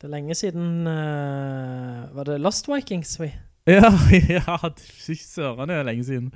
Det 0.00 0.08
er 0.08 0.12
lenge 0.14 0.36
siden, 0.36 0.86
uh, 0.88 2.08
var 2.16 2.28
det 2.28 2.38
Lost 2.40 2.68
Vikings 2.70 3.18
vi? 3.20 3.32
Ja, 3.66 3.88
ja, 4.28 4.58
fy 4.76 5.14
søren, 5.16 5.70
det 5.70 5.76
er 5.78 5.86
lenge 5.88 6.04
siden. 6.04 6.26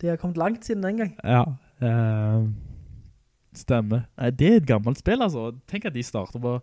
De 0.00 0.08
har 0.08 0.16
kommet 0.16 0.38
langt 0.40 0.64
siden 0.64 0.82
den 0.84 0.96
gang. 1.02 1.10
Ja, 1.24 1.42
uh, 1.84 2.46
stemmer. 3.52 4.06
Nei, 4.16 4.30
det 4.32 4.48
er 4.48 4.56
et 4.62 4.68
gammelt 4.68 4.98
spill, 5.02 5.20
altså. 5.22 5.50
Tenk 5.68 5.84
at 5.90 5.94
de 5.94 6.02
starter 6.04 6.40
på 6.40 6.54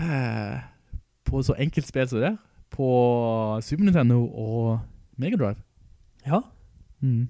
uh, 0.00 0.56
på 1.28 1.42
så 1.44 1.56
enkelt 1.60 1.86
spill 1.88 2.08
som 2.08 2.20
det 2.22 2.30
der. 2.30 2.38
På 2.74 2.88
Super 3.64 3.88
Nintendo 3.88 4.20
og 4.28 4.78
Mega 5.18 5.38
Drive. 5.40 5.62
Ja. 6.26 6.42
Mm. 7.02 7.28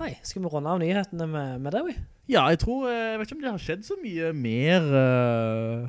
Nei, 0.00 0.14
skal 0.24 0.42
vi 0.42 0.48
runde 0.48 0.72
av 0.72 0.80
nyhetene 0.80 1.26
med, 1.28 1.60
med 1.60 1.74
det, 1.76 1.80
vi? 1.90 1.94
Ja, 2.30 2.46
jeg 2.52 2.60
tror, 2.62 2.86
eh, 2.88 3.10
jeg 3.12 3.18
vet 3.20 3.28
ikke 3.28 3.36
om 3.36 3.42
det 3.42 3.50
har 3.50 3.64
skjedd 3.64 3.82
så 3.84 3.96
mye 4.00 4.30
mer 4.36 4.86
uh, 4.94 5.88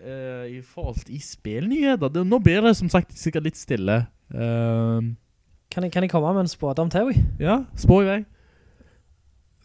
uh, 0.00 0.44
i 0.48 0.58
forhold 0.64 1.04
til 1.04 1.18
i 1.18 1.20
spilnyheter. 1.22 2.10
Det, 2.14 2.24
nå 2.26 2.40
blir 2.42 2.64
det 2.64 2.72
som 2.78 2.90
sagt 2.90 3.14
sikkert 3.18 3.46
litt 3.46 3.60
stille. 3.60 4.00
Uh, 4.32 5.14
Kan 5.70 5.84
jeg, 5.84 5.92
kan 5.92 6.02
jeg 6.02 6.10
komme 6.10 6.32
med 6.32 6.46
en 6.46 6.50
spådom 6.50 6.90
til, 6.90 7.10
vi? 7.12 7.22
ja, 7.44 7.60
spå 7.76 8.00
i 8.02 8.08
vei. 8.08 8.18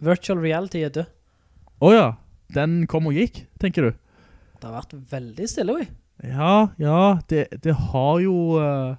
Virtual 0.04 0.42
reality 0.44 0.84
er 0.84 0.92
død. 0.92 1.08
Åja, 1.84 2.10
den 2.54 2.82
kom 2.92 3.08
og 3.08 3.16
gikk, 3.16 3.46
tenker 3.60 3.88
du? 3.88 3.92
Det 4.60 4.68
har 4.68 4.76
vært 4.76 4.98
veldig 5.14 5.48
stille, 5.48 5.78
vi. 5.80 5.88
Ja, 6.22 6.68
ja, 6.80 7.20
det, 7.30 7.48
det 7.64 7.74
har 7.74 8.20
jo 8.24 8.36
Uh, 8.60 8.96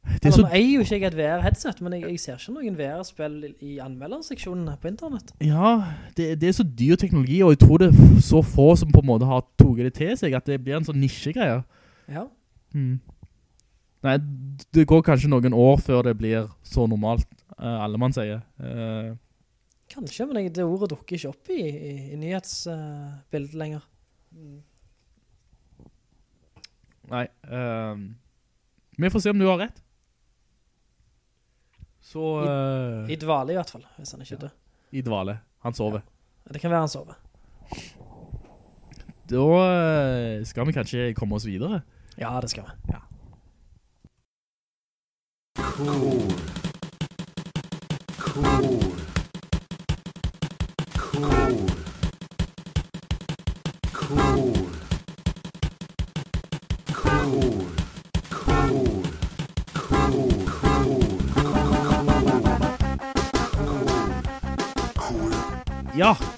Det 0.00 0.24
er 0.24 0.30
Eller, 0.30 0.32
så 0.32 0.42
nå 0.42 0.48
eier 0.56 0.70
jo 0.72 0.80
ikke 0.80 0.96
jeg 0.96 1.04
et 1.10 1.16
VR-headset, 1.18 1.80
men 1.84 1.92
jeg, 1.92 2.06
jeg 2.08 2.20
ser 2.22 2.38
ikke 2.40 2.54
noen 2.56 2.76
VR-spill 2.78 3.34
i 3.60 3.74
anmelderseksjonen 3.84 4.70
på 4.80 4.88
internett. 4.88 5.34
Ja, 5.44 5.74
det, 6.16 6.40
det 6.40 6.48
er 6.48 6.56
så 6.56 6.64
dyr 6.64 6.96
teknologi, 6.96 7.42
og 7.44 7.52
jeg 7.52 7.60
tror 7.60 7.82
det 7.82 7.90
er 7.92 8.22
så 8.24 8.40
få 8.42 8.72
som 8.80 8.90
på 8.90 9.04
en 9.04 9.10
måte 9.12 9.28
har 9.28 9.44
toget 9.60 9.90
det 9.90 9.94
til 10.00 10.16
seg, 10.16 10.34
at 10.34 10.48
det 10.48 10.56
blir 10.64 10.78
en 10.78 10.88
sånn 10.88 10.98
nisjegreie. 11.02 11.60
Ja. 12.08 12.24
Mm. 12.74 12.96
Nei, 14.08 14.16
det 14.72 14.86
går 14.88 15.04
kanskje 15.04 15.28
noen 15.28 15.52
år 15.52 15.76
før 15.84 16.02
det 16.08 16.16
blir 16.18 16.48
så 16.64 16.88
normalt, 16.88 17.28
uh, 17.60 17.84
alle 17.84 18.00
man 18.00 18.16
sier. 18.16 18.40
Uh, 18.56 19.12
Kanskje, 19.90 20.24
men 20.26 20.44
jeg, 20.44 20.54
det 20.54 20.64
ordet 20.64 20.92
dukker 20.92 21.18
ikke 21.18 21.32
opp 21.34 21.50
i, 21.52 21.60
i, 21.66 21.94
i 22.14 22.18
nyhetsbildet 22.18 23.56
lenger. 23.58 23.84
Nei, 27.10 27.26
eh, 27.50 28.02
vi 29.00 29.10
får 29.10 29.24
se 29.24 29.32
om 29.34 29.38
du 29.38 29.48
har 29.48 29.58
rett. 29.58 29.82
Så, 32.00 32.22
Uh, 32.42 33.10
I 33.10 33.16
dvale 33.20 33.52
i 33.52 33.58
hvert 33.58 33.70
fall, 33.70 33.84
hvis 33.98 34.12
han 34.16 34.22
ikke 34.24 34.38
ja. 34.40 34.48
i 34.90 35.02
dvale. 35.04 35.36
Han 35.62 35.74
sover. 35.76 36.00
Det 36.50 36.60
kan 36.60 36.72
være 36.72 36.86
han 36.86 36.88
sover. 36.88 37.14
Da 39.30 39.44
eh, 39.62 40.44
skal 40.44 40.66
vi 40.66 40.72
kanskje 40.74 41.14
komme 41.14 41.38
oss 41.38 41.46
videre. 41.46 41.82
Ja, 42.18 42.40
det 42.40 42.50
skal 42.50 42.66
vi. 42.66 42.70
Ja, 42.90 43.00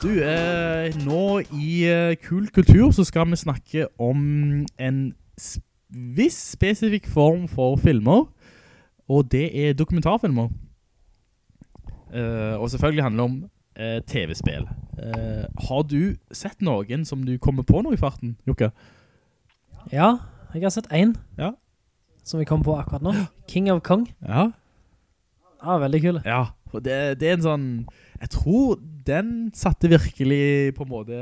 du, 0.02 0.10
eh, 0.24 0.90
nå 1.04 1.38
i 1.54 1.84
eh, 1.86 2.16
Kul 2.18 2.48
Kultur 2.50 2.90
så 2.90 3.04
skal 3.04 3.30
vi 3.30 3.36
snakke 3.36 3.86
om 3.98 4.66
en 4.78 5.14
sp 5.38 5.62
viss 5.92 6.38
spesifikk 6.54 7.06
form 7.06 7.48
for 7.48 7.76
filmer, 7.76 8.24
og 9.08 9.32
det 9.32 9.50
er 9.52 9.74
dokumentarfilmer. 9.76 10.48
Eh, 12.14 12.56
og 12.60 12.70
selvfølgelig 12.70 13.02
handler 13.02 13.22
det 13.22 13.30
om 13.30 13.50
eh, 13.76 14.00
TV-spill. 14.06 14.68
Eh, 14.98 15.44
har 15.68 15.82
du 15.82 16.16
sett 16.32 16.64
noen 16.64 17.04
som 17.04 17.24
du 17.24 17.36
kommer 17.38 17.62
på 17.62 17.82
nå 17.84 17.92
i 17.92 18.00
farten, 18.00 18.36
Jukka? 18.48 18.70
Ja, 19.92 20.16
jeg 20.54 20.62
har 20.62 20.72
sett 20.72 20.88
en. 20.92 21.16
Ja. 21.38 21.52
Som 22.24 22.40
vi 22.40 22.48
kom 22.48 22.62
på 22.62 22.76
akkurat 22.78 23.02
nå. 23.02 23.12
King 23.48 23.70
of 23.72 23.82
Kong. 23.82 24.08
Ja. 24.22 24.50
Ja, 25.62 25.78
veldig 25.78 26.00
kul. 26.02 26.20
Ja, 26.24 26.46
det, 26.72 27.20
det 27.20 27.28
er 27.28 27.36
en 27.36 27.44
sånn 27.44 27.66
Jeg 28.20 28.30
tror 28.34 28.80
den 29.06 29.50
satte 29.54 29.90
virkelig 29.92 30.74
på 30.76 30.86
en 30.86 30.92
måte 30.92 31.20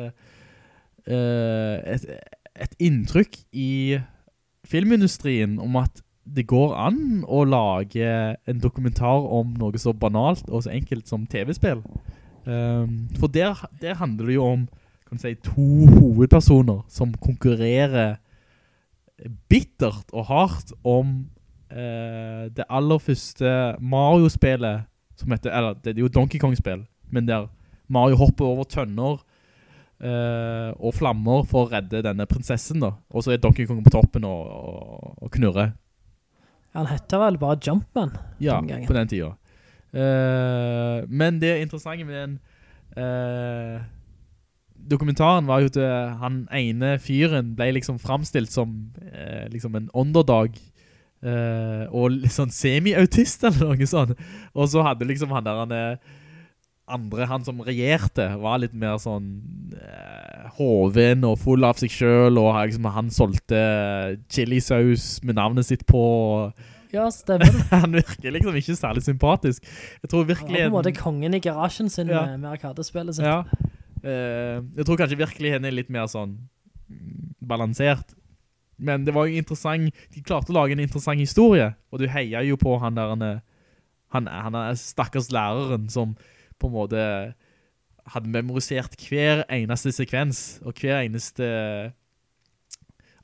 uh, 1.08 1.76
et, 1.84 2.06
et 2.54 2.78
inntrykk 2.78 3.40
i 3.52 3.98
filmindustrien 4.68 5.58
om 5.62 5.76
at 5.80 6.02
det 6.30 6.46
går 6.50 6.74
an 6.78 7.24
å 7.26 7.42
lage 7.48 8.06
en 8.46 8.60
dokumentar 8.62 9.24
om 9.32 9.54
noe 9.58 9.80
så 9.80 9.94
banalt 9.96 10.46
og 10.50 10.64
så 10.64 10.74
enkelt 10.76 11.08
som 11.10 11.26
TV-spill. 11.26 11.80
Um, 12.44 13.08
for 13.18 13.32
der, 13.32 13.58
der 13.80 13.98
handler 13.98 14.28
det 14.28 14.36
jo 14.36 14.46
om 14.46 14.68
kan 15.10 15.18
si, 15.18 15.34
to 15.42 15.88
hovedpersoner 15.90 16.84
som 16.88 17.10
konkurrerer 17.18 18.20
bittert 19.50 20.12
og 20.14 20.28
hardt 20.28 20.70
om 20.86 21.16
uh, 21.72 22.46
det 22.46 22.68
aller 22.68 23.02
første 23.02 23.54
Mario-spillet 23.82 24.86
som 25.18 25.34
heter, 25.34 25.50
eller 25.50 25.74
det 25.82 25.96
er 25.96 26.04
jo 26.04 26.08
Donkey 26.08 26.38
Kong-spill, 26.40 26.86
men 27.10 27.26
der 27.28 27.50
Mario 27.90 28.18
hopper 28.20 28.46
over 28.46 28.68
tønner 28.70 29.18
eh, 30.00 30.70
og 30.78 30.94
flammer 30.96 31.44
for 31.50 31.66
å 31.66 31.72
redde 31.74 32.02
denne 32.06 32.26
prinsessen 32.30 32.82
da, 32.82 32.94
og 33.10 33.26
så 33.26 33.34
er 33.34 33.42
Donkey 33.42 33.66
Kong 33.68 33.82
på 33.86 33.92
toppen 33.94 34.26
og, 34.28 34.48
og, 34.48 35.14
og 35.20 35.32
knurrer. 35.36 35.74
Han 36.78 36.86
heter 36.86 37.18
vel 37.18 37.38
bare 37.42 37.58
Jumpman 37.66 38.12
Ja, 38.38 38.60
den 38.62 38.86
på 38.86 38.94
den 38.94 39.10
tiden. 39.10 39.34
Eh, 39.90 41.06
men 41.10 41.40
det 41.42 41.56
interessante 41.64 42.06
med 42.06 42.14
den 42.14 42.36
eh, 42.94 43.80
dokumentaren 44.90 45.48
var 45.50 45.64
jo 45.64 45.70
at 45.72 45.78
eh, 45.82 46.12
han 46.22 46.44
ene 46.54 46.94
fyren 47.02 47.54
ble 47.58 47.72
liksom 47.76 47.98
framstilt 48.02 48.52
som 48.54 48.76
eh, 49.02 49.48
liksom 49.50 49.74
en 49.76 49.90
underdog 49.98 50.54
eh, 51.26 51.84
og 51.90 52.14
litt 52.14 52.36
sånn 52.36 52.54
semi-autist 52.54 53.44
eller 53.50 53.74
noe 53.74 53.90
sånt. 53.90 54.14
Og 54.54 54.70
så 54.70 54.86
hadde 54.86 55.08
liksom 55.10 55.34
han 55.34 55.46
der 55.46 55.58
han 55.64 55.74
eh, 55.74 56.16
andre, 56.92 57.26
han 57.30 57.44
som 57.46 57.60
regjerte, 57.64 58.26
var 58.42 58.60
litt 58.62 58.74
mer 58.76 58.98
sånn 59.02 59.28
eh, 59.76 60.48
hoven 60.58 61.24
og 61.28 61.38
full 61.42 61.64
av 61.66 61.78
seg 61.80 61.92
selv, 61.94 62.38
og 62.42 62.54
liksom, 62.66 62.88
han 62.94 63.10
solgte 63.14 63.60
chilisaus 64.32 65.20
med 65.26 65.38
navnet 65.38 65.66
sitt 65.68 65.84
på. 65.88 66.02
Ja, 66.92 67.06
stemmer 67.14 67.46
det. 67.54 67.66
han 67.84 67.92
virker 67.94 68.34
liksom 68.34 68.56
ikke 68.58 68.76
særlig 68.78 69.04
sympatisk. 69.06 69.66
Jeg 70.02 70.10
tror 70.10 70.24
Han 70.24 70.30
virkelig... 70.32 70.56
var 70.58 70.64
på 70.64 70.70
en 70.72 70.78
måte 70.78 70.94
kongen 70.98 71.36
i 71.38 71.42
garasjen 71.44 71.90
sin 71.92 72.10
Ja. 72.10 72.24
med, 72.26 72.40
med 72.44 72.50
arkadespillet 72.56 73.14
sitt. 73.20 73.26
Ja. 73.26 73.44
Eh, 74.02 74.58
jeg 74.80 74.86
tror 74.88 74.98
kanskje 74.98 75.20
virkelig 75.20 75.52
henne 75.54 75.68
er 75.70 75.76
litt 75.76 75.90
mer 75.92 76.08
sånn 76.10 76.34
mm, 76.88 77.36
balansert. 77.46 78.16
Men 78.80 79.04
det 79.04 79.12
var 79.14 79.28
jo 79.28 79.36
interessant, 79.36 79.92
de 80.14 80.22
klarte 80.24 80.50
å 80.50 80.56
lage 80.56 80.72
en 80.72 80.80
interessant 80.80 81.20
historie, 81.20 81.66
og 81.92 82.00
du 82.00 82.06
heier 82.08 82.46
jo 82.48 82.56
på 82.56 82.78
han 82.80 82.96
der, 82.96 83.10
han, 83.12 83.24
han, 84.16 84.26
er- 84.30 84.44
han 84.46 84.56
er 84.56 84.78
stakkars 84.80 85.28
læreren 85.36 85.84
som 85.92 86.14
på 86.60 86.68
en 86.68 86.76
måte 86.76 87.06
hadde 88.10 88.32
memorisert 88.32 88.96
hver 89.08 89.44
eneste 89.52 89.92
sekvens, 89.94 90.60
og 90.64 90.78
hver 90.80 91.02
eneste 91.04 91.46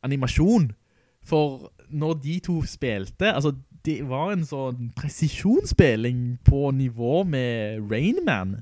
animasjon. 0.04 0.70
For 1.26 1.72
når 1.90 2.20
de 2.22 2.38
to 2.46 2.60
spilte, 2.68 3.32
altså 3.32 3.54
det 3.86 4.00
var 4.08 4.32
en 4.34 4.44
sånn 4.46 4.90
presisjonsspilling 4.98 6.38
på 6.46 6.70
nivå 6.74 7.22
med 7.28 7.86
Rain 7.90 8.22
Man. 8.26 8.60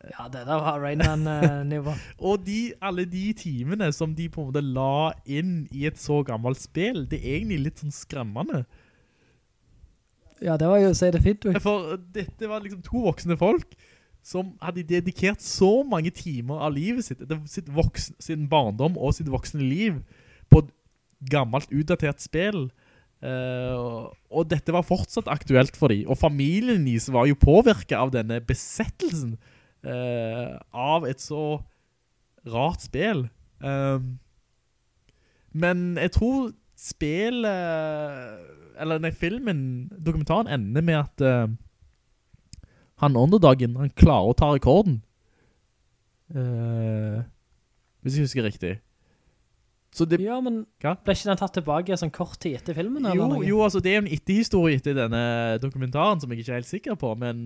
Ja, 0.00 0.28
det 0.32 0.46
der 0.48 0.62
var 0.62 0.80
Rainman-nivå. 0.80 1.92
Og 2.28 2.46
de, 2.46 2.72
alle 2.80 3.04
de 3.04 3.32
timene 3.36 3.90
som 3.92 4.14
de 4.16 4.30
på 4.32 4.40
en 4.40 4.48
måte 4.48 4.62
la 4.64 5.10
inn 5.28 5.66
i 5.76 5.84
et 5.90 6.00
så 6.00 6.22
gammelt 6.26 6.60
spill, 6.62 7.04
det 7.10 7.20
er 7.20 7.36
egentlig 7.36 7.60
litt 7.66 7.82
sånn 7.82 7.92
skremmende. 7.92 8.64
ja, 10.40 10.56
det 10.56 10.70
var 10.70 10.80
jo 10.80 10.94
å 10.94 10.96
si 10.96 11.10
det 11.12 11.20
fint. 11.20 11.44
For 11.60 11.98
dette 12.14 12.48
var 12.48 12.64
liksom 12.64 12.80
to 12.86 13.04
voksne 13.10 13.36
folk 13.36 13.76
som 14.22 14.52
hadde 14.60 14.84
dedikert 14.84 15.40
så 15.42 15.80
mange 15.86 16.12
timer 16.14 16.60
av 16.66 16.74
livet 16.76 17.06
sitt, 17.06 17.22
sitt 17.48 17.70
voksen, 17.72 18.16
sin 18.20 18.48
barndom 18.50 18.98
og 19.00 19.14
sitt 19.16 19.30
voksne 19.32 19.64
liv, 19.64 20.02
på 20.50 20.64
et 20.64 20.70
gammelt, 21.30 21.70
utdatert 21.72 22.22
spill. 22.22 22.68
Uh, 23.20 24.08
og- 24.32 24.48
dette 24.48 24.72
var 24.72 24.86
fortsatt 24.86 25.28
aktuelt 25.28 25.76
for 25.76 25.92
dem. 25.92 26.08
Og 26.08 26.18
familien 26.18 26.84
deres 26.86 27.10
var 27.12 27.26
jo 27.28 27.36
påvirket 27.36 27.96
av 27.98 28.12
denne 28.12 28.40
besettelsen 28.40 29.36
uh, 29.84 30.56
av 30.72 31.04
et 31.08 31.20
så 31.20 31.60
rart 32.48 32.80
spill. 32.80 33.28
Uh, 33.60 34.00
men 35.52 35.96
jeg 35.98 36.12
tror 36.16 36.52
spillet, 36.78 38.40
eller 38.80 39.02
nei, 39.02 39.10
filmen, 39.12 39.90
dokumentaren 39.92 40.48
ender 40.48 40.80
med 40.80 40.96
at 40.96 41.24
han 43.00 43.16
underdagen, 43.16 43.78
han 43.80 43.92
klarer 43.96 44.32
å 44.32 44.36
ta 44.36 44.52
rekorden. 44.54 45.00
Uh, 46.30 47.24
hvis 48.04 48.16
jeg 48.16 48.28
husker 48.28 48.46
riktig. 48.46 48.78
Så 49.90 50.04
det, 50.06 50.20
Ja, 50.22 50.40
men 50.40 50.66
Hva? 50.78 50.94
ble 51.02 51.14
ikke 51.16 51.26
den 51.32 51.38
tatt 51.40 51.54
tilbake 51.56 51.96
sånn 51.98 52.12
kort 52.14 52.38
tid 52.38 52.60
etter 52.60 52.76
filmen? 52.78 53.08
jo, 53.10 53.26
jo, 53.42 53.56
altså 53.64 53.80
det 53.82 53.90
er 53.90 53.96
jo 53.98 54.02
en 54.04 54.12
etterhistorie 54.14 54.78
etter 54.78 54.94
denne 54.94 55.58
dokumentaren 55.58 56.20
som 56.22 56.30
jeg 56.30 56.44
ikke 56.44 56.52
er 56.52 56.60
helt 56.60 56.70
sikker 56.70 56.98
på, 57.00 57.10
men 57.18 57.40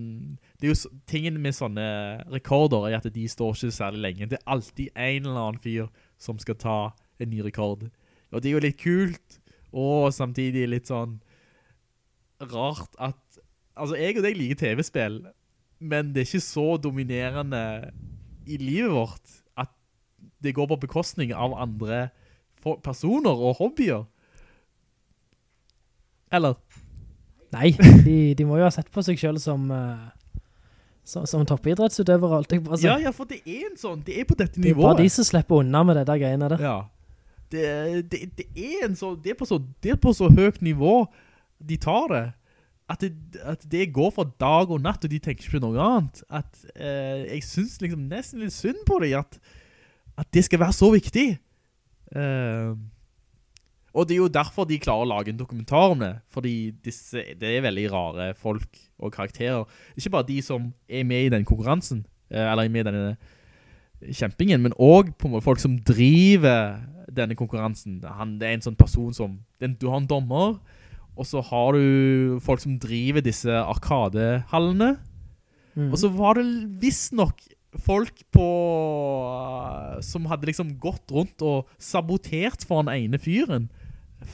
det 0.59 0.69
er 0.69 0.75
jo 0.75 0.91
tingen 1.09 1.39
med 1.41 1.57
sånne 1.57 1.87
rekorder 2.29 2.91
er 2.91 2.99
at 2.99 3.09
de 3.09 3.25
står 3.31 3.57
ikke 3.57 3.73
særlig 3.73 4.03
lenge. 4.03 4.29
Det 4.29 4.37
er 4.37 4.53
alltid 4.53 4.93
en 4.93 5.25
eller 5.25 5.41
annen 5.41 5.63
fyr 5.63 5.89
som 6.21 6.37
skal 6.37 6.59
ta 6.61 6.77
en 7.17 7.33
ny 7.33 7.41
rekord. 7.41 7.87
Og 8.29 8.43
det 8.43 8.51
er 8.51 8.57
jo 8.59 8.65
litt 8.67 8.77
kult, 8.77 9.39
og 9.73 10.13
samtidig 10.13 10.67
litt 10.69 10.91
sånn 10.91 11.17
rart 12.51 12.93
at, 13.01 13.41
altså 13.73 13.97
jeg 13.97 14.19
og 14.19 14.27
deg 14.27 14.37
liker 14.37 14.61
TV-spill, 14.61 15.23
men 15.85 16.11
det 16.13 16.23
er 16.23 16.29
ikke 16.29 16.45
så 16.45 16.65
dominerende 16.81 17.61
i 18.45 18.57
livet 18.61 18.91
vårt 18.93 19.37
at 19.57 19.71
det 20.43 20.55
går 20.57 20.69
på 20.71 20.81
bekostning 20.85 21.33
av 21.33 21.55
andre 21.57 22.07
personer 22.83 23.33
og 23.33 23.59
hobbyer. 23.59 24.05
Eller? 26.33 26.57
Nei, 27.53 27.71
de, 28.05 28.17
de 28.37 28.45
må 28.47 28.59
jo 28.59 28.67
ha 28.67 28.73
sett 28.73 28.89
på 28.91 29.03
seg 29.05 29.19
selv 29.21 29.41
som, 29.43 29.69
uh, 29.71 30.09
som, 31.07 31.27
som 31.29 31.45
toppidrettsutøver 31.47 32.33
alt. 32.39 32.55
Ja, 32.83 32.97
ja, 33.01 33.13
for 33.15 33.29
det 33.29 33.43
er 33.45 33.69
en 33.69 33.77
sånn, 33.79 34.01
det 34.05 34.17
er 34.19 34.27
på 34.27 34.37
dette 34.37 34.59
nivået. 34.59 34.65
det 34.65 34.71
er 34.71 34.75
nivået. 34.75 34.89
bare 34.89 35.03
de 35.05 35.13
som 35.13 35.29
slipper 35.29 35.61
unna 35.61 35.83
med 35.87 36.01
det 36.01 36.07
der 36.09 36.21
greiene 36.21 36.49
der. 36.55 36.65
Ja. 36.65 36.77
Det, 37.53 37.67
det, 38.11 38.23
det 38.39 38.47
er 38.57 38.89
en 38.89 38.97
sånn, 38.99 39.19
det 39.23 39.35
er 39.35 39.37
på 39.39 39.47
så, 39.47 39.61
det 39.85 39.93
er 39.93 40.01
på 40.01 40.11
så 40.17 40.31
høyt 40.33 40.59
nivå 40.65 41.05
de 41.63 41.77
tar 41.79 42.09
det. 42.11 42.25
At 42.89 43.01
det, 43.01 43.13
at 43.41 43.63
det 43.71 43.93
går 43.93 44.11
fra 44.13 44.27
dag 44.39 44.69
og 44.69 44.81
natt, 44.83 45.05
og 45.05 45.09
de 45.09 45.17
tenker 45.19 45.45
ikke 45.45 45.57
på 45.57 45.63
noe 45.63 45.81
annet. 45.81 46.21
At 46.29 46.65
eh, 46.75 47.25
jeg 47.31 47.45
synes 47.47 47.79
liksom 47.81 48.03
nesten 48.11 48.43
litt 48.43 48.53
synd 48.53 48.83
på 48.85 48.99
det, 49.01 49.15
at, 49.17 49.39
at 50.21 50.29
det 50.33 50.45
skal 50.45 50.61
være 50.61 50.77
så 50.77 50.91
viktig. 50.93 51.25
Eh, 52.13 52.75
og 53.95 54.07
det 54.07 54.17
er 54.17 54.19
jo 54.19 54.27
derfor 54.27 54.67
de 54.67 54.77
klarer 54.81 55.05
å 55.05 55.09
lage 55.09 55.31
en 55.31 55.39
dokumentar 55.39 55.93
om 55.93 56.01
det, 56.03 56.11
fordi 56.33 56.75
disse, 56.83 57.23
det 57.39 57.53
er 57.55 57.63
veldig 57.63 57.85
rare 57.93 58.27
folk 58.37 58.77
og 58.99 59.13
karakterer. 59.15 59.63
Ikke 59.95 60.11
bare 60.17 60.27
de 60.27 60.41
som 60.43 60.67
er 60.89 61.07
med 61.07 61.29
i 61.29 61.31
den 61.31 61.47
konkurransen, 61.47 62.03
eh, 62.29 62.43
eller 62.43 62.67
er 62.67 62.73
med 62.73 62.83
i 62.83 62.89
denne 62.89 64.13
kjempingen, 64.13 64.61
men 64.61 64.75
også 64.77 65.41
folk 65.41 65.63
som 65.63 65.77
driver 65.79 66.83
denne 67.15 67.37
konkurransen. 67.39 68.01
Han, 68.03 68.35
det 68.39 68.49
er 68.49 68.57
en 68.57 68.65
sånn 68.67 68.77
person 68.77 69.13
som, 69.15 69.39
den, 69.63 69.77
du 69.79 69.87
har 69.89 70.01
en 70.01 70.09
dommer, 70.09 70.59
og 71.15 71.27
så 71.27 71.41
har 71.47 71.75
du 71.77 72.39
folk 72.43 72.59
som 72.63 72.77
driver 72.79 73.23
disse 73.25 73.51
arkadehallene, 73.51 74.95
Mm. 75.75 75.89
og 75.91 75.97
så 75.99 76.07
var 76.07 76.37
det 76.37 76.45
visst 76.79 77.11
nok 77.11 77.41
folk 77.83 78.21
på 78.31 78.45
som 79.99 80.23
hadde 80.31 80.47
liksom 80.47 80.69
gått 80.79 81.11
rundt 81.11 81.41
og 81.43 81.67
sabotert 81.77 82.63
for 82.63 82.79
den 82.83 82.93
ene 82.95 83.19
fyren. 83.19 83.65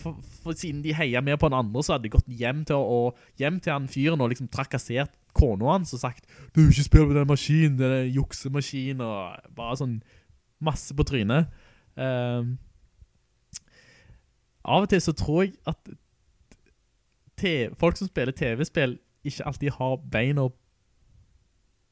For, 0.03 0.19
for 0.43 0.53
siden 0.53 0.83
de 0.85 0.93
heia 0.93 1.19
mer 1.25 1.39
på 1.41 1.49
den 1.49 1.57
andre, 1.57 1.81
så 1.81 1.95
hadde 1.95 2.05
de 2.05 2.13
gått 2.13 2.29
hjem 2.29 2.61
til, 2.69 2.77
og, 2.77 3.17
hjem 3.41 3.57
til 3.59 3.73
han 3.73 3.89
fyren 3.89 4.21
og 4.21 4.29
liksom 4.29 4.51
trakassert 4.53 5.17
kona 5.33 5.71
hans 5.73 5.95
og 5.95 6.03
sagt 6.03 6.27
Du, 6.53 6.61
ikke 6.67 6.85
spill 6.85 7.07
på 7.09 7.17
den 7.17 7.27
maskinen, 7.27 7.79
det 7.79 7.89
er 7.89 8.13
juksemaskin, 8.13 9.01
og 9.01 9.41
bare 9.57 9.79
sånn 9.81 9.97
masse 10.61 10.93
på 10.93 11.03
trynet. 11.09 11.49
Um, 11.97 12.59
av 14.61 14.85
og 14.85 14.91
til 14.93 15.01
så 15.01 15.13
tror 15.17 15.47
jeg 15.47 15.55
at 15.65 15.95
folk 17.80 17.97
som 17.97 18.09
spiller 18.09 18.35
TV-spill 18.35 18.97
ikke 19.27 19.45
alltid 19.47 19.76
har 19.77 19.97
beina 20.11 20.47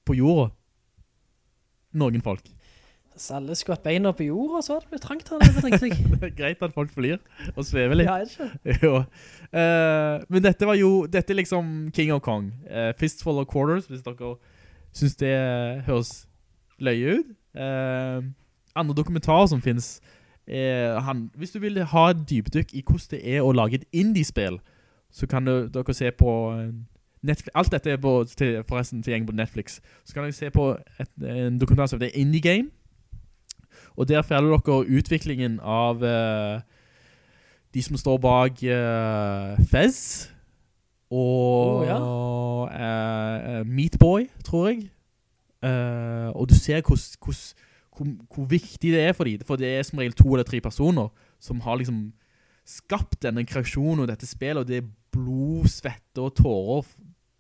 på 0.06 0.16
jorda. 0.18 0.50
Noen 2.00 2.22
folk. 2.26 2.46
Selv 3.20 3.36
alle 3.36 3.56
skulle 3.58 3.76
hatt 3.76 3.84
beina 3.84 4.12
på 4.16 4.30
jorda, 4.30 4.62
så 4.64 4.74
hadde 4.76 4.86
det 4.86 4.94
blitt 4.94 5.04
trangt 5.04 5.30
her 5.30 5.42
nede, 5.42 5.62
tenkte 5.66 5.90
jeg. 5.90 6.20
Det 6.22 6.28
er 6.30 6.36
greit 6.38 6.62
at 6.64 6.76
folk 6.76 6.92
flyr 6.96 7.18
og 7.56 7.66
svever 7.68 8.00
litt. 8.00 8.08
Ja, 8.08 8.16
er 8.22 8.30
det 8.64 8.78
ikke? 8.78 9.02
Eh, 9.60 10.24
men 10.30 10.46
dette 10.46 10.70
var 10.70 10.80
jo, 10.80 10.92
dette 11.12 11.34
er 11.34 11.42
liksom 11.42 11.90
King 11.96 12.14
of 12.16 12.22
Kong. 12.24 12.54
Uh, 12.70 12.94
Fistful 13.00 13.42
of 13.42 13.50
Quarters, 13.52 13.90
hvis 13.92 14.06
dere 14.06 14.36
synes 14.96 15.20
det 15.20 15.36
høres 15.90 16.14
løye 16.80 17.20
ut. 17.20 17.36
Uh, 17.58 18.24
andre 18.78 18.96
dokumentarer 18.96 19.52
som 19.52 19.62
finnes, 19.62 20.00
han, 20.50 21.28
hvis 21.38 21.52
du 21.54 21.60
vil 21.62 21.76
ha 21.86 22.04
et 22.10 22.22
dypdykk 22.30 22.72
i 22.74 22.82
hvordan 22.82 23.12
det 23.12 23.20
er 23.36 23.44
å 23.46 23.52
lage 23.54 23.78
et 23.78 23.84
indie-spill, 23.94 24.56
så 25.12 25.28
kan 25.28 25.46
du, 25.46 25.68
dere 25.74 25.94
se 25.94 26.12
på 26.12 26.34
eh, 26.54 26.74
Netflix, 27.22 27.52
alt 27.56 27.72
dette 27.72 27.92
er 27.92 27.98
på, 27.98 28.24
til, 28.38 28.64
forresten 28.68 29.04
tilgjengelig 29.04 29.28
på 29.28 29.36
Netflix. 29.36 29.80
Så 30.06 30.14
kan 30.14 30.24
dere 30.24 30.32
se 30.32 30.50
på 30.50 30.78
et, 31.00 31.10
en 31.24 31.60
dokumentar 31.60 31.86
som 31.86 32.00
heter 32.00 32.18
Indie 32.20 32.42
Game. 32.42 32.70
Og 33.96 34.08
der 34.08 34.22
følger 34.22 34.58
dere 34.58 34.98
utviklingen 35.00 35.60
av 35.60 36.04
uh, 36.04 36.62
de 37.74 37.82
som 37.84 37.98
står 37.98 38.18
bak 38.18 38.62
uh, 38.64 39.66
Fez 39.72 40.30
og 41.12 41.76
oh, 41.76 41.88
ja. 41.88 41.98
uh, 43.60 43.68
Meatboy, 43.68 44.30
tror 44.46 44.68
jeg. 44.68 44.90
Og 46.36 46.50
du 46.50 46.56
ser 46.56 46.82
hvordan- 46.82 47.56
hvor, 48.00 48.36
hvor 48.36 48.46
viktig 48.46 48.92
det 48.94 49.02
er 49.02 49.14
for 49.14 49.24
dem, 49.24 49.40
for 49.46 49.56
det 49.56 49.68
er 49.68 49.84
som 49.84 50.00
regel 50.00 50.14
to 50.14 50.34
eller 50.34 50.44
tre 50.44 50.62
personer 50.62 51.08
som 51.40 51.60
har 51.60 51.76
liksom 51.76 52.14
skapt 52.70 53.22
denne 53.26 53.46
kreasjonen 53.50 54.04
og 54.06 54.12
dette 54.12 54.30
spillet, 54.30 54.62
og 54.62 54.70
det 54.70 54.82
er 54.82 54.90
blod, 55.14 55.70
svette 55.72 56.22
og 56.22 56.36
tårer 56.38 56.90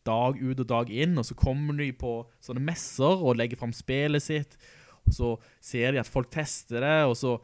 dag 0.07 0.39
ut 0.39 0.61
og 0.63 0.67
dag 0.69 0.91
inn, 0.93 1.17
og 1.19 1.27
så 1.27 1.37
kommer 1.37 1.77
de 1.77 1.91
på 1.93 2.13
sånne 2.43 2.63
messer 2.65 3.21
og 3.21 3.37
legger 3.37 3.59
frem 3.59 3.73
spillet 3.75 4.25
sitt, 4.25 4.57
og 5.05 5.15
så 5.15 5.31
ser 5.63 5.93
de 5.93 6.01
at 6.01 6.09
folk 6.09 6.31
tester 6.33 6.81
det, 6.81 6.97
og 7.09 7.15
så 7.19 7.37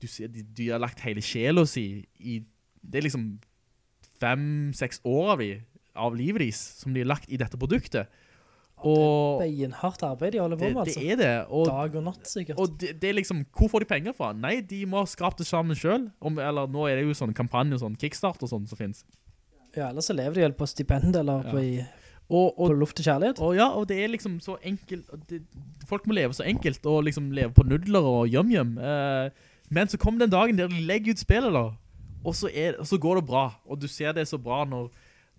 du 0.00 0.06
ser, 0.08 0.30
de, 0.32 0.44
de 0.44 0.70
har 0.70 0.80
lagt 0.80 1.00
hele 1.04 1.22
sjela 1.24 1.64
si 1.68 2.04
i 2.20 2.40
Det 2.80 3.00
er 3.00 3.04
liksom 3.06 3.24
fem-seks 4.20 5.00
år 5.08 5.32
av, 5.34 5.40
de, 5.42 5.50
av 5.96 6.16
livet 6.16 6.44
deres 6.44 6.60
som 6.80 6.94
de 6.94 7.02
har 7.02 7.10
lagt 7.10 7.28
i 7.28 7.38
dette 7.40 7.58
produktet. 7.60 8.08
Og 8.88 9.42
Beinhardt 9.42 10.02
arbeid 10.06 10.32
de 10.32 10.40
holder 10.40 10.56
på 10.60 10.68
med, 10.70 10.80
altså. 10.82 11.00
det 11.00 11.12
er 11.12 11.18
det. 11.20 11.32
Og, 11.52 11.66
Dag 11.68 11.96
og 12.00 12.04
natt, 12.06 12.26
sikkert. 12.28 12.58
og 12.58 12.76
det, 12.80 12.94
det 13.02 13.10
er 13.10 13.16
liksom 13.18 13.42
Hvor 13.56 13.68
får 13.68 13.84
de 13.84 13.88
penger 13.90 14.14
fra? 14.16 14.30
Nei, 14.32 14.60
de 14.64 14.82
må 14.88 15.02
ha 15.02 15.08
skrapt 15.10 15.42
det 15.42 15.46
sammen 15.48 15.76
sjøl. 15.76 16.08
Eller 16.32 16.70
nå 16.70 16.86
er 16.88 17.00
det 17.00 17.08
jo 17.08 17.16
sånn 17.18 17.34
kampanje, 17.36 17.80
sånn 17.82 17.98
kickstart 18.00 18.40
og 18.46 18.52
sånn 18.52 18.68
som 18.70 18.80
finnes. 18.80 19.04
Ja, 19.76 19.90
ellers 19.90 20.08
så 20.10 20.16
lever 20.16 20.38
de 20.38 20.46
vel 20.48 20.56
på 20.58 20.66
stipend 20.66 21.14
eller 21.16 21.44
på, 21.46 21.60
i, 21.62 21.84
Og, 22.30 22.56
på 22.56 22.70
luft 22.74 22.96
til 22.98 23.06
kjærlighet. 23.06 23.42
og 23.42 23.54
ja, 23.58 23.68
og 23.74 23.86
det 23.90 24.00
er 24.02 24.10
liksom 24.14 24.40
så 24.42 24.56
enkelt, 24.66 25.06
det, 25.28 25.42
folk 25.86 26.08
må 26.10 26.16
leve 26.16 26.34
så 26.34 26.46
enkelt, 26.46 26.86
og 26.86 27.04
liksom 27.06 27.30
leve 27.36 27.52
på 27.54 27.66
nudler 27.68 28.06
og 28.06 28.32
yum-yum. 28.32 28.76
Eh, 28.78 29.30
men 29.70 29.90
så 29.90 29.98
kommer 29.98 30.24
den 30.24 30.32
dagen 30.32 30.58
der 30.58 30.72
de 30.72 30.82
legger 30.88 31.14
ut 31.14 31.22
spillet 31.22 31.54
da, 31.54 31.68
og 32.24 32.34
så, 32.36 32.50
er, 32.52 32.80
og 32.80 32.86
så 32.86 32.98
går 32.98 33.20
det 33.20 33.26
bra, 33.30 33.44
og 33.64 33.78
du 33.80 33.86
ser 33.88 34.12
det 34.16 34.26
så 34.28 34.38
bra 34.42 34.64
når, 34.68 34.90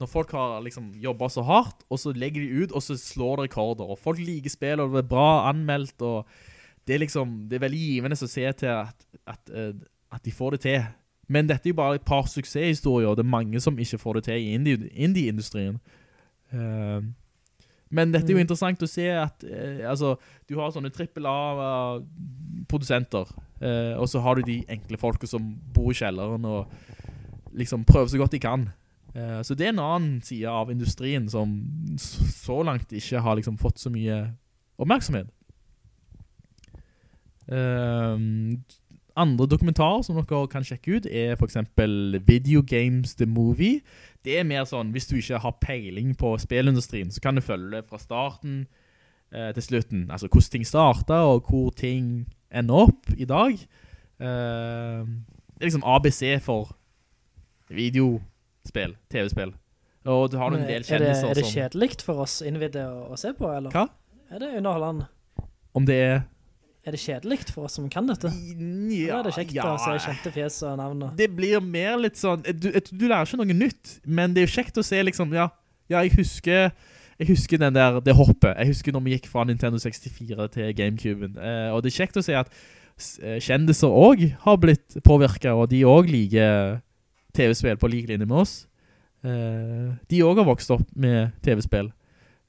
når 0.01 0.09
folk 0.09 0.33
har 0.35 0.57
liksom 0.65 0.89
jobbet 1.03 1.35
så 1.35 1.43
hardt, 1.45 1.85
og 1.93 1.99
så 2.01 2.13
legger 2.17 2.41
de 2.41 2.63
ut, 2.63 2.73
og 2.75 2.81
så 2.81 2.97
slår 2.97 3.43
det 3.43 3.49
rekorder, 3.51 3.85
og 3.93 3.99
folk 4.01 4.17
liker 4.19 4.49
spill, 4.53 4.81
og 4.81 4.95
det 4.95 5.03
er 5.05 5.11
bra 5.13 5.27
anmeldt, 5.51 6.01
og 6.01 6.25
det 6.89 6.97
er 6.97 7.03
liksom, 7.05 7.37
det 7.51 7.59
er 7.59 7.67
veldig 7.67 7.83
givende 7.85 8.17
å 8.17 8.25
se 8.27 8.47
til 8.57 8.73
at, 8.73 9.05
at, 9.29 9.53
eh, 9.53 9.71
at 10.11 10.25
de 10.25 10.33
får 10.33 10.57
det 10.57 10.61
til. 10.65 10.81
Men 11.31 11.47
dette 11.47 11.69
er 11.69 11.71
jo 11.71 11.77
bare 11.79 11.95
et 12.01 12.07
par 12.07 12.25
suksesshistorier, 12.27 13.07
og 13.07 13.15
det 13.19 13.23
er 13.23 13.29
mange 13.37 13.61
som 13.63 13.77
ikke 13.79 14.01
får 14.01 14.17
det 14.19 14.23
til 14.27 14.41
i 14.41 14.49
indie- 14.57 14.89
indie-industrien. 14.91 15.77
Eh, 16.51 16.99
men 17.91 18.11
dette 18.11 18.27
er 18.31 18.33
jo 18.33 18.39
Mm. 18.41 18.45
interessant 18.47 18.83
å 18.83 18.87
se 18.89 19.05
at 19.11 19.43
eh, 19.43 19.83
altså, 19.87 20.17
du 20.47 20.55
har 20.59 20.71
sånne 20.71 20.91
trippel 20.91 21.25
A-produsenter, 21.27 23.27
eh, 23.61 23.93
og 23.99 24.07
så 24.09 24.21
har 24.23 24.35
du 24.35 24.41
de 24.47 24.61
enkle 24.71 24.97
folket 24.99 25.29
som 25.29 25.43
bor 25.73 25.91
i 25.91 25.97
kjelleren 25.97 26.45
og 26.47 26.67
liksom 27.53 27.83
prøver 27.87 28.07
så 28.11 28.17
godt 28.21 28.31
de 28.35 28.39
kan. 28.39 28.69
Eh, 29.15 29.41
så 29.43 29.55
det 29.55 29.67
er 29.67 29.73
en 29.73 29.83
annen 29.83 30.21
side 30.23 30.47
av 30.47 30.71
industrien 30.71 31.27
som 31.29 31.57
så 31.99 32.61
langt 32.63 32.93
ikke 32.95 33.21
har 33.21 33.35
liksom 33.39 33.57
fått 33.59 33.81
så 33.81 33.91
mye 33.91 34.23
oppmerksomhet. 34.81 35.29
Ehm, 37.51 38.63
andre 39.15 39.47
dokumentarer 39.47 40.05
som 40.05 40.15
dere 40.15 40.47
kan 40.47 40.63
sjekke 40.63 40.95
ut 40.97 41.07
er 41.09 41.35
for 41.35 41.49
eksempel 41.49 42.21
Video 42.27 42.61
Games 42.63 43.15
The 43.19 43.27
Movie. 43.27 43.81
Det 44.23 44.37
er 44.39 44.47
mer 44.47 44.63
sånn, 44.69 44.93
hvis 44.95 45.09
du 45.09 45.17
ikke 45.17 45.41
har 45.43 45.59
peiling 45.59 46.13
på 46.15 46.35
spillindustrien, 46.39 47.11
så 47.11 47.21
kan 47.23 47.35
du 47.35 47.43
følge 47.43 47.75
det 47.75 47.89
fra 47.89 47.99
starten 47.99 48.65
eh, 49.33 49.51
til 49.57 49.63
slutten. 49.63 50.07
Altså 50.09 50.29
hvordan 50.29 50.51
ting 50.55 50.67
startet, 50.67 51.17
og 51.17 51.49
hvor 51.49 51.71
ting 51.75 52.29
ender 52.51 52.87
opp 52.87 53.11
i 53.17 53.27
dag. 53.27 53.59
Ehm, 54.21 55.25
det 55.57 55.65
er 55.65 55.69
liksom 55.71 55.85
ABC 55.85 56.39
for 56.41 56.77
videospill, 58.61 58.95
TV-spill. 59.09 59.53
Og 60.05 60.31
du 60.31 60.37
har 60.37 60.51
noen 60.51 60.63
en 60.63 60.69
del 60.69 60.81
er 60.81 60.85
som... 60.85 60.97
kjendiser 60.97 61.29
er 61.29 61.37
det 61.37 61.45
som... 61.45 61.55
kjedelikt 61.55 62.01
for 62.01 62.21
oss 62.23 62.41
innvidde 62.41 62.83
å, 62.89 63.11
å 63.13 63.17
se 63.19 63.33
på, 63.37 63.49
eller? 63.53 63.71
Hva? 63.71 63.87
Er 64.31 64.41
det 64.41 64.53
underholdende? 64.57 65.07
Om 65.77 65.85
det 65.85 65.97
er... 66.01 66.21
Er 66.81 66.95
det 66.95 66.99
kjedelikt 67.03 67.51
for 67.53 67.67
oss 67.67 67.75
som 67.77 67.85
kan 67.93 68.07
dette? 68.09 68.31
Ja, 68.31 69.19
Eller 69.19 69.19
er 69.19 69.27
det 69.27 69.35
kjekt 69.35 69.53
ja. 69.53 69.67
å 69.69 69.77
se 69.77 69.99
kjente 70.01 70.31
fjes 70.33 70.57
og 70.65 70.79
navn? 70.79 71.03
Det 71.17 71.27
blir 71.29 71.61
mer 71.61 71.99
litt 72.01 72.17
sånn 72.17 72.41
du, 72.41 72.71
du 72.73 73.05
lærer 73.05 73.29
ikke 73.29 73.37
noe 73.37 73.53
nytt, 73.53 73.99
men 74.09 74.33
det 74.33 74.41
er 74.41 74.49
jo 74.49 74.53
kjekt 74.55 74.81
å 74.81 74.85
se 74.85 74.97
liksom 75.05 75.35
Ja, 75.37 75.51
ja 75.93 76.01
jeg 76.01 76.15
husker 76.15 76.71
Jeg 77.21 77.29
husker 77.29 77.61
den 77.61 77.77
der 77.77 77.99
Det 78.01 78.17
hoppet. 78.17 78.55
Jeg 78.57 78.71
husker 78.71 78.97
når 78.97 79.05
vi 79.05 79.13
gikk 79.13 79.29
fra 79.29 79.45
Nintendo 79.45 79.77
64 79.77 80.47
til 80.55 80.71
GameCuben. 80.73 81.37
Eh, 81.37 81.67
og 81.69 81.83
det 81.83 81.91
er 81.91 81.99
kjekt 81.99 82.17
å 82.17 82.25
se 82.25 82.33
at 82.33 82.49
eh, 83.21 83.37
kjendiser 83.37 83.93
også 83.93 84.31
har 84.47 84.57
blitt 84.63 84.97
påvirket, 85.05 85.51
og 85.53 85.69
de 85.69 85.83
også 85.85 86.15
liker 86.15 86.81
TV-spill 87.35 87.79
på 87.79 87.89
lik 87.91 88.09
linje 88.09 88.25
med 88.25 88.37
oss. 88.43 88.53
Uh, 89.25 89.93
de 90.09 90.23
også 90.23 90.41
har 90.41 90.49
vokst 90.49 90.71
opp 90.73 90.85
med 90.95 91.31
TV-spill. 91.45 91.91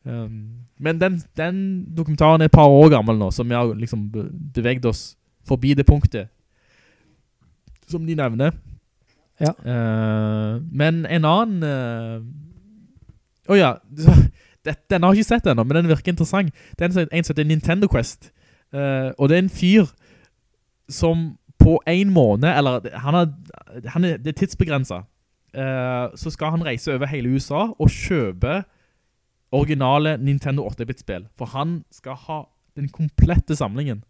Um, 0.04 0.66
men 0.82 1.00
den, 1.00 1.20
den 1.38 1.58
dokumentaren 1.96 2.42
er 2.42 2.50
et 2.50 2.54
par 2.54 2.70
år 2.70 2.88
gammel 2.90 3.18
nå, 3.20 3.30
så 3.30 3.44
vi 3.46 3.54
har 3.54 3.74
liksom 3.78 4.08
bevegt 4.10 4.54
beveget 4.54 4.86
oss 4.90 5.02
forbi 5.46 5.74
det 5.74 5.86
punktet 5.86 6.28
som 7.90 8.06
de 8.06 8.16
nevner. 8.18 8.56
Ja. 9.40 9.52
Uh, 9.62 10.62
men 10.72 11.06
en 11.06 11.24
annen 11.24 11.62
uh, 11.62 12.22
Åja, 13.50 13.74
det, 14.64 14.76
den 14.90 15.02
har 15.02 15.12
jeg 15.12 15.24
ikke 15.24 15.28
sett 15.34 15.46
enda, 15.50 15.64
men 15.66 15.76
den 15.76 15.88
virker 15.90 16.12
interessant. 16.12 16.54
Det 16.78 16.84
er 16.84 16.88
en, 16.88 16.92
som- 16.92 17.08
heter 17.34 17.44
Nintendo 17.44 17.88
Quest. 17.90 18.30
Eh, 18.72 19.10
og 19.18 19.28
det 19.28 19.36
er 19.36 19.42
en 19.42 19.52
fyr 19.52 19.90
som 20.88 21.32
på 21.62 21.78
en 21.88 22.12
måned, 22.12 22.48
eller 22.50 22.92
han 23.04 23.18
er, 23.18 23.32
han 23.94 24.06
er, 24.06 24.20
det 24.20 24.34
er 24.34 24.38
tidsbegrenset, 24.42 25.08
uh, 25.56 26.06
så 26.18 26.32
skal 26.34 26.56
han 26.56 26.64
reise 26.66 26.94
over 26.94 27.10
hele 27.10 27.32
USA 27.36 27.68
og 27.72 27.92
kjøpe 27.92 28.62
originale 29.52 30.16
Nintendo 30.18 30.66
8-bit-spill. 30.70 31.28
For 31.38 31.52
han 31.52 31.82
skal 31.92 32.18
ha 32.26 32.40
den 32.78 32.88
komplette 32.92 33.56
samlingen. 33.56 34.02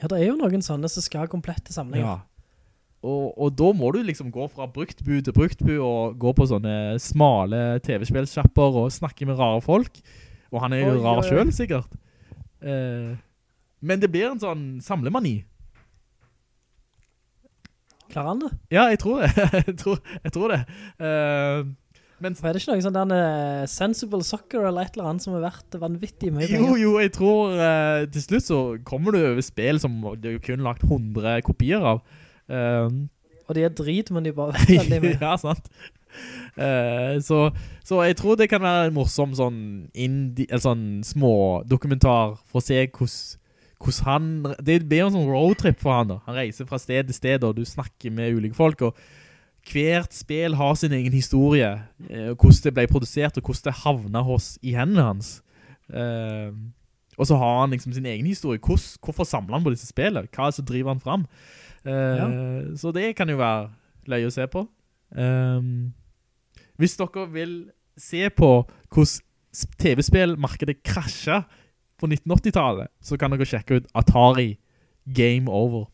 Ja, 0.00 0.08
det 0.10 0.18
er 0.18 0.32
jo 0.32 0.38
noen 0.40 0.64
sånne 0.64 0.90
som 0.90 1.04
skal 1.04 1.26
ha 1.26 1.30
komplette 1.30 1.74
samlinger. 1.74 2.08
Ja. 2.08 2.20
Og, 3.02 3.32
og 3.34 3.54
da 3.58 3.72
må 3.74 3.90
du 3.94 3.98
liksom 4.06 4.30
gå 4.34 4.46
fra 4.50 4.68
bruktbu 4.70 5.16
til 5.26 5.34
bruktbu 5.34 5.72
og 5.82 6.18
gå 6.22 6.32
på 6.38 6.46
sånne 6.46 7.00
smale 7.02 7.80
TV-spillskjapper 7.82 8.78
og 8.84 8.92
snakke 8.94 9.26
med 9.26 9.40
rare 9.40 9.60
folk. 9.62 9.98
Og 10.52 10.62
han 10.62 10.74
er 10.76 10.84
jo 10.84 11.00
rar 11.02 11.22
selv, 11.26 11.50
sikkert. 11.54 11.90
Uh, 12.62 13.18
men 13.82 14.02
det 14.02 14.10
blir 14.12 14.30
en 14.30 14.42
sånn 14.42 14.66
samlemani. 14.84 15.40
Klarer 18.12 18.34
han 18.34 18.42
det? 18.42 18.50
Ja, 18.74 18.88
jeg 18.92 19.00
tror 19.02 19.22
det. 19.22 19.30
jeg, 19.68 19.76
tror, 19.80 20.02
jeg 20.24 20.34
tror 20.34 20.52
det. 20.52 20.58
Uh, 21.00 21.70
men 22.22 22.36
For 22.38 22.46
er 22.46 22.54
det 22.54 22.62
ikke 22.62 22.76
noe 22.76 22.84
sånn 22.84 22.94
der 22.94 23.12
eh, 23.16 23.62
Sensible 23.66 24.22
Soccer 24.22 24.68
eller 24.68 24.86
et 24.86 24.94
eller 24.94 25.08
annet 25.10 25.24
som 25.24 25.32
har 25.34 25.42
vært 25.42 25.74
vanvittig 25.82 26.28
mye 26.30 26.46
jo, 26.46 26.52
penger? 26.52 26.76
jo, 26.78 26.92
jeg 27.02 27.10
tror 27.16 27.56
uh, 27.58 28.04
til 28.14 28.22
slutt 28.22 28.46
så 28.46 28.58
kommer 28.86 29.16
du 29.16 29.18
over 29.24 29.42
spill 29.42 29.80
som 29.82 29.96
du 30.22 30.36
kun 30.44 30.62
lagt 30.62 30.84
100 30.86 31.42
kopier 31.48 31.82
av. 31.82 32.04
Og 32.52 33.56
de 33.58 33.66
er 33.66 33.74
drit, 33.74 34.12
men 34.14 34.22
de 34.22 34.36
bare 34.36 34.54
vet 34.54 34.70
veldig 34.84 35.00
mye. 35.02 35.18
ja, 35.18 35.34
sant. 35.40 35.66
Uh, 36.54 37.18
så, 37.24 37.48
så 37.82 38.02
jeg 38.06 38.16
tror 38.20 38.38
det 38.38 38.50
kan 38.52 38.62
være 38.62 38.90
en 38.90 38.96
morsom 38.96 39.34
sånn, 39.34 39.60
indi, 39.94 40.46
eller 40.48 40.62
sånn 40.62 40.86
små 41.06 41.34
dokumentar 41.66 42.36
for 42.44 42.60
å 42.60 42.64
se 42.64 42.84
hvordan 42.86 43.41
hvordan 43.82 44.06
han, 44.06 44.56
det 44.64 44.78
blir 44.88 45.06
en 45.06 45.16
sånn 45.16 45.30
roadtrip 45.30 45.80
for 45.82 45.96
han 45.96 46.12
da. 46.14 46.20
Han 46.28 46.38
reiser 46.38 46.68
fra 46.68 46.78
sted 46.80 47.08
til 47.08 47.16
sted, 47.16 47.44
og 47.46 47.56
du 47.58 47.64
snakker 47.68 48.14
med 48.14 48.36
ulike 48.38 48.58
folk, 48.58 48.82
og 48.86 48.96
hvert 49.70 50.14
spill 50.14 50.56
har 50.58 50.74
sin 50.78 50.94
egen 50.96 51.14
historie, 51.14 51.70
eh, 52.08 52.30
hvordan 52.34 52.62
det 52.64 52.74
ble 52.74 52.86
produsert, 52.90 53.38
og 53.38 53.46
hvordan 53.46 53.66
det 53.68 53.80
havnet 53.82 54.26
hos, 54.26 54.46
i 54.62 54.74
hendene 54.74 55.08
hans. 55.12 55.32
Eh, 55.92 56.50
og 57.18 57.28
så 57.28 57.36
har 57.36 57.60
han 57.60 57.74
liksom 57.74 57.92
sin 57.92 58.06
egen 58.08 58.26
historie. 58.26 58.58
Hvordan, 58.58 58.98
hvorfor 59.04 59.28
samler 59.28 59.58
han 59.58 59.64
på 59.66 59.74
disse 59.74 59.90
spillene? 59.90 60.30
Hva 60.32 60.46
er 60.46 60.54
det 60.54 60.58
som 60.58 60.66
driver 60.66 60.94
han 60.94 61.02
fram? 61.02 61.26
Eh, 61.84 62.76
Så 62.78 62.92
det 62.94 63.16
kan 63.16 63.28
jo 63.28 63.36
være 63.36 63.70
løy 64.06 64.26
å 64.26 64.32
se 64.32 64.46
på. 64.50 64.64
Ehm, 65.16 65.92
hvis 66.80 66.96
dere 66.96 67.26
vil 67.30 67.70
se 68.00 68.30
på 68.30 68.50
hvordan 68.90 69.68
TV-spillmarkedet 69.78 70.82
krasja 70.82 71.42
på 72.02 72.10
1980-tallet, 72.10 72.90
så 73.00 73.18
kan 73.20 73.32
dere 73.32 73.46
sjekke 73.48 73.80
ut 73.80 73.90
Atari 73.94 74.56
Game 75.06 75.50
Over. 75.50 75.86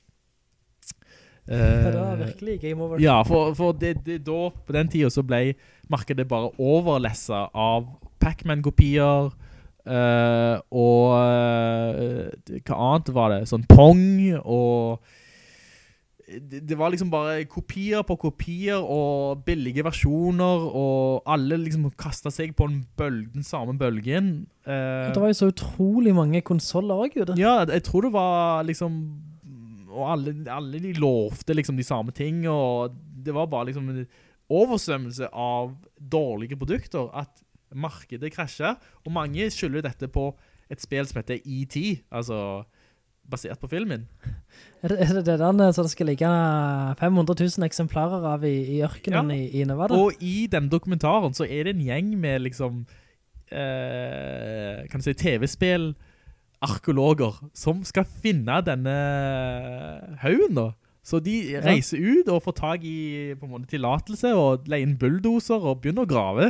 Ja, 1.49 1.57
Det 1.57 2.01
var 2.01 2.17
virkelig 2.17 2.61
game 2.61 2.83
over. 2.83 2.99
ja, 3.01 3.23
for, 3.25 3.55
for 3.57 3.73
det, 3.73 4.05
det 4.05 4.19
da, 4.27 4.51
på 4.67 4.73
den 4.73 4.89
tiden 4.89 5.11
så 5.11 5.23
ble 5.25 5.55
markedet 5.89 6.27
bare 6.29 6.51
overlessa 6.61 7.47
av 7.57 7.87
Pac-Man-kopier, 8.21 9.31
uh, 9.89 10.57
og 10.69 11.15
uh, 11.17 12.59
hva 12.61 12.77
annet 12.77 13.09
var 13.17 13.33
det? 13.33 13.41
Sånn 13.49 13.65
Pong, 13.71 14.05
og 14.45 15.01
det, 16.29 16.77
var 16.77 16.91
liksom 16.93 17.09
bare 17.11 17.45
kopier 17.49 18.03
på 18.05 18.17
kopier, 18.21 18.77
og 18.83 19.45
billige 19.47 19.85
versjoner, 19.87 20.67
og 20.77 21.23
alle 21.31 21.57
liksom 21.63 21.87
kastet 21.99 22.35
seg 22.37 22.53
på 22.59 22.67
en 22.69 22.83
bølge, 22.99 23.31
den 23.35 23.47
samme 23.47 23.77
bølgen. 23.81 24.47
Eh, 24.67 25.09
Det 25.09 25.23
var 25.23 25.33
jo 25.33 25.39
så 25.41 25.49
utrolig 25.53 26.13
mange 26.15 26.43
konsoler 26.45 26.95
også, 27.07 27.15
Gud. 27.25 27.35
ja, 27.41 27.65
jeg 27.65 27.83
tror 27.89 28.03
det 28.09 28.13
var 28.13 28.63
liksom 28.69 29.01
Og 29.89 30.05
alle, 30.13 30.35
alle 30.53 30.79
de 30.85 30.93
lovte 31.01 31.55
liksom 31.57 31.77
de 31.77 31.83
samme 31.83 32.13
ting 32.13 32.43
Og 32.47 32.93
det 33.25 33.33
var 33.35 33.47
bare 33.49 33.71
liksom 33.71 33.89
en 33.89 34.03
oversvømmelse 34.53 35.31
av 35.33 35.73
dårlige 35.99 36.59
produkter 36.61 37.09
At 37.17 37.41
markedet 37.75 38.31
krasjer 38.35 38.77
Og 39.05 39.13
mange 39.13 39.49
skylder 39.51 39.83
dette 39.89 40.09
på 40.13 40.35
et 40.71 40.81
spill 40.85 41.07
som 41.09 41.23
heter 41.23 41.41
E.T. 41.49 42.03
Altså 42.13 42.37
basert 43.31 43.61
på 43.61 43.69
filmen 43.71 44.07
Er 44.83 44.93
det 44.95 44.99
er 45.05 45.21
det, 45.23 45.37
den 45.41 45.61
som 45.75 45.85
det 45.85 45.93
skal 45.93 46.07
ligge 46.11 46.29
500 47.01 47.35
000 47.59 47.67
eksemplarer 47.67 48.25
av 48.35 48.45
i, 48.49 48.55
i 48.79 48.83
ørkenen 48.87 49.31
Ja. 49.31 49.37
i, 49.37 49.61
i 49.61 49.65
Nevada? 49.69 49.95
Og 49.99 50.13
i 50.25 50.47
den 50.51 50.69
dokumentaren 50.73 51.35
så 51.37 51.45
er 51.45 51.65
det 51.69 51.75
en 51.77 51.85
gjeng 51.87 52.13
med 52.21 52.43
liksom 52.47 52.85
eh, 53.53 54.85
Kan 54.91 55.01
du 55.01 55.07
si 55.09 55.15
TV-spill 55.19 55.93
arkeologer 56.65 57.37
som 57.55 57.85
skal 57.87 58.03
finne 58.19 58.57
denne 58.67 58.95
haugen 60.25 60.57
da. 60.59 60.73
Så 61.07 61.21
de 61.23 61.37
reiser 61.63 62.01
ut 62.03 62.29
og 62.35 62.43
får 62.45 62.57
tag 62.59 62.83
i 62.85 63.35
på 63.39 63.47
en 63.47 63.53
måte 63.53 63.71
tillatelse 63.71 64.33
og 64.37 64.67
leier 64.69 64.85
inn 64.89 64.97
bulldoser 64.99 65.63
og 65.71 65.79
begynner 65.85 66.03
å 66.05 66.11
grave. 66.11 66.49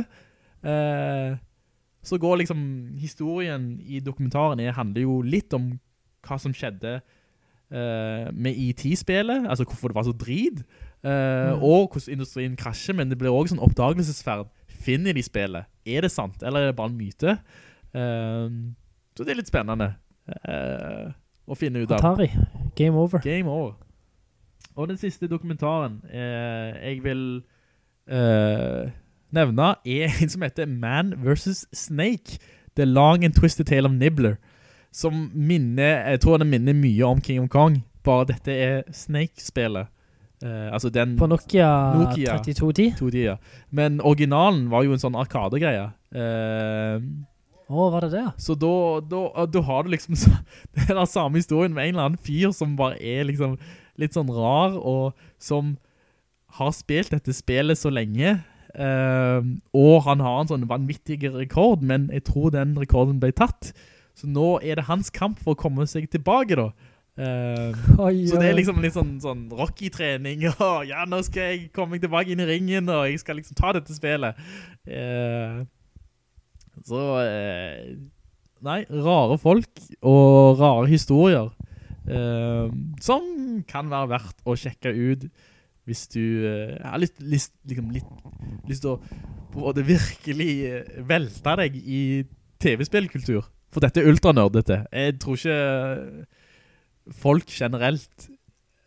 Eh, 0.65 1.37
så 2.01 2.17
går 2.19 2.41
liksom 2.41 2.63
historien 2.99 3.69
i 3.85 4.01
dokumentaren 4.03 4.59
er, 4.65 4.73
handler 4.75 5.05
jo 5.05 5.19
litt 5.21 5.53
om 5.53 5.69
hva 6.25 6.37
som 6.41 6.53
skjedde 6.55 6.99
uh, 6.99 8.29
med 8.33 8.57
IT-spillet, 8.57 9.47
altså 9.49 9.65
hvorfor 9.67 9.91
det 9.91 9.95
var 9.95 10.07
så 10.07 10.13
drit, 10.13 10.63
eh, 11.03 11.53
og 11.55 11.93
hvordan 11.93 12.13
industrien 12.17 12.55
krasjer, 12.59 12.95
men 12.95 13.09
det 13.09 13.17
blir 13.19 13.31
også 13.31 13.55
sånn 13.55 13.63
oppdagelsesferd. 13.63 14.49
Finner 14.79 15.15
de 15.15 15.23
spillet? 15.23 15.69
Er 15.85 16.03
det 16.03 16.11
sant, 16.11 16.43
eller 16.43 16.59
er 16.59 16.71
det 16.71 16.77
bare 16.79 16.91
en 16.91 16.97
myte? 16.99 17.37
Uh, 17.95 18.73
så 19.15 19.25
det 19.25 19.33
er 19.33 19.41
litt 19.41 19.51
spennende 19.51 19.93
å 21.49 21.55
finne 21.57 21.81
ut 21.81 21.91
av. 21.91 22.03
Atari. 22.03 22.27
Game 22.77 22.99
over. 22.99 23.19
Game 23.23 23.49
over. 23.49 23.73
Og 24.77 24.91
den 24.91 24.99
siste 25.01 25.27
dokumentaren 25.27 25.97
jeg 26.13 27.01
vil 27.03 27.41
nevne 29.35 29.71
er 29.83 30.13
en 30.21 30.31
som 30.31 30.45
heter 30.45 30.69
Man 30.69 31.15
vs. 31.25 31.65
Snake. 31.73 32.37
The 32.75 32.85
Long 32.85 33.25
and 33.25 33.33
Twisted 33.33 33.65
Tale 33.65 33.89
of 33.89 33.91
Nibbler. 33.91 34.37
Som 34.99 35.29
minner, 35.31 36.03
jeg 36.11 36.19
tror 36.25 36.41
den 36.41 36.51
minner 36.51 36.75
mye 36.75 37.07
om 37.07 37.21
King 37.23 37.45
of 37.45 37.51
Kong. 37.53 37.79
Bare 38.03 38.27
dette 38.33 38.51
er 38.51 38.83
Snake-spillet. 38.95 39.87
Uh, 40.43 40.71
altså 40.71 40.89
den... 40.91 41.17
På 41.19 41.27
Nokia, 41.27 41.69
Nokia. 41.99 42.37
3210. 42.43 42.93
2D, 42.99 43.17
ja. 43.23 43.35
Men 43.75 43.99
originalen 44.01 44.69
var 44.71 44.85
jo 44.87 44.95
en 44.95 45.01
sånn 45.01 45.17
arkadegreie. 45.19 45.89
Eh, 46.15 47.03
oh, 47.67 47.89
var 47.93 48.07
det 48.07 48.13
det? 48.15 48.23
så 48.41 48.55
da, 48.57 48.71
da, 49.05 49.45
da 49.45 49.61
har 49.67 49.83
du 49.85 49.91
liksom 49.93 50.15
den 50.87 51.01
samme 51.05 51.37
historien 51.37 51.75
med 51.75 51.85
en 51.85 51.93
eller 51.93 52.07
annen 52.07 52.23
fyr 52.23 52.49
som 52.55 52.73
bare 52.79 52.97
er 52.97 53.27
liksom 53.29 53.59
litt 53.99 54.15
sånn 54.15 54.31
rar, 54.31 54.79
og 54.79 55.11
som 55.43 55.75
har 56.57 56.71
spilt 56.73 57.11
dette 57.13 57.35
spillet 57.35 57.77
så 57.77 57.91
lenge, 57.93 58.39
uh, 58.79 59.39
og 59.75 59.95
han 60.07 60.23
har 60.23 60.41
en 60.41 60.51
sånn 60.55 60.67
vanvittig 60.71 61.21
rekord, 61.35 61.83
men 61.85 62.07
jeg 62.15 62.25
tror 62.31 62.55
den 62.55 62.73
rekorden 62.79 63.19
ble 63.21 63.35
tatt. 63.35 63.73
Så 64.19 64.29
nå 64.29 64.57
er 64.59 64.79
det 64.79 64.87
hans 64.89 65.11
kamp 65.15 65.39
for 65.41 65.55
å 65.55 65.59
komme 65.59 65.87
seg 65.89 66.09
tilbake 66.11 66.57
da. 66.59 66.67
Eh, 67.19 67.79
Oi, 68.05 68.27
så 68.27 68.39
det 68.41 68.51
er 68.51 68.57
liksom 68.57 68.83
litt 68.83 68.95
sånn, 68.95 69.15
sånn 69.23 69.47
Rocky-trening, 69.55 70.45
og 70.53 70.85
ja, 70.89 71.05
nå 71.09 71.21
skal 71.27 71.53
jeg 71.53 71.69
komme 71.75 71.95
meg 71.95 72.05
tilbake 72.05 72.35
inn 72.35 72.43
i 72.43 72.49
ringen, 72.49 72.91
og 72.91 73.07
jeg 73.09 73.23
skal 73.23 73.39
liksom 73.39 73.59
ta 73.59 73.73
dette 73.79 73.95
spillet. 73.95 74.39
Uh, 74.89 75.63
så, 76.87 77.03
uh, 77.19 77.95
nei, 78.65 78.81
rare 78.91 79.39
folk 79.39 79.83
og 79.99 80.59
rare 80.59 80.87
historier, 80.91 81.51
eh, 82.09 82.67
som 83.03 83.23
kan 83.69 83.89
være 83.91 84.11
verdt 84.15 84.43
å 84.47 84.55
sjekke 84.59 84.93
ut 84.93 85.29
hvis 85.89 86.05
du 86.13 86.23
eh, 86.45 86.75
har 86.85 86.99
litt, 87.01 87.17
lyst, 87.23 87.55
liksom, 87.69 87.89
litt, 87.95 88.09
lyst 88.69 88.85
til 88.85 88.93
å 88.93 88.99
både 89.55 89.85
virkelig 89.87 90.51
eh, 90.69 90.99
velte 91.07 91.55
deg 91.63 91.79
i 91.79 92.01
TV-spillkultur. 92.61 93.47
For 93.69 93.85
dette 93.85 94.01
er 94.01 94.09
ultranørdete. 94.09 94.83
Jeg 94.91 95.19
tror 95.21 95.37
ikke 95.37 96.25
folk 97.19 97.49
generelt 97.53 98.29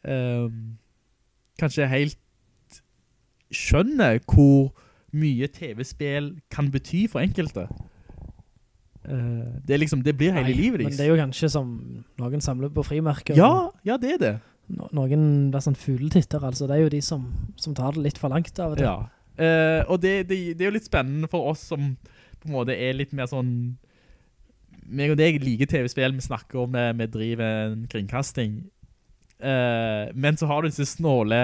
um, 0.08 0.78
kanskje 1.60 1.88
helt 1.90 2.18
skjønner 3.52 4.18
hvor 4.26 4.72
mye 5.12 5.48
TV-spill 5.52 6.32
kan 6.50 6.70
bety 6.72 7.04
for 7.12 7.22
enkelte. 7.22 7.66
Uh, 9.02 9.58
det, 9.66 9.80
liksom, 9.82 10.02
det 10.06 10.14
blir 10.16 10.32
hele 10.32 10.46
Nei, 10.46 10.56
livet 10.56 10.84
Men 10.86 10.94
det 10.94 11.04
er 11.04 11.10
jo 11.10 11.18
kanskje 11.18 11.50
som 11.50 11.72
noen 12.22 12.42
samler 12.44 12.70
på 12.72 12.84
frimerker. 12.86 13.36
Ja, 13.38 13.70
ja, 13.86 13.98
det 13.98 14.16
er 14.16 14.22
det. 14.22 14.34
no 14.72 14.88
noen 14.94 15.50
der 15.52 15.62
sånn 15.64 15.76
fugletitter, 15.78 16.42
altså. 16.46 16.68
Det 16.70 16.76
er 16.76 16.84
jo 16.86 16.92
de 16.94 17.02
som, 17.02 17.26
som 17.58 17.74
tar 17.74 17.96
det 17.96 18.06
litt 18.06 18.20
for 18.22 18.32
langt 18.32 18.58
av 18.62 18.76
til. 18.78 18.86
Ja. 18.86 18.98
Uh, 19.32 19.82
og 19.90 20.02
det, 20.02 20.28
det, 20.30 20.38
det 20.58 20.64
er 20.64 20.70
jo 20.70 20.76
litt 20.76 20.86
spennende 20.86 21.30
for 21.30 21.50
oss 21.50 21.66
som 21.72 21.94
på 22.42 22.48
en 22.48 22.54
måte 22.54 22.74
er 22.74 22.94
litt 22.96 23.14
mer 23.16 23.30
sånn 23.30 23.52
meg 24.92 25.12
og 25.14 25.18
deg 25.20 25.40
liker 25.42 25.68
TV-spill, 25.70 26.14
vi 26.16 26.24
snakker 26.24 26.64
om 26.64 26.76
det, 26.76 26.86
vi 26.98 27.08
driver 27.10 27.72
en 27.72 27.84
kringkasting. 27.90 28.60
Uh, 29.42 30.12
men 30.14 30.38
så 30.38 30.46
har 30.46 30.62
du 30.62 30.70
disse 30.70 30.86
snåle, 30.86 31.38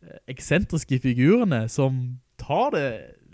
eh, 0.00 0.20
eksentriske 0.32 0.96
figurene 1.02 1.66
som 1.68 1.98
tar 2.40 2.70
det 2.72 2.86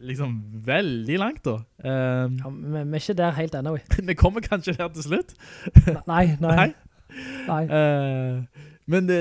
liksom 0.03 0.41
veldig 0.67 1.19
langt 1.23 1.45
da. 1.47 1.61
Eh, 1.79 2.27
Ja, 2.41 2.51
vi, 2.51 2.73
vi 2.73 2.99
er 2.99 3.01
ikke 3.01 3.15
der 3.17 3.37
helt 3.37 3.55
ennå. 3.55 3.77
vi. 4.09 4.15
kommer 4.15 4.41
kanskje 4.45 4.75
der 4.77 4.89
til 4.89 5.03
slutt. 5.03 5.37
Nei, 6.09 6.37
nei. 6.41 6.57
Nei. 6.57 6.73
nei. 7.47 7.63
Uh, 7.71 8.43
men 8.87 9.07
det, 9.09 9.21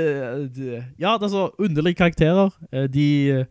det, 0.58 0.84
ja, 1.00 1.16
det 1.18 1.30
er 1.30 1.32
så 1.32 1.50
underlige 1.60 1.96
karakterer. 2.02 2.50
De, 2.92 3.46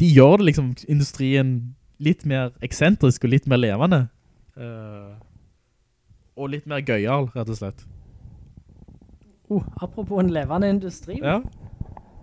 de 0.00 0.06
gjør 0.06 0.38
det 0.40 0.46
liksom 0.46 0.72
industrien 0.88 1.74
litt 2.02 2.24
mer 2.26 2.54
eksentrisk 2.64 3.26
og 3.26 3.34
litt 3.34 3.46
mer 3.50 3.60
levende. 3.60 4.06
Eh, 4.54 5.14
og 6.36 6.50
litt 6.52 6.66
mer 6.70 6.82
gøyal, 6.84 7.28
rett 7.34 7.50
og 7.50 7.58
slett. 7.58 7.84
Oh, 9.52 9.62
apropos 9.82 10.22
en 10.22 10.32
levende 10.32 10.68
industri. 10.72 11.20
Ja. 11.22 11.40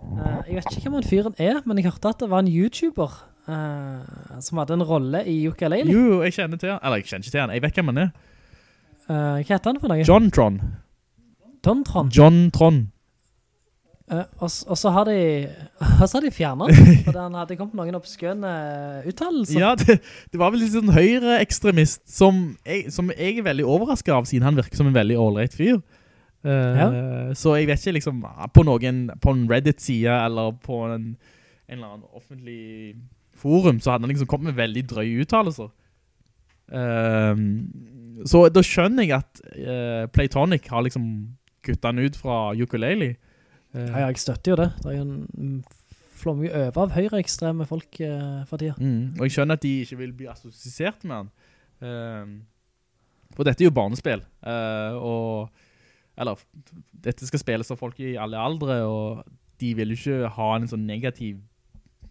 Uh, 0.02 0.42
jeg 0.48 0.58
vet 0.58 0.72
ikke 0.72 0.88
hvem 0.88 0.98
han 0.98 1.06
fyren 1.06 1.36
er, 1.38 1.60
men 1.64 1.78
jeg 1.78 1.86
hørte 1.86 2.10
at 2.10 2.20
det 2.20 2.28
var 2.30 2.42
en 2.42 2.50
YouTuber 2.50 3.14
uh, 3.46 4.40
som 4.42 4.58
hadde 4.58 4.76
en 4.76 4.86
rolle 4.86 5.22
i 5.30 5.38
Ukulele. 5.48 5.90
Jo, 5.90 6.22
jeg 6.26 6.36
kjenner 6.36 6.60
til 6.60 6.74
han. 6.74 6.80
Eller, 6.82 7.00
jeg 7.00 7.12
kjenner 7.12 7.24
ikke 7.24 7.36
til 7.36 7.44
han. 7.44 7.54
Jeg 7.54 7.62
vet 7.62 7.80
hvem 7.80 7.92
han 7.92 8.02
er. 8.06 8.10
Uh, 9.08 9.14
hva 9.14 9.46
heter 9.48 9.70
han 9.70 9.80
for 9.80 9.92
noe? 9.92 10.06
John 10.06 10.30
Tron. 10.30 10.60
Don 11.62 11.84
Tron. 11.86 12.10
John 12.10 12.50
Tron. 12.50 12.91
Eh, 14.12 14.24
og, 14.44 14.50
og 14.68 14.76
så 14.76 14.90
har 14.92 15.06
de, 15.08 15.16
så 16.08 16.10
har 16.18 16.26
de 16.26 16.30
fjernet 16.34 16.72
den, 16.74 16.90
fordi 17.06 17.18
han 17.22 17.36
hadde 17.40 17.56
kommet 17.60 17.78
noen 17.80 17.96
oppskønne 17.98 18.52
uttalelser. 19.08 19.58
Ja, 19.62 19.72
det, 19.80 19.98
det 20.32 20.40
var 20.42 20.52
vel 20.52 20.64
litt 20.66 20.74
sånn 20.76 20.92
høyre-ekstremist 20.92 22.04
som, 22.12 22.42
jeg- 22.68 22.92
som 22.92 23.08
jeg 23.14 23.38
er 23.40 23.46
veldig 23.48 23.64
overrasket 23.68 24.12
av, 24.16 24.28
siden 24.28 24.44
han 24.50 24.58
virker 24.60 24.76
som 24.82 24.90
en 24.90 24.96
veldig 24.98 25.16
all-right 25.22 25.56
fyr. 25.56 25.80
Eh, 26.44 27.32
Så 27.38 27.54
jeg 27.56 27.68
vet 27.70 27.78
ikke 27.84 27.96
liksom, 28.00 28.24
på 28.52 28.64
noen, 28.66 29.04
på 29.22 29.30
en 29.36 29.44
Reddit-side, 29.50 30.10
eller 30.26 30.52
på 30.64 30.80
en, 30.90 31.12
en 31.68 31.76
eller 31.78 31.92
annen 31.92 32.08
offentlig 32.18 32.96
forum, 33.42 33.78
så 33.80 33.94
hadde 33.94 34.04
han 34.06 34.10
liksom 34.12 34.28
kommet 34.30 34.50
med 34.52 34.58
veldig 34.60 34.82
drøye 34.90 35.22
uttalelser. 35.24 35.70
Uh, 36.72 37.36
så 38.28 38.44
da 38.54 38.62
skjønner 38.64 39.02
jeg 39.04 39.16
at 39.18 39.40
eh, 39.58 40.04
Playtonic 40.14 40.68
har 40.70 40.84
liksom 40.86 41.04
kuttet 41.64 41.84
han 41.88 41.98
ut 41.98 42.14
fra 42.16 42.52
ukulele. 42.54 43.14
Eh, 43.74 43.88
Ja, 43.88 44.06
jeg 44.06 44.20
støtter 44.20 44.52
jo 44.52 44.58
det. 44.60 44.70
Det 44.82 44.90
er 44.90 44.98
jo 44.98 45.04
en 45.06 45.26
mm, 45.32 45.62
flommer 46.22 46.46
jo 46.46 46.54
over 46.54 46.84
av 46.84 46.94
høyreekstreme 46.96 47.66
folk 47.68 48.00
eh, 48.04 48.42
for 48.48 48.60
tida. 48.62 48.76
Mm, 48.78 49.18
og 49.18 49.26
jeg 49.26 49.36
skjønner 49.36 49.58
at 49.58 49.64
de 49.64 49.74
ikke 49.82 50.00
vil 50.02 50.16
bli 50.16 50.30
assosiert 50.30 51.04
med 51.08 51.22
han. 51.22 51.30
Uh, 51.82 52.26
for 53.34 53.48
dette 53.48 53.64
er 53.64 53.70
jo 53.70 53.74
barnespill. 53.74 54.22
Uh, 54.44 54.94
og, 55.02 55.64
eller, 56.20 56.42
dette 57.02 57.26
skal 57.26 57.42
spilles 57.42 57.72
av 57.74 57.80
folk 57.80 57.98
i 57.98 58.14
alle 58.20 58.38
aldre, 58.38 58.82
og 58.86 59.24
de 59.62 59.72
vil 59.78 59.94
jo 59.94 59.98
ikke 59.98 60.30
ha 60.36 60.48
en 60.56 60.68
sånn 60.70 60.86
negativ 60.86 61.40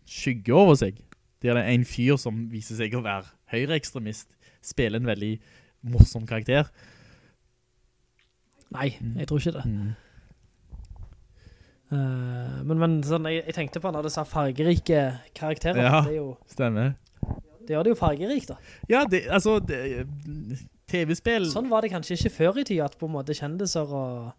skygge 0.10 0.56
over 0.56 0.76
seg. 0.82 1.00
Det 1.42 1.54
er 1.54 1.62
en 1.64 1.88
fyr 1.88 2.20
som 2.20 2.46
viser 2.52 2.78
seg 2.82 2.94
å 2.98 3.04
være 3.06 3.30
høyreekstremist, 3.54 4.34
spiller 4.66 5.00
en 5.00 5.10
veldig 5.10 5.36
morsom 5.94 6.28
karakter. 6.30 6.68
Nei, 8.72 8.92
jeg 9.20 9.28
tror 9.28 9.42
ikke 9.42 9.56
det. 9.56 9.64
Mm. 9.68 9.96
Eh, 11.92 12.60
men 12.64 12.80
men 12.80 13.00
sånn, 13.04 13.28
jeg, 13.28 13.44
jeg 13.50 13.58
tenkte 13.58 13.82
på 13.84 13.92
når 13.92 14.08
det 14.08 14.14
sa 14.16 14.24
fargerike 14.28 15.06
karakterer. 15.38 15.84
Ja. 15.84 16.04
Det, 16.08 16.16
jo, 16.16 16.36
Stemmer. 16.52 16.94
det 17.68 17.76
gjør 17.76 17.88
det 17.88 17.94
jo 17.96 18.00
fargerikt 18.00 18.54
da. 18.54 18.60
Ja, 18.92 19.04
det, 19.10 19.26
altså, 19.30 19.58
TV-spill... 20.92 21.50
Sånn 21.52 21.70
var 21.72 21.84
det 21.84 21.92
kanskje 21.94 22.18
ikke 22.18 22.34
før 22.38 22.62
i 22.62 22.68
tida, 22.68 22.88
at 22.88 22.98
på 23.00 23.10
en 23.10 23.16
måte 23.18 23.36
kjendiser 23.38 23.92
og 23.92 24.32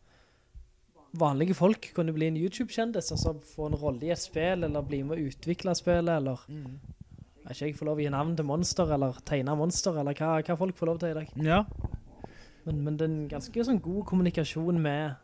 vanlige 1.20 1.52
folk 1.56 1.90
kunne 1.96 2.14
bli 2.16 2.30
en 2.30 2.38
YouTube-kjendis, 2.40 3.12
og 3.12 3.20
så 3.20 3.34
få 3.52 3.68
en 3.68 3.76
rolle 3.76 4.08
i 4.08 4.12
et 4.14 4.20
spill, 4.20 4.64
eller 4.64 4.84
bli 4.88 5.02
med 5.04 5.18
å 5.20 5.28
utvikle 5.28 5.74
spillet, 5.76 6.14
eller 6.22 6.40
er 7.42 7.52
ikke 7.52 7.68
jeg 7.68 7.76
får 7.76 7.88
lov 7.90 8.00
å 8.00 8.04
gi 8.04 8.12
navn 8.14 8.36
til 8.38 8.46
monster, 8.48 8.92
eller 8.96 9.18
tegne 9.28 9.56
monster, 9.58 9.96
eller 10.00 10.16
hva, 10.16 10.38
hva 10.46 10.56
folk 10.56 10.78
får 10.78 10.88
lov 10.88 11.02
til 11.02 11.12
i 11.12 11.18
dag. 11.20 11.34
Ja, 11.44 11.64
Men, 12.64 12.76
men 12.86 12.96
det 12.96 13.04
er 13.04 13.10
en 13.10 13.28
ganske 13.28 13.64
sånn 13.66 13.80
god 13.82 14.04
kommunikasjon 14.06 14.76
med, 14.80 15.16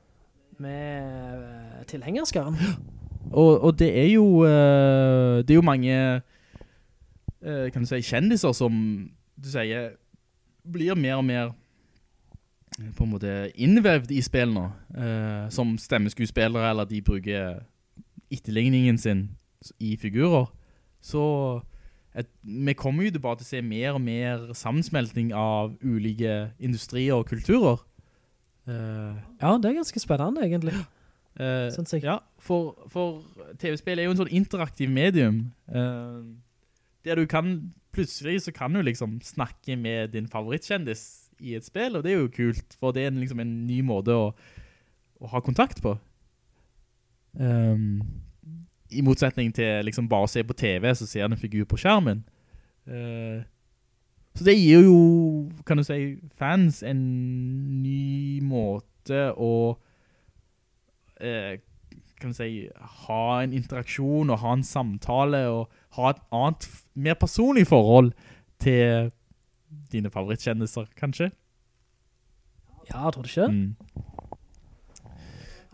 med 0.61 1.43
eh, 1.43 1.85
tilhengerskaren. 1.91 2.57
Og, 3.33 3.65
og 3.65 3.79
det 3.79 3.89
er 3.99 4.09
jo 4.13 4.45
eh, 4.45 5.45
Det 5.45 5.51
er 5.51 5.55
jo 5.55 5.63
mange 5.63 5.95
eh, 7.43 7.71
Kan 7.73 7.83
du 7.83 7.89
si 7.89 8.01
kjendiser 8.03 8.53
som 8.57 8.73
Du 9.37 9.49
sier 9.51 9.97
Blir 10.69 10.95
mer 10.95 11.19
og 11.19 11.25
mer 11.25 11.51
På 12.97 13.05
en 13.05 13.13
måte 13.13 13.51
innvevd 13.55 14.13
i 14.15 14.23
spill 14.25 14.55
nå 14.55 14.69
eh, 14.97 15.49
Som 15.53 15.77
stemmeskuespillere 15.79 16.71
Eller 16.71 16.89
de 16.89 17.03
bruker 17.03 17.61
Etterligningen 18.31 18.99
sin 18.99 19.29
I 19.81 19.97
figurer 19.97 20.49
Så 21.01 21.61
et, 22.17 22.31
Vi 22.43 22.73
kommer 22.73 23.05
jo 23.05 23.21
bare 23.21 23.43
til 23.43 23.49
å 23.49 23.51
se 23.51 23.63
mer 23.63 23.99
og 23.99 24.01
mer 24.01 24.49
Sammensmelting 24.57 25.35
av 25.37 25.77
ulike 25.83 26.55
Industrier 26.59 27.19
og 27.19 27.29
kulturer 27.29 27.85
Ja, 28.69 29.55
det 29.57 29.71
er 29.71 29.79
ganske 29.79 30.01
spennende 30.03 30.45
egentlig. 30.45 30.75
Uh, 31.39 31.69
Ja, 32.03 32.19
for, 32.43 32.75
for 32.91 33.23
TV-spill 33.63 34.01
er 34.01 34.09
jo 34.09 34.15
en 34.17 34.21
sånn 34.25 34.35
interaktiv 34.35 34.91
medium. 34.91 35.45
Uh, 35.71 36.27
der 37.07 37.21
du 37.21 37.29
kan, 37.31 37.73
plutselig 37.95 38.43
så 38.45 38.53
kan 38.53 38.75
du 38.75 38.83
liksom 38.83 39.21
snakke 39.25 39.77
med 39.79 40.13
din 40.17 40.29
favorittkjendis 40.29 41.05
i 41.41 41.55
et 41.55 41.67
spill, 41.67 41.97
og 41.97 42.05
det 42.05 42.13
er 42.13 42.19
jo 42.19 42.33
kult, 42.35 42.75
for 42.81 42.93
det 42.93 43.05
er 43.05 43.13
en, 43.13 43.21
liksom 43.23 43.41
en 43.41 43.55
ny 43.69 43.79
måte 43.87 44.15
å, 44.15 44.33
å 45.23 45.31
ha 45.31 45.43
kontakt 45.45 45.83
på. 45.85 45.95
Um, 47.39 48.03
I 48.91 49.05
motsetning 49.07 49.53
til 49.55 49.87
liksom 49.87 50.09
bare 50.11 50.27
å 50.27 50.33
se 50.33 50.43
på 50.43 50.57
TV, 50.59 50.91
så 50.99 51.07
ser 51.07 51.29
du 51.29 51.37
en 51.37 51.41
figur 51.41 51.69
på 51.71 51.79
skjermen. 51.79 52.25
Uh, 52.89 53.47
så 54.39 54.45
det 54.47 54.55
gir 54.55 54.85
jo, 54.87 54.99
kan 55.67 55.81
du 55.81 55.83
si, 55.83 56.13
fans 56.39 56.85
en 56.87 57.01
ny 57.83 58.39
måte 58.47 59.33
å 59.35 59.51
eh, 61.19 61.59
kan 62.21 62.31
du 62.31 62.37
si, 62.37 62.69
ha 63.09 63.23
en 63.43 63.55
interaksjon 63.55 64.31
og 64.31 64.39
ha 64.43 64.53
en 64.55 64.63
samtale 64.67 65.41
og 65.51 65.81
ha 65.99 66.13
et 66.13 66.23
annet, 66.35 66.69
mer 66.95 67.19
personlig 67.19 67.67
forhold 67.71 68.13
til 68.63 69.11
dine 69.91 70.11
favorittkjendiser, 70.15 70.87
kanskje? 70.99 71.33
Ja, 72.89 73.11
tror 73.11 73.27
du 73.27 73.29
ikke? 73.29 73.51
Mm. 73.51 73.77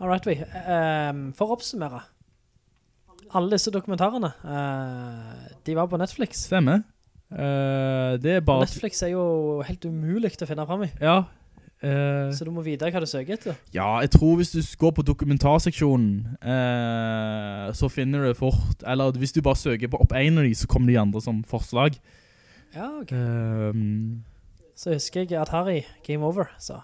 Alright, 0.01 0.25
vi. 0.27 0.35
Um, 0.41 1.29
for 1.37 1.53
å 1.53 1.59
oppsummere. 1.59 2.01
Alle 3.35 3.55
disse 3.55 3.71
dokumentarene, 3.73 4.33
uh, 4.41 5.53
de 5.65 5.77
var 5.77 5.87
på 5.91 6.01
Netflix. 6.01 6.47
Stemmer. 6.49 6.83
Uh. 7.35 8.15
Netflix 8.61 9.01
er 9.03 9.11
jo 9.11 9.61
helt 9.67 9.85
umulig 9.85 10.31
å 10.41 10.47
finne 10.47 10.65
frem 10.69 10.85
i. 10.87 10.91
Ja. 11.01 11.23
Uh, 11.83 12.31
så 12.33 12.47
du 12.47 12.53
må 12.55 12.63
vite 12.65 12.87
hva 12.89 13.01
du 13.03 13.07
søker 13.09 13.35
etter. 13.35 13.57
Ja, 13.75 13.99
jeg 14.01 14.13
tror 14.15 14.37
hvis 14.39 14.53
du 14.55 14.61
går 14.79 14.93
på 14.95 15.05
dokumentarseksjonen, 15.05 16.37
så 17.75 17.89
finner 17.91 18.29
du 18.29 18.37
fort. 18.39 18.85
Eller 18.87 19.11
hvis 19.19 19.35
du 19.35 19.41
bare 19.45 19.59
søker 19.59 19.91
på 19.91 19.99
opp 20.01 20.15
en 20.15 20.39
av 20.39 20.47
de, 20.47 20.55
så 20.55 20.69
kommer 20.71 20.93
de 20.93 21.01
andre 21.01 21.21
som 21.21 21.43
forslag. 21.47 21.99
Ja, 22.75 22.89
ok. 23.01 23.11
Um, 23.11 24.23
så 24.75 24.93
husker 24.93 25.23
jeg 25.23 25.39
at 25.39 25.49
Harry, 25.49 25.81
Game 26.03 26.25
Over, 26.25 26.45
så. 26.59 26.81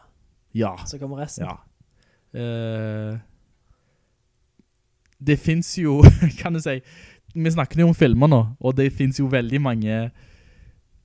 Ja. 0.55 0.75
Så 0.87 0.97
kommer 0.99 1.17
resten. 1.19 1.45
Ja. 1.45 1.55
Uh, 2.33 3.19
det 5.27 5.39
finns 5.39 5.77
jo, 5.77 6.03
kan 6.41 6.53
du 6.53 6.61
si, 6.63 6.79
vi 7.35 7.51
snakker 7.51 7.79
jo 7.79 7.89
om 7.91 7.95
filmer 7.95 8.27
nå, 8.31 8.41
og 8.59 8.77
det 8.77 8.93
finns 8.95 9.19
jo 9.19 9.27
veldig 9.31 9.61
mange 9.61 9.97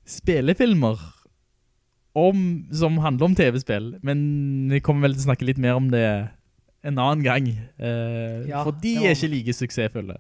spillefilmer 0.06 1.00
om, 2.16 2.38
som 2.72 2.98
handler 3.02 3.28
om 3.28 3.36
TV-spill, 3.36 3.96
men 4.06 4.20
vi 4.72 4.80
kommer 4.80 5.08
vel 5.08 5.16
til 5.16 5.26
å 5.26 5.28
snakke 5.30 5.48
litt 5.48 5.60
mer 5.60 5.76
om 5.76 5.90
det 5.92 6.06
en 6.86 6.98
annen 7.02 7.24
gang, 7.24 7.48
eh, 7.82 8.46
ja, 8.48 8.62
for 8.62 8.76
de 8.82 8.94
er 9.02 9.16
ikke 9.16 9.32
like 9.32 9.54
suksessfulle. 9.56 10.16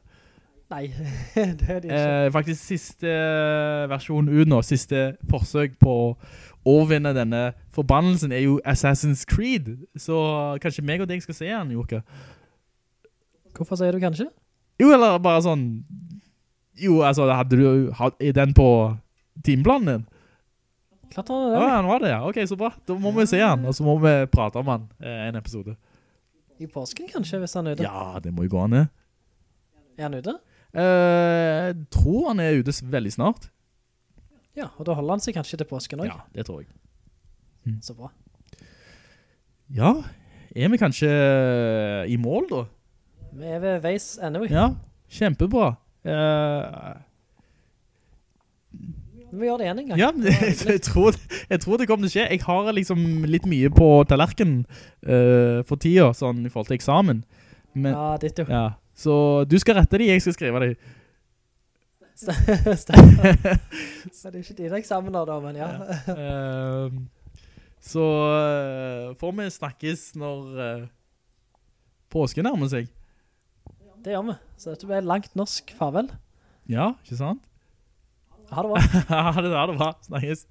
Nei, 0.70 0.88
det 1.34 1.68
er 1.70 1.80
de 1.80 1.88
ikke. 1.88 2.26
Uh, 2.26 2.32
faktisk 2.34 2.64
siste 2.72 3.12
versjon 3.90 4.28
ut 4.28 4.50
nå, 4.50 4.58
siste 4.66 5.12
forsøk 5.30 5.78
på 5.78 5.94
overvinne 6.66 7.12
denne 7.14 7.52
forbannelsen 7.74 8.34
er 8.34 8.42
jo 8.48 8.58
Assassin's 8.66 9.22
Creed. 9.28 9.76
Så 9.94 10.18
kanskje 10.62 10.82
meg 10.82 11.04
og 11.04 11.08
deg 11.10 11.22
skal 11.22 11.38
se 11.38 11.52
den, 11.52 11.70
Joke. 11.76 12.02
Hvorfor 13.54 13.78
sier 13.78 13.94
du 13.94 14.02
kanskje? 14.02 14.26
Jo, 14.82 14.90
eller 14.92 15.20
bare 15.22 15.44
sånn... 15.46 15.68
Jo, 16.76 16.98
altså, 17.06 17.28
hadde 17.32 17.56
du 17.56 17.92
had, 17.96 18.18
den 18.36 18.50
på 18.52 18.68
timeplanen 19.44 19.90
din? 19.90 20.06
Klart 21.12 21.28
han 21.28 21.38
var 21.38 21.50
det. 21.50 21.58
Ja, 21.60 21.74
han 21.76 21.90
var 21.90 22.00
det, 22.02 22.08
ja. 22.10 22.20
Ok, 22.28 22.40
så 22.48 22.56
bra. 22.56 22.72
Da 22.86 22.96
må 22.98 23.12
vi 23.16 23.26
se 23.26 23.40
han, 23.40 23.64
og 23.66 23.74
så 23.76 23.84
må 23.86 23.96
vi 24.02 24.14
prate 24.32 24.60
om 24.60 24.70
han 24.72 24.88
eh, 25.00 25.28
en 25.28 25.38
episode. 25.38 25.76
I 26.58 26.68
påsken 26.72 27.08
kanskje, 27.12 27.40
hvis 27.42 27.54
han 27.56 27.68
er 27.68 27.76
ute? 27.76 27.86
Ja, 27.86 28.20
det 28.22 28.32
må 28.34 28.46
jo 28.46 28.54
gå 28.56 28.64
han 28.64 28.74
ned. 28.74 28.86
Er 29.96 30.08
han 30.08 30.16
ute? 30.16 30.38
Eh, 30.76 31.68
jeg 31.68 31.76
tror 31.94 32.30
han 32.30 32.42
er 32.42 32.58
ute 32.60 32.74
veldig 32.96 33.12
snart. 33.12 33.50
Ja, 34.56 34.70
og 34.76 34.86
da 34.88 34.96
holder 34.96 35.18
han 35.18 35.24
seg 35.24 35.36
kanskje 35.36 35.60
til 35.60 35.68
påsken 35.68 36.00
også. 36.00 36.16
Ja, 36.16 36.24
det 36.32 36.46
tror 36.48 36.62
jeg. 36.62 36.70
Mm. 37.66 37.80
Så 37.84 37.96
bra. 37.96 38.08
Ja, 39.76 39.92
er 40.56 40.70
vi 40.72 40.78
kanskje 40.80 41.10
i 42.08 42.16
mål 42.20 42.46
da? 42.52 42.62
Vi 43.36 43.50
er 43.52 43.60
ved 43.60 43.82
veis 43.84 44.14
vi. 44.16 44.48
Ja, 44.52 44.70
kjempebra. 45.12 45.74
Uh, 46.06 46.94
vi 49.32 49.48
gjør 49.48 49.58
det 49.58 49.64
igjen 49.66 49.80
en 49.82 49.88
gang. 49.90 49.98
Ja, 50.00 50.10
jeg, 50.70 50.80
tror, 50.86 51.12
jeg 51.50 51.60
tror 51.62 51.76
det 51.80 51.88
kommer 51.90 52.06
til 52.06 52.12
å 52.12 52.14
skje. 52.14 52.26
Jeg 52.30 52.40
har 52.46 52.62
liksom 52.76 53.00
litt 53.26 53.46
mye 53.50 53.68
på 53.74 53.88
tallerken 54.10 54.50
uh, 55.06 55.58
for 55.66 55.76
tida, 55.82 56.12
sånn 56.16 56.46
i 56.46 56.50
forhold 56.52 56.68
til 56.70 56.78
eksamen. 56.78 57.18
Men, 57.76 57.92
ja, 57.92 58.16
ditt 58.22 58.38
jo. 58.40 58.46
Ja, 58.48 58.66
så 58.96 59.12
du 59.48 59.56
skal 59.60 59.76
rette 59.80 59.98
de, 60.00 60.06
jeg 60.12 60.20
skal 60.24 60.34
skrive 60.38 60.58
de. 60.62 60.70
Så 64.16 64.30
det 64.30 64.38
er 64.38 64.40
ikke 64.40 64.56
dine 64.56 64.78
eksamener 64.80 65.22
da, 65.28 65.34
men 65.42 65.54
ja. 65.58 65.66
ja. 66.08 66.14
Uh, 66.16 66.88
så 67.86 68.02
uh, 68.02 69.14
får 69.20 69.32
vi 69.36 69.44
snakkes 69.52 70.00
når 70.18 70.38
uh, 70.56 70.88
påsken 72.10 72.44
nærmer 72.48 72.68
seg. 72.72 72.84
Det 74.02 74.10
gjør 74.14 74.24
vi. 74.30 74.34
Så 74.56 74.70
dette 74.72 74.86
blir 74.88 75.06
langt 75.06 75.32
norsk 75.38 75.64
farvel. 75.78 76.06
Ja, 76.70 76.86
ikke 77.04 77.16
sant? 77.20 77.42
Ha 78.50 78.62
det 78.62 78.68
bra. 78.68 78.80
ha 79.32 79.42
det, 79.42 79.56
ha 79.56 79.66
det 79.66 79.76
bra. 79.78 79.92
Snakkes. 80.02 80.46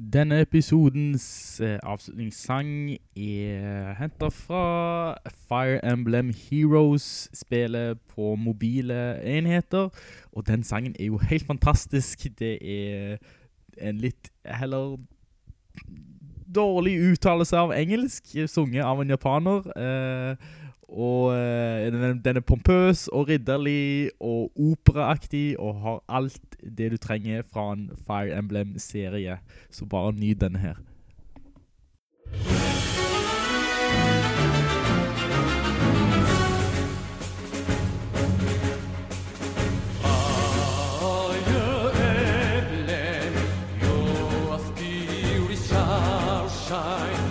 Denne 0.00 0.40
episodens 0.40 1.60
eh, 1.60 1.78
avslutningssang 1.82 2.96
er 3.16 3.92
hentet 3.98 4.32
fra 4.32 5.14
Fire 5.48 5.92
Emblem 5.92 6.32
Heroes, 6.32 7.28
spillet 7.36 8.00
på 8.08 8.34
mobile 8.34 9.20
enheter, 9.36 9.90
og 10.32 10.46
den 10.46 10.64
sangen 10.64 10.96
er 11.00 11.04
jo 11.04 11.18
helt 11.18 11.46
fantastisk. 11.46 12.24
Det 12.38 12.56
er 12.64 13.18
en 13.76 14.00
litt 14.00 14.32
heller 14.44 14.96
dårlig 16.54 16.96
uttalelse 17.12 17.56
av 17.56 17.74
engelsk, 17.76 18.32
sunget 18.48 18.84
av 18.84 19.02
en 19.02 19.12
japaner, 19.12 19.68
eh, 19.76 20.36
og 20.90 21.30
uh, 21.30 21.86
den, 21.94 22.20
den, 22.24 22.36
er 22.36 22.40
pompøs 22.40 23.08
og 23.08 23.28
ridderlig 23.28 24.10
og 24.20 24.52
operaaktig 24.58 25.58
og 25.58 25.80
har 25.80 26.02
alt 26.08 26.58
det 26.78 26.92
du 26.92 26.96
trenger 26.96 27.42
fra 27.46 27.72
en 27.72 27.90
Fire 28.06 28.38
Emblem-serie. 28.38 29.38
Så 29.70 29.86
bare 29.86 30.12
nyd 30.12 30.34
denne 30.34 30.58
her. 30.58 30.74
champion 46.70 47.29